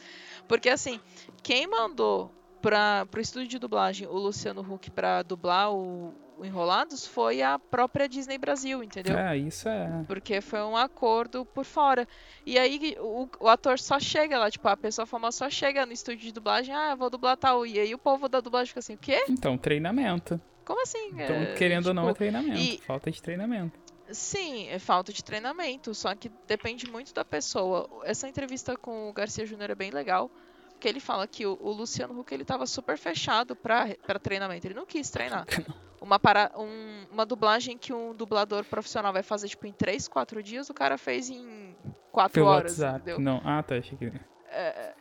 Porque 0.48 0.70
assim, 0.70 1.00
quem 1.44 1.68
mandou 1.68 2.34
para 2.62 3.06
pro 3.08 3.20
estúdio 3.20 3.50
de 3.50 3.60
dublagem 3.60 4.08
o 4.08 4.14
Luciano 4.14 4.62
Huck 4.62 4.90
pra 4.92 5.22
dublar 5.24 5.74
o, 5.74 6.14
o 6.38 6.46
Enrolados 6.46 7.06
foi 7.06 7.42
a 7.42 7.60
própria 7.60 8.08
Disney 8.08 8.38
Brasil, 8.38 8.82
entendeu? 8.84 9.18
Ah, 9.18 9.36
isso 9.36 9.68
é. 9.68 10.06
Porque 10.08 10.40
foi 10.42 10.62
um 10.62 10.78
acordo 10.78 11.44
por 11.46 11.66
fora. 11.66 12.08
E 12.46 12.58
aí 12.58 12.96
o, 13.00 13.28
o 13.40 13.48
ator 13.48 13.78
só 13.78 14.00
chega 14.00 14.40
lá, 14.40 14.50
tipo, 14.50 14.68
a 14.68 14.78
pessoa 14.78 15.06
famosa 15.06 15.38
só 15.38 15.50
chega 15.50 15.86
no 15.86 15.92
estúdio 15.92 16.22
de 16.22 16.32
dublagem, 16.32 16.74
ah, 16.74 16.92
eu 16.92 16.98
vou 16.98 17.10
dublar 17.10 17.36
tal. 17.36 17.66
E 17.66 17.78
aí 17.80 17.94
o 17.94 18.00
povo 18.00 18.30
da 18.30 18.40
dublagem 18.40 18.68
fica 18.70 18.80
assim, 18.80 18.94
o 18.94 18.98
quê? 18.98 19.26
Então, 19.28 19.58
treinamento. 19.58 20.40
Como 20.64 20.82
assim? 20.84 21.10
Então, 21.14 21.36
É, 21.36 21.54
querendo 21.56 21.88
ou 21.88 21.94
não, 21.94 22.04
é 22.04 22.08
tipo, 22.08 22.20
treinamento. 22.20 22.60
e- 22.60 22.80
Falta 22.86 23.12
de 23.12 23.22
treinamento. 23.22 23.78
Sim, 24.14 24.68
é 24.70 24.78
falta 24.80 25.12
de 25.14 25.24
treinamento, 25.24 25.94
só 25.96 26.14
que 26.16 26.30
depende 26.48 26.90
muito 26.90 27.14
da 27.14 27.24
pessoa. 27.26 27.90
Essa 28.04 28.28
entrevista 28.28 28.76
com 28.78 29.10
o 29.10 29.14
Garcia 29.14 29.46
Júnior 29.46 29.70
é 29.70 29.76
bem 29.76 29.92
legal, 29.92 30.30
porque 30.72 30.88
ele 30.88 31.00
fala 31.00 31.26
que 31.28 31.46
o, 31.46 31.58
o 31.62 31.72
Luciano 31.72 32.20
Huck 32.20 32.34
ele 32.34 32.44
tava 32.46 32.66
super 32.66 32.98
fechado 32.98 33.56
pra, 33.56 33.88
pra 34.06 34.18
treinamento, 34.20 34.68
ele 34.68 34.74
não 34.74 34.86
quis 34.86 35.10
treinar. 35.10 35.46
Uma, 36.02 36.18
para, 36.18 36.52
um- 36.58 37.06
uma 37.12 37.28
dublagem 37.28 37.78
que 37.78 37.94
um 37.94 38.12
dublador 38.16 38.64
profissional 38.66 39.14
vai 39.14 39.22
fazer 39.22 39.48
tipo 39.50 39.68
em 39.68 39.72
3, 39.72 40.08
4 40.08 40.42
dias, 40.42 40.68
o 40.68 40.74
cara 40.74 40.98
fez 40.98 41.30
em 41.30 41.76
4 42.12 42.34
Pelo 42.34 42.48
horas, 42.48 42.72
WhatsApp. 42.80 42.96
entendeu? 43.02 43.20
Não. 43.20 43.40
Ah, 43.46 43.62
tá. 43.62 43.76
Achei 43.76 43.96
que. 43.96 44.12
É, 44.50 44.96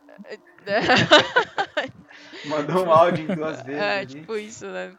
Mandou 2.47 2.85
um 2.87 2.91
áudio 2.93 3.25
em 3.31 3.35
duas 3.35 3.61
vezes. 3.65 3.81
É, 3.81 3.99
ali. 4.01 4.07
tipo 4.07 4.37
isso, 4.37 4.67
né? 4.67 4.93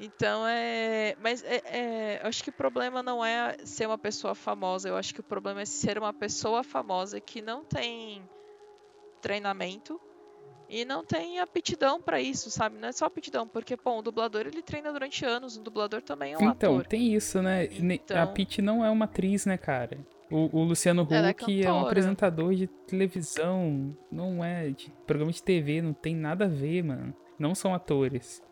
Então 0.00 0.44
é. 0.46 1.14
Mas 1.22 1.42
é, 1.44 1.62
é- 1.66 2.20
eu 2.22 2.28
acho 2.28 2.42
que 2.42 2.50
o 2.50 2.52
problema 2.52 3.02
não 3.02 3.24
é 3.24 3.56
ser 3.64 3.86
uma 3.86 3.96
pessoa 3.98 4.34
famosa, 4.34 4.88
eu 4.88 4.96
acho 4.96 5.14
que 5.14 5.20
o 5.20 5.24
problema 5.24 5.60
é 5.62 5.64
ser 5.64 5.98
uma 5.98 6.12
pessoa 6.12 6.64
famosa 6.64 7.20
que 7.20 7.40
não 7.40 7.64
tem 7.64 8.22
treinamento 9.22 10.00
e 10.68 10.84
não 10.84 11.04
tem 11.04 11.38
aptidão 11.38 12.00
pra 12.00 12.20
isso, 12.20 12.50
sabe? 12.50 12.78
Não 12.78 12.88
é 12.88 12.92
só 12.92 13.04
aptidão, 13.04 13.46
porque, 13.46 13.76
bom, 13.76 13.98
o 13.98 14.02
dublador 14.02 14.46
ele 14.46 14.62
treina 14.62 14.92
durante 14.92 15.24
anos, 15.24 15.56
o 15.56 15.62
dublador 15.62 16.02
também 16.02 16.32
é 16.32 16.38
um 16.38 16.50
Então, 16.50 16.72
ator. 16.74 16.86
tem 16.86 17.14
isso, 17.14 17.40
né? 17.42 17.68
Ne- 17.78 17.94
A 17.94 17.96
Então- 18.22 18.34
Pete 18.34 18.60
não 18.62 18.84
é 18.84 18.90
uma 18.90 19.04
atriz, 19.04 19.46
né, 19.46 19.56
cara? 19.58 19.98
O, 20.30 20.58
o 20.58 20.64
Luciano 20.64 21.06
é 21.10 21.30
Huck 21.30 21.44
é, 21.62 21.70
um 21.70 21.74
cantora. 21.74 21.86
apresentador 21.86 22.54
de 22.54 22.66
televisão, 22.66 23.96
não 24.10 24.42
é 24.42 24.70
de 24.70 24.90
programa 25.06 25.30
de 25.30 25.42
TV, 25.42 25.82
não 25.82 25.92
tem 25.92 26.16
nada 26.16 26.46
a 26.46 26.48
ver, 26.48 26.82
mano. 26.82 27.14
Não 27.38 27.54
são 27.54 27.74
atores. 27.74 28.42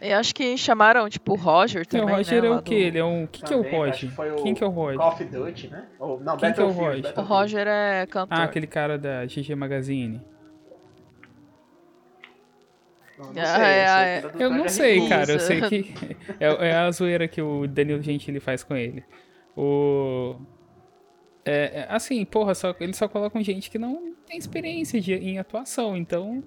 E 0.00 0.12
acho 0.12 0.32
que 0.34 0.56
chamaram, 0.56 1.08
tipo, 1.08 1.32
o 1.32 1.36
Roger 1.36 1.84
também, 1.84 2.14
o 2.14 2.16
Roger 2.18 2.42
né, 2.42 2.48
é 2.48 2.50
o 2.52 2.62
quê? 2.62 2.74
do- 2.74 2.80
Ele 2.86 2.98
é 2.98 3.04
um. 3.04 3.24
O 3.24 3.28
que, 3.28 3.42
que 3.42 3.52
é 3.52 3.56
o 3.56 3.62
Roger? 3.62 4.10
o 4.38 4.42
Quem 4.42 4.54
que 4.54 4.62
é 4.62 4.66
o 4.66 4.70
Roger? 4.70 4.98
Call 4.98 5.08
of 5.12 5.24
Duty, 5.24 5.68
né? 5.68 5.86
Ou, 5.98 6.20
não, 6.20 6.36
Quem 6.36 6.52
que 6.52 6.60
é 6.60 6.64
o 6.64 6.68
Battlefield, 6.68 7.02
Roger? 7.08 7.18
O. 7.18 7.22
Roger 7.22 7.66
é 7.66 8.06
cantor. 8.06 8.38
Ah, 8.38 8.44
aquele 8.44 8.66
cara 8.68 8.96
da 8.96 9.24
GG 9.26 9.54
Magazine. 9.56 10.20
Não, 13.18 13.32
não 13.32 13.42
Ah, 13.42 13.46
sei, 13.56 13.64
é, 13.64 13.82
eu 13.82 13.88
sei 13.88 14.04
é. 14.04 14.16
era 14.18 14.28
do 14.28 14.40
Eu 14.42 14.50
não 14.50 14.68
sei, 14.68 14.94
Rigor. 14.94 15.08
cara. 15.08 15.32
Eu 15.32 15.40
sei 15.40 15.60
que. 15.62 16.16
É, 16.38 16.68
é 16.68 16.76
a 16.76 16.90
zoeira 16.92 17.26
que 17.26 17.42
o 17.42 17.66
Danilo 17.66 18.00
Gentili 18.00 18.38
faz 18.38 18.62
com 18.62 18.76
ele. 18.76 19.02
O. 19.56 20.36
É, 21.44 21.80
é, 21.80 21.86
assim, 21.88 22.24
porra, 22.24 22.54
só, 22.54 22.74
eles 22.78 22.96
só 22.96 23.08
colocam 23.08 23.42
gente 23.42 23.70
que 23.70 23.78
não 23.78 24.14
tem 24.26 24.36
experiência 24.38 25.00
de- 25.00 25.14
em 25.14 25.38
atuação, 25.38 25.96
então. 25.96 26.44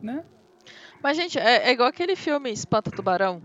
Né? 0.00 0.24
Mas, 1.02 1.16
gente, 1.16 1.38
é, 1.38 1.68
é 1.68 1.72
igual 1.72 1.88
aquele 1.88 2.16
filme 2.16 2.50
Espanta 2.50 2.90
Tubarão. 2.90 3.42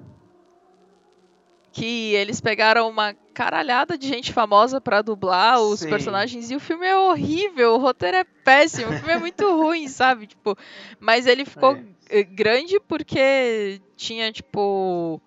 Que 1.72 2.14
eles 2.14 2.40
pegaram 2.40 2.88
uma 2.88 3.16
caralhada 3.34 3.98
de 3.98 4.08
gente 4.08 4.32
famosa 4.32 4.80
pra 4.80 5.02
dublar 5.02 5.60
os 5.60 5.80
Sim. 5.80 5.90
personagens 5.90 6.52
e 6.52 6.56
o 6.56 6.60
filme 6.60 6.86
é 6.86 6.96
horrível, 6.96 7.74
o 7.74 7.78
roteiro 7.80 8.18
é 8.18 8.24
péssimo, 8.24 8.92
o 8.92 8.94
filme 8.94 9.12
é 9.14 9.18
muito 9.18 9.44
ruim, 9.58 9.88
sabe? 9.88 10.28
Tipo, 10.28 10.56
mas 11.00 11.26
ele 11.26 11.44
ficou 11.46 11.76
É. 11.76 12.20
eh, 12.20 12.24
grande 12.24 12.80
porque 12.82 13.82
tinha, 13.96 14.32
tipo. 14.32 15.20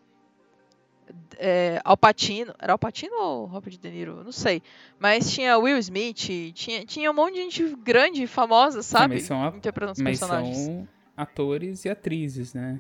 É, 1.39 1.81
Al 1.85 1.97
Pacino. 1.97 2.55
Era 2.61 2.73
Al 2.75 2.79
Pacino 2.79 3.15
ou 3.21 3.47
Robert 3.47 3.77
De 3.77 3.91
Niro? 3.91 4.23
Não 4.25 4.33
sei. 4.33 4.63
Mas 5.01 5.31
tinha 5.33 5.59
Will 5.59 5.79
Smith, 5.79 6.53
tinha, 6.55 6.85
tinha 6.87 7.11
um 7.11 7.15
monte 7.15 7.35
de 7.35 7.41
gente 7.43 7.77
grande 7.83 8.23
e 8.23 8.27
famosa, 8.27 8.83
sabe? 8.83 9.15
mas 9.15 9.25
são 9.25 9.45
a- 9.45 9.49
Interpretando 9.49 9.95
os 9.97 10.01
Mas 10.03 10.19
personagens. 10.21 10.57
são 10.59 10.89
atores 11.17 11.85
e 11.85 11.89
atrizes, 11.89 12.53
né? 12.55 12.79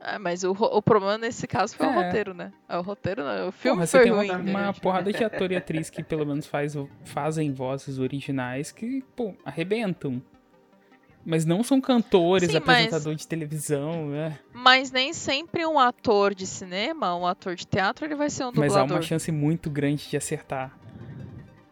É, 0.00 0.18
mas 0.18 0.44
o, 0.44 0.50
o 0.52 0.82
problema 0.82 1.16
nesse 1.16 1.46
caso 1.46 1.74
foi 1.74 1.86
o 1.86 1.90
É. 1.90 2.04
roteiro, 2.04 2.34
né? 2.34 2.52
É, 2.68 2.76
O 2.76 2.82
roteiro 2.82 3.24
não, 3.24 3.48
o 3.48 3.52
filme 3.52 3.76
Porra, 3.76 3.86
você 3.86 3.96
foi 3.98 4.04
tem 4.04 4.12
ruim. 4.12 4.30
uma, 4.30 4.60
uma 4.66 4.74
porrada 4.74 5.10
de 5.10 5.24
ator 5.24 5.50
e 5.50 5.56
atriz 5.56 5.88
que 5.88 6.02
pelo 6.02 6.26
menos 6.26 6.46
faz, 6.46 6.74
fazem 7.04 7.52
vozes 7.54 7.98
originais 7.98 8.70
que, 8.70 9.02
pô, 9.16 9.34
arrebentam. 9.44 10.20
Mas 11.24 11.46
não 11.46 11.62
são 11.62 11.80
cantores, 11.80 12.50
Sim, 12.50 12.60
mas- 12.66 12.68
apresentador 12.84 13.14
de 13.14 13.26
televisão, 13.26 14.08
né? 14.10 14.38
Mas 14.52 14.90
nem 14.90 15.14
sempre 15.14 15.64
um 15.64 15.78
ator 15.78 16.34
de 16.34 16.46
cinema, 16.46 17.16
um 17.16 17.26
ator 17.26 17.54
de 17.54 17.66
teatro, 17.66 18.04
ele 18.04 18.14
vai 18.14 18.28
ser 18.28 18.44
um 18.44 18.52
Mas 18.54 18.72
há 18.76 18.80
dublador. 18.82 18.96
uma 18.98 19.02
chance 19.02 19.32
muito 19.32 19.70
grande 19.70 20.06
de 20.10 20.18
acertar, 20.18 20.78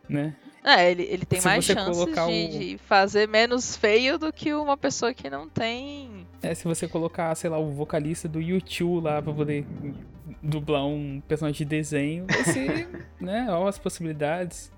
né? 0.08 0.34
É, 0.64 0.90
ele, 0.90 1.02
ele 1.02 1.24
tem 1.26 1.40
Se 1.40 1.46
mais 1.48 1.64
você 1.64 1.74
chances 1.74 1.96
colocar 1.98 2.26
de, 2.26 2.32
o- 2.32 2.58
de 2.58 2.78
fazer 2.86 3.26
menos 3.28 3.74
feio 3.76 4.16
do 4.16 4.32
que 4.32 4.54
uma 4.54 4.76
pessoa 4.76 5.12
que 5.12 5.28
não 5.28 5.48
tem. 5.48 6.24
É, 6.40 6.54
se 6.54 6.64
você 6.64 6.86
colocar, 6.86 7.34
sei 7.34 7.50
lá, 7.50 7.58
o 7.58 7.72
vocalista 7.72 8.28
do 8.28 8.40
YouTube 8.40 9.02
lá 9.04 9.20
pra 9.20 9.32
poder 9.32 9.66
dublar 10.40 10.86
um 10.86 11.20
personagem 11.26 11.58
de 11.58 11.64
desenho, 11.64 12.26
ser, 12.44 12.88
né? 13.20 13.46
Olha 13.50 13.68
as 13.68 13.78
possibilidades 13.78 14.70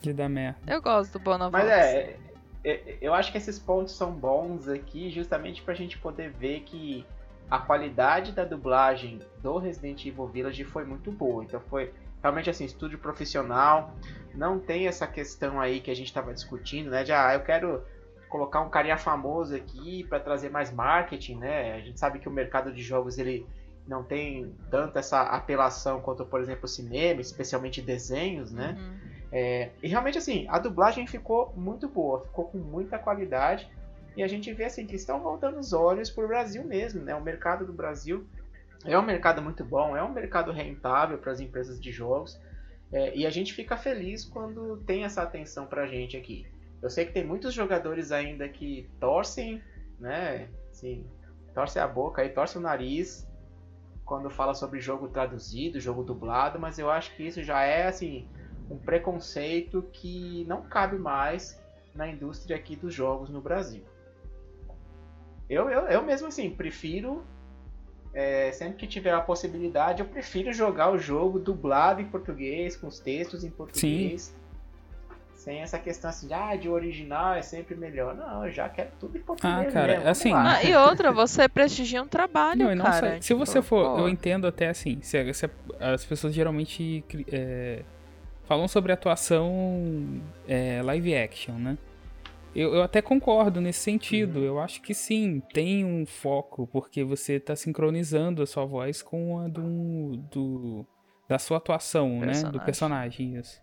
de 0.00 0.12
dar 0.12 0.28
merda. 0.28 0.58
Eu 0.66 0.80
gosto 0.80 1.12
do 1.14 1.18
Bonaventure. 1.18 1.64
Mas 1.68 1.72
é, 1.84 2.16
é, 2.64 2.96
eu 3.00 3.12
acho 3.14 3.32
que 3.32 3.38
esses 3.38 3.58
pontos 3.58 3.94
são 3.96 4.12
bons 4.12 4.68
aqui 4.68 5.10
justamente 5.10 5.62
pra 5.62 5.74
gente 5.74 5.98
poder 5.98 6.30
ver 6.30 6.60
que 6.60 7.04
a 7.50 7.58
qualidade 7.58 8.32
da 8.32 8.44
dublagem 8.44 9.20
do 9.42 9.58
Resident 9.58 10.04
Evil 10.06 10.26
Village 10.26 10.64
foi 10.64 10.84
muito 10.84 11.10
boa. 11.10 11.42
Então 11.44 11.60
foi 11.68 11.92
realmente 12.26 12.50
assim, 12.50 12.64
estúdio 12.64 12.98
profissional. 12.98 13.94
Não 14.34 14.58
tem 14.58 14.86
essa 14.86 15.06
questão 15.06 15.60
aí 15.60 15.80
que 15.80 15.90
a 15.90 15.94
gente 15.94 16.08
estava 16.08 16.34
discutindo, 16.34 16.90
né? 16.90 17.04
De 17.04 17.12
ah, 17.12 17.32
eu 17.34 17.40
quero 17.40 17.82
colocar 18.28 18.60
um 18.60 18.68
carinha 18.68 18.98
famoso 18.98 19.54
aqui 19.54 20.04
para 20.04 20.20
trazer 20.20 20.50
mais 20.50 20.72
marketing, 20.72 21.36
né? 21.36 21.74
A 21.74 21.80
gente 21.80 21.98
sabe 21.98 22.18
que 22.18 22.28
o 22.28 22.32
mercado 22.32 22.72
de 22.72 22.82
jogos 22.82 23.18
ele 23.18 23.46
não 23.86 24.02
tem 24.02 24.52
tanto 24.70 24.98
essa 24.98 25.22
apelação 25.22 26.00
quanto, 26.00 26.26
por 26.26 26.40
exemplo, 26.40 26.64
o 26.64 26.68
cinema, 26.68 27.20
especialmente 27.20 27.80
desenhos, 27.80 28.52
né? 28.52 28.76
Uhum. 28.78 29.16
É, 29.32 29.70
e 29.82 29.88
realmente 29.88 30.18
assim, 30.18 30.46
a 30.48 30.58
dublagem 30.58 31.06
ficou 31.06 31.52
muito 31.56 31.88
boa, 31.88 32.24
ficou 32.24 32.46
com 32.46 32.58
muita 32.58 32.98
qualidade. 32.98 33.68
E 34.16 34.22
a 34.22 34.26
gente 34.26 34.52
vê 34.52 34.64
assim 34.64 34.86
que 34.86 34.96
estão 34.96 35.20
voltando 35.20 35.58
os 35.58 35.72
olhos 35.72 36.10
para 36.10 36.24
o 36.24 36.28
Brasil 36.28 36.64
mesmo, 36.64 37.02
né? 37.02 37.14
O 37.14 37.22
mercado 37.22 37.66
do 37.66 37.72
Brasil 37.72 38.26
é 38.86 38.98
um 38.98 39.02
mercado 39.02 39.42
muito 39.42 39.64
bom, 39.64 39.96
é 39.96 40.02
um 40.02 40.12
mercado 40.12 40.52
rentável 40.52 41.18
para 41.18 41.32
as 41.32 41.40
empresas 41.40 41.80
de 41.80 41.90
jogos. 41.90 42.40
É, 42.92 43.16
e 43.16 43.26
a 43.26 43.30
gente 43.30 43.52
fica 43.52 43.76
feliz 43.76 44.24
quando 44.24 44.78
tem 44.86 45.04
essa 45.04 45.22
atenção 45.22 45.66
para 45.66 45.82
a 45.82 45.86
gente 45.86 46.16
aqui. 46.16 46.46
Eu 46.80 46.88
sei 46.88 47.04
que 47.04 47.12
tem 47.12 47.24
muitos 47.24 47.52
jogadores 47.52 48.12
ainda 48.12 48.48
que 48.48 48.88
torcem, 49.00 49.60
né? 49.98 50.48
Assim, 50.70 51.04
torcem 51.52 51.82
a 51.82 51.88
boca 51.88 52.22
aí, 52.22 52.28
torcem 52.28 52.60
o 52.60 52.62
nariz 52.62 53.26
quando 54.04 54.30
fala 54.30 54.54
sobre 54.54 54.80
jogo 54.80 55.08
traduzido, 55.08 55.80
jogo 55.80 56.04
dublado, 56.04 56.60
mas 56.60 56.78
eu 56.78 56.88
acho 56.88 57.14
que 57.16 57.26
isso 57.26 57.42
já 57.42 57.62
é 57.62 57.88
assim 57.88 58.28
um 58.70 58.78
preconceito 58.78 59.82
que 59.92 60.44
não 60.46 60.62
cabe 60.62 60.96
mais 60.96 61.60
na 61.94 62.08
indústria 62.08 62.56
aqui 62.56 62.76
dos 62.76 62.94
jogos 62.94 63.30
no 63.30 63.40
Brasil. 63.40 63.84
Eu, 65.48 65.70
eu, 65.70 65.86
eu 65.86 66.02
mesmo 66.02 66.28
assim, 66.28 66.50
prefiro, 66.50 67.24
é, 68.16 68.50
sempre 68.50 68.76
que 68.78 68.86
tiver 68.86 69.12
a 69.12 69.20
possibilidade, 69.20 70.00
eu 70.00 70.06
prefiro 70.08 70.50
jogar 70.50 70.90
o 70.90 70.98
jogo 70.98 71.38
dublado 71.38 72.00
em 72.00 72.06
português, 72.06 72.74
com 72.74 72.86
os 72.86 72.98
textos 72.98 73.44
em 73.44 73.50
português. 73.50 74.34
Sem 75.34 75.60
essa 75.60 75.78
questão 75.78 76.08
assim 76.08 76.26
de, 76.26 76.32
ah, 76.32 76.56
de 76.56 76.66
original 76.66 77.34
é 77.34 77.42
sempre 77.42 77.76
melhor. 77.76 78.14
Não, 78.16 78.46
eu 78.46 78.50
já 78.50 78.70
quero 78.70 78.88
tudo 78.98 79.18
em 79.18 79.20
português 79.20 79.68
Ah, 79.68 79.70
cara, 79.70 79.92
mesmo, 79.98 80.08
assim. 80.08 80.32
Ah, 80.32 80.64
e 80.64 80.74
outra, 80.74 81.12
você 81.12 81.46
prestigia 81.46 82.02
um 82.02 82.08
trabalho, 82.08 82.64
Não, 82.64 82.72
e 82.72 82.74
não 82.74 82.86
cara. 82.86 83.16
só- 83.16 83.20
se 83.20 83.34
você 83.34 83.52
tipo, 83.58 83.62
for, 83.64 83.96
pô. 83.96 83.98
eu 84.00 84.08
entendo 84.08 84.46
até 84.46 84.70
assim, 84.70 84.98
se, 85.02 85.34
se 85.34 85.50
as 85.78 86.04
pessoas 86.06 86.32
geralmente 86.32 87.04
é, 87.30 87.82
falam 88.44 88.66
sobre 88.66 88.92
atuação 88.92 90.20
é, 90.48 90.80
live 90.82 91.14
action, 91.14 91.54
né? 91.54 91.76
Eu, 92.58 92.74
eu 92.74 92.82
até 92.82 93.02
concordo 93.02 93.60
nesse 93.60 93.80
sentido. 93.80 94.42
Eu 94.42 94.58
acho 94.58 94.80
que 94.80 94.94
sim, 94.94 95.42
tem 95.52 95.84
um 95.84 96.06
foco, 96.06 96.66
porque 96.66 97.04
você 97.04 97.38
tá 97.38 97.54
sincronizando 97.54 98.42
a 98.42 98.46
sua 98.46 98.64
voz 98.64 99.02
com 99.02 99.38
a 99.38 99.46
do, 99.48 100.16
do- 100.32 100.86
da 101.28 101.38
sua 101.38 101.58
atuação, 101.58 102.08
né? 102.20 102.26
Do 102.26 102.32
Personagem. 102.32 102.64
personagem, 102.64 103.36
isso. 103.36 103.60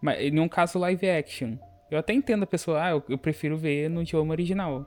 Mas 0.00 0.20
em 0.20 0.38
um 0.40 0.48
caso 0.48 0.78
live 0.78 1.08
action, 1.10 1.56
eu 1.90 1.98
até 1.98 2.12
entendo 2.14 2.44
a 2.44 2.46
pessoa, 2.46 2.82
ah, 2.82 2.90
eu, 2.90 3.02
eu 3.08 3.18
prefiro 3.18 3.56
ver 3.58 3.90
no 3.90 4.00
idioma 4.02 4.32
original. 4.32 4.86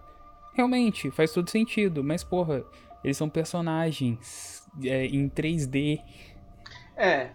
Realmente, 0.56 1.12
faz 1.12 1.32
todo 1.32 1.50
sentido, 1.50 2.04
mas 2.04 2.24
porra, 2.24 2.64
eles 3.04 3.18
são 3.18 3.30
personagens 3.30 4.64
é, 4.84 5.06
em 5.06 5.30
3D. 5.30 6.00
É. 6.96 7.30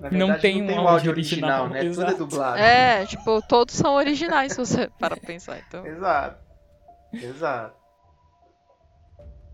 Não 0.00 0.10
verdade, 0.10 0.42
tem 0.42 0.56
não 0.56 0.64
um 0.64 0.66
tem 0.66 0.76
o 0.76 0.80
áudio 0.80 0.92
áudio 0.92 1.10
original, 1.10 1.64
original, 1.64 1.68
né? 1.68 1.80
Tudo 1.90 2.02
é 2.02 2.06
exato. 2.06 2.18
dublado. 2.18 2.58
É, 2.58 3.06
tipo, 3.06 3.42
todos 3.42 3.74
são 3.74 3.94
originais, 3.94 4.52
se 4.52 4.58
você 4.58 4.90
para 4.98 5.16
pensar, 5.16 5.58
então. 5.66 5.86
Exato. 5.86 6.44
Exato. 7.12 7.76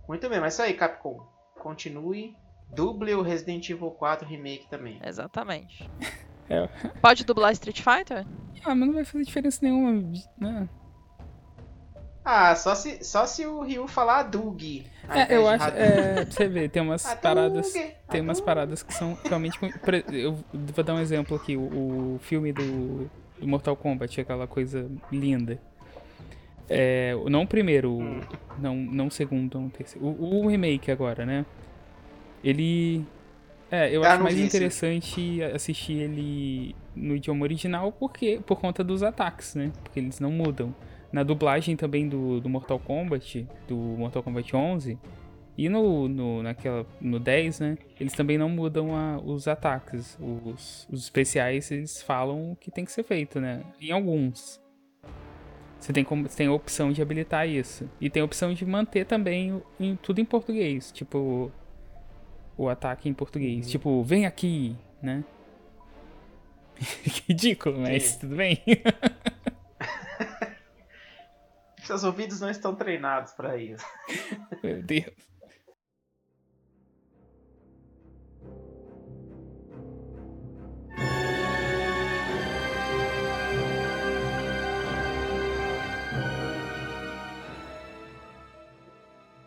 Muito 0.08 0.28
bem, 0.28 0.40
mas 0.40 0.54
isso 0.54 0.62
aí, 0.62 0.74
Capcom. 0.74 1.20
Continue. 1.60 2.34
Duble 2.74 3.14
o 3.14 3.22
Resident 3.22 3.68
Evil 3.68 3.90
4 3.90 4.26
Remake 4.26 4.68
também. 4.68 5.00
Exatamente. 5.04 5.88
É. 6.52 6.66
Pode 7.00 7.24
dublar 7.24 7.52
Street 7.52 7.80
Fighter? 7.80 8.26
Ah, 8.64 8.74
mas 8.74 8.88
não 8.88 8.92
vai 8.92 9.04
fazer 9.04 9.22
diferença 9.22 9.60
nenhuma, 9.62 10.12
né? 10.36 10.68
Ah, 12.24 12.54
só 12.54 12.74
se, 12.74 13.02
só 13.04 13.26
se 13.26 13.46
o 13.46 13.62
Ryu 13.62 13.86
falar 13.88 14.24
invés 15.04 15.28
É, 15.28 15.36
eu 15.36 15.48
de 15.48 15.48
acho. 15.48 15.70
É, 15.70 16.24
você 16.24 16.48
ver, 16.48 16.68
tem 16.70 16.82
umas 16.82 17.14
paradas. 17.14 17.82
Tem 18.08 18.20
umas 18.20 18.40
paradas 18.40 18.82
que 18.82 18.92
são 18.92 19.18
realmente. 19.28 19.58
Eu 20.12 20.44
vou 20.52 20.84
dar 20.84 20.94
um 20.94 21.00
exemplo 21.00 21.36
aqui. 21.36 21.56
O, 21.56 22.14
o 22.16 22.18
filme 22.20 22.52
do, 22.52 23.10
do 23.38 23.46
Mortal 23.46 23.76
Kombat, 23.76 24.20
aquela 24.20 24.46
coisa 24.46 24.90
linda. 25.10 25.60
É, 26.68 27.14
não 27.28 27.42
o 27.42 27.46
primeiro, 27.46 27.90
Hum. 27.98 28.20
não, 28.56 28.76
não 28.76 29.06
o 29.08 29.10
segundo, 29.10 29.58
não 29.58 29.66
o 29.66 29.70
terceiro. 29.70 30.06
O, 30.06 30.44
o 30.44 30.48
remake 30.48 30.90
agora, 30.90 31.26
né? 31.26 31.44
Ele. 32.42 33.04
É, 33.70 33.94
eu 33.94 34.02
Ah, 34.02 34.18
acho 34.18 34.22
mais 34.22 34.40
interessante 34.40 35.42
assistir 35.42 35.94
ele 35.94 36.76
no 36.94 37.16
idioma 37.16 37.44
original 37.44 37.92
porque, 37.92 38.40
por 38.46 38.60
conta 38.60 38.84
dos 38.84 39.02
ataques, 39.02 39.54
né? 39.54 39.72
Porque 39.82 40.00
eles 40.00 40.20
não 40.20 40.30
mudam. 40.32 40.74
Na 41.12 41.22
dublagem 41.22 41.76
também 41.76 42.08
do, 42.08 42.40
do 42.40 42.48
Mortal 42.48 42.78
Kombat, 42.78 43.46
do 43.66 43.76
Mortal 43.76 44.22
Kombat 44.22 44.54
11, 44.54 44.98
e 45.58 45.68
no, 45.68 46.08
no, 46.08 46.42
naquela, 46.42 46.86
no 47.00 47.18
10, 47.18 47.60
né? 47.60 47.78
Eles 47.98 48.12
também 48.12 48.38
não 48.38 48.48
mudam 48.48 48.94
a- 48.96 49.18
os 49.18 49.48
ataques. 49.48 50.16
Os, 50.20 50.86
os 50.90 51.02
especiais, 51.02 51.70
eles 51.70 52.00
falam 52.02 52.52
o 52.52 52.56
que 52.56 52.70
tem 52.70 52.84
que 52.84 52.92
ser 52.92 53.02
feito, 53.02 53.40
né? 53.40 53.62
Em 53.80 53.90
alguns. 53.90 54.60
Você 55.78 55.92
tem, 55.92 56.04
como, 56.04 56.28
você 56.28 56.36
tem 56.36 56.46
a 56.46 56.52
opção 56.52 56.92
de 56.92 57.02
habilitar 57.02 57.48
isso. 57.48 57.90
E 58.00 58.08
tem 58.08 58.22
a 58.22 58.24
opção 58.24 58.54
de 58.54 58.64
manter 58.64 59.04
também 59.04 59.60
em- 59.80 59.96
tudo 59.96 60.20
em 60.20 60.24
português. 60.24 60.92
Tipo, 60.92 61.50
o 62.56 62.68
ataque 62.68 63.08
em 63.08 63.14
português. 63.14 63.68
Tipo, 63.68 64.02
vem 64.04 64.26
aqui, 64.26 64.76
né? 65.02 65.24
Ridículo, 67.28 67.80
mas 67.80 68.04
Sim. 68.04 68.18
tudo 68.20 68.36
bem. 68.36 68.58
Seus 71.90 72.04
ouvidos 72.04 72.40
não 72.40 72.48
estão 72.48 72.72
treinados 72.72 73.32
pra 73.32 73.56
isso. 73.56 73.84
Meu 74.62 74.80
Deus. 74.80 75.12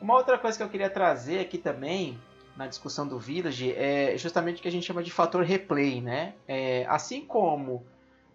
Uma 0.01 0.15
outra 0.15 0.37
coisa 0.37 0.57
que 0.57 0.63
eu 0.63 0.67
queria 0.67 0.89
trazer 0.89 1.39
aqui 1.39 1.57
também, 1.57 2.19
na 2.57 2.67
discussão 2.67 3.07
do 3.07 3.17
Village, 3.17 3.71
é 3.71 4.17
justamente 4.17 4.59
o 4.59 4.61
que 4.61 4.67
a 4.67 4.71
gente 4.71 4.85
chama 4.85 5.01
de 5.01 5.11
fator 5.11 5.45
replay, 5.45 6.01
né? 6.01 6.33
É, 6.45 6.85
assim 6.89 7.25
como 7.25 7.87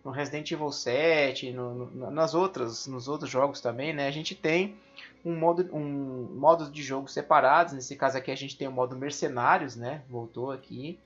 no 0.05 0.11
Resident 0.11 0.51
Evil 0.51 0.71
7, 0.73 1.53
no, 1.53 1.75
no- 1.87 2.11
nas 2.11 2.35
outras, 2.35 2.87
nos 2.87 3.09
outros 3.09 3.31
jogos 3.31 3.61
também, 3.61 3.93
né? 3.93 4.07
A 4.07 4.11
gente 4.11 4.35
tem 4.35 4.77
um 5.25 5.37
modo, 5.37 5.69
um 5.75 6.29
modos 6.37 6.71
de 6.73 6.83
jogo 6.83 7.09
separados. 7.09 7.73
Nesse 7.75 7.97
caso 7.97 8.17
aqui 8.19 8.31
a 8.31 8.37
gente 8.37 8.57
tem 8.57 8.69
o 8.69 8.73
modo 8.73 8.97
mercenários, 8.97 9.77
né? 9.77 10.03
Voltou 10.09 10.51
aqui, 10.51 10.99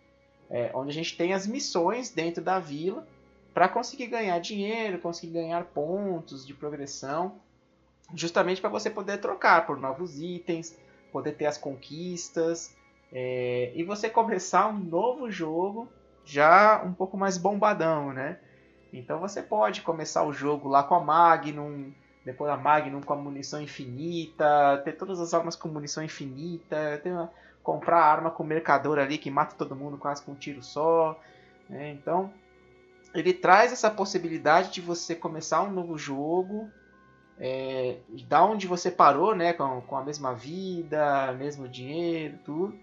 é, 0.50 0.70
onde 0.74 0.90
a 0.90 0.94
gente 0.94 1.16
tem 1.16 1.32
as 1.34 1.46
missões 1.46 2.10
dentro 2.10 2.42
da 2.42 2.58
vila 2.58 3.06
para 3.54 3.68
conseguir 3.68 4.06
ganhar 4.06 4.38
dinheiro, 4.40 4.98
conseguir 4.98 5.32
ganhar 5.34 5.64
pontos 5.66 6.46
de 6.46 6.54
progressão 6.54 7.40
justamente 8.14 8.60
para 8.60 8.70
você 8.70 8.90
poder 8.90 9.18
trocar 9.18 9.66
por 9.66 9.78
novos 9.78 10.20
itens, 10.20 10.76
poder 11.10 11.32
ter 11.32 11.46
as 11.46 11.58
conquistas 11.58 12.74
é, 13.12 13.72
e 13.74 13.82
você 13.84 14.08
começar 14.08 14.68
um 14.68 14.78
novo 14.78 15.30
jogo 15.30 15.88
já 16.24 16.82
um 16.84 16.92
pouco 16.92 17.16
mais 17.16 17.36
bombadão, 17.36 18.12
né? 18.12 18.38
Então 18.92 19.18
você 19.18 19.42
pode 19.42 19.80
começar 19.82 20.24
o 20.24 20.32
jogo 20.32 20.68
lá 20.68 20.82
com 20.82 20.94
a 20.94 21.00
Magnum, 21.00 21.90
depois 22.24 22.50
a 22.50 22.56
Magnum 22.56 23.00
com 23.00 23.12
a 23.12 23.16
munição 23.16 23.60
infinita, 23.62 24.80
ter 24.84 24.92
todas 24.92 25.18
as 25.20 25.32
armas 25.32 25.56
com 25.56 25.68
munição 25.68 26.02
infinita, 26.04 27.00
ter 27.02 27.10
uma- 27.10 27.30
comprar 27.62 28.00
arma 28.02 28.30
com 28.30 28.44
mercador 28.44 28.98
ali 28.98 29.16
que 29.18 29.30
mata 29.30 29.54
todo 29.56 29.76
mundo 29.76 29.96
quase 29.96 30.22
com 30.22 30.32
um 30.32 30.36
tiro 30.36 30.62
só. 30.62 31.18
né? 31.68 31.90
Então 31.92 32.30
ele 33.14 33.32
traz 33.32 33.72
essa 33.72 33.90
possibilidade 33.90 34.70
de 34.72 34.80
você 34.80 35.14
começar 35.14 35.62
um 35.62 35.70
novo 35.70 35.96
jogo 35.98 36.70
é, 37.38 37.96
da 38.28 38.44
onde 38.44 38.66
você 38.66 38.90
parou, 38.90 39.34
né, 39.34 39.52
com, 39.52 39.80
com 39.82 39.96
a 39.96 40.04
mesma 40.04 40.34
vida, 40.34 41.32
mesmo 41.32 41.68
dinheiro, 41.68 42.38
tudo, 42.44 42.78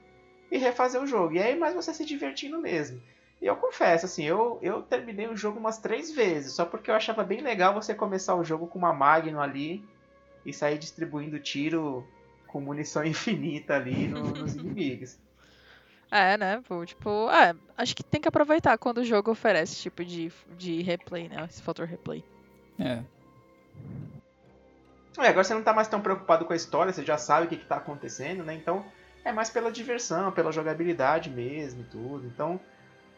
e 0.52 0.58
refazer 0.58 1.02
o 1.02 1.08
jogo. 1.08 1.34
E 1.36 1.40
aí 1.40 1.58
mais 1.58 1.74
você 1.76 1.94
se 1.94 2.04
divertindo 2.06 2.60
mesmo. 2.60 3.02
E 3.42 3.46
eu 3.46 3.56
confesso, 3.56 4.06
assim, 4.06 4.24
eu, 4.26 4.60
eu 4.62 4.82
terminei 4.82 5.28
o 5.28 5.36
jogo 5.38 5.60
umas 5.60 5.78
três 5.78 6.12
vezes, 6.12 6.54
só 6.54 6.66
porque 6.66 6.92
eu 6.92 6.96
achava 6.96 7.24
bem 7.24 7.42
legal 7.42 7.74
você 7.74 7.94
começar 7.96 8.36
o 8.36 8.44
jogo 8.44 8.68
com 8.68 8.78
uma 8.78 8.94
Magnum 8.94 9.40
ali 9.40 9.84
e 10.46 10.54
sair 10.54 10.78
distribuindo 10.78 11.40
tiro 11.40 12.06
com 12.48 12.60
munição 12.60 13.04
infinita 13.06 13.76
ali 13.76 14.08
no- 14.08 14.22
nos 14.24 14.56
inimigos. 14.56 15.18
É, 16.12 16.38
né? 16.38 16.62
Pô, 16.68 16.84
tipo, 16.86 17.30
é, 17.30 17.54
acho 17.78 17.96
que 17.96 18.04
tem 18.04 18.20
que 18.20 18.28
aproveitar 18.28 18.78
quando 18.78 18.98
o 18.98 19.06
jogo 19.06 19.32
oferece 19.32 19.74
esse 19.74 19.84
tipo 19.84 20.04
de, 20.04 20.32
de 20.58 20.82
replay, 20.82 21.30
né? 21.30 21.46
Esse 21.50 21.62
fator 21.62 21.86
replay. 21.86 22.24
É. 22.80 23.04
É, 25.18 25.28
agora 25.28 25.44
você 25.44 25.54
não 25.54 25.64
tá 25.64 25.74
mais 25.74 25.88
tão 25.88 26.02
preocupado 26.02 26.46
com 26.46 26.54
a 26.54 26.56
história, 26.56 26.92
você 26.92 27.06
já 27.06 27.18
sabe 27.18 27.46
o 27.46 27.50
que, 27.50 27.58
que 27.58 27.66
tá 27.66 27.78
acontecendo, 27.78 28.44
né? 28.44 28.54
Então 28.56 28.86
é 29.24 29.32
mais 29.32 29.50
pela 29.50 29.72
diversão, 29.72 30.32
pela 30.32 30.52
jogabilidade 30.52 31.30
mesmo 31.30 31.82
e 31.82 31.86
tudo. 31.86 32.26
Então 32.28 32.60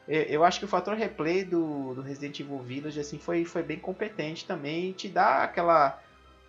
eu, 0.08 0.44
acho 0.44 0.60
que 0.60 0.66
o 0.66 0.68
fator 0.68 0.96
replay 0.96 1.44
do, 1.46 1.94
do 1.94 2.02
Resident 2.02 2.40
Evil 2.40 2.60
Village 2.60 3.00
assim, 3.00 3.18
foi, 3.20 3.46
foi 3.46 3.64
bem 3.64 3.80
competente 3.80 4.46
também 4.46 4.90
e 4.90 4.94
te 4.94 5.08
dá 5.08 5.44
aquela 5.44 6.00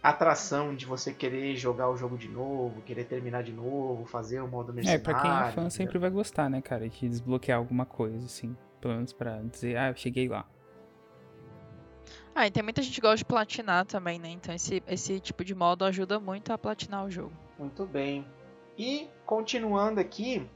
atração 0.03 0.75
de 0.75 0.85
você 0.85 1.13
querer 1.13 1.55
jogar 1.55 1.89
o 1.89 1.97
jogo 1.97 2.19
de 2.19 2.29
novo, 2.29 2.83
querer 2.83 3.05
terminar 3.05 3.43
de 3.45 3.53
novo, 3.53 4.05
fazer 4.05 4.41
o 4.41 4.49
modo 4.49 4.73
É, 4.73 4.75
mercenário. 4.75 5.03
pra 5.05 5.15
quem 5.15 5.31
é 5.31 5.45
fã 5.45 5.51
entendeu? 5.51 5.71
sempre 5.71 5.99
vai 5.99 6.11
gostar, 6.11 6.51
né, 6.51 6.61
cara? 6.61 6.89
De 6.89 7.09
desbloquear 7.09 7.59
alguma 7.59 7.87
coisa, 7.87 8.25
assim. 8.27 8.57
Pelo 8.81 8.95
menos 8.95 9.13
pra 9.13 9.41
dizer, 9.43 9.77
ah, 9.77 9.91
eu 9.91 9.97
cheguei 9.97 10.29
lá. 10.29 10.45
Ah, 12.35 12.47
e 12.47 12.51
tem 12.51 12.63
muita 12.63 12.81
gente 12.83 12.95
que 12.95 13.01
gosta 13.01 13.19
de 13.19 13.25
platinar 13.25 13.85
também, 13.85 14.19
né? 14.19 14.29
Então 14.31 14.55
esse, 14.55 14.83
esse 14.89 15.21
tipo 15.21 15.45
de 15.45 15.55
modo 15.55 15.85
ajuda 15.85 16.19
muito 16.19 16.53
a 16.53 16.59
platinar 16.59 17.05
o 17.05 17.11
jogo. 17.11 17.33
Muito 17.59 17.85
bem. 17.87 18.27
E 18.77 19.09
continuando 19.27 20.01
aqui, 20.01 20.49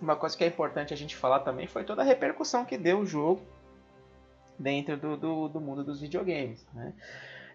uma 0.00 0.16
coisa 0.16 0.36
que 0.36 0.44
é 0.44 0.46
importante 0.46 0.92
a 0.92 0.96
gente 0.96 1.16
falar 1.16 1.40
também 1.40 1.66
foi 1.66 1.84
toda 1.84 2.02
a 2.02 2.04
repercussão 2.04 2.64
que 2.64 2.76
deu 2.76 3.00
o 3.00 3.06
jogo 3.06 3.42
dentro 4.58 4.96
do, 4.96 5.16
do, 5.16 5.48
do 5.48 5.60
mundo 5.60 5.84
dos 5.84 6.00
videogames. 6.00 6.66
Né? 6.74 6.92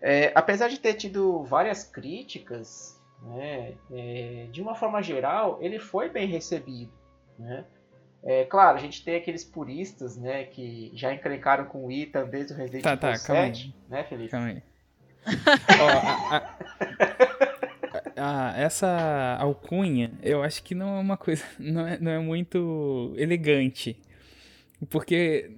É, 0.01 0.31
apesar 0.35 0.67
de 0.67 0.79
ter 0.79 0.93
tido 0.95 1.43
várias 1.43 1.83
críticas, 1.83 2.99
né, 3.23 3.73
é, 3.91 4.47
de 4.51 4.61
uma 4.61 4.75
forma 4.75 5.01
geral, 5.01 5.57
ele 5.61 5.79
foi 5.79 6.09
bem 6.09 6.27
recebido. 6.27 6.91
Né? 7.37 7.63
É, 8.23 8.45
claro, 8.45 8.77
a 8.77 8.81
gente 8.81 9.03
tem 9.03 9.15
aqueles 9.15 9.43
puristas 9.43 10.15
né, 10.17 10.43
que 10.43 10.91
já 10.93 11.13
encrencaram 11.13 11.65
com 11.65 11.85
o 11.85 11.91
Ethan 11.91 12.25
desde 12.27 12.53
o 12.53 12.55
Resident 12.55 12.83
Tá, 12.83 12.93
Evil 12.93 13.01
tá, 13.19 13.19
calma 13.25 13.41
aí. 13.43 13.55
7, 13.55 13.75
né, 13.89 14.03
Felipe? 14.03 14.29
Calma 14.29 14.47
aí. 14.47 14.63
Ó, 15.81 15.87
a- 15.89 16.37
a- 16.37 17.30
a- 18.21 18.53
essa 18.55 19.37
alcunha, 19.39 20.11
eu 20.21 20.43
acho 20.43 20.63
que 20.63 20.75
não 20.75 20.97
é 20.97 20.99
uma 20.99 21.17
coisa. 21.17 21.43
Não 21.59 21.87
é, 21.87 21.99
não 21.99 22.11
é 22.11 22.19
muito 22.19 23.13
elegante. 23.17 23.99
Porque 24.89 25.51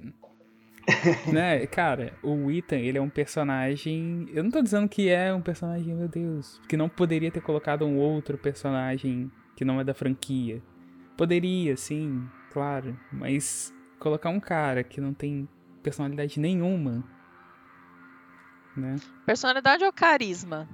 né, 1.31 1.65
cara, 1.68 2.14
o 2.22 2.52
Ethan, 2.52 2.77
ele 2.77 2.98
é 2.98 3.02
um 3.02 3.10
personagem. 3.10 4.27
Eu 4.34 4.44
não 4.44 4.52
tô 4.52 4.61
dizendo 4.61 4.88
que 4.90 5.10
é 5.10 5.34
um 5.34 5.41
personagem, 5.41 5.94
meu 5.95 6.07
Deus, 6.10 6.60
que 6.68 6.76
não 6.76 6.90
poderia 6.90 7.31
ter 7.31 7.41
colocado 7.41 7.85
um 7.85 7.98
outro 7.98 8.38
personagem 8.38 9.31
que 9.56 9.64
não 9.64 9.80
é 9.80 9.84
da 9.84 9.94
franquia. 9.94 10.61
Poderia, 11.18 11.77
sim, 11.77 12.27
claro, 12.52 12.99
mas 13.11 13.73
colocar 13.99 14.30
um 14.30 14.40
cara 14.40 14.84
que 14.84 14.99
não 14.99 15.14
tem 15.14 15.48
personalidade 15.81 16.40
nenhuma, 16.40 17.03
né? 18.76 18.95
Personalidade 19.26 19.84
ou 19.85 19.94
carisma? 19.94 20.68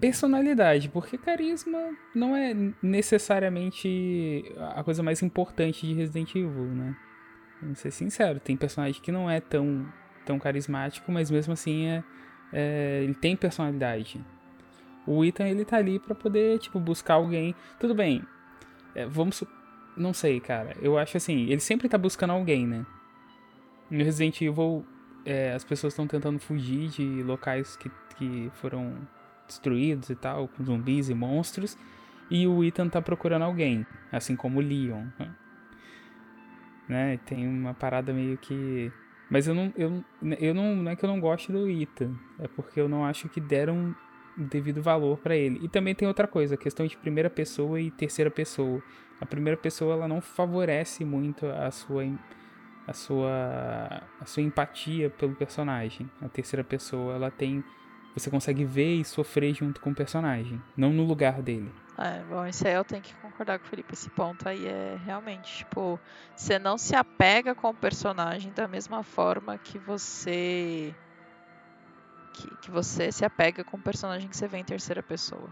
Personalidade, 0.00 0.88
porque 0.88 1.16
carisma 1.16 1.78
não 2.14 2.36
é 2.36 2.54
necessariamente 2.82 4.44
a 4.74 4.84
coisa 4.84 5.02
mais 5.02 5.22
importante 5.22 5.86
de 5.86 5.94
Resident 5.94 6.34
Evil, 6.34 6.66
né? 6.66 6.96
Vamos 7.62 7.78
ser 7.78 7.90
sincero, 7.90 8.38
tem 8.38 8.56
personagem 8.56 9.00
que 9.00 9.10
não 9.10 9.30
é 9.30 9.40
tão, 9.40 9.86
tão 10.26 10.38
carismático, 10.38 11.10
mas 11.10 11.30
mesmo 11.30 11.54
assim 11.54 11.86
é, 11.86 12.04
é 12.52 13.00
ele 13.04 13.14
tem 13.14 13.34
personalidade. 13.34 14.22
O 15.06 15.24
Ethan, 15.24 15.48
ele 15.48 15.64
tá 15.64 15.76
ali 15.76 15.98
para 15.98 16.14
poder, 16.14 16.58
tipo, 16.58 16.80
buscar 16.80 17.14
alguém. 17.14 17.54
Tudo 17.78 17.94
bem, 17.94 18.22
é, 18.94 19.06
vamos. 19.06 19.44
Não 19.96 20.12
sei, 20.12 20.40
cara. 20.40 20.76
Eu 20.82 20.98
acho 20.98 21.16
assim, 21.16 21.44
ele 21.44 21.60
sempre 21.60 21.88
tá 21.88 21.96
buscando 21.96 22.32
alguém, 22.32 22.66
né? 22.66 22.84
No 23.90 24.02
Resident 24.04 24.40
Evil, 24.42 24.84
é, 25.24 25.52
as 25.52 25.64
pessoas 25.64 25.92
estão 25.92 26.06
tentando 26.06 26.38
fugir 26.38 26.88
de 26.88 27.22
locais 27.22 27.76
que, 27.76 27.90
que 28.16 28.50
foram 28.54 28.96
destruídos 29.46 30.10
e 30.10 30.14
tal, 30.14 30.48
com 30.48 30.64
zumbis 30.64 31.08
e 31.08 31.14
monstros. 31.14 31.76
E 32.30 32.46
o 32.46 32.64
Ethan 32.64 32.88
tá 32.88 33.00
procurando 33.00 33.42
alguém, 33.42 33.86
assim 34.10 34.34
como 34.34 34.58
o 34.58 34.62
Leon. 34.62 35.06
Né? 35.18 35.34
né? 36.88 37.20
Tem 37.24 37.46
uma 37.46 37.74
parada 37.74 38.12
meio 38.12 38.36
que. 38.36 38.92
Mas 39.30 39.46
eu 39.46 39.54
não, 39.54 39.72
eu, 39.76 40.04
eu 40.38 40.54
não. 40.54 40.76
Não 40.76 40.90
é 40.90 40.96
que 40.96 41.04
eu 41.04 41.08
não 41.08 41.20
gosto 41.20 41.52
do 41.52 41.68
Ethan. 41.68 42.14
É 42.38 42.48
porque 42.48 42.80
eu 42.80 42.88
não 42.88 43.04
acho 43.04 43.28
que 43.28 43.40
deram 43.40 43.94
devido 44.36 44.82
valor 44.82 45.18
para 45.18 45.36
ele. 45.36 45.60
E 45.62 45.68
também 45.68 45.94
tem 45.94 46.06
outra 46.06 46.26
coisa, 46.26 46.54
a 46.54 46.58
questão 46.58 46.86
de 46.86 46.96
primeira 46.96 47.30
pessoa 47.30 47.80
e 47.80 47.90
terceira 47.90 48.30
pessoa. 48.30 48.82
A 49.20 49.24
primeira 49.24 49.56
pessoa 49.56 49.94
ela 49.94 50.06
não 50.06 50.20
favorece 50.20 51.04
muito 51.04 51.46
a 51.46 51.70
sua 51.70 52.04
a 52.86 52.92
sua 52.92 54.02
a 54.20 54.24
sua 54.26 54.42
empatia 54.42 55.10
pelo 55.10 55.34
personagem. 55.34 56.10
A 56.20 56.28
terceira 56.28 56.62
pessoa 56.62 57.14
ela 57.14 57.30
tem 57.30 57.64
você 58.16 58.30
consegue 58.30 58.64
ver 58.64 58.94
e 58.94 59.04
sofrer 59.04 59.54
junto 59.54 59.80
com 59.80 59.90
o 59.90 59.94
personagem, 59.94 60.60
não 60.76 60.90
no 60.90 61.04
lugar 61.04 61.42
dele. 61.42 61.70
É, 61.98 62.22
bom, 62.24 62.46
isso 62.46 62.66
aí 62.66 62.74
eu 62.74 62.84
tenho 62.84 63.02
que 63.02 63.14
concordar 63.14 63.58
com 63.58 63.66
o 63.66 63.68
Felipe. 63.68 63.92
Esse 63.92 64.10
ponto 64.10 64.48
aí 64.48 64.66
é 64.66 64.98
realmente, 65.04 65.58
tipo, 65.58 65.98
você 66.34 66.58
não 66.58 66.76
se 66.76 66.94
apega 66.94 67.54
com 67.54 67.70
o 67.70 67.74
personagem 67.74 68.52
da 68.52 68.68
mesma 68.68 69.02
forma 69.02 69.56
que 69.58 69.78
você. 69.78 70.94
Que, 72.34 72.56
que 72.56 72.70
você 72.70 73.10
se 73.10 73.24
apega 73.24 73.64
com 73.64 73.78
o 73.78 73.80
personagem 73.80 74.28
que 74.28 74.36
você 74.36 74.46
vê 74.46 74.58
em 74.58 74.64
terceira 74.64 75.02
pessoa. 75.02 75.48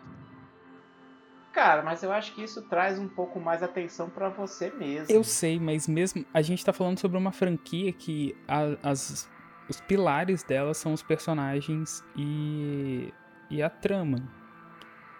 Cara, 1.54 1.82
mas 1.82 2.02
eu 2.02 2.12
acho 2.12 2.34
que 2.34 2.42
isso 2.42 2.62
traz 2.62 2.98
um 2.98 3.08
pouco 3.08 3.38
mais 3.40 3.62
atenção 3.62 4.10
para 4.10 4.28
você 4.28 4.70
mesmo. 4.70 5.14
Eu 5.14 5.22
sei, 5.22 5.58
mas 5.58 5.86
mesmo 5.86 6.26
a 6.34 6.42
gente 6.42 6.64
tá 6.64 6.72
falando 6.72 6.98
sobre 6.98 7.16
uma 7.16 7.30
franquia 7.30 7.92
que 7.92 8.36
a, 8.48 8.90
as, 8.90 9.30
os 9.68 9.80
pilares 9.80 10.42
dela 10.42 10.74
são 10.74 10.92
os 10.92 11.02
personagens 11.02 12.04
e, 12.16 13.12
e 13.50 13.62
a 13.62 13.70
trama. 13.70 14.18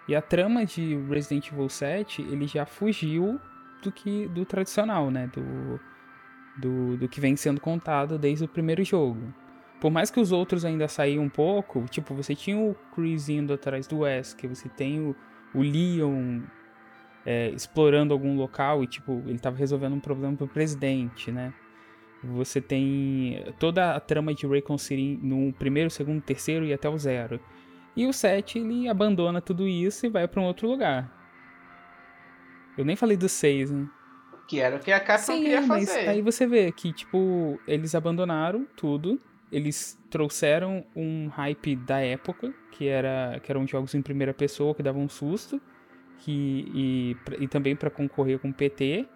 E 0.06 0.14
a 0.14 0.20
trama 0.20 0.66
de 0.66 0.96
Resident 1.08 1.50
Evil 1.50 1.68
7, 1.68 2.22
ele 2.22 2.46
já 2.46 2.66
fugiu 2.66 3.40
do 3.82 3.90
que 3.90 4.28
do 4.28 4.44
tradicional, 4.44 5.10
né? 5.10 5.28
Do, 5.28 5.80
do, 6.56 6.96
do 6.98 7.08
que 7.08 7.20
vem 7.20 7.36
sendo 7.36 7.60
contado 7.60 8.18
desde 8.18 8.44
o 8.44 8.48
primeiro 8.48 8.84
jogo. 8.84 9.32
Por 9.80 9.90
mais 9.90 10.10
que 10.10 10.20
os 10.20 10.30
outros 10.30 10.64
ainda 10.64 10.88
saíam 10.88 11.24
um 11.24 11.28
pouco, 11.28 11.84
tipo, 11.90 12.14
você 12.14 12.34
tinha 12.34 12.56
o 12.56 12.74
Chris 12.94 13.28
indo 13.28 13.52
atrás 13.52 13.86
do 13.86 14.00
Wesker, 14.00 14.48
você 14.48 14.68
tem 14.68 15.00
o, 15.00 15.16
o 15.54 15.62
Leon 15.62 16.42
é, 17.24 17.48
explorando 17.50 18.12
algum 18.12 18.36
local 18.36 18.82
e, 18.82 18.86
tipo, 18.86 19.22
ele 19.26 19.38
tava 19.38 19.56
resolvendo 19.56 19.94
um 19.94 20.00
problema 20.00 20.36
pro 20.36 20.46
presidente, 20.46 21.32
né? 21.32 21.52
Você 22.32 22.60
tem 22.60 23.44
toda 23.59 23.94
a 23.94 24.01
trama 24.01 24.34
de 24.34 24.46
Raycon 24.46 24.78
City 24.78 25.18
no 25.22 25.52
primeiro, 25.52 25.90
segundo, 25.90 26.20
terceiro 26.20 26.64
e 26.64 26.72
até 26.72 26.88
o 26.88 26.98
zero. 26.98 27.40
E 27.96 28.06
o 28.06 28.12
7 28.12 28.59
ele 28.59 28.88
abandona 28.88 29.40
tudo 29.40 29.68
isso 29.68 30.06
e 30.06 30.09
vai 30.09 30.26
para 30.26 30.40
um 30.40 30.44
outro 30.44 30.68
lugar. 30.68 31.12
Eu 32.76 32.84
nem 32.84 32.96
falei 32.96 33.16
do 33.16 33.28
6, 33.28 33.70
né? 33.70 33.88
Que 34.48 34.60
era 34.60 34.76
o 34.76 34.80
que 34.80 34.90
a 34.90 34.98
Capcom 34.98 35.32
Sim, 35.32 35.42
queria 35.42 35.62
mas 35.62 35.88
fazer. 35.88 36.09
aí 36.09 36.20
você 36.20 36.46
vê 36.46 36.70
que, 36.72 36.92
tipo, 36.92 37.59
eles 37.66 37.94
abandonaram 37.94 38.66
tudo. 38.76 39.18
Eles 39.51 39.98
trouxeram 40.10 40.84
um 40.94 41.28
hype 41.28 41.76
da 41.76 42.01
época, 42.01 42.52
que, 42.72 42.88
era, 42.88 43.40
que 43.40 43.51
eram 43.51 43.66
jogos 43.66 43.94
em 43.94 44.02
primeira 44.02 44.34
pessoa 44.34 44.74
que 44.74 44.82
davam 44.82 45.02
um 45.02 45.09
susto. 45.09 45.60
Que, 46.18 46.66
e, 46.74 47.16
e 47.44 47.48
também 47.48 47.76
para 47.76 47.90
concorrer 47.90 48.40
com 48.40 48.52
PT. 48.52 49.06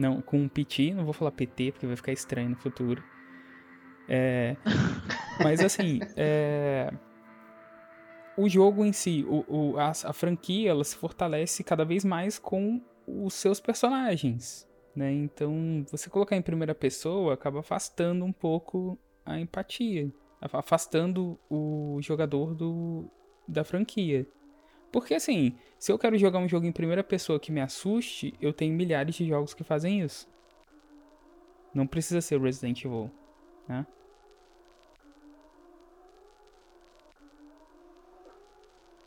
Não, 0.00 0.22
com 0.22 0.48
PT, 0.48 0.94
não 0.94 1.04
vou 1.04 1.12
falar 1.12 1.30
PT 1.30 1.72
porque 1.72 1.86
vai 1.86 1.94
ficar 1.94 2.10
estranho 2.10 2.48
no 2.48 2.56
futuro. 2.56 3.04
É, 4.08 4.56
mas 5.44 5.60
assim, 5.60 6.00
é, 6.16 6.90
o 8.34 8.48
jogo 8.48 8.82
em 8.82 8.94
si, 8.94 9.26
o, 9.28 9.44
o, 9.46 9.78
a, 9.78 9.90
a, 9.90 10.12
franquia, 10.14 10.70
ela 10.70 10.82
se 10.84 10.96
fortalece 10.96 11.62
cada 11.62 11.84
vez 11.84 12.02
mais 12.02 12.38
com 12.38 12.80
os 13.06 13.34
seus 13.34 13.60
personagens, 13.60 14.66
né? 14.96 15.12
Então, 15.12 15.84
você 15.90 16.08
colocar 16.08 16.34
em 16.34 16.40
primeira 16.40 16.74
pessoa 16.74 17.34
acaba 17.34 17.60
afastando 17.60 18.24
um 18.24 18.32
pouco 18.32 18.98
a 19.22 19.38
empatia, 19.38 20.10
afastando 20.40 21.38
o 21.50 21.98
jogador 22.00 22.54
do, 22.54 23.04
da 23.46 23.64
franquia. 23.64 24.26
Porque 24.92 25.14
assim, 25.14 25.54
se 25.78 25.92
eu 25.92 25.98
quero 25.98 26.18
jogar 26.18 26.38
um 26.38 26.48
jogo 26.48 26.66
em 26.66 26.72
primeira 26.72 27.04
pessoa 27.04 27.38
que 27.38 27.52
me 27.52 27.60
assuste, 27.60 28.34
eu 28.40 28.52
tenho 28.52 28.74
milhares 28.74 29.14
de 29.14 29.26
jogos 29.26 29.54
que 29.54 29.62
fazem 29.62 30.00
isso. 30.00 30.28
Não 31.72 31.86
precisa 31.86 32.20
ser 32.20 32.40
Resident 32.40 32.84
Evil, 32.84 33.10
né? 33.68 33.86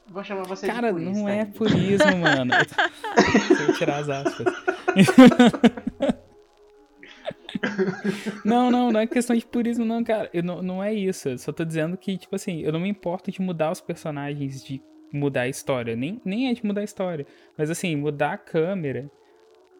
Vou 0.07 0.23
chamar 0.23 0.43
você 0.43 0.67
Cara, 0.67 0.93
de 0.93 0.99
purista, 0.99 1.19
não 1.21 1.29
é 1.29 1.39
ainda. 1.39 1.51
purismo, 1.57 2.17
mano. 2.19 2.51
Deixa 3.47 3.63
eu 3.63 3.73
tirar 3.73 3.97
as 3.97 4.09
aspas. 4.09 4.45
não, 8.45 8.69
não, 8.69 8.91
não 8.91 8.99
é 8.99 9.07
questão 9.07 9.35
de 9.35 9.45
purismo, 9.45 9.83
não, 9.85 10.03
cara. 10.03 10.29
Eu 10.33 10.43
não, 10.43 10.61
não 10.61 10.83
é 10.83 10.93
isso. 10.93 11.29
Eu 11.29 11.37
só 11.37 11.51
tô 11.51 11.65
dizendo 11.65 11.97
que, 11.97 12.17
tipo 12.17 12.35
assim, 12.35 12.61
eu 12.61 12.71
não 12.71 12.79
me 12.79 12.89
importo 12.89 13.31
de 13.31 13.41
mudar 13.41 13.71
os 13.71 13.81
personagens, 13.81 14.63
de 14.63 14.81
mudar 15.13 15.41
a 15.41 15.47
história. 15.47 15.95
Nem, 15.95 16.19
nem 16.25 16.49
é 16.49 16.53
de 16.53 16.65
mudar 16.65 16.81
a 16.81 16.83
história. 16.83 17.25
Mas 17.55 17.69
assim, 17.69 17.95
mudar 17.95 18.33
a 18.33 18.37
câmera 18.37 19.09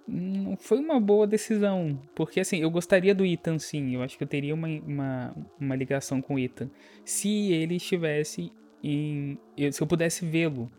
não 0.07 0.55
foi 0.55 0.79
uma 0.79 0.99
boa 0.99 1.25
decisão. 1.25 1.99
Porque 2.13 2.39
assim, 2.39 2.57
eu 2.57 2.69
gostaria 2.69 3.15
do 3.15 3.25
Ethan 3.25 3.57
sim. 3.57 3.95
Eu 3.95 4.03
acho 4.03 4.17
que 4.17 4.23
eu 4.23 4.27
teria 4.27 4.53
uma, 4.53 4.67
uma, 4.67 5.35
uma 5.59 5.75
ligação 5.75 6.21
com 6.21 6.35
o 6.35 6.39
Ethan. 6.39 6.69
Se 7.03 7.51
ele 7.51 7.75
estivesse 7.75 8.51
em. 8.83 9.37
Se 9.71 9.81
eu 9.81 9.87
pudesse 9.87 10.25
vê-lo. 10.25 10.71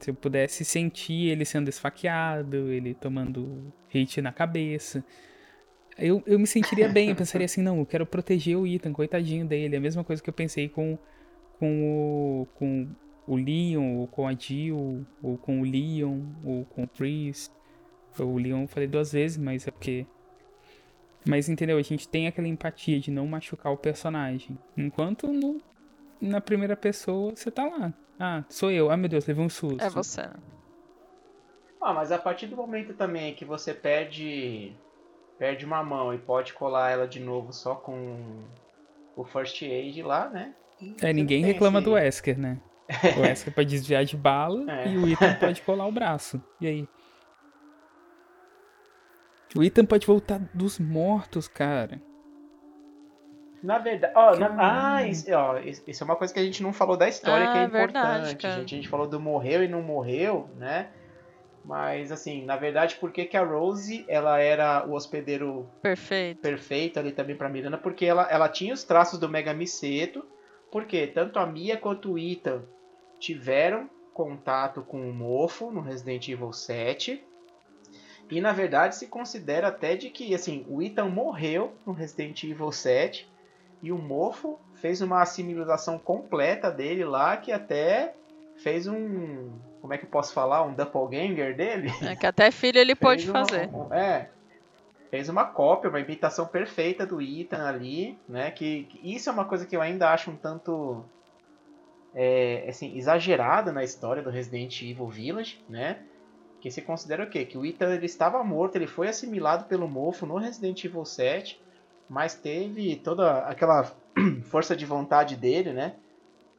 Se 0.00 0.10
eu 0.10 0.14
pudesse 0.14 0.64
sentir 0.64 1.30
ele 1.30 1.44
sendo 1.44 1.68
esfaqueado, 1.68 2.70
ele 2.70 2.92
tomando 2.92 3.72
hit 3.88 4.20
na 4.20 4.32
cabeça. 4.32 5.02
Eu, 5.98 6.22
eu 6.26 6.38
me 6.38 6.46
sentiria 6.46 6.90
bem, 6.90 7.08
eu 7.08 7.16
pensaria 7.16 7.46
assim, 7.46 7.62
não, 7.62 7.78
eu 7.78 7.86
quero 7.86 8.04
proteger 8.04 8.54
o 8.58 8.66
Ethan, 8.66 8.92
coitadinho 8.92 9.46
dele. 9.46 9.74
É 9.74 9.78
a 9.78 9.80
mesma 9.80 10.04
coisa 10.04 10.22
que 10.22 10.28
eu 10.28 10.34
pensei 10.34 10.68
com, 10.68 10.98
com 11.58 12.42
o. 12.42 12.46
com 12.58 12.88
o 13.26 13.36
Leon, 13.36 13.96
ou 13.96 14.06
com 14.06 14.28
a 14.28 14.32
Jill, 14.32 15.04
ou 15.22 15.36
com 15.36 15.60
o 15.60 15.64
Leon, 15.64 16.20
ou 16.44 16.64
com 16.64 16.84
o 16.84 16.88
Priest. 16.88 17.52
O 18.18 18.38
Leon 18.38 18.62
eu 18.62 18.68
falei 18.68 18.88
duas 18.88 19.12
vezes, 19.12 19.36
mas 19.36 19.66
é 19.66 19.70
porque. 19.70 20.06
Mas 21.28 21.48
entendeu? 21.48 21.76
A 21.76 21.82
gente 21.82 22.08
tem 22.08 22.28
aquela 22.28 22.46
empatia 22.46 23.00
de 23.00 23.10
não 23.10 23.26
machucar 23.26 23.72
o 23.72 23.76
personagem. 23.76 24.56
Enquanto 24.76 25.26
no, 25.26 25.60
na 26.20 26.40
primeira 26.40 26.76
pessoa 26.76 27.34
você 27.34 27.50
tá 27.50 27.64
lá. 27.64 27.92
Ah, 28.18 28.44
sou 28.48 28.70
eu. 28.70 28.90
Ah, 28.90 28.96
meu 28.96 29.08
Deus, 29.08 29.26
levei 29.26 29.44
um 29.44 29.48
susto. 29.48 29.82
É 29.82 29.90
você, 29.90 30.22
né? 30.22 30.34
Ah, 31.80 31.92
mas 31.92 32.10
a 32.10 32.18
partir 32.18 32.46
do 32.46 32.56
momento 32.56 32.94
também 32.94 33.34
que 33.34 33.44
você 33.44 33.74
perde 33.74 34.74
perde 35.38 35.66
uma 35.66 35.82
mão 35.82 36.14
e 36.14 36.18
pode 36.18 36.54
colar 36.54 36.90
ela 36.90 37.06
de 37.06 37.20
novo 37.20 37.52
só 37.52 37.74
com 37.74 38.42
o 39.14 39.24
first 39.24 39.60
aid 39.62 40.02
lá, 40.02 40.28
né? 40.28 40.54
É, 41.02 41.12
ninguém 41.12 41.42
reclama 41.44 41.80
do 41.80 41.92
Wesker, 41.92 42.38
né? 42.38 42.58
O 43.18 43.20
Wesker 43.22 43.52
pode 43.54 43.68
desviar 43.68 44.04
de 44.04 44.16
bala 44.16 44.64
É. 44.70 44.88
e 44.88 44.96
o 44.98 45.08
Ethan 45.08 45.34
pode 45.34 45.60
colar 45.62 45.86
o 45.86 45.92
braço. 45.92 46.40
E 46.60 46.66
aí? 46.66 46.88
O 49.56 49.62
Ethan 49.62 49.84
pode 49.86 50.06
voltar 50.06 50.38
dos 50.52 50.78
mortos, 50.78 51.48
cara. 51.48 52.00
Na 53.62 53.78
verdade, 53.78 54.12
ó, 54.14 54.36
na- 54.36 54.94
ah, 54.96 55.06
isso, 55.08 55.26
ó, 55.32 55.58
isso 55.58 56.02
é 56.02 56.04
uma 56.04 56.14
coisa 56.14 56.32
que 56.32 56.38
a 56.38 56.44
gente 56.44 56.62
não 56.62 56.72
falou 56.72 56.96
da 56.96 57.08
história 57.08 57.48
Ah, 57.48 57.52
que 57.52 57.58
é 57.58 57.64
importante, 57.64 57.92
verdade, 58.04 58.36
cara. 58.36 58.54
gente. 58.60 58.74
A 58.74 58.76
gente 58.78 58.88
falou 58.88 59.08
do 59.08 59.18
morreu 59.18 59.64
e 59.64 59.68
não 59.68 59.82
morreu, 59.82 60.48
né? 60.56 60.90
Mas 61.64 62.12
assim, 62.12 62.44
na 62.44 62.56
verdade, 62.56 62.94
por 62.96 63.10
que, 63.10 63.24
que 63.24 63.36
a 63.36 63.44
Rose 63.44 64.04
ela 64.08 64.38
era 64.38 64.86
o 64.86 64.92
hospedeiro 64.92 65.68
Perfeito. 65.82 66.40
perfeito 66.40 67.00
ali 67.00 67.10
também 67.10 67.34
pra 67.34 67.48
Miranda? 67.48 67.76
Porque 67.78 68.04
ela, 68.04 68.28
ela 68.30 68.48
tinha 68.48 68.72
os 68.72 68.84
traços 68.84 69.18
do 69.18 69.28
Mega 69.28 69.52
Miseto. 69.52 70.24
Porque 70.76 71.06
tanto 71.06 71.38
a 71.38 71.46
Mia 71.46 71.78
quanto 71.78 72.12
o 72.12 72.18
Ethan 72.18 72.62
tiveram 73.18 73.88
contato 74.12 74.82
com 74.82 75.08
o 75.08 75.14
Mofo 75.14 75.70
no 75.70 75.80
Resident 75.80 76.28
Evil 76.28 76.52
7. 76.52 77.24
E 78.30 78.40
na 78.42 78.52
verdade 78.52 78.94
se 78.94 79.06
considera 79.06 79.68
até 79.68 79.96
de 79.96 80.10
que 80.10 80.34
assim, 80.34 80.66
o 80.68 80.82
Ethan 80.82 81.06
morreu 81.06 81.72
no 81.86 81.94
Resident 81.94 82.44
Evil 82.44 82.70
7 82.70 83.26
e 83.82 83.90
o 83.90 83.96
Mofo 83.96 84.58
fez 84.74 85.00
uma 85.00 85.22
assimilação 85.22 85.98
completa 85.98 86.70
dele 86.70 87.06
lá 87.06 87.38
que 87.38 87.52
até 87.52 88.14
fez 88.56 88.86
um, 88.86 89.52
como 89.80 89.94
é 89.94 89.98
que 89.98 90.04
eu 90.04 90.10
posso 90.10 90.34
falar, 90.34 90.62
um 90.62 90.74
doppelganger 90.74 91.56
dele. 91.56 91.90
É 92.02 92.14
que 92.14 92.26
até 92.26 92.50
filho 92.50 92.78
ele 92.78 92.94
pode 92.96 93.30
uma- 93.30 93.46
fazer. 93.46 93.70
um- 93.72 93.94
é. 93.94 94.28
Fez 95.10 95.28
uma 95.28 95.44
cópia, 95.44 95.88
uma 95.88 96.00
imitação 96.00 96.46
perfeita 96.46 97.06
do 97.06 97.20
Ethan 97.20 97.64
ali, 97.66 98.18
né? 98.28 98.50
Que, 98.50 98.84
que 98.84 99.14
isso 99.14 99.28
é 99.28 99.32
uma 99.32 99.44
coisa 99.44 99.64
que 99.64 99.76
eu 99.76 99.80
ainda 99.80 100.10
acho 100.10 100.30
um 100.30 100.36
tanto 100.36 101.04
é, 102.14 102.64
assim, 102.68 102.96
exagerada 102.96 103.72
na 103.72 103.84
história 103.84 104.22
do 104.22 104.30
Resident 104.30 104.80
Evil 104.82 105.08
Village, 105.08 105.62
né? 105.68 106.02
Que 106.60 106.70
se 106.70 106.82
considera 106.82 107.24
o 107.24 107.30
quê? 107.30 107.44
Que 107.44 107.58
o 107.58 107.64
Ethan 107.64 107.94
ele 107.94 108.06
estava 108.06 108.42
morto, 108.42 108.76
ele 108.76 108.86
foi 108.86 109.08
assimilado 109.08 109.66
pelo 109.66 109.86
mofo 109.86 110.26
no 110.26 110.38
Resident 110.38 110.82
Evil 110.84 111.04
7, 111.04 111.60
mas 112.08 112.34
teve 112.34 112.96
toda 112.96 113.40
aquela 113.40 113.84
força 114.44 114.74
de 114.74 114.86
vontade 114.86 115.36
dele, 115.36 115.72
né? 115.72 115.94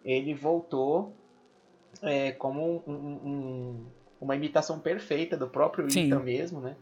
Ele 0.05 0.33
voltou 0.33 1.13
é, 2.01 2.31
como 2.31 2.83
um- 2.87 2.91
um- 2.93 3.19
um- 3.29 3.85
uma 4.21 4.35
imitação 4.35 4.79
perfeita 4.79 5.35
do 5.35 5.47
próprio 5.47 5.89
Sim. 5.89 6.07
Ethan 6.07 6.19
mesmo, 6.19 6.61
né? 6.61 6.75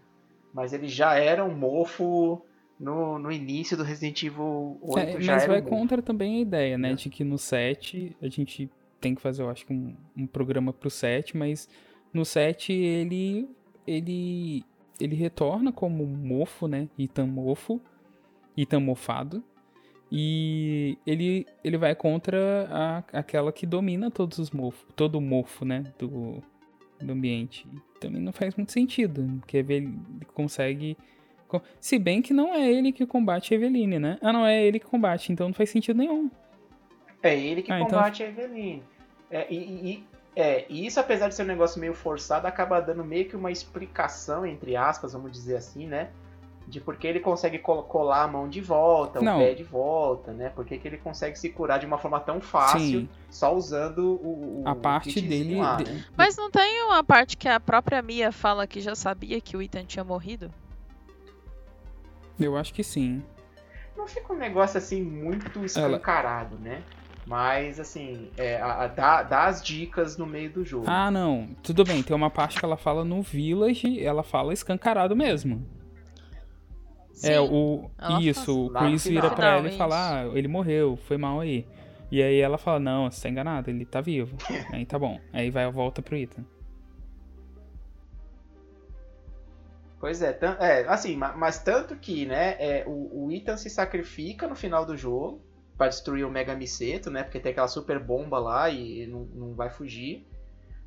Mas 0.56 0.72
ele 0.72 0.88
já 0.88 1.16
era 1.16 1.44
um 1.44 1.54
mofo 1.54 2.42
no, 2.80 3.20
no 3.20 3.30
início 3.30 3.76
do 3.76 3.84
Resident 3.84 4.24
Evil 4.24 4.78
8, 4.82 5.00
É, 5.00 5.22
já 5.22 5.34
mas 5.34 5.44
era 5.44 5.52
vai 5.52 5.62
um 5.62 5.64
mofo. 5.66 5.76
contra 5.76 6.02
também 6.02 6.38
a 6.38 6.40
ideia, 6.40 6.78
né? 6.78 6.92
É. 6.92 6.96
De 6.96 7.10
que 7.10 7.26
no 7.26 7.38
7 7.38 8.16
a 8.22 8.30
gente 8.30 8.70
tem 9.02 9.14
que 9.14 9.22
fazer, 9.22 9.42
eu 9.44 9.50
acho 9.50 9.66
que 9.66 9.74
um, 9.74 9.94
um 10.16 10.26
programa 10.26 10.72
pro 10.72 10.90
7, 10.90 11.36
mas 11.36 11.68
no 12.14 12.24
7 12.24 12.72
ele. 12.72 13.50
ele. 13.86 14.64
ele 14.98 15.16
retorna 15.18 15.74
como 15.74 16.06
mofo, 16.06 16.70
né? 16.70 16.88
Ethan 16.98 17.26
mofo. 17.28 17.82
Ethan 18.58 18.80
mofado. 18.80 19.44
E 20.10 20.98
ele, 21.06 21.46
ele 21.64 21.78
vai 21.78 21.94
contra 21.96 22.70
a, 22.72 22.98
aquela 23.20 23.52
que 23.52 23.66
domina 23.66 24.10
todos 24.10 24.38
os 24.38 24.52
mofos. 24.52 24.88
Todo 24.96 25.16
o 25.18 25.22
mofo, 25.22 25.66
né? 25.66 25.92
Do, 26.00 26.42
do 27.02 27.12
ambiente. 27.12 27.68
Também 28.08 28.22
não 28.22 28.32
faz 28.34 28.56
muito 28.56 28.72
sentido. 28.72 29.26
Porque 29.40 29.58
ele 29.58 29.98
consegue. 30.34 30.98
co- 31.48 31.62
Se 31.80 31.98
bem 32.00 32.22
que 32.22 32.34
não 32.34 32.54
é 32.54 32.70
ele 32.72 32.92
que 32.92 33.06
combate 33.06 33.54
a 33.54 33.58
Eveline, 33.58 34.00
né? 34.00 34.18
Ah, 34.22 34.32
não, 34.34 34.46
é 34.46 34.64
ele 34.66 34.80
que 34.80 34.86
combate, 34.86 35.32
então 35.32 35.48
não 35.48 35.54
faz 35.54 35.70
sentido 35.70 35.98
nenhum. 35.98 36.30
É 37.24 37.36
ele 37.38 37.62
que 37.62 37.72
Ah, 37.72 37.78
então- 37.80 37.90
combate 37.98 38.24
a 38.24 38.28
Eveline. 38.28 38.84
É, 39.32 39.48
e, 39.52 39.56
e- 39.58 39.92
e- 39.92 40.04
é, 40.36 40.66
e 40.70 40.86
isso, 40.86 41.00
apesar 41.00 41.28
de 41.30 41.36
ser 41.36 41.44
um 41.44 41.48
negócio 41.48 41.80
meio 41.80 41.94
forçado, 41.94 42.46
acaba 42.46 42.80
dando 42.80 43.04
meio 43.04 43.26
que 43.28 43.36
uma 43.36 43.52
explicação, 43.52 44.46
entre 44.46 44.76
aspas, 44.76 45.14
vamos 45.14 45.32
dizer 45.32 45.56
assim, 45.56 45.88
né? 45.88 46.10
De 46.68 46.82
por 46.82 46.96
que 46.98 47.06
ele 47.06 47.20
consegue 47.20 47.60
col- 47.60 47.84
colar 47.84 48.24
a 48.24 48.28
mão 48.28 48.50
de 48.50 48.60
volta, 48.60 49.22
Não. 49.22 49.36
o 49.36 49.40
pé 49.40 49.54
de 49.54 49.64
volta, 49.64 50.32
né? 50.34 50.50
Por 50.50 50.66
que 50.66 50.80
que 50.80 50.88
ele 50.88 50.98
consegue 50.98 51.38
se 51.38 51.50
curar 51.50 51.78
de 51.80 51.86
uma 51.86 52.00
forma 52.00 52.20
tão 52.20 52.42
fácil, 52.42 52.80
Sim. 53.02 53.10
só 53.30 53.54
usando 53.56 54.00
o, 54.22 54.64
o 54.64 54.68
A 54.68 54.74
parte 54.76 55.22
dele. 55.22 55.60
lá, 55.62 55.76
de- 55.76 55.84
né? 55.92 56.04
Mas 56.18 56.36
não 56.36 56.50
tem 56.50 56.82
uma 56.86 57.04
parte 57.04 57.38
que 57.38 57.48
a 57.48 57.60
própria 57.60 58.02
Mia 58.02 58.32
fala 58.32 58.66
que 58.66 58.82
já 58.82 58.96
sabia 58.96 59.40
que 59.40 59.56
o 59.56 59.62
Ethan 59.62 59.86
tinha 59.86 60.04
morrido? 60.04 60.52
Eu 62.40 62.58
acho 62.58 62.74
que 62.74 62.84
sim. 62.84 63.24
Não 63.96 64.08
fica 64.08 64.34
um 64.34 64.38
negócio 64.38 64.78
assim 64.78 65.02
muito 65.02 65.64
escancarado, 65.64 66.58
né? 66.58 66.82
Mas 67.26 67.80
assim, 67.80 68.30
é, 68.38 68.58
a- 68.62 68.84
a- 68.84 68.88
dá, 68.88 69.24
dá 69.24 69.46
as 69.46 69.64
dicas 69.64 70.18
no 70.18 70.26
meio 70.28 70.50
do 70.52 70.66
jogo. 70.66 70.86
Ah, 70.88 71.10
não. 71.10 71.50
Tudo 71.64 71.84
bem, 71.84 72.04
tem 72.04 72.16
uma 72.16 72.30
parte 72.30 72.60
que 72.60 72.66
ela 72.66 72.78
fala 72.78 73.04
no 73.06 73.22
Village, 73.22 74.04
ela 74.04 74.22
fala 74.24 74.54
escancarado 74.54 75.16
mesmo. 75.16 75.66
Sim. 77.16 77.32
É, 77.32 77.40
o. 77.40 77.90
ela 77.98 78.22
Isso, 78.22 78.66
o 78.66 78.70
Lá 78.70 78.82
no 78.82 78.88
Chris 78.90 79.08
vira 79.08 79.32
pra 79.32 79.56
ela 79.58 79.68
e 79.70 79.78
fala: 79.78 79.96
Ah, 79.96 80.26
ele 80.38 80.48
morreu, 80.48 80.98
foi 80.98 81.18
mal 81.18 81.40
aí. 81.40 81.66
E 82.12 82.22
aí 82.22 82.40
ela 82.40 82.58
fala: 82.58 82.80
Não, 82.80 83.10
você 83.10 83.24
tá 83.24 83.30
enganado, 83.30 83.70
ele 83.70 83.86
tá 83.86 84.02
vivo. 84.02 84.38
aí 84.72 84.86
tá 84.86 85.00
bom. 85.00 85.20
Aí 85.32 85.50
vai 85.50 85.70
volta 85.72 86.02
pro 86.02 86.18
Ethan. 86.18 86.44
Pois 89.98 90.22
é, 90.22 90.38
é, 90.60 90.88
assim, 90.88 91.16
ma- 91.16 91.34
mas 91.36 91.58
tanto 91.58 91.96
que, 91.96 92.26
né, 92.26 92.56
é, 92.60 92.84
o, 92.86 93.26
o 93.26 93.32
Ethan 93.32 93.58
se 93.58 93.70
sacrifica 93.70 94.48
no 94.48 94.54
final 94.54 94.86
do 94.86 94.96
jogo 94.96 95.42
pra 95.78 95.88
destruir 95.88 96.26
o 96.26 96.30
Mega 96.30 96.54
Miseto, 96.54 97.10
né, 97.10 97.24
porque 97.24 97.40
tem 97.40 97.52
aquela 97.54 97.68
super 97.68 97.98
bomba 97.98 98.38
lá 98.38 98.70
e 98.70 99.08
não, 99.08 99.22
não 99.34 99.54
vai 99.56 99.70
fugir. 99.70 100.28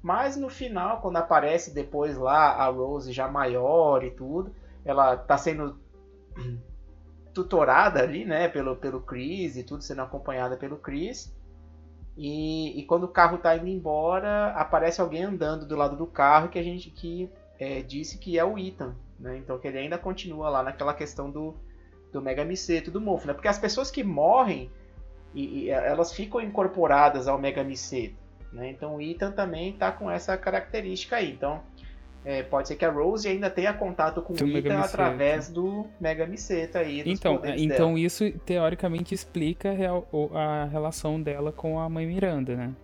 Mas 0.01 0.37
no 0.37 0.49
final, 0.49 1.01
quando 1.01 1.17
aparece 1.17 1.75
depois 1.75 2.17
lá 2.17 2.53
a 2.53 2.69
Rose 2.69 3.13
já 3.13 3.27
maior 3.27 4.05
e 4.05 4.11
tudo, 4.11 4.55
ela 4.85 5.17
tá 5.17 5.37
sendo 5.37 5.81
tutorada 7.35 8.03
ali, 8.03 8.25
né, 8.25 8.49
pelo, 8.49 8.77
pelo 8.77 9.01
Chris 9.01 9.57
e 9.57 9.63
tudo, 9.63 9.83
sendo 9.83 10.03
acompanhada 10.03 10.57
pelo 10.57 10.77
Chris. 10.77 11.33
E, 12.17 12.81
e 12.81 12.83
quando 12.85 13.05
o 13.05 13.09
carro 13.09 13.39
tá 13.39 13.57
indo 13.57 13.69
embora, 13.69 14.49
aparece 14.57 15.01
alguém 15.01 15.23
andando 15.23 15.65
do 15.65 15.77
lado 15.77 15.97
do 15.97 16.07
carro 16.07 16.49
que 16.49 16.59
a 16.59 16.63
gente 16.63 16.91
que 16.91 17.31
é, 17.61 17.81
disse 17.81 18.19
que 18.19 18.37
é 18.37 18.45
o 18.45 18.59
Ethan, 18.59 18.97
né? 19.21 19.39
Então 19.39 19.57
que 19.57 19.69
ele 19.69 19.79
ainda 19.79 19.97
continua 19.97 20.49
lá 20.49 20.63
naquela 20.65 20.93
questão 20.93 21.31
do, 21.31 21.55
do 22.13 22.21
Mega 22.21 22.45
Miseto, 22.45 22.91
do 22.91 23.01
Mofo, 23.01 23.29
né? 23.29 23.35
Porque 23.35 23.47
as 23.47 23.59
pessoas 23.59 23.89
que 23.89 24.03
morrem, 24.03 24.69
e, 25.33 25.67
e 25.67 25.71
elas 25.71 26.13
ficam 26.13 26.41
incorporadas 26.41 27.29
ao 27.29 27.39
Mega 27.39 27.63
Miseto, 27.63 28.17
né? 28.53 28.69
Então 28.69 28.97
o 28.97 29.01
Ethan 29.01 29.31
também 29.31 29.73
tá 29.75 29.93
com 29.93 30.11
essa 30.11 30.37
característica 30.37 31.17
aí. 31.17 31.31
Então 31.31 31.63
é, 32.25 32.43
pode 32.43 32.69
ser 32.69 32.77
que 32.77 32.85
a 32.85 32.91
Rose 32.91 33.29
ainda 33.29 33.49
tenha 33.49 33.73
contato 33.73 34.21
com 34.21 34.35
Do 34.35 34.45
o 34.45 34.49
Miseto. 34.49 34.75
através 34.75 35.49
do 35.49 35.87
Mega 36.01 36.27
Miseto 36.27 36.79
aí. 36.79 37.03
Então, 37.07 37.41
então 37.57 37.95
dela. 37.95 38.01
isso 38.01 38.31
teoricamente 38.41 39.15
explica 39.15 39.71
a 40.35 40.65
relação 40.65 41.21
dela 41.21 41.53
com 41.53 41.79
a 41.79 41.89
mãe 41.89 42.07
Miranda, 42.07 42.57
né? 42.57 42.75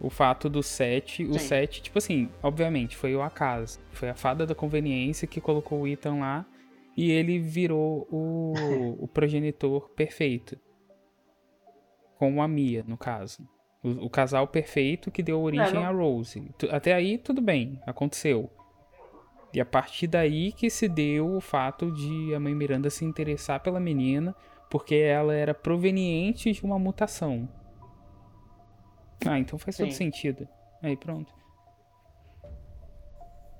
O 0.00 0.10
fato 0.10 0.48
do 0.48 0.62
7, 0.62 1.24
o 1.24 1.32
Sim. 1.32 1.38
7, 1.40 1.82
tipo 1.82 1.98
assim, 1.98 2.28
obviamente, 2.42 2.96
foi 2.96 3.16
o 3.16 3.22
acaso. 3.22 3.80
Foi 3.92 4.08
a 4.08 4.14
fada 4.14 4.46
da 4.46 4.54
conveniência 4.54 5.26
que 5.26 5.40
colocou 5.40 5.80
o 5.80 5.88
Ethan 5.88 6.20
lá 6.20 6.46
e 6.96 7.10
ele 7.10 7.38
virou 7.38 8.06
o, 8.10 8.52
o 9.02 9.08
progenitor 9.08 9.88
perfeito. 9.90 10.56
Com 12.16 12.40
a 12.42 12.46
Mia, 12.46 12.84
no 12.86 12.96
caso. 12.96 13.48
O, 13.82 14.06
o 14.06 14.10
casal 14.10 14.46
perfeito 14.48 15.10
que 15.10 15.22
deu 15.22 15.40
origem 15.40 15.74
não- 15.74 15.84
a 15.84 15.90
Rose. 15.90 16.50
Até 16.70 16.92
aí, 16.92 17.16
tudo 17.18 17.40
bem, 17.40 17.80
aconteceu. 17.86 18.50
E 19.52 19.60
a 19.60 19.64
partir 19.64 20.06
daí 20.08 20.52
que 20.52 20.68
se 20.68 20.88
deu 20.88 21.36
o 21.36 21.40
fato 21.40 21.90
de 21.92 22.34
a 22.34 22.40
mãe 22.40 22.54
Miranda 22.54 22.90
se 22.90 23.04
interessar 23.04 23.60
pela 23.60 23.80
menina, 23.80 24.34
porque 24.68 24.94
ela 24.96 25.34
era 25.34 25.54
proveniente 25.54 26.52
de 26.52 26.62
uma 26.64 26.78
mutação. 26.78 27.48
Ah, 29.26 29.38
então 29.38 29.58
faz 29.58 29.76
todo 29.76 29.90
Sim. 29.90 29.96
sentido. 29.96 30.46
Aí 30.82 30.96
pronto. 30.96 31.32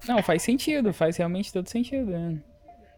Não, 0.06 0.22
faz 0.22 0.42
sentido, 0.42 0.92
faz 0.92 1.16
realmente 1.16 1.52
todo 1.52 1.68
sentido. 1.68 2.10
né? 2.10 2.38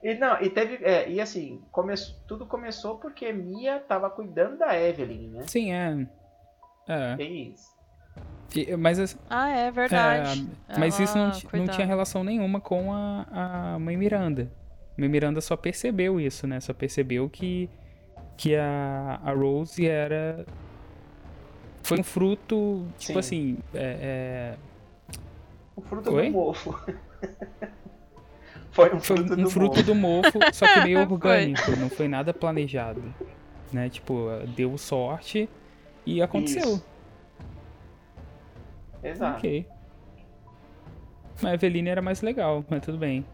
E 0.02 0.14
não, 0.14 0.40
e 0.40 0.50
teve. 0.50 0.82
é, 0.84 1.10
e 1.10 1.20
assim, 1.20 1.62
come, 1.70 1.94
tudo 2.26 2.46
começou 2.46 2.98
porque 2.98 3.32
Mia 3.32 3.78
tava 3.80 4.10
cuidando 4.10 4.58
da 4.58 4.76
Evelyn, 4.78 5.28
né? 5.30 5.42
Sim, 5.46 5.72
é. 5.72 6.06
É. 6.88 7.16
Tem 7.16 7.52
isso. 7.52 7.70
E- 8.54 8.76
Mas, 8.76 8.98
as- 8.98 9.18
Ah, 9.28 9.48
é 9.48 9.70
verdade. 9.70 10.48
é, 10.68 10.78
mas 10.78 10.98
isso 10.98 11.16
não, 11.16 11.30
ti- 11.30 11.46
não 11.52 11.68
tinha 11.68 11.86
relação 11.86 12.24
nenhuma 12.24 12.60
com 12.60 12.92
a, 12.92 13.26
a 13.74 13.78
mãe 13.78 13.96
Miranda. 13.96 14.50
A 14.96 15.00
mãe 15.00 15.08
Miranda 15.08 15.40
só 15.40 15.56
percebeu 15.56 16.18
isso, 16.20 16.46
né? 16.46 16.58
Só 16.60 16.74
percebeu 16.74 17.28
que, 17.30 17.70
que 18.36 18.56
a, 18.56 19.20
a 19.24 19.32
Rose 19.32 19.86
era. 19.86 20.44
Foi 21.82 22.00
um 22.00 22.02
fruto, 22.04 22.86
tipo 22.98 23.14
Sim. 23.14 23.18
assim. 23.18 23.58
É, 23.72 24.54
O 25.76 25.80
fruto 25.80 26.12
Oi? 26.12 26.26
do 26.26 26.32
mofo. 26.32 26.78
Foi 28.72 28.92
um 28.92 28.98
é, 28.98 29.00
foi 29.00 29.16
fruto 29.16 29.32
um 29.34 29.36
do 29.42 29.50
fruto 29.50 29.76
mofo. 29.76 29.82
do 29.82 29.94
mofo, 29.96 30.38
só 30.54 30.66
que 30.66 30.80
meio 30.84 30.98
Foi. 31.06 31.12
orgânico, 31.12 31.70
não 31.76 31.90
foi 31.90 32.06
nada 32.06 32.32
planejado. 32.32 33.02
Né? 33.72 33.88
Tipo, 33.88 34.28
deu 34.56 34.78
sorte 34.78 35.48
e 36.06 36.22
aconteceu. 36.22 36.62
Isso. 36.62 36.86
Exato. 39.02 39.38
Ok. 39.38 39.66
Mas 41.42 41.52
a 41.52 41.54
Eveline 41.54 41.88
era 41.88 42.02
mais 42.02 42.20
legal, 42.20 42.64
mas 42.68 42.84
tudo 42.84 42.98
bem. 42.98 43.24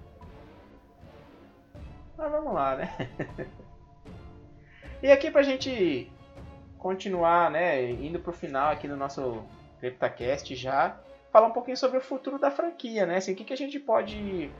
Mas 2.17 2.31
vamos 2.31 2.55
lá, 2.55 2.77
né? 2.77 3.11
e 5.03 5.11
aqui 5.11 5.31
pra 5.31 5.43
gente 5.43 6.11
continuar, 6.79 7.51
né? 7.51 7.91
Indo 7.91 8.21
pro 8.21 8.33
final 8.33 8.71
aqui 8.71 8.87
do 8.87 8.97
nosso 8.97 9.43
CryptaCast 9.81 10.55
já. 10.55 10.97
falar 11.33 11.49
um 11.49 11.53
pouquinho 11.53 11.77
sobre 11.77 11.99
o 11.99 12.01
futuro 12.01 12.39
da 12.39 12.51
franquia, 12.51 13.05
né? 13.05 13.17
Assim, 13.17 13.33
o 13.33 13.37
que, 13.37 13.45
que 13.45 13.53
a 13.53 13.57
gente 13.57 13.79
pode 13.79 14.51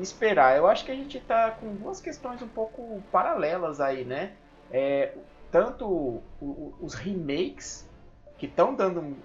esperar? 0.00 0.56
Eu 0.56 0.66
acho 0.66 0.84
que 0.84 0.90
a 0.90 0.96
gente 0.96 1.20
tá 1.20 1.50
com 1.52 1.74
duas 1.74 2.00
questões 2.00 2.42
um 2.42 2.48
pouco 2.48 3.02
paralelas 3.12 3.80
aí, 3.80 4.04
né? 4.04 4.32
É, 4.72 5.12
tanto 5.54 5.86
o, 5.86 6.22
o, 6.40 6.74
os 6.80 6.94
remakes 6.94 7.88
que 8.36 8.46
estão 8.46 8.74
dando 8.74 9.16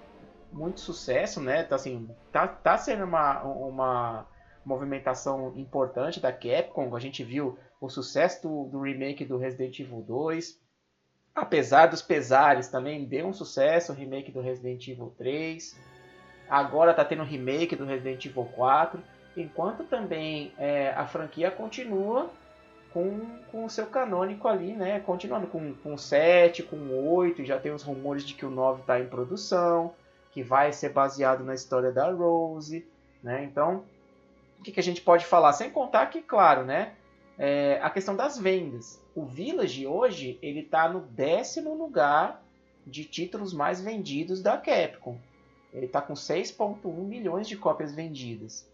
muito 0.53 0.80
sucesso, 0.80 1.41
né? 1.41 1.64
Tá, 1.64 1.76
assim, 1.76 2.07
tá, 2.31 2.47
tá 2.47 2.77
sendo 2.77 3.03
uma, 3.03 3.41
uma 3.41 4.27
movimentação 4.64 5.51
importante 5.57 6.19
da 6.19 6.31
Capcom. 6.31 6.95
A 6.95 6.99
gente 6.99 7.23
viu 7.23 7.57
o 7.81 7.89
sucesso 7.89 8.43
do, 8.43 8.65
do 8.65 8.81
remake 8.81 9.26
do 9.26 9.39
Resident 9.39 9.80
Evil 9.80 10.03
2. 10.03 10.61
Apesar 11.34 11.88
dos 11.88 12.03
pesares, 12.03 12.68
também 12.68 13.06
deu 13.06 13.26
um 13.26 13.34
sucesso 13.34 13.91
o 13.91 13.95
remake 13.95 14.31
do 14.31 14.39
Resident 14.39 14.88
Evil 14.88 15.11
3. 15.18 15.80
Agora 16.47 16.93
tá 16.93 17.03
tendo 17.03 17.23
o 17.23 17.26
remake 17.26 17.76
do 17.76 17.85
Resident 17.85 18.23
Evil 18.23 18.45
4. 18.56 19.01
Enquanto 19.35 19.84
também 19.84 20.53
é, 20.60 20.91
a 20.91 21.07
franquia 21.07 21.49
continua 21.49 22.30
com, 22.93 23.19
com 23.51 23.65
o 23.65 23.69
seu 23.69 23.85
canônico 23.85 24.47
ali, 24.47 24.73
né? 24.73 24.99
Continuando 24.99 25.47
com, 25.47 25.73
com 25.75 25.93
o 25.93 25.97
7, 25.97 26.63
com 26.63 26.75
o 26.75 27.13
8, 27.13 27.45
já 27.45 27.59
tem 27.59 27.71
os 27.71 27.83
rumores 27.83 28.23
de 28.23 28.33
que 28.33 28.45
o 28.45 28.49
9 28.49 28.81
está 28.81 28.99
em 28.99 29.07
produção, 29.07 29.93
que 30.31 30.43
vai 30.43 30.71
ser 30.73 30.89
baseado 30.89 31.43
na 31.43 31.53
história 31.53 31.91
da 31.91 32.11
Rose, 32.11 32.87
né? 33.23 33.43
Então, 33.43 33.83
o 34.59 34.63
que, 34.63 34.71
que 34.71 34.79
a 34.79 34.83
gente 34.83 35.01
pode 35.01 35.25
falar? 35.25 35.53
Sem 35.53 35.69
contar 35.69 36.07
que, 36.07 36.21
claro, 36.21 36.65
né? 36.65 36.93
É, 37.37 37.79
a 37.81 37.89
questão 37.89 38.15
das 38.15 38.37
vendas. 38.37 39.01
O 39.15 39.25
Village 39.25 39.87
hoje 39.87 40.37
ele 40.41 40.59
está 40.59 40.89
no 40.89 40.99
décimo 41.01 41.73
lugar 41.73 42.43
de 42.85 43.05
títulos 43.05 43.53
mais 43.53 43.79
vendidos 43.79 44.41
da 44.41 44.57
Capcom. 44.57 45.17
Ele 45.73 45.85
está 45.85 46.01
com 46.01 46.13
6.1 46.13 46.93
milhões 47.03 47.47
de 47.47 47.55
cópias 47.55 47.93
vendidas. 47.93 48.68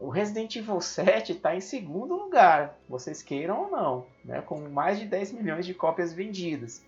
O 0.00 0.08
Resident 0.10 0.54
Evil 0.56 0.80
7 0.80 1.32
está 1.32 1.56
em 1.56 1.60
segundo 1.60 2.14
lugar, 2.16 2.78
vocês 2.88 3.20
queiram 3.22 3.62
ou 3.64 3.70
não, 3.70 4.06
né? 4.24 4.40
com 4.42 4.60
mais 4.68 4.98
de 4.98 5.06
10 5.06 5.32
milhões 5.32 5.66
de 5.66 5.74
cópias 5.74 6.12
vendidas. 6.12 6.84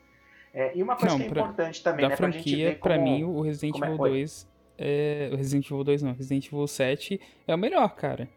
É, 0.55 0.77
e 0.77 0.82
uma 0.82 0.97
coisa 0.97 1.15
Não, 1.16 1.20
que 1.20 1.27
é 1.27 1.28
pra- 1.28 1.43
importante 1.43 1.82
também, 1.82 2.03
Da 2.05 2.09
né, 2.11 2.16
pra 2.16 2.31
gente 2.31 2.43
franquia, 2.45 2.69
ver 2.70 2.78
pra 2.78 2.99
mim, 2.99 3.24
o 3.24 3.41
Resident 3.41 3.77
é- 3.81 3.85
Evil 3.87 4.01
Oi. 4.01 4.11
2 4.11 4.49
é. 4.78 5.31
O 5.32 5.37
Resident 5.37 5.66
Evil 5.66 5.85
2 5.85 6.03
não, 6.03 6.12
Resident 6.12 6.47
Evil 6.47 6.66
7 6.66 7.20
é 7.47 7.55
o 7.55 7.59
melhor, 7.59 7.89
cara. 7.95 8.28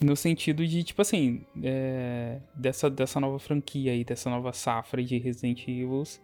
No 0.00 0.16
sentido 0.16 0.66
de, 0.66 0.82
tipo 0.82 1.00
assim, 1.00 1.44
é, 1.62 2.40
dessa, 2.54 2.90
dessa 2.90 3.20
nova 3.20 3.38
franquia 3.38 3.92
aí, 3.92 4.02
dessa 4.04 4.28
nova 4.28 4.52
safra 4.52 5.02
de 5.02 5.16
Resident 5.18 5.62
Evils. 5.68 6.20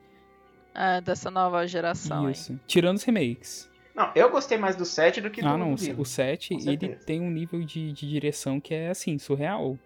É, 0.74 1.01
dessa 1.01 1.31
nova 1.31 1.65
geração 1.66 2.27
aí. 2.27 2.32
Isso. 2.32 2.59
Tirando 2.66 2.97
os 2.97 3.05
remakes. 3.05 3.70
Não, 3.99 4.12
eu 4.15 4.31
gostei 4.31 4.57
mais 4.57 4.77
do 4.77 4.85
7 4.85 5.20
do 5.20 5.29
que 5.29 5.43
do, 5.43 5.49
Ah, 5.49 5.57
não, 5.59 5.70
do 5.70 5.75
o 5.75 5.77
Village. 5.77 6.01
o 6.01 6.05
7, 6.05 6.49
Com 6.55 6.61
ele 6.61 6.65
certeza. 6.79 7.05
tem 7.05 7.20
um 7.20 7.29
nível 7.31 7.61
de, 7.65 7.93
de 7.93 8.09
direção 8.09 8.61
que 8.61 8.73
é, 8.73 8.91
assim, 8.91 9.19
surreal. 9.19 9.77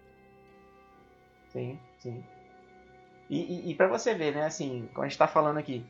Sim, 1.49 1.79
sim. 1.97 2.23
E, 3.29 3.39
e, 3.67 3.71
e 3.71 3.75
para 3.75 3.87
você 3.87 4.13
ver, 4.13 4.35
né, 4.35 4.45
assim, 4.45 4.87
como 4.93 5.03
a 5.03 5.07
gente 5.07 5.17
tá 5.17 5.27
falando 5.27 5.57
aqui, 5.57 5.83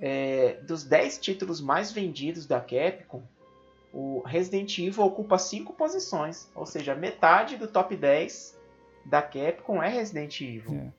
é, 0.00 0.54
dos 0.62 0.84
10 0.84 1.18
títulos 1.18 1.60
mais 1.60 1.90
vendidos 1.90 2.46
da 2.46 2.60
Capcom, 2.60 3.22
o 3.92 4.22
Resident 4.24 4.78
Evil 4.78 5.02
ocupa 5.04 5.36
5 5.36 5.72
posições, 5.72 6.48
ou 6.54 6.64
seja, 6.66 6.94
metade 6.94 7.56
do 7.56 7.66
top 7.66 7.96
10 7.96 8.56
da 9.04 9.20
Capcom 9.20 9.82
é 9.82 9.88
Resident 9.88 10.40
Evil. 10.40 10.74
É. 10.76 10.92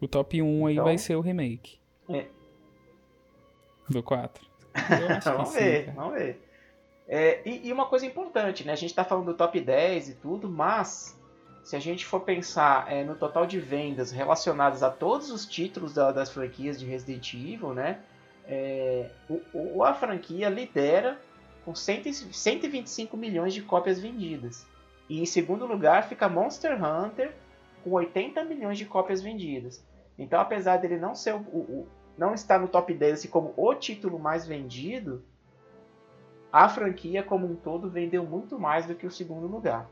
O 0.00 0.08
top 0.08 0.42
1 0.42 0.66
aí 0.66 0.72
Então- 0.74 0.84
vai 0.84 0.98
ser 0.98 1.14
o 1.14 1.20
remake. 1.20 1.78
É. 2.08 2.26
Do 3.88 4.02
4. 4.02 4.44
Vamos 5.24 5.48
sim, 5.50 5.58
ver, 5.58 5.84
cara. 5.86 5.96
vamos 5.96 6.14
ver. 6.14 6.48
É, 7.06 7.40
e, 7.48 7.68
e 7.68 7.72
uma 7.72 7.86
coisa 7.86 8.06
importante, 8.06 8.64
né? 8.64 8.72
A 8.72 8.76
gente 8.76 8.90
está 8.90 9.04
falando 9.04 9.26
do 9.26 9.34
top 9.34 9.60
10 9.60 10.08
e 10.08 10.14
tudo, 10.14 10.48
mas 10.48 11.18
se 11.62 11.76
a 11.76 11.78
gente 11.78 12.04
for 12.04 12.20
pensar 12.20 12.90
é, 12.92 13.04
no 13.04 13.14
total 13.14 13.46
de 13.46 13.58
vendas 13.60 14.10
relacionadas 14.10 14.82
a 14.82 14.90
todos 14.90 15.30
os 15.30 15.46
títulos 15.46 15.94
da- 15.94 16.12
das 16.12 16.30
franquias 16.30 16.78
de 16.78 16.86
Resident 16.86 17.32
Evil, 17.34 17.72
né? 17.74 18.00
É, 18.46 19.10
o, 19.28 19.40
o- 19.76 19.84
a 19.84 19.94
franquia 19.94 20.48
lidera 20.48 21.18
com 21.64 21.74
100 21.74 22.02
e- 22.08 22.12
125 22.14 23.16
milhões 23.16 23.54
de 23.54 23.62
cópias 23.62 24.00
vendidas. 24.00 24.66
E 25.08 25.20
em 25.20 25.26
segundo 25.26 25.66
lugar 25.66 26.08
fica 26.08 26.28
Monster 26.28 26.82
Hunter 26.82 27.32
com 27.82 27.90
80 27.90 28.42
milhões 28.44 28.78
de 28.78 28.86
cópias 28.86 29.22
vendidas. 29.22 29.82
Então, 30.18 30.40
apesar 30.40 30.78
dele 30.78 30.96
não 30.98 31.14
ser 31.14 31.34
o, 31.34 31.38
o- 31.38 31.88
não 32.16 32.34
estar 32.34 32.58
no 32.58 32.68
top 32.68 32.94
10 32.94 33.12
assim, 33.14 33.28
como 33.28 33.52
o 33.56 33.74
título 33.74 34.18
mais 34.18 34.46
vendido, 34.46 35.24
a 36.52 36.68
franquia 36.68 37.22
como 37.22 37.46
um 37.46 37.56
todo 37.56 37.90
vendeu 37.90 38.24
muito 38.24 38.58
mais 38.58 38.86
do 38.86 38.94
que 38.94 39.06
o 39.06 39.10
segundo 39.10 39.46
lugar. 39.46 39.88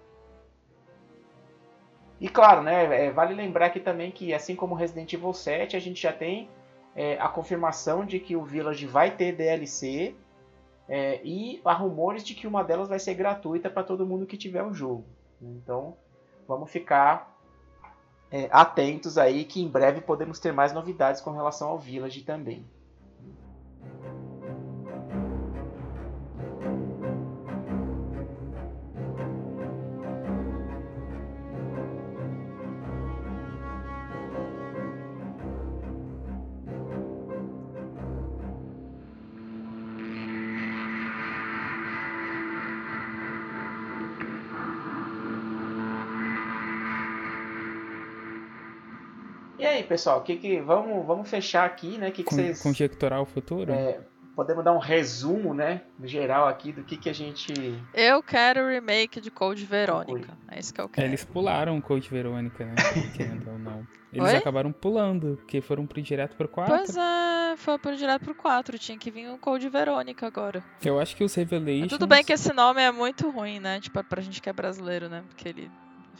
E 2.20 2.28
claro, 2.28 2.62
né, 2.62 3.06
é, 3.06 3.10
vale 3.10 3.34
lembrar 3.34 3.66
aqui 3.66 3.80
também 3.80 4.12
que 4.12 4.32
assim 4.32 4.54
como 4.54 4.76
Resident 4.76 5.12
Evil 5.12 5.32
7, 5.32 5.76
a 5.76 5.80
gente 5.80 6.00
já 6.00 6.12
tem 6.12 6.48
é, 6.94 7.18
a 7.18 7.28
confirmação 7.28 8.04
de 8.04 8.20
que 8.20 8.36
o 8.36 8.44
Village 8.44 8.86
vai 8.86 9.10
ter 9.10 9.32
DLC 9.32 10.14
é, 10.88 11.20
e 11.24 11.60
há 11.64 11.72
rumores 11.72 12.22
de 12.22 12.34
que 12.34 12.46
uma 12.46 12.62
delas 12.62 12.88
vai 12.88 12.98
ser 12.98 13.14
gratuita 13.14 13.68
para 13.68 13.82
todo 13.82 14.06
mundo 14.06 14.26
que 14.26 14.36
tiver 14.36 14.62
o 14.62 14.72
jogo. 14.72 15.04
Então, 15.40 15.96
vamos 16.46 16.70
ficar 16.70 17.31
é, 18.32 18.48
atentos 18.50 19.18
aí 19.18 19.44
que 19.44 19.60
em 19.60 19.68
breve 19.68 20.00
podemos 20.00 20.38
ter 20.38 20.52
mais 20.52 20.72
novidades 20.72 21.20
com 21.20 21.30
relação 21.30 21.68
ao 21.68 21.78
Village 21.78 22.22
também. 22.22 22.64
Pessoal, 49.92 50.22
que 50.22 50.36
que 50.36 50.60
vamos 50.60 51.06
vamos 51.06 51.28
fechar 51.28 51.64
aqui, 51.66 51.98
né? 51.98 52.10
Que 52.10 52.22
que 52.22 52.30
Con- 52.30 52.36
vocês 52.36 52.62
Conjecturar 52.62 53.20
o 53.20 53.26
futuro? 53.26 53.70
é, 53.72 54.00
podemos 54.34 54.64
dar 54.64 54.72
um 54.72 54.78
resumo, 54.78 55.52
né, 55.52 55.82
geral 56.02 56.48
aqui 56.48 56.72
do 56.72 56.82
que 56.82 56.96
que 56.96 57.10
a 57.10 57.12
gente 57.12 57.52
Eu 57.92 58.22
quero 58.22 58.62
o 58.62 58.68
remake 58.68 59.20
de 59.20 59.30
Code 59.30 59.66
Verônica. 59.66 60.32
É 60.48 60.58
isso 60.58 60.72
que 60.72 60.80
eu 60.80 60.86
É, 60.86 60.88
quero. 60.88 61.06
eles 61.08 61.24
pularam 61.24 61.76
o 61.76 61.82
Code 61.82 62.08
Verônica, 62.08 62.64
né? 62.64 62.74
Querendo 63.14 63.50
ou 63.50 63.58
não. 63.58 63.86
Eles 64.10 64.30
Oi? 64.30 64.36
acabaram 64.36 64.72
pulando, 64.72 65.36
porque 65.36 65.60
foram 65.60 65.86
pro 65.86 66.00
direto 66.00 66.36
pro 66.36 66.48
4. 66.48 66.74
Pois 66.74 66.96
é, 66.96 67.54
foi 67.58 67.78
por 67.78 67.94
direto 67.94 68.24
pro 68.24 68.34
4. 68.34 68.78
Tinha 68.78 68.96
que 68.98 69.10
vir 69.10 69.28
o 69.30 69.36
Code 69.38 69.68
Verônica 69.68 70.26
agora. 70.26 70.64
Eu 70.82 70.98
acho 70.98 71.14
que 71.14 71.22
os 71.24 71.34
Revelations. 71.34 71.88
Tudo 71.90 72.06
bem 72.06 72.24
que 72.24 72.32
esse 72.32 72.52
nome 72.54 72.80
é 72.80 72.90
muito 72.90 73.28
ruim, 73.30 73.60
né? 73.60 73.78
Tipo, 73.80 74.02
pra 74.04 74.22
gente 74.22 74.40
que 74.40 74.48
é 74.48 74.52
brasileiro, 74.54 75.08
né? 75.10 75.22
Porque 75.28 75.46
ele 75.48 75.70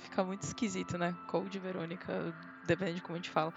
fica 0.05 0.23
muito 0.24 0.43
esquisito, 0.43 0.97
né? 0.99 1.15
Code 1.28 1.59
Verônica, 1.59 2.35
depende 2.66 2.94
de 2.94 3.01
como 3.02 3.14
a 3.14 3.18
gente 3.18 3.30
fala. 3.30 3.52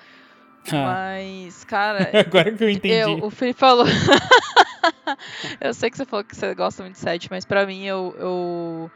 Ah, 0.72 1.16
Mas, 1.18 1.64
cara, 1.64 2.10
agora 2.26 2.52
que 2.52 2.64
eu 2.64 2.70
entendi. 2.70 2.94
eu, 2.96 3.24
o 3.24 3.30
Felipe 3.30 3.60
falou. 3.60 3.86
eu 5.62 5.74
sei 5.74 5.90
que 5.90 5.98
você 5.98 6.06
falou 6.06 6.24
que 6.24 6.36
você 6.36 6.54
gosta 6.56 6.84
muito 6.84 6.96
de 6.96 7.00
7, 7.02 7.28
mas 7.30 7.46
pra 7.46 7.66
mim 7.66 7.84
eu, 7.86 8.16
eu 8.18 8.92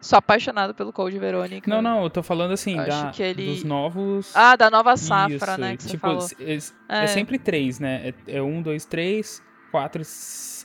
sou 0.00 0.18
apaixonado 0.18 0.74
pelo 0.74 0.92
Code 0.92 1.18
Verônica. 1.18 1.68
Não, 1.68 1.82
não, 1.82 2.02
eu 2.04 2.10
tô 2.10 2.22
falando 2.22 2.52
assim, 2.52 2.76
da, 2.76 3.12
ele- 3.18 3.46
dos 3.46 3.64
novos. 3.64 4.32
Ah, 4.34 4.56
da 4.56 4.70
nova 4.70 4.96
safra, 4.96 5.34
Isso, 5.36 5.60
né? 5.60 5.76
Você 5.78 5.88
tipo, 5.88 6.00
falou. 6.00 6.26
é, 6.40 6.54
é 7.00 7.04
É. 7.04 7.06
sempre 7.06 7.38
três, 7.38 7.78
né? 7.78 8.14
É, 8.26 8.36
é 8.36 8.42
um, 8.42 8.62
dois, 8.62 8.84
três, 8.84 9.42
quatro, 9.70 10.02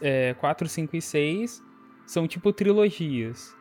é, 0.01 0.33
quatro, 0.35 0.67
cinco 0.69 0.95
e 0.95 1.01
seis. 1.01 1.61
São 2.05 2.27
tipo 2.27 2.53
trilogias. 2.53 3.53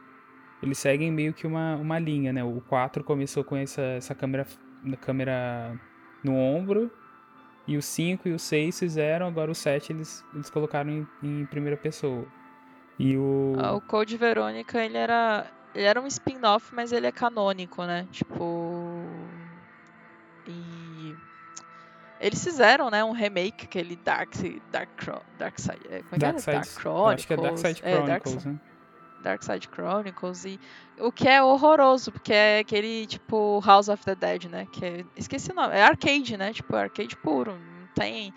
Eles 0.62 0.78
seguem 0.78 1.10
meio 1.10 1.32
que 1.34 1.46
uma, 1.46 1.76
uma 1.76 1.98
linha, 1.98 2.32
né? 2.32 2.42
O 2.44 2.60
4 2.68 3.02
começou 3.04 3.42
com 3.44 3.56
essa, 3.56 3.82
essa 3.82 4.14
câmera, 4.14 4.46
câmera 4.96 5.78
no 6.22 6.36
ombro. 6.36 6.90
E 7.66 7.76
o 7.78 7.82
5 7.82 8.28
e 8.28 8.32
o 8.32 8.38
6 8.38 8.78
fizeram, 8.78 9.26
agora 9.26 9.50
o 9.50 9.54
7 9.54 9.90
eles, 9.92 10.22
eles 10.34 10.50
colocaram 10.50 10.90
em, 10.90 11.06
em 11.22 11.46
primeira 11.46 11.76
pessoa. 11.78 12.26
E 12.98 13.16
o. 13.16 13.54
Ah, 13.58 13.72
o 13.72 13.80
Code 13.80 14.16
Verônica, 14.16 14.78
ele 14.84 14.96
era. 14.98 15.46
Ele 15.74 15.84
era 15.86 16.00
um 16.00 16.06
spin-off, 16.06 16.72
mas 16.74 16.92
ele 16.92 17.06
é 17.06 17.12
canônico, 17.12 17.82
né? 17.84 18.06
Tipo. 18.12 19.02
E. 20.46 21.14
Eles 22.20 22.42
fizeram, 22.42 22.90
né, 22.90 23.02
um 23.04 23.10
remake, 23.12 23.64
aquele 23.66 23.96
Dark, 23.96 24.32
Dark, 24.70 24.88
Dark 25.38 25.58
Side. 25.58 25.80
é, 25.90 25.98
Como 26.02 26.08
é 26.12 26.14
que 26.14 26.18
Dark 26.18 26.34
era? 26.34 26.38
Side, 26.38 26.52
Dark 26.56 26.66
Chronicles. 26.68 27.14
acho 27.14 27.26
que 27.26 27.32
é 27.32 27.36
Dark 27.36 27.58
Side 27.58 27.80
É, 27.84 27.90
Dark 28.06 28.22
Chronicles, 28.22 28.44
né? 28.44 28.60
Dark 29.24 29.42
Side 29.42 29.68
Chronicles 29.72 30.44
e 30.44 30.60
o 30.98 31.12
que 31.12 31.28
é 31.28 31.42
horroroso, 31.42 32.12
porque 32.12 32.32
é 32.32 32.60
aquele 32.60 33.06
tipo 33.06 33.60
House 33.66 33.88
of 33.88 34.04
the 34.04 34.14
Dead, 34.14 34.44
né? 34.46 34.66
Que 34.72 34.84
é, 34.86 35.06
esqueci 35.16 35.50
o 35.52 35.54
nome, 35.54 35.74
é 35.74 35.82
arcade, 35.82 36.36
né? 36.36 36.52
Tipo, 36.52 36.76
arcade 36.76 37.16
puro, 37.16 37.58
não 37.58 37.88
tem 37.94 38.34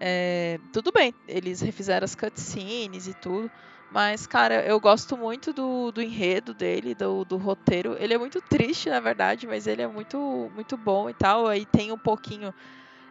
É, 0.00 0.58
tudo 0.72 0.90
bem, 0.92 1.14
eles 1.28 1.60
refizeram 1.60 2.04
as 2.04 2.14
cutscenes 2.14 3.06
e 3.06 3.14
tudo. 3.14 3.50
Mas, 3.90 4.26
cara, 4.26 4.64
eu 4.66 4.80
gosto 4.80 5.16
muito 5.18 5.52
do, 5.52 5.92
do 5.92 6.02
enredo 6.02 6.54
dele, 6.54 6.94
do, 6.94 7.24
do 7.24 7.36
roteiro. 7.36 7.94
Ele 7.98 8.14
é 8.14 8.18
muito 8.18 8.40
triste, 8.42 8.88
na 8.90 9.00
verdade, 9.00 9.46
mas 9.46 9.66
ele 9.66 9.82
é 9.82 9.86
muito, 9.88 10.50
muito 10.54 10.76
bom 10.78 11.10
e 11.10 11.14
tal. 11.14 11.46
Aí 11.46 11.66
tem 11.66 11.92
um 11.92 11.98
pouquinho. 11.98 12.54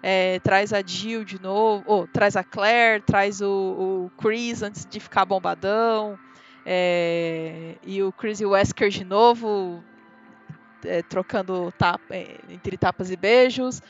É, 0.03 0.39
traz 0.41 0.73
a 0.73 0.81
Jill 0.85 1.23
de 1.25 1.39
novo, 1.41 1.83
ou 1.87 2.07
traz 2.07 2.35
a 2.35 2.43
Claire, 2.43 3.03
traz 3.03 3.41
o, 3.41 4.07
o 4.07 4.11
Chris 4.21 4.63
antes 4.63 4.85
de 4.85 4.99
ficar 4.99 5.25
bombadão. 5.25 6.19
É, 6.65 7.75
e 7.83 8.01
o 8.03 8.11
Chris 8.11 8.41
Wesker 8.41 8.89
de 8.89 9.03
novo, 9.03 9.83
é, 10.85 11.01
trocando 11.01 11.71
tapa, 11.77 12.15
é, 12.15 12.37
entre 12.49 12.77
tapas 12.77 13.11
e 13.11 13.15
beijos. 13.15 13.81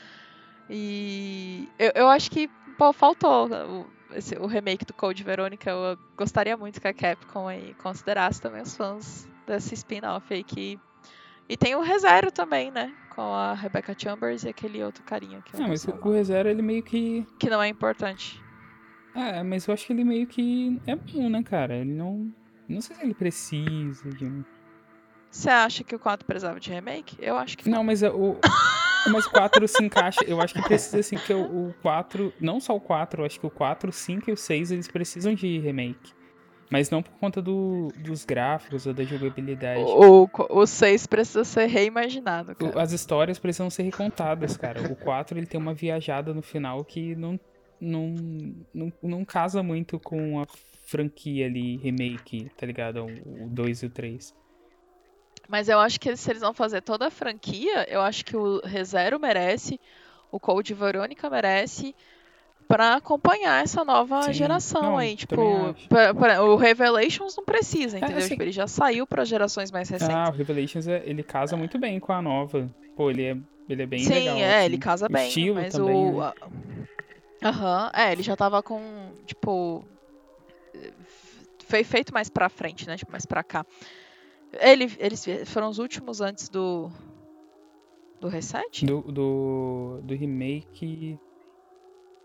E 0.70 1.68
eu, 1.78 1.92
eu 1.94 2.08
acho 2.08 2.30
que 2.30 2.48
pô, 2.78 2.92
faltou 2.92 3.48
o, 3.48 3.86
esse, 4.14 4.36
o 4.36 4.46
remake 4.46 4.84
do 4.84 4.94
Code 4.94 5.22
Verônica. 5.22 5.70
Eu 5.70 5.98
gostaria 6.16 6.56
muito 6.56 6.80
que 6.80 6.88
a 6.88 6.94
Capcom 6.94 7.46
aí 7.48 7.74
considerasse 7.74 8.40
também 8.40 8.62
os 8.62 8.76
fãs 8.76 9.28
desse 9.46 9.74
spin-off 9.74 10.32
aí 10.32 10.42
que. 10.42 10.78
E 11.48 11.56
tem 11.56 11.74
o 11.74 11.80
ReZero 11.80 12.30
também, 12.30 12.70
né? 12.70 12.94
Com 13.10 13.34
a 13.34 13.52
Rebecca 13.52 13.94
Chambers 13.96 14.44
e 14.44 14.48
aquele 14.48 14.82
outro 14.82 15.02
carinha 15.04 15.42
que 15.42 15.58
Não, 15.58 15.68
mas 15.68 15.84
o 15.86 16.10
ReZero 16.10 16.48
ele 16.48 16.62
meio 16.62 16.82
que. 16.82 17.26
Que 17.38 17.50
não 17.50 17.62
é 17.62 17.68
importante. 17.68 18.42
É, 19.14 19.42
mas 19.42 19.66
eu 19.66 19.74
acho 19.74 19.86
que 19.86 19.92
ele 19.92 20.04
meio 20.04 20.26
que 20.26 20.80
é 20.86 20.96
bom, 20.96 21.28
né, 21.28 21.42
cara? 21.42 21.76
Ele 21.76 21.92
não. 21.92 22.32
Não 22.68 22.80
sei 22.80 22.96
se 22.96 23.02
ele 23.02 23.14
precisa 23.14 24.10
de 24.10 24.24
um. 24.24 24.44
Você 25.30 25.48
acha 25.48 25.82
que 25.82 25.94
o 25.94 25.98
4 25.98 26.26
precisava 26.26 26.60
de 26.60 26.70
remake? 26.70 27.16
Eu 27.18 27.36
acho 27.36 27.56
que 27.56 27.68
não. 27.68 27.82
mas 27.82 28.02
o. 28.02 28.36
Mas 29.10 29.26
o 29.26 29.30
4 29.30 29.66
se 29.66 29.82
encaixa. 29.82 30.20
Eu 30.24 30.40
acho 30.40 30.54
que 30.54 30.62
precisa, 30.62 31.00
assim, 31.00 31.16
que 31.16 31.32
o, 31.32 31.68
o 31.68 31.74
4. 31.82 32.32
Não 32.40 32.60
só 32.60 32.76
o 32.76 32.80
4, 32.80 33.22
eu 33.22 33.26
acho 33.26 33.40
que 33.40 33.46
o 33.46 33.50
4, 33.50 33.90
o 33.90 33.92
5 33.92 34.30
e 34.30 34.32
o 34.32 34.36
6 34.36 34.70
eles 34.70 34.88
precisam 34.88 35.34
de 35.34 35.58
remake. 35.58 36.12
Mas 36.70 36.88
não 36.88 37.02
por 37.02 37.12
conta 37.18 37.42
do, 37.42 37.88
dos 37.98 38.24
gráficos 38.24 38.86
ou 38.86 38.94
da 38.94 39.04
jogabilidade. 39.04 39.82
O, 39.82 40.26
o 40.48 40.66
6 40.66 41.06
precisa 41.06 41.44
ser 41.44 41.66
reimaginado. 41.66 42.54
Cara. 42.54 42.80
As 42.80 42.92
histórias 42.92 43.38
precisam 43.38 43.68
ser 43.68 43.82
recontadas, 43.82 44.56
cara. 44.56 44.90
O 44.90 44.96
4 44.96 45.38
ele 45.38 45.46
tem 45.46 45.60
uma 45.60 45.74
viajada 45.74 46.32
no 46.32 46.40
final 46.40 46.82
que 46.82 47.14
não, 47.14 47.38
não, 47.78 48.14
não, 48.72 48.92
não 49.02 49.24
casa 49.24 49.62
muito 49.62 49.98
com 49.98 50.40
a 50.40 50.46
franquia 50.92 51.46
ali, 51.46 51.78
remake, 51.78 52.50
tá 52.56 52.66
ligado? 52.66 53.04
O 53.26 53.48
2 53.50 53.82
e 53.82 53.86
o 53.86 53.90
3. 53.90 54.34
Mas 55.48 55.68
eu 55.68 55.80
acho 55.80 55.98
que 55.98 56.14
se 56.16 56.30
eles 56.30 56.42
vão 56.42 56.52
fazer 56.52 56.82
toda 56.82 57.06
a 57.06 57.10
franquia, 57.10 57.86
eu 57.90 58.00
acho 58.02 58.24
que 58.24 58.36
o 58.36 58.60
ReZero 58.64 59.18
merece, 59.18 59.80
o 60.30 60.38
Code 60.38 60.74
Verônica 60.74 61.28
merece, 61.28 61.94
para 62.68 62.94
acompanhar 62.94 63.62
essa 63.62 63.84
nova 63.84 64.26
Sim, 64.26 64.34
geração 64.34 64.82
não, 64.82 64.98
aí. 64.98 65.16
Tipo, 65.16 65.74
pra, 65.88 66.14
pra, 66.14 66.42
o 66.42 66.56
Revelations 66.56 67.34
não 67.36 67.44
precisa, 67.44 67.96
é, 67.96 68.00
entendeu? 68.00 68.18
É, 68.18 68.20
assim, 68.20 68.28
tipo, 68.30 68.42
ele 68.42 68.52
já 68.52 68.66
saiu 68.66 69.06
para 69.06 69.24
gerações 69.24 69.70
mais 69.70 69.88
recentes. 69.88 70.14
Ah, 70.14 70.30
o 70.30 70.32
Revelations 70.32 70.86
é, 70.86 71.02
ele 71.04 71.22
casa 71.22 71.56
muito 71.56 71.78
bem 71.78 71.98
com 71.98 72.12
a 72.12 72.22
nova. 72.22 72.70
Pô, 72.94 73.10
ele 73.10 73.24
é, 73.24 73.36
ele 73.68 73.82
é 73.82 73.86
bem 73.86 74.04
Sim, 74.04 74.14
legal. 74.14 74.36
Sim, 74.36 74.42
é, 74.42 74.56
assim. 74.58 74.66
ele 74.66 74.78
casa 74.78 75.08
bem. 75.08 75.28
Estilo 75.28 75.54
mas 75.56 75.72
também, 75.72 75.96
o. 75.96 76.20
Né? 76.20 76.32
Aham, 77.44 77.84
uhum, 77.84 78.00
é, 78.00 78.12
ele 78.12 78.22
já 78.22 78.36
tava 78.36 78.62
com, 78.62 78.78
tipo. 79.26 79.84
Foi 81.72 81.84
feito 81.84 82.12
mais 82.12 82.28
pra 82.28 82.50
frente, 82.50 82.86
né? 82.86 82.98
Tipo, 82.98 83.12
mais 83.12 83.24
pra 83.24 83.42
cá. 83.42 83.64
Ele, 84.60 84.92
eles 84.98 85.24
foram 85.46 85.70
os 85.70 85.78
últimos 85.78 86.20
antes 86.20 86.50
do. 86.50 86.90
Do 88.20 88.28
reset? 88.28 88.84
Do, 88.84 89.00
do, 89.00 90.00
do 90.02 90.14
remake. 90.14 91.18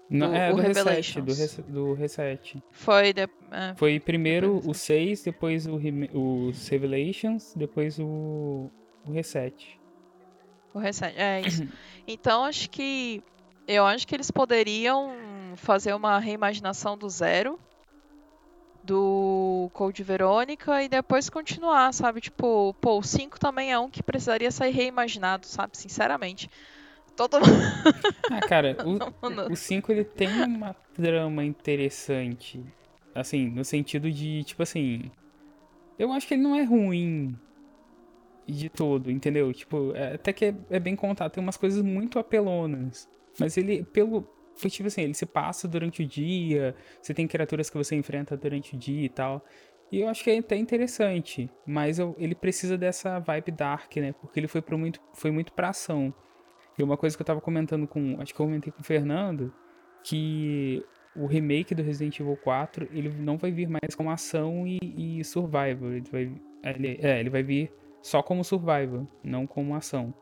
Não, 0.10 0.36
é, 0.36 0.52
do 0.52 0.58
reset, 0.58 1.22
do, 1.22 1.34
res, 1.34 1.60
do 1.60 1.94
reset. 1.94 2.62
Foi, 2.72 3.14
de, 3.14 3.22
é, 3.22 3.74
Foi 3.78 4.02
primeiro 4.02 4.62
o 4.68 4.74
6, 4.74 5.24
depois 5.24 5.66
o 5.66 5.80
os 6.14 6.68
Revelations, 6.68 7.54
depois 7.56 7.98
o, 8.00 8.70
o 9.06 9.12
reset. 9.14 9.80
O 10.74 10.80
reset, 10.80 11.18
é 11.18 11.40
isso. 11.40 11.66
então 12.06 12.44
acho 12.44 12.70
que. 12.70 13.24
Eu 13.66 13.86
acho 13.86 14.06
que 14.06 14.14
eles 14.14 14.30
poderiam 14.30 15.16
fazer 15.56 15.94
uma 15.94 16.20
reimaginação 16.20 16.98
do 16.98 17.08
zero 17.10 17.58
do 18.88 19.70
Code 19.74 20.02
Verônica 20.02 20.82
e 20.82 20.88
depois 20.88 21.30
continuar, 21.30 21.94
sabe? 21.94 22.22
Tipo, 22.22 22.74
pô, 22.80 22.98
o 22.98 23.04
5 23.04 23.38
também 23.38 23.72
é 23.72 23.78
um 23.78 23.90
que 23.90 24.02
precisaria 24.02 24.50
ser 24.50 24.70
reimaginado, 24.70 25.46
sabe? 25.46 25.78
Sinceramente. 25.78 26.50
Todo 27.16 27.38
Ah, 28.32 28.40
cara, 28.48 28.78
o 29.50 29.56
5 29.56 29.92
ele 29.92 30.06
tem 30.06 30.30
uma 30.44 30.74
trama 30.94 31.44
interessante. 31.44 32.64
Assim, 33.14 33.50
no 33.50 33.66
sentido 33.66 34.10
de, 34.10 34.44
tipo 34.46 34.64
assim. 34.64 35.12
Eu 36.00 36.14
acho 36.14 36.28
que 36.28 36.36
ele 36.36 36.44
não 36.44 36.56
é 36.56 36.64
ruim 36.64 37.38
de 38.48 38.70
todo, 38.70 39.12
entendeu? 39.12 39.52
Tipo, 39.52 39.92
é, 39.96 40.14
até 40.14 40.32
que 40.32 40.46
é, 40.46 40.56
é 40.70 40.80
bem 40.80 40.96
contado. 40.96 41.32
Tem 41.32 41.44
umas 41.44 41.58
coisas 41.58 41.82
muito 41.82 42.20
apelonas. 42.20 43.10
Mas 43.40 43.58
ele, 43.58 43.84
pelo, 43.84 44.22
foi 44.58 44.70
tipo 44.70 44.88
assim, 44.88 45.02
ele 45.02 45.14
se 45.14 45.26
passa 45.26 45.68
durante 45.68 46.04
o 46.04 46.06
dia, 46.06 46.76
você 47.02 47.14
tem 47.14 47.28
criaturas 47.28 47.70
que 47.70 47.78
você 47.78 47.96
enfrenta 47.96 48.36
durante 48.36 48.76
o 48.76 48.78
dia 48.78 49.06
e 49.06 49.10
tal. 49.10 49.44
E 49.92 50.02
eu 50.02 50.10
acho 50.10 50.24
que 50.24 50.30
é 50.30 50.38
até 50.38 50.58
interessante, 50.58 51.50
mas 51.66 51.98
eu, 51.98 52.16
ele 52.20 52.36
precisa 52.36 52.78
dessa 52.78 53.20
vibe 53.20 53.52
dark, 53.52 53.96
né? 53.98 54.14
Porque 54.14 54.40
ele 54.40 54.48
foi, 54.48 54.62
pro 54.62 54.78
muito, 54.78 55.00
foi 55.14 55.32
muito 55.32 55.54
pra 55.54 55.70
ação. 55.70 56.14
E 56.78 56.84
uma 56.84 56.98
coisa 56.98 57.16
que 57.16 57.22
eu 57.22 57.26
tava 57.26 57.40
comentando 57.40 57.88
com. 57.88 58.18
Acho 58.20 58.34
que 58.34 58.40
eu 58.40 58.46
comentei 58.46 58.72
com 58.72 58.82
o 58.82 58.84
Fernando, 58.84 59.54
que 60.04 60.84
o 61.16 61.26
remake 61.26 61.74
do 61.74 61.82
Resident 61.82 62.20
Evil 62.20 62.38
4, 62.38 62.90
ele 62.92 63.10
não 63.10 63.38
vai 63.38 63.52
vir 63.52 63.68
mais 63.68 63.96
como 63.96 64.12
ação 64.12 64.68
e, 64.68 64.80
e 65.20 65.24
survival. 65.24 65.92
Ele 65.92 66.10
vai, 66.12 66.32
ele, 66.64 67.00
é, 67.02 67.20
ele 67.20 67.30
vai 67.30 67.42
vir 67.42 67.72
só 68.02 68.22
como 68.22 68.44
survival, 68.44 69.08
não 69.24 69.48
como 69.48 69.74
ação. 69.74 70.14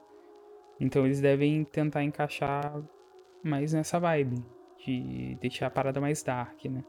Então 0.80 1.06
eles 1.06 1.20
devem 1.20 1.64
tentar 1.64 2.04
encaixar 2.04 2.82
mais 3.48 3.74
nessa 3.74 4.00
vibe 4.00 4.44
de 4.86 5.38
deixar 5.42 5.68
a 5.68 5.72
parada 5.72 6.02
mais 6.02 6.22
dark, 6.24 6.66
né? 6.66 6.84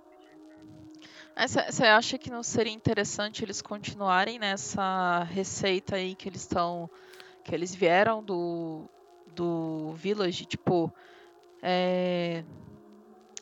Você 1.37 1.85
acha 1.85 2.17
que 2.17 2.31
não 2.31 2.43
seria 2.43 2.73
interessante 2.73 3.45
eles 3.45 3.61
continuarem 3.61 4.39
nessa 4.39 5.23
receita 5.25 5.97
aí 5.97 6.15
que 6.15 6.29
eles 6.29 6.41
estão. 6.41 6.89
que 7.45 7.55
eles 7.55 7.75
vieram 7.75 8.23
do, 8.23 8.89
do 9.35 9.93
Village? 9.93 10.47
Tipo, 10.47 10.91
é, 11.63 12.43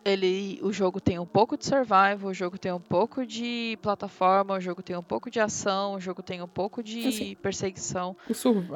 ele, 0.05 0.59
o 0.63 0.73
jogo 0.73 1.01
tem 1.01 1.21
um 1.21 1.27
pouco 1.27 1.57
de 1.57 1.65
survival, 1.65 2.31
o 2.31 2.35
jogo 2.35 2.59
tem 2.59 2.73
um 2.73 2.81
pouco 2.81 3.25
de 3.25 3.79
plataforma, 3.81 4.55
o 4.55 4.61
jogo 4.61 4.83
tem 4.83 4.97
um 4.97 5.03
pouco 5.03 5.31
de 5.31 5.39
ação, 5.39 5.95
o 5.95 6.01
jogo 6.01 6.21
tem 6.21 6.43
um 6.43 6.49
pouco 6.49 6.83
de 6.83 7.07
assim, 7.07 7.37
perseguição. 7.37 8.17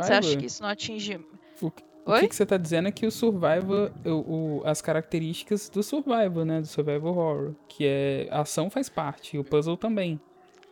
Você 0.04 0.12
acha 0.12 0.36
que 0.36 0.46
isso 0.46 0.62
não 0.62 0.70
atinge. 0.70 1.20
O, 1.60 1.72
o 2.16 2.20
que, 2.20 2.28
que, 2.28 2.34
você 2.34 2.46
tá 2.46 2.56
dizendo 2.56 2.88
é 2.88 2.92
que 2.92 3.06
o 3.06 3.10
survival, 3.10 3.90
o, 4.04 4.10
o, 4.10 4.62
as 4.64 4.80
características 4.80 5.68
do 5.68 5.82
survival, 5.82 6.44
né? 6.44 6.60
Do 6.60 6.66
survival 6.66 7.12
horror. 7.12 7.54
Que 7.68 7.86
é. 7.86 8.28
A 8.30 8.40
ação 8.40 8.70
faz 8.70 8.88
parte, 8.88 9.36
o 9.36 9.44
puzzle 9.44 9.76
também. 9.76 10.18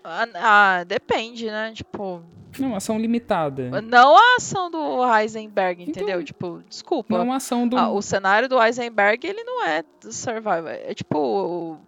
Ah, 0.03 0.27
ah, 0.35 0.85
depende, 0.85 1.47
né? 1.47 1.73
Tipo. 1.75 2.23
Não, 2.59 2.75
ação 2.75 2.99
limitada. 2.99 3.83
Não 3.83 4.17
a 4.17 4.37
ação 4.37 4.71
do 4.71 5.05
Heisenberg, 5.05 5.83
então, 5.83 6.03
entendeu? 6.03 6.25
Tipo, 6.25 6.63
desculpa. 6.69 7.19
Não 7.19 7.33
a 7.33 7.37
ação 7.37 7.69
do. 7.69 7.77
Ah, 7.77 7.91
o 7.91 8.01
cenário 8.01 8.49
do 8.49 8.63
Heisenberg, 8.63 9.27
ele 9.27 9.45
não 9.45 9.65
é 9.65 9.85
do 10.01 10.13
survival. 10.13 10.69
É 10.69 10.95
tipo. 10.95 11.79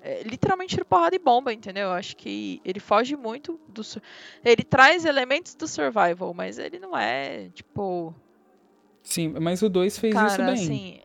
É, 0.00 0.22
literalmente 0.22 0.74
tira 0.74 0.84
porrada 0.84 1.16
e 1.16 1.18
bomba, 1.18 1.50
entendeu? 1.50 1.88
Eu 1.88 1.92
acho 1.92 2.14
que 2.14 2.60
ele 2.64 2.78
foge 2.78 3.16
muito 3.16 3.58
do. 3.66 3.82
Ele 4.44 4.62
traz 4.62 5.06
elementos 5.06 5.54
do 5.54 5.66
survival, 5.66 6.34
mas 6.34 6.58
ele 6.58 6.78
não 6.78 6.96
é, 6.96 7.48
tipo 7.48 8.14
Sim, 9.04 9.34
mas 9.38 9.60
o 9.62 9.68
2 9.68 9.98
fez 9.98 10.14
Cara, 10.14 10.26
isso 10.28 10.38
bem. 10.38 10.54
Assim, 10.54 11.00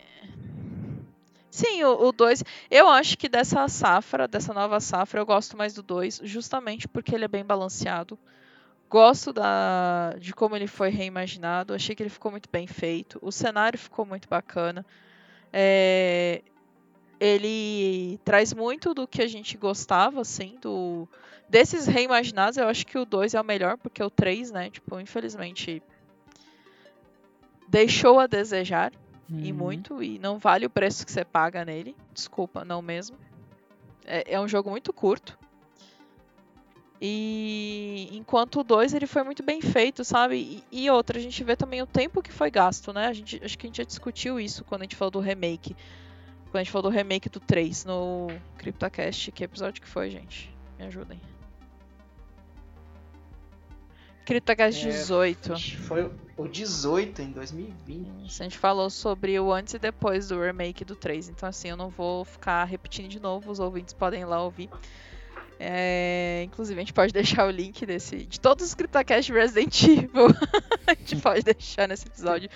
sim, 1.52 1.84
o 1.84 2.12
2. 2.14 2.44
Eu 2.72 2.88
acho 2.88 3.18
que 3.18 3.28
dessa 3.28 3.68
safra, 3.68 4.26
dessa 4.26 4.54
nova 4.54 4.80
safra, 4.80 5.20
eu 5.20 5.26
gosto 5.26 5.58
mais 5.58 5.74
do 5.74 5.84
2, 5.84 6.22
justamente 6.24 6.88
porque 6.88 7.14
ele 7.14 7.26
é 7.26 7.28
bem 7.28 7.44
balanceado. 7.44 8.18
Gosto 8.90 9.34
da, 9.34 10.16
de 10.18 10.34
como 10.34 10.56
ele 10.56 10.66
foi 10.66 10.90
reimaginado. 10.90 11.76
Achei 11.76 11.94
que 11.94 12.02
ele 12.02 12.10
ficou 12.10 12.32
muito 12.32 12.50
bem 12.50 12.66
feito. 12.66 13.20
O 13.22 13.32
cenário 13.32 13.78
ficou 13.78 14.06
muito 14.06 14.28
bacana. 14.28 14.84
É, 15.52 16.42
ele 17.20 18.18
traz 18.24 18.54
muito 18.54 18.94
do 18.94 19.06
que 19.08 19.22
a 19.22 19.28
gente 19.28 19.58
gostava, 19.58 20.22
assim, 20.22 20.58
do 20.62 21.08
desses 21.50 21.86
reimaginados. 21.86 22.58
Eu 22.58 22.68
acho 22.68 22.88
que 22.88 22.98
o 22.98 23.06
2 23.06 23.34
é 23.34 23.42
o 23.42 23.44
melhor, 23.44 23.78
porque 23.78 24.02
o 24.02 24.10
3, 24.10 24.52
né, 24.52 24.70
tipo, 24.70 25.00
infelizmente 25.00 25.84
deixou 27.70 28.20
a 28.20 28.28
desejar 28.28 28.92
uhum. 29.30 29.40
e 29.40 29.54
muito 29.54 30.04
e 30.04 30.18
não 30.20 30.40
vale 30.40 30.66
o 30.66 30.70
preço 30.70 31.06
que 31.06 31.12
você 31.12 31.24
paga 31.24 31.64
nele. 31.64 31.96
Desculpa, 32.14 32.66
não 32.66 32.82
mesmo. 32.82 33.18
É, 34.06 34.34
é 34.34 34.40
um 34.40 34.48
jogo 34.48 34.70
muito 34.70 34.92
curto. 34.92 35.38
E 37.02 38.10
enquanto 38.12 38.60
o 38.60 38.64
2 38.64 38.94
ele 38.94 39.08
foi 39.08 39.24
muito 39.24 39.42
bem 39.42 39.62
feito, 39.62 40.04
sabe? 40.04 40.64
E, 40.72 40.84
e, 40.84 40.90
outra, 40.90 41.18
a 41.18 41.22
gente 41.22 41.42
vê 41.46 41.56
também 41.56 41.82
o 41.82 41.88
tempo 41.88 42.22
que 42.22 42.32
foi 42.32 42.52
gasto, 42.52 42.92
né? 42.92 43.08
A 43.08 43.14
gente, 43.14 43.42
acho 43.42 43.58
que 43.58 43.68
a 43.68 43.70
gente 43.70 43.78
já 43.78 43.86
discutiu 43.86 44.38
isso 44.38 44.66
quando 44.66 44.82
a 44.82 44.84
gente 44.84 44.98
falou 44.98 45.12
do 45.12 45.20
remake. 45.20 45.76
Quando 46.52 46.56
a 46.58 46.64
gente 46.64 46.72
falou 46.72 46.92
do 46.92 46.96
remake 46.96 47.30
do 47.30 47.40
3 47.40 47.86
no 47.86 48.28
CryptoCast. 48.58 49.32
Que 49.32 49.46
episódio 49.46 49.82
que 49.82 49.88
foi, 49.88 50.10
gente? 50.10 50.54
Me 50.78 50.86
ajudem. 50.88 51.22
CryptoCast 54.26 54.86
É, 54.86 54.92
18. 54.92 55.54
Ixi, 55.54 55.78
Foi 55.78 56.12
o 56.40 56.48
18 56.48 57.22
em 57.22 57.32
2020. 57.32 58.42
A 58.42 58.44
gente 58.44 58.58
falou 58.58 58.90
sobre 58.90 59.38
o 59.38 59.52
antes 59.52 59.74
e 59.74 59.80
depois 59.80 60.30
do 60.30 60.42
remake 60.42 60.86
do 60.86 60.96
3. 60.96 61.28
Então, 61.28 61.50
assim, 61.50 61.68
eu 61.68 61.76
não 61.76 61.90
vou 61.90 62.24
ficar 62.24 62.64
repetindo 62.64 63.10
de 63.10 63.20
novo. 63.20 63.52
Os 63.52 63.60
ouvintes 63.60 63.94
podem 63.94 64.22
ir 64.22 64.26
lá 64.26 64.42
ouvir. 64.42 64.70
É, 65.60 66.44
inclusive, 66.46 66.80
a 66.80 66.82
gente 66.82 66.94
pode 66.94 67.12
deixar 67.14 67.46
o 67.46 67.52
link 67.52 67.86
desse, 67.86 68.26
de 68.26 68.40
todos 68.40 68.66
os 68.66 68.74
CryptoCast 68.74 69.34
Resident 69.34 69.84
Evil. 69.84 70.28
a 70.88 70.94
gente 70.94 71.18
pode 71.18 71.42
deixar 71.44 71.90
nesse 71.90 72.08
episódio. 72.08 72.50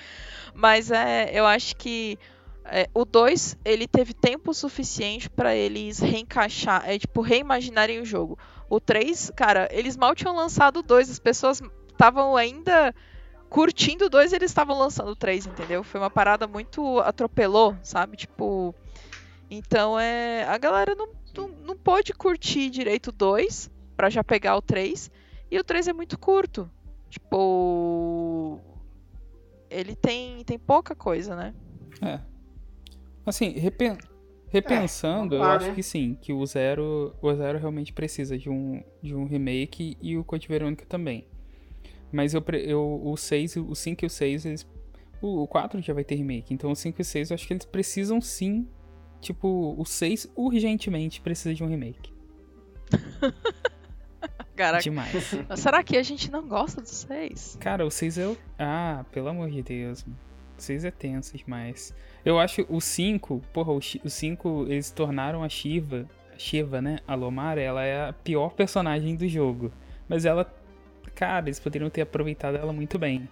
Mas 0.54 0.90
é, 0.90 1.30
eu 1.38 1.46
acho 1.46 1.76
que 1.76 2.18
é, 2.64 2.88
o 2.94 3.04
2 3.04 3.58
ele 3.66 3.86
teve 3.86 4.14
tempo 4.14 4.54
suficiente 4.54 5.30
pra 5.30 5.54
eles 5.54 6.00
reencaixar, 6.00 6.90
é 6.90 6.98
tipo, 6.98 7.20
reimaginarem 7.20 8.00
o 8.00 8.06
jogo. 8.06 8.40
O 8.70 8.80
3, 8.80 9.34
cara, 9.36 9.68
eles 9.74 9.98
mal 9.98 10.16
tinham 10.16 10.34
lançado 10.34 10.78
o 10.78 10.84
2, 10.84 11.10
as 11.10 11.20
pessoas 11.20 11.62
estavam 11.92 12.38
ainda 12.38 12.96
curtindo 13.54 14.06
o 14.06 14.10
2 14.10 14.32
e 14.32 14.36
eles 14.36 14.50
estavam 14.50 14.76
lançando 14.80 15.12
o 15.12 15.16
3, 15.16 15.46
entendeu? 15.46 15.84
Foi 15.84 16.00
uma 16.02 16.10
parada 16.10 16.48
muito 16.48 16.98
atropelou, 17.02 17.78
sabe? 17.84 18.18
Tipo, 18.18 18.74
então 19.48 20.00
é, 20.00 20.44
a 20.46 20.58
galera 20.58 20.96
não, 20.96 21.10
não, 21.38 21.48
não 21.50 21.78
pôde 21.78 22.14
curtir 22.14 22.72
direito 22.72 23.10
o 23.10 23.12
2 23.12 23.70
pra 23.96 24.10
já 24.10 24.24
pegar 24.24 24.58
o 24.58 24.62
3, 24.62 25.12
e 25.52 25.60
o 25.60 25.64
3 25.64 25.88
é 25.88 25.94
muito 25.94 26.18
curto. 26.18 26.68
Tipo, 27.12 28.60
ele 29.70 29.96
tem 29.96 30.44
tem 30.44 30.58
pouca 30.58 30.96
coisa, 30.96 31.36
né? 31.36 31.54
É. 32.02 32.20
Assim, 33.24 33.50
repen- 33.52 34.00
repensando, 34.48 35.38
lá, 35.38 35.46
eu 35.46 35.52
acho 35.52 35.68
né? 35.68 35.76
que 35.76 35.84
sim, 35.84 36.18
que 36.20 36.34
o 36.34 36.44
Zero, 36.44 37.16
o 37.22 37.36
Zero 37.36 37.60
realmente 37.60 37.94
precisa 37.94 38.36
de 38.36 38.50
um, 38.50 38.84
de 39.00 39.14
um 39.14 39.28
remake 39.28 39.96
e 40.02 40.18
o 40.18 40.24
Code 40.24 40.48
Verônica 40.48 40.88
também. 40.88 41.28
Mas 42.14 42.34
eu, 42.34 42.44
eu 42.64 43.02
o 43.04 43.18
6, 43.18 43.58
o 43.58 43.74
5 43.76 44.06
e 44.06 44.08
o 44.08 44.10
6, 44.10 44.46
eles, 44.46 44.68
o, 45.22 45.42
o 45.44 45.48
4 45.48 45.82
já 45.82 45.94
vai 45.94 46.04
ter 46.04 46.16
remake, 46.16 46.54
então 46.54 46.72
o 46.72 46.76
5 46.76 47.00
e 47.00 47.02
o 47.02 47.06
6 47.06 47.32
eu 47.32 47.36
acho 47.36 47.48
que 47.48 47.54
eles 47.54 47.66
precisam 47.66 48.22
sim, 48.22 48.68
tipo, 49.20 49.76
o 49.78 49.84
6 49.84 50.32
urgentemente 50.36 51.20
precisa 51.20 51.54
de 51.56 51.64
um 51.64 51.68
remake. 51.68 52.14
Caraca. 54.56 54.84
Demais. 54.84 55.14
Mas 55.50 55.60
será 55.60 55.84
que 55.84 55.98
a 55.98 56.04
gente 56.04 56.30
não 56.32 56.48
gosta 56.48 56.80
do 56.82 56.88
6? 56.88 57.58
Cara, 57.60 57.86
o 57.86 57.90
6 57.90 58.18
é 58.20 58.28
o... 58.28 58.38
Ah, 58.60 59.04
pelo 59.12 59.30
amor 59.30 59.50
de 59.50 59.64
Deus. 59.64 60.04
mano. 60.04 60.18
O 60.58 60.62
6 60.62 60.86
é 60.86 60.92
tenso 60.92 61.36
demais. 61.36 61.94
Eu 62.24 62.40
acho 62.40 62.64
o 62.70 62.80
5, 62.80 63.42
porra, 63.52 63.72
o 63.74 63.82
Shi- 63.82 64.00
o 64.06 64.10
5, 64.10 64.68
eles 64.70 64.92
tornaram 64.92 65.44
a 65.44 65.50
Shiva, 65.50 66.08
a 66.34 66.38
Shiva, 66.38 66.80
né? 66.82 67.00
A 67.08 67.16
Lomar, 67.16 67.58
ela 67.58 67.84
é 67.84 68.10
a 68.10 68.14
pior 68.14 68.50
personagem 68.54 69.16
do 69.16 69.28
jogo. 69.28 69.72
Mas 70.08 70.24
ela, 70.24 70.46
cara, 71.16 71.46
eles 71.46 71.60
poderiam 71.60 71.90
ter 71.90 72.02
aproveitado 72.02 72.56
ela 72.56 72.74
muito 72.74 72.98
bem. 73.00 73.28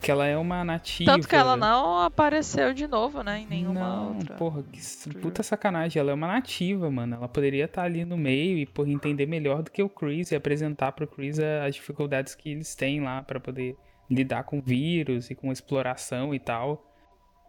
Que 0.00 0.10
ela 0.10 0.26
é 0.26 0.36
uma 0.36 0.64
nativa. 0.64 1.12
Tanto 1.12 1.26
que 1.26 1.34
ela 1.34 1.56
não 1.56 2.00
apareceu 2.00 2.72
de 2.74 2.86
novo, 2.86 3.22
né? 3.22 3.40
Em 3.40 3.46
nenhuma 3.46 3.80
não, 3.80 4.14
outra. 4.14 4.36
porra, 4.36 4.62
que 4.62 4.80
puta 5.14 5.42
sacanagem. 5.42 5.98
Ela 5.98 6.10
é 6.10 6.14
uma 6.14 6.26
nativa, 6.26 6.90
mano. 6.90 7.16
Ela 7.16 7.28
poderia 7.28 7.64
estar 7.64 7.82
ali 7.82 8.04
no 8.04 8.16
meio 8.16 8.58
e, 8.58 8.66
porra, 8.66 8.90
entender 8.90 9.26
melhor 9.26 9.62
do 9.62 9.70
que 9.70 9.82
o 9.82 9.88
Chris 9.88 10.30
e 10.30 10.36
apresentar 10.36 10.92
pro 10.92 11.06
Chris 11.06 11.38
as 11.38 11.74
dificuldades 11.74 12.34
que 12.34 12.50
eles 12.50 12.74
têm 12.74 13.00
lá 13.00 13.22
pra 13.22 13.40
poder 13.40 13.76
lidar 14.08 14.44
com 14.44 14.60
vírus 14.60 15.30
e 15.30 15.34
com 15.34 15.50
exploração 15.50 16.34
e 16.34 16.38
tal. 16.38 16.92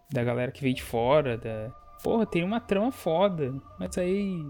Da 0.10 0.23
galera 0.23 0.52
que 0.52 0.61
veio 0.61 0.73
de 0.73 0.84
fora. 0.84 1.38
Da... 1.38 1.69
Porra, 2.02 2.26
tem 2.26 2.44
uma 2.44 2.61
trama 2.61 2.91
foda. 2.91 3.53
Mas 3.77 3.98
aí. 3.98 4.41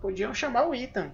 Podiam 0.00 0.32
chamar 0.32 0.66
o 0.66 0.74
Ethan. 0.74 1.12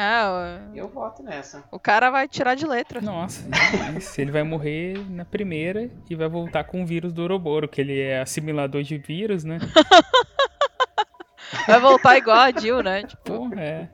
É, 0.00 0.78
Eu 0.78 0.88
voto 0.88 1.24
nessa. 1.24 1.64
o, 1.72 1.78
cara 1.78 2.08
vai 2.08 2.28
tirar 2.28 2.54
de 2.54 2.64
letra. 2.64 3.00
Nossa, 3.00 3.42
demais. 3.42 4.16
ele 4.16 4.30
vai 4.30 4.44
morrer 4.44 4.96
na 5.10 5.24
primeira 5.24 5.90
e 6.08 6.14
vai 6.14 6.28
voltar 6.28 6.62
com 6.62 6.84
o 6.84 6.86
vírus 6.86 7.12
do 7.12 7.22
Ouroboros, 7.22 7.68
que 7.68 7.80
ele 7.80 7.98
é 7.98 8.20
assimilador 8.20 8.84
de 8.84 8.96
vírus, 8.96 9.42
né? 9.42 9.58
Vai 11.66 11.80
voltar 11.80 12.16
igual 12.16 12.38
a 12.38 12.50
Jill, 12.50 12.82
né? 12.82 13.02
Tipo, 13.02 13.22
Porra, 13.24 13.60
é. 13.60 13.88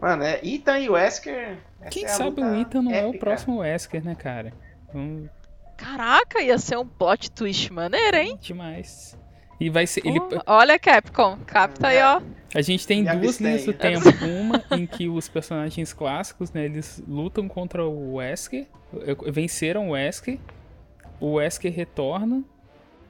Mano, 0.00 0.22
é 0.22 0.40
Ethan 0.42 0.78
e 0.78 0.88
Wesker. 0.88 1.58
essa 1.80 1.90
Quem 1.90 2.04
é 2.04 2.08
sabe 2.08 2.42
o 2.42 2.54
Ethan 2.60 2.82
não 2.82 2.92
é 2.92 3.04
o 3.04 3.08
épica. 3.08 3.26
próximo 3.26 3.58
Wesker, 3.58 4.04
né, 4.04 4.14
cara? 4.14 4.52
Vamos... 4.92 5.28
caraca, 5.76 6.40
ia 6.40 6.58
ser 6.58 6.78
um 6.78 6.86
plot 6.86 7.30
twist 7.30 7.72
maneiro, 7.72 8.16
hein? 8.16 8.38
Demais. 8.40 9.18
E 9.58 9.70
vai 9.70 9.86
ser. 9.86 10.06
Ele, 10.06 10.20
Pô, 10.20 10.40
Olha, 10.46 10.78
Capcom, 10.78 11.38
capta 11.46 11.88
aí, 11.88 12.02
ó. 12.02 12.20
a 12.54 12.60
gente 12.62 12.86
tem 12.86 13.02
Me 13.02 13.16
duas 13.16 13.40
linhas 13.40 13.64
do 13.64 13.72
tempo. 13.74 14.08
Uma 14.40 14.62
em 14.70 14.86
que 14.86 15.08
os 15.08 15.28
personagens 15.28 15.92
clássicos, 15.92 16.52
né, 16.52 16.64
eles 16.66 17.02
lutam 17.08 17.48
contra 17.48 17.84
o 17.84 18.14
Wesker, 18.16 18.66
venceram 19.32 19.88
o 19.88 19.90
Wesker, 19.92 20.38
o 21.20 21.34
Wesker 21.34 21.72
retorna. 21.72 22.44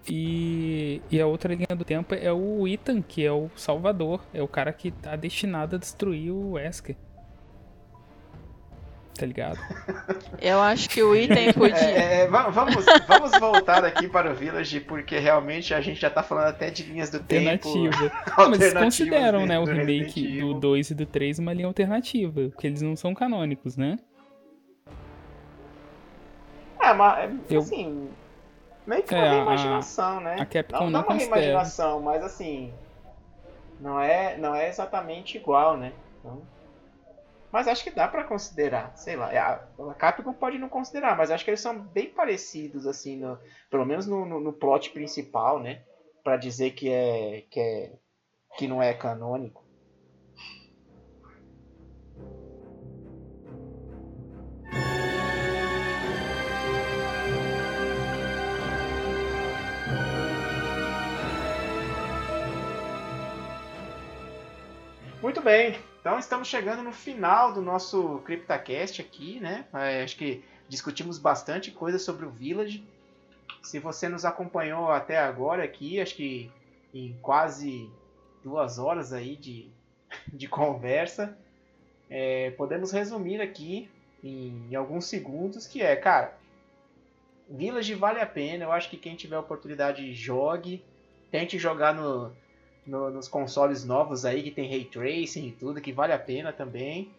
E, 0.09 1.02
e 1.10 1.20
a 1.20 1.27
outra 1.27 1.52
linha 1.52 1.66
do 1.77 1.85
tempo 1.85 2.14
é 2.14 2.32
o 2.32 2.68
Ethan, 2.68 3.02
que 3.02 3.24
é 3.24 3.32
o 3.32 3.51
Salvador. 3.56 4.20
É 4.32 4.40
o 4.40 4.47
cara 4.47 4.73
que 4.73 4.93
tá 4.93 5.16
destinado 5.16 5.74
a 5.74 5.78
destruir 5.81 6.31
o 6.31 6.52
Wesker. 6.52 6.94
Tá 9.18 9.24
ligado? 9.24 9.59
Eu 10.43 10.60
acho 10.60 10.90
que 10.90 11.02
o 11.02 11.16
item 11.16 11.52
podia. 11.55 11.74
É, 11.78 12.22
é, 12.22 12.26
va- 12.28 12.51
vamos, 12.51 12.84
vamos 13.09 13.30
voltar 13.38 13.82
aqui 13.84 14.06
para 14.09 14.30
o 14.30 14.34
Village, 14.34 14.80
porque 14.80 15.18
realmente 15.18 15.72
a 15.72 15.80
gente 15.80 15.98
já 15.98 16.10
tá 16.10 16.22
falando 16.22 16.48
até 16.48 16.68
de 16.70 16.82
linhas 16.82 17.09
do 17.10 17.18
tempo. 17.20 17.66
Alternativa. 17.68 18.12
Ah, 18.36 18.48
mas 18.51 18.60
eles 18.60 18.74
consideram, 18.74 19.47
né, 19.47 19.59
o 19.59 19.64
remake 19.64 20.40
do 20.40 20.52
2 20.55 20.90
e 20.90 20.94
do 20.94 21.06
3 21.06 21.38
uma 21.38 21.55
linha 21.55 21.66
alternativa, 21.66 22.48
porque 22.51 22.66
eles 22.66 22.82
não 22.82 22.94
são 22.94 23.14
canônicos, 23.14 23.76
né? 23.76 23.97
É, 26.80 26.93
mas 26.93 27.30
Eu- 27.51 27.60
assim. 27.60 28.09
Meio 28.86 29.02
que 29.02 29.14
É, 29.14 29.18
uma 29.18 29.26
a- 29.26 29.30
reimaginação, 29.32 30.20
né? 30.20 30.36
a 30.38 30.44
Capcom 30.47 30.84
não, 30.84 30.90
não 30.90 31.01
não 31.01 31.09
uma 31.09 31.14
reimaginação, 31.16 32.01
mas 32.01 32.22
assim. 32.22 32.72
Não 33.80 34.01
é, 34.01 34.36
não 34.38 34.55
é 34.55 34.68
exatamente 34.68 35.36
igual, 35.36 35.76
né? 35.76 35.93
Então, 36.20 36.40
mas 37.56 37.68
acho 37.68 37.82
que 37.84 37.90
dá 37.90 38.06
pra 38.06 38.22
considerar. 38.22 38.94
Sei 38.98 39.16
lá. 39.16 39.32
é, 39.32 39.38
A, 39.38 39.66
Capcom 39.98 40.34
pode 40.34 40.58
não 40.58 40.68
considerar, 40.68 41.16
mas 41.16 41.30
acho 41.30 41.42
que 41.42 41.48
eles 41.48 41.60
são 41.60 41.78
bem 41.78 42.10
parecidos, 42.10 42.86
assim, 42.86 43.16
no- 43.16 43.38
pelo 43.70 43.86
menos 43.86 44.06
no, 44.06 44.26
no, 44.26 44.38
no 44.38 44.52
plot 44.52 44.90
principal, 44.90 45.58
né? 45.58 45.82
Pra 46.22 46.36
dizer 46.36 46.72
que 46.72 46.92
é. 46.92 47.46
que, 47.50 47.58
é, 47.58 47.92
que 48.58 48.68
não 48.68 48.82
é 48.82 48.92
canônico. 48.92 49.64
Muito 65.22 65.40
bem, 65.40 65.76
então 66.06 66.20
estamos 66.20 66.46
chegando 66.46 66.84
no 66.84 66.92
final 66.92 67.52
do 67.52 67.60
nosso 67.60 68.20
CryptaCast 68.20 69.00
aqui, 69.02 69.40
né? 69.40 69.64
É, 69.74 70.04
acho 70.04 70.16
que 70.16 70.44
discutimos 70.68 71.18
bastante 71.18 71.72
coisa 71.72 71.98
sobre 71.98 72.24
o 72.24 72.30
Village. 72.30 72.86
Se 73.60 73.80
você 73.80 74.08
nos 74.08 74.24
acompanhou 74.24 74.88
até 74.92 75.18
agora 75.18 75.64
aqui, 75.64 76.00
acho 76.00 76.14
que 76.14 76.48
em 76.94 77.18
quase 77.20 77.90
duas 78.44 78.78
horas 78.78 79.12
aí 79.12 79.34
de, 79.34 79.68
de 80.32 80.46
conversa, 80.46 81.36
é, 82.08 82.52
podemos 82.52 82.92
resumir 82.92 83.40
aqui 83.40 83.90
em, 84.22 84.64
em 84.70 84.76
alguns 84.76 85.06
segundos 85.06 85.66
que 85.66 85.82
é, 85.82 85.96
cara, 85.96 86.38
Village 87.50 87.96
vale 87.96 88.20
a 88.20 88.26
pena. 88.26 88.62
Eu 88.62 88.70
acho 88.70 88.88
que 88.88 88.96
quem 88.96 89.16
tiver 89.16 89.38
oportunidade 89.38 90.14
jogue, 90.14 90.84
tente 91.32 91.58
jogar 91.58 91.92
no, 91.92 92.32
no- 92.86 93.10
nos 93.10 93.28
consoles 93.28 93.84
novos 93.84 94.24
aí 94.24 94.42
que 94.42 94.50
tem 94.50 94.68
ray 94.68 94.84
tracing 94.84 95.48
e 95.48 95.52
tudo, 95.52 95.80
que 95.80 95.92
vale 95.92 96.12
a 96.12 96.18
pena 96.18 96.52
também. 96.52 97.10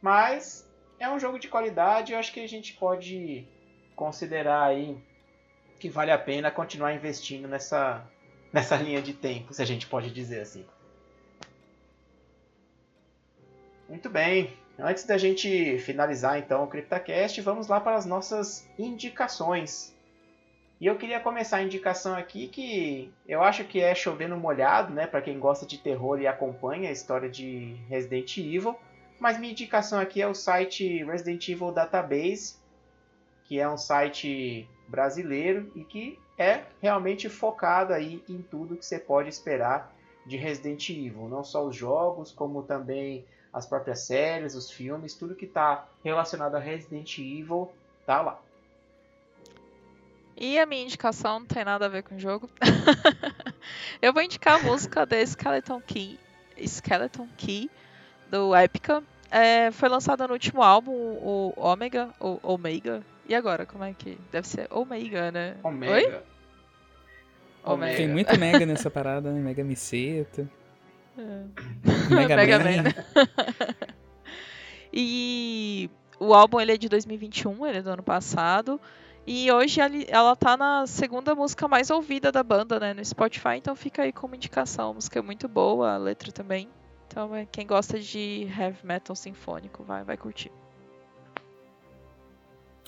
Mas 0.00 0.68
é 0.98 1.08
um 1.08 1.18
jogo 1.18 1.38
de 1.38 1.48
qualidade, 1.48 2.12
eu 2.12 2.18
acho 2.18 2.32
que 2.32 2.40
a 2.40 2.48
gente 2.48 2.74
pode 2.74 3.46
considerar 3.96 4.64
aí 4.64 4.96
que 5.78 5.88
vale 5.88 6.10
a 6.10 6.18
pena 6.18 6.50
continuar 6.50 6.94
investindo 6.94 7.48
nessa 7.48 8.04
nessa 8.52 8.76
linha 8.76 9.00
de 9.00 9.14
tempo, 9.14 9.54
se 9.54 9.62
a 9.62 9.64
gente 9.64 9.86
pode 9.86 10.10
dizer 10.10 10.40
assim. 10.40 10.64
Muito 13.88 14.08
bem. 14.10 14.52
Antes 14.78 15.04
da 15.04 15.16
gente 15.18 15.78
finalizar 15.78 16.38
então 16.38 16.64
o 16.64 16.66
CryptaCast, 16.66 17.40
vamos 17.40 17.68
lá 17.68 17.80
para 17.80 17.96
as 17.96 18.04
nossas 18.06 18.68
indicações. 18.78 19.91
E 20.82 20.86
eu 20.86 20.96
queria 20.96 21.20
começar 21.20 21.58
a 21.58 21.62
indicação 21.62 22.12
aqui 22.12 22.48
que 22.48 23.14
eu 23.28 23.40
acho 23.40 23.62
que 23.62 23.80
é 23.80 23.94
chovendo 23.94 24.36
molhado, 24.36 24.92
né, 24.92 25.06
para 25.06 25.22
quem 25.22 25.38
gosta 25.38 25.64
de 25.64 25.78
terror 25.78 26.20
e 26.20 26.26
acompanha 26.26 26.88
a 26.88 26.92
história 26.92 27.30
de 27.30 27.76
Resident 27.88 28.36
Evil. 28.36 28.74
Mas 29.20 29.38
minha 29.38 29.52
indicação 29.52 30.00
aqui 30.00 30.20
é 30.20 30.26
o 30.26 30.34
site 30.34 31.04
Resident 31.04 31.48
Evil 31.48 31.70
Database, 31.70 32.56
que 33.44 33.60
é 33.60 33.68
um 33.70 33.78
site 33.78 34.68
brasileiro 34.88 35.70
e 35.76 35.84
que 35.84 36.18
é 36.36 36.64
realmente 36.80 37.28
focado 37.28 37.92
aí 37.92 38.20
em 38.28 38.42
tudo 38.42 38.76
que 38.76 38.84
você 38.84 38.98
pode 38.98 39.28
esperar 39.28 39.94
de 40.26 40.36
Resident 40.36 40.90
Evil, 40.90 41.28
não 41.28 41.44
só 41.44 41.64
os 41.64 41.76
jogos, 41.76 42.32
como 42.32 42.60
também 42.64 43.24
as 43.52 43.66
próprias 43.66 44.00
séries, 44.00 44.56
os 44.56 44.68
filmes, 44.68 45.14
tudo 45.14 45.36
que 45.36 45.44
está 45.44 45.86
relacionado 46.02 46.56
a 46.56 46.58
Resident 46.58 47.18
Evil 47.18 47.70
tá 48.04 48.20
lá. 48.20 48.42
E 50.36 50.58
a 50.58 50.66
minha 50.66 50.82
indicação 50.82 51.40
não 51.40 51.46
tem 51.46 51.64
nada 51.64 51.86
a 51.86 51.88
ver 51.88 52.02
com 52.02 52.16
o 52.16 52.18
jogo. 52.18 52.48
eu 54.00 54.12
vou 54.12 54.22
indicar 54.22 54.60
a 54.60 54.62
música 54.62 55.06
da 55.06 55.20
Skeleton 55.24 55.80
Key, 55.80 56.18
Skeleton 56.58 57.28
Key 57.36 57.70
do 58.30 58.56
Epica. 58.56 59.02
É, 59.30 59.70
foi 59.70 59.88
lançada 59.88 60.26
no 60.26 60.34
último 60.34 60.62
álbum, 60.62 60.92
o 60.92 61.54
Omega, 61.56 62.10
ou 62.18 62.40
Omega. 62.42 63.02
E 63.28 63.34
agora, 63.34 63.64
como 63.64 63.84
é 63.84 63.94
que 63.94 64.18
deve 64.30 64.46
ser? 64.46 64.66
Omega, 64.70 65.30
né? 65.30 65.56
Omega. 65.62 65.92
Oi? 65.92 66.22
Omega. 67.64 67.96
Tem 67.96 68.08
muito 68.08 68.38
Mega 68.38 68.66
nessa 68.66 68.90
parada, 68.90 69.30
né? 69.30 69.40
Mega 69.40 69.62
Miceta. 69.62 70.48
É. 71.16 72.14
Mega, 72.14 72.36
Mega 72.36 72.58
Man. 72.58 72.82
Man. 72.82 73.28
e 74.92 75.88
o 76.18 76.34
álbum 76.34 76.60
ele 76.60 76.72
é 76.72 76.76
de 76.76 76.88
2021, 76.88 77.66
ele 77.66 77.78
é 77.78 77.82
do 77.82 77.90
ano 77.90 78.02
passado. 78.02 78.80
E 79.26 79.50
hoje 79.52 79.80
ela 80.08 80.34
tá 80.34 80.56
na 80.56 80.86
segunda 80.86 81.34
música 81.34 81.68
mais 81.68 81.90
ouvida 81.90 82.32
da 82.32 82.42
banda, 82.42 82.80
né, 82.80 82.92
no 82.92 83.04
Spotify, 83.04 83.56
então 83.56 83.76
fica 83.76 84.02
aí 84.02 84.12
como 84.12 84.34
indicação. 84.34 84.90
A 84.90 84.94
música 84.94 85.18
é 85.20 85.22
muito 85.22 85.46
boa, 85.48 85.92
a 85.94 85.96
letra 85.96 86.32
também. 86.32 86.68
Então, 87.06 87.34
é, 87.34 87.46
quem 87.46 87.66
gosta 87.66 88.00
de 88.00 88.48
heavy 88.58 88.84
metal 88.84 89.14
sinfônico 89.14 89.84
vai, 89.84 90.02
vai 90.02 90.16
curtir. 90.16 90.50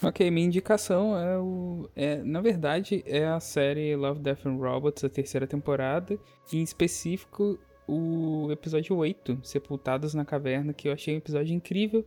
Ok, 0.02 0.28
minha 0.30 0.46
indicação 0.46 1.16
é 1.16 1.38
o. 1.38 1.88
É, 1.94 2.16
na 2.16 2.40
verdade, 2.40 3.04
é 3.06 3.26
a 3.26 3.38
série 3.38 3.94
Love, 3.94 4.20
Death 4.20 4.46
and 4.46 4.56
Robots, 4.56 5.04
a 5.04 5.08
terceira 5.08 5.46
temporada. 5.46 6.18
E 6.52 6.58
em 6.58 6.62
específico, 6.62 7.58
o 7.86 8.48
episódio 8.50 8.96
8, 8.96 9.38
Sepultados 9.42 10.14
na 10.14 10.24
Caverna, 10.24 10.72
que 10.72 10.88
eu 10.88 10.92
achei 10.92 11.14
um 11.14 11.18
episódio 11.18 11.54
incrível. 11.54 12.04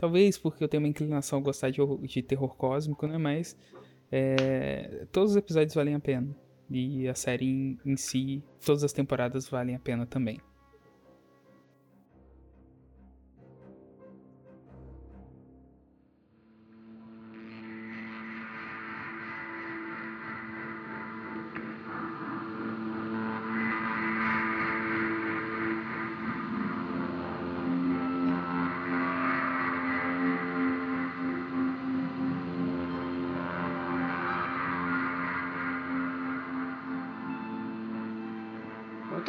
Talvez 0.00 0.38
porque 0.38 0.64
eu 0.64 0.68
tenho 0.68 0.82
uma 0.82 0.88
inclinação 0.88 1.38
a 1.38 1.42
gostar 1.42 1.68
de, 1.68 1.82
de 2.06 2.22
terror 2.22 2.56
cósmico, 2.56 3.06
né? 3.06 3.18
Mas 3.18 3.54
é, 4.10 5.06
todos 5.12 5.32
os 5.32 5.36
episódios 5.36 5.74
valem 5.74 5.94
a 5.94 6.00
pena. 6.00 6.34
E 6.70 7.06
a 7.06 7.14
série 7.14 7.44
em, 7.44 7.78
em 7.84 7.96
si, 7.98 8.42
todas 8.64 8.82
as 8.82 8.94
temporadas 8.94 9.46
valem 9.46 9.76
a 9.76 9.78
pena 9.78 10.06
também. 10.06 10.40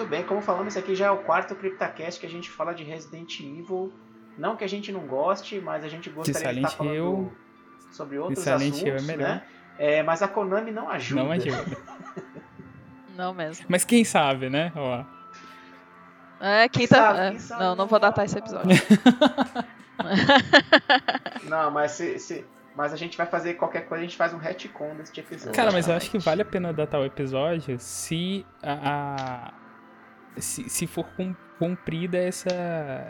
Muito 0.02 0.10
bem, 0.10 0.23
como 0.23 0.41
falamos, 0.41 0.69
esse 0.69 0.80
aqui 0.80 0.95
já 0.95 1.07
é 1.07 1.11
o 1.11 1.18
quarto 1.19 1.53
CryptaCast 1.56 2.19
que 2.19 2.26
a 2.26 2.30
gente 2.30 2.49
fala 2.49 2.73
de 2.73 2.84
Resident 2.84 3.40
Evil. 3.40 3.94
Não 4.38 4.56
que 4.56 4.64
a 4.64 4.68
gente 4.68 4.91
não 4.91 5.02
goste, 5.02 5.60
mas 5.60 5.84
a 5.84 5.88
gente 5.88 6.10
gostaria 6.10 6.41
de 6.41 6.48
Silent 6.56 6.65
estar 6.65 6.78
falando 6.78 6.95
Hill- 6.95 7.32
sobre 7.91 8.18
outros 8.18 8.44
Silent 8.44 8.61
assuntos, 8.73 8.82
Hill 8.82 8.95
é 8.95 9.02
melhor. 9.02 9.30
né? 9.30 9.44
É, 9.78 10.02
mas 10.03 10.22
a 10.23 10.28
Konami 10.28 10.72
não 10.72 10.90
ajuda. 10.90 11.23
Não 11.23 11.32
ajuda. 11.32 11.78
Não 13.15 13.34
mesmo. 13.34 13.65
Mas 13.69 13.84
quem 13.86 14.03
sabe, 14.03 14.49
né? 14.49 14.72
Ó. 14.76 15.03
É, 16.40 16.68
quinta. 16.69 16.95
sabe, 16.95 17.19
é, 17.19 17.30
quem 17.32 17.40
sabe, 17.40 17.61
não, 17.61 17.76
não 17.76 17.84
né? 17.86 17.90
vou 17.90 17.99
datar 17.99 18.26
esse 18.26 18.38
episódio. 18.40 18.69
Não, 21.48 21.69
mas 21.69 21.91
se, 21.91 22.18
se- 22.18 22.45
mas 22.76 22.94
a 22.94 22.95
gente 22.95 23.15
vai 23.18 23.28
fazer 23.28 23.56
qualquer 23.56 23.82
coisa, 23.82 24.03
a 24.03 24.07
gente 24.07 24.18
faz 24.18 24.34
um 24.34 24.38
retcon 24.38 24.95
desse 24.95 25.19
episódio. 25.19 25.53
Cara, 25.53 25.72
mas 25.72 25.88
eu 25.88 25.94
acho 25.95 26.10
que 26.10 26.18
vale 26.18 26.41
a 26.41 26.45
pena 26.45 26.73
datar 26.73 26.99
o 27.02 27.06
episódio 27.06 27.78
se 27.80 28.44
a. 28.64 29.52
a- 29.52 29.61
se, 30.38 30.70
se 30.70 30.88
for 30.88 31.06
cum- 31.16 31.36
cumprida 31.60 32.18
essa, 32.18 32.49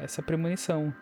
essa 0.02 0.22
premonição. 0.22 0.94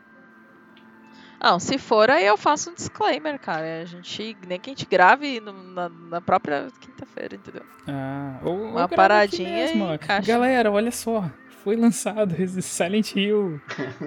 Não, 1.41 1.57
se 1.57 1.77
for, 1.77 2.09
aí 2.09 2.25
eu 2.25 2.35
faço 2.35 2.69
um 2.69 2.73
disclaimer, 2.73 3.39
cara. 3.39 3.81
A 3.81 3.85
gente. 3.85 4.35
Nem 4.45 4.59
que 4.59 4.69
a 4.69 4.73
gente 4.73 4.85
grave 4.85 5.39
no- 5.39 5.53
na, 5.73 5.87
na 5.87 6.21
própria 6.21 6.67
quinta-feira, 6.81 7.35
entendeu? 7.35 7.63
Ah, 7.87 8.39
ou, 8.43 8.57
ou 8.59 8.69
Uma 8.71 8.83
aqui 8.83 8.95
paradinha 8.95 9.49
mesmo, 9.49 9.85
e. 9.93 10.21
Galera, 10.27 10.69
olha 10.69 10.91
só. 10.91 11.29
Foi 11.63 11.75
lançado 11.77 12.35
Silent 12.61 13.15
Hill. 13.15 13.59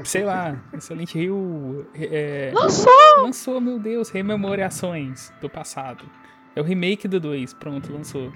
sei 0.05 0.24
lá. 0.24 0.56
Silent 0.78 1.14
Hill. 1.14 1.86
É, 1.94 2.51
Lançou! 2.55 2.93
lançou, 3.22 3.60
meu 3.60 3.78
Deus. 3.78 4.10
Rememorações 4.10 5.32
do 5.40 5.48
passado. 5.48 6.05
É 6.55 6.60
o 6.60 6.64
remake 6.64 7.09
do 7.09 7.18
2. 7.20 7.55
Pronto, 7.55 7.93
lançou. 7.93 8.30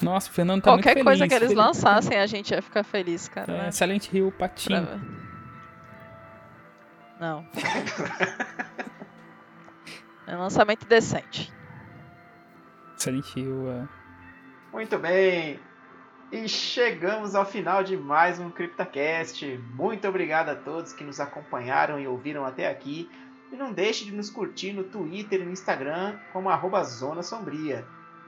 Nossa, 0.00 0.30
o 0.30 0.32
Fernando 0.32 0.62
tá 0.62 0.70
Qualquer 0.70 0.94
muito 0.94 1.04
coisa 1.04 1.18
feliz. 1.18 1.28
que 1.28 1.34
eles 1.44 1.48
Feliz- 1.52 1.64
lançassem, 1.66 2.18
a 2.18 2.26
gente 2.26 2.50
ia 2.52 2.62
ficar 2.62 2.82
feliz, 2.82 3.28
cara. 3.28 3.52
É, 3.52 3.62
né? 3.64 3.70
Silent 3.70 4.12
Hill 4.12 4.32
Patinho. 4.32 4.86
Pra- 4.86 4.98
Não. 7.20 7.46
É 10.26 10.36
um 10.36 10.40
lançamento 10.40 10.86
decente. 10.86 11.52
Silent 12.96 13.36
Hill. 13.36 13.68
é. 13.70 13.88
Muito 14.72 14.98
bem. 14.98 15.58
E 16.30 16.48
chegamos 16.48 17.34
ao 17.34 17.44
final 17.44 17.82
de 17.84 17.96
mais 17.96 18.38
um 18.38 18.48
CryptaCast. 18.50 19.58
Muito 19.74 20.06
obrigado 20.08 20.48
a 20.48 20.54
todos 20.54 20.92
que 20.92 21.04
nos 21.04 21.20
acompanharam 21.20 21.98
e 22.00 22.06
ouviram 22.06 22.46
até 22.46 22.70
aqui. 22.70 23.10
E 23.52 23.56
não 23.56 23.72
deixe 23.72 24.04
de 24.04 24.12
nos 24.12 24.30
curtir 24.30 24.72
no 24.72 24.84
Twitter 24.84 25.40
e 25.42 25.44
no 25.44 25.50
Instagram 25.50 26.16
como 26.32 26.48
arroba 26.48 26.82
Zona 26.84 27.22
Sombria. 27.22 27.84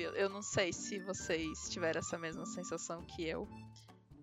sabe? 0.00 0.18
Eu 0.18 0.28
não 0.28 0.42
sei 0.42 0.72
se 0.72 0.98
vocês 1.00 1.68
tiveram 1.68 1.98
essa 1.98 2.18
mesma 2.18 2.46
sensação 2.46 3.02
que 3.02 3.26
eu. 3.26 3.48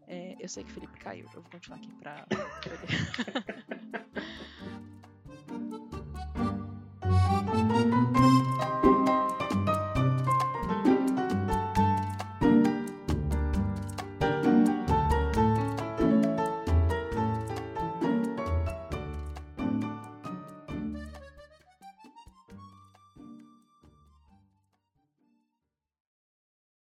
É, 0.08 0.36
eu 0.40 0.48
sei 0.48 0.64
que 0.64 0.72
o 0.72 0.74
Felipe 0.74 0.98
caiu, 1.00 1.26
eu 1.34 1.42
vou 1.42 1.52
continuar 1.52 1.78
aqui 1.78 1.92
pra. 1.94 2.26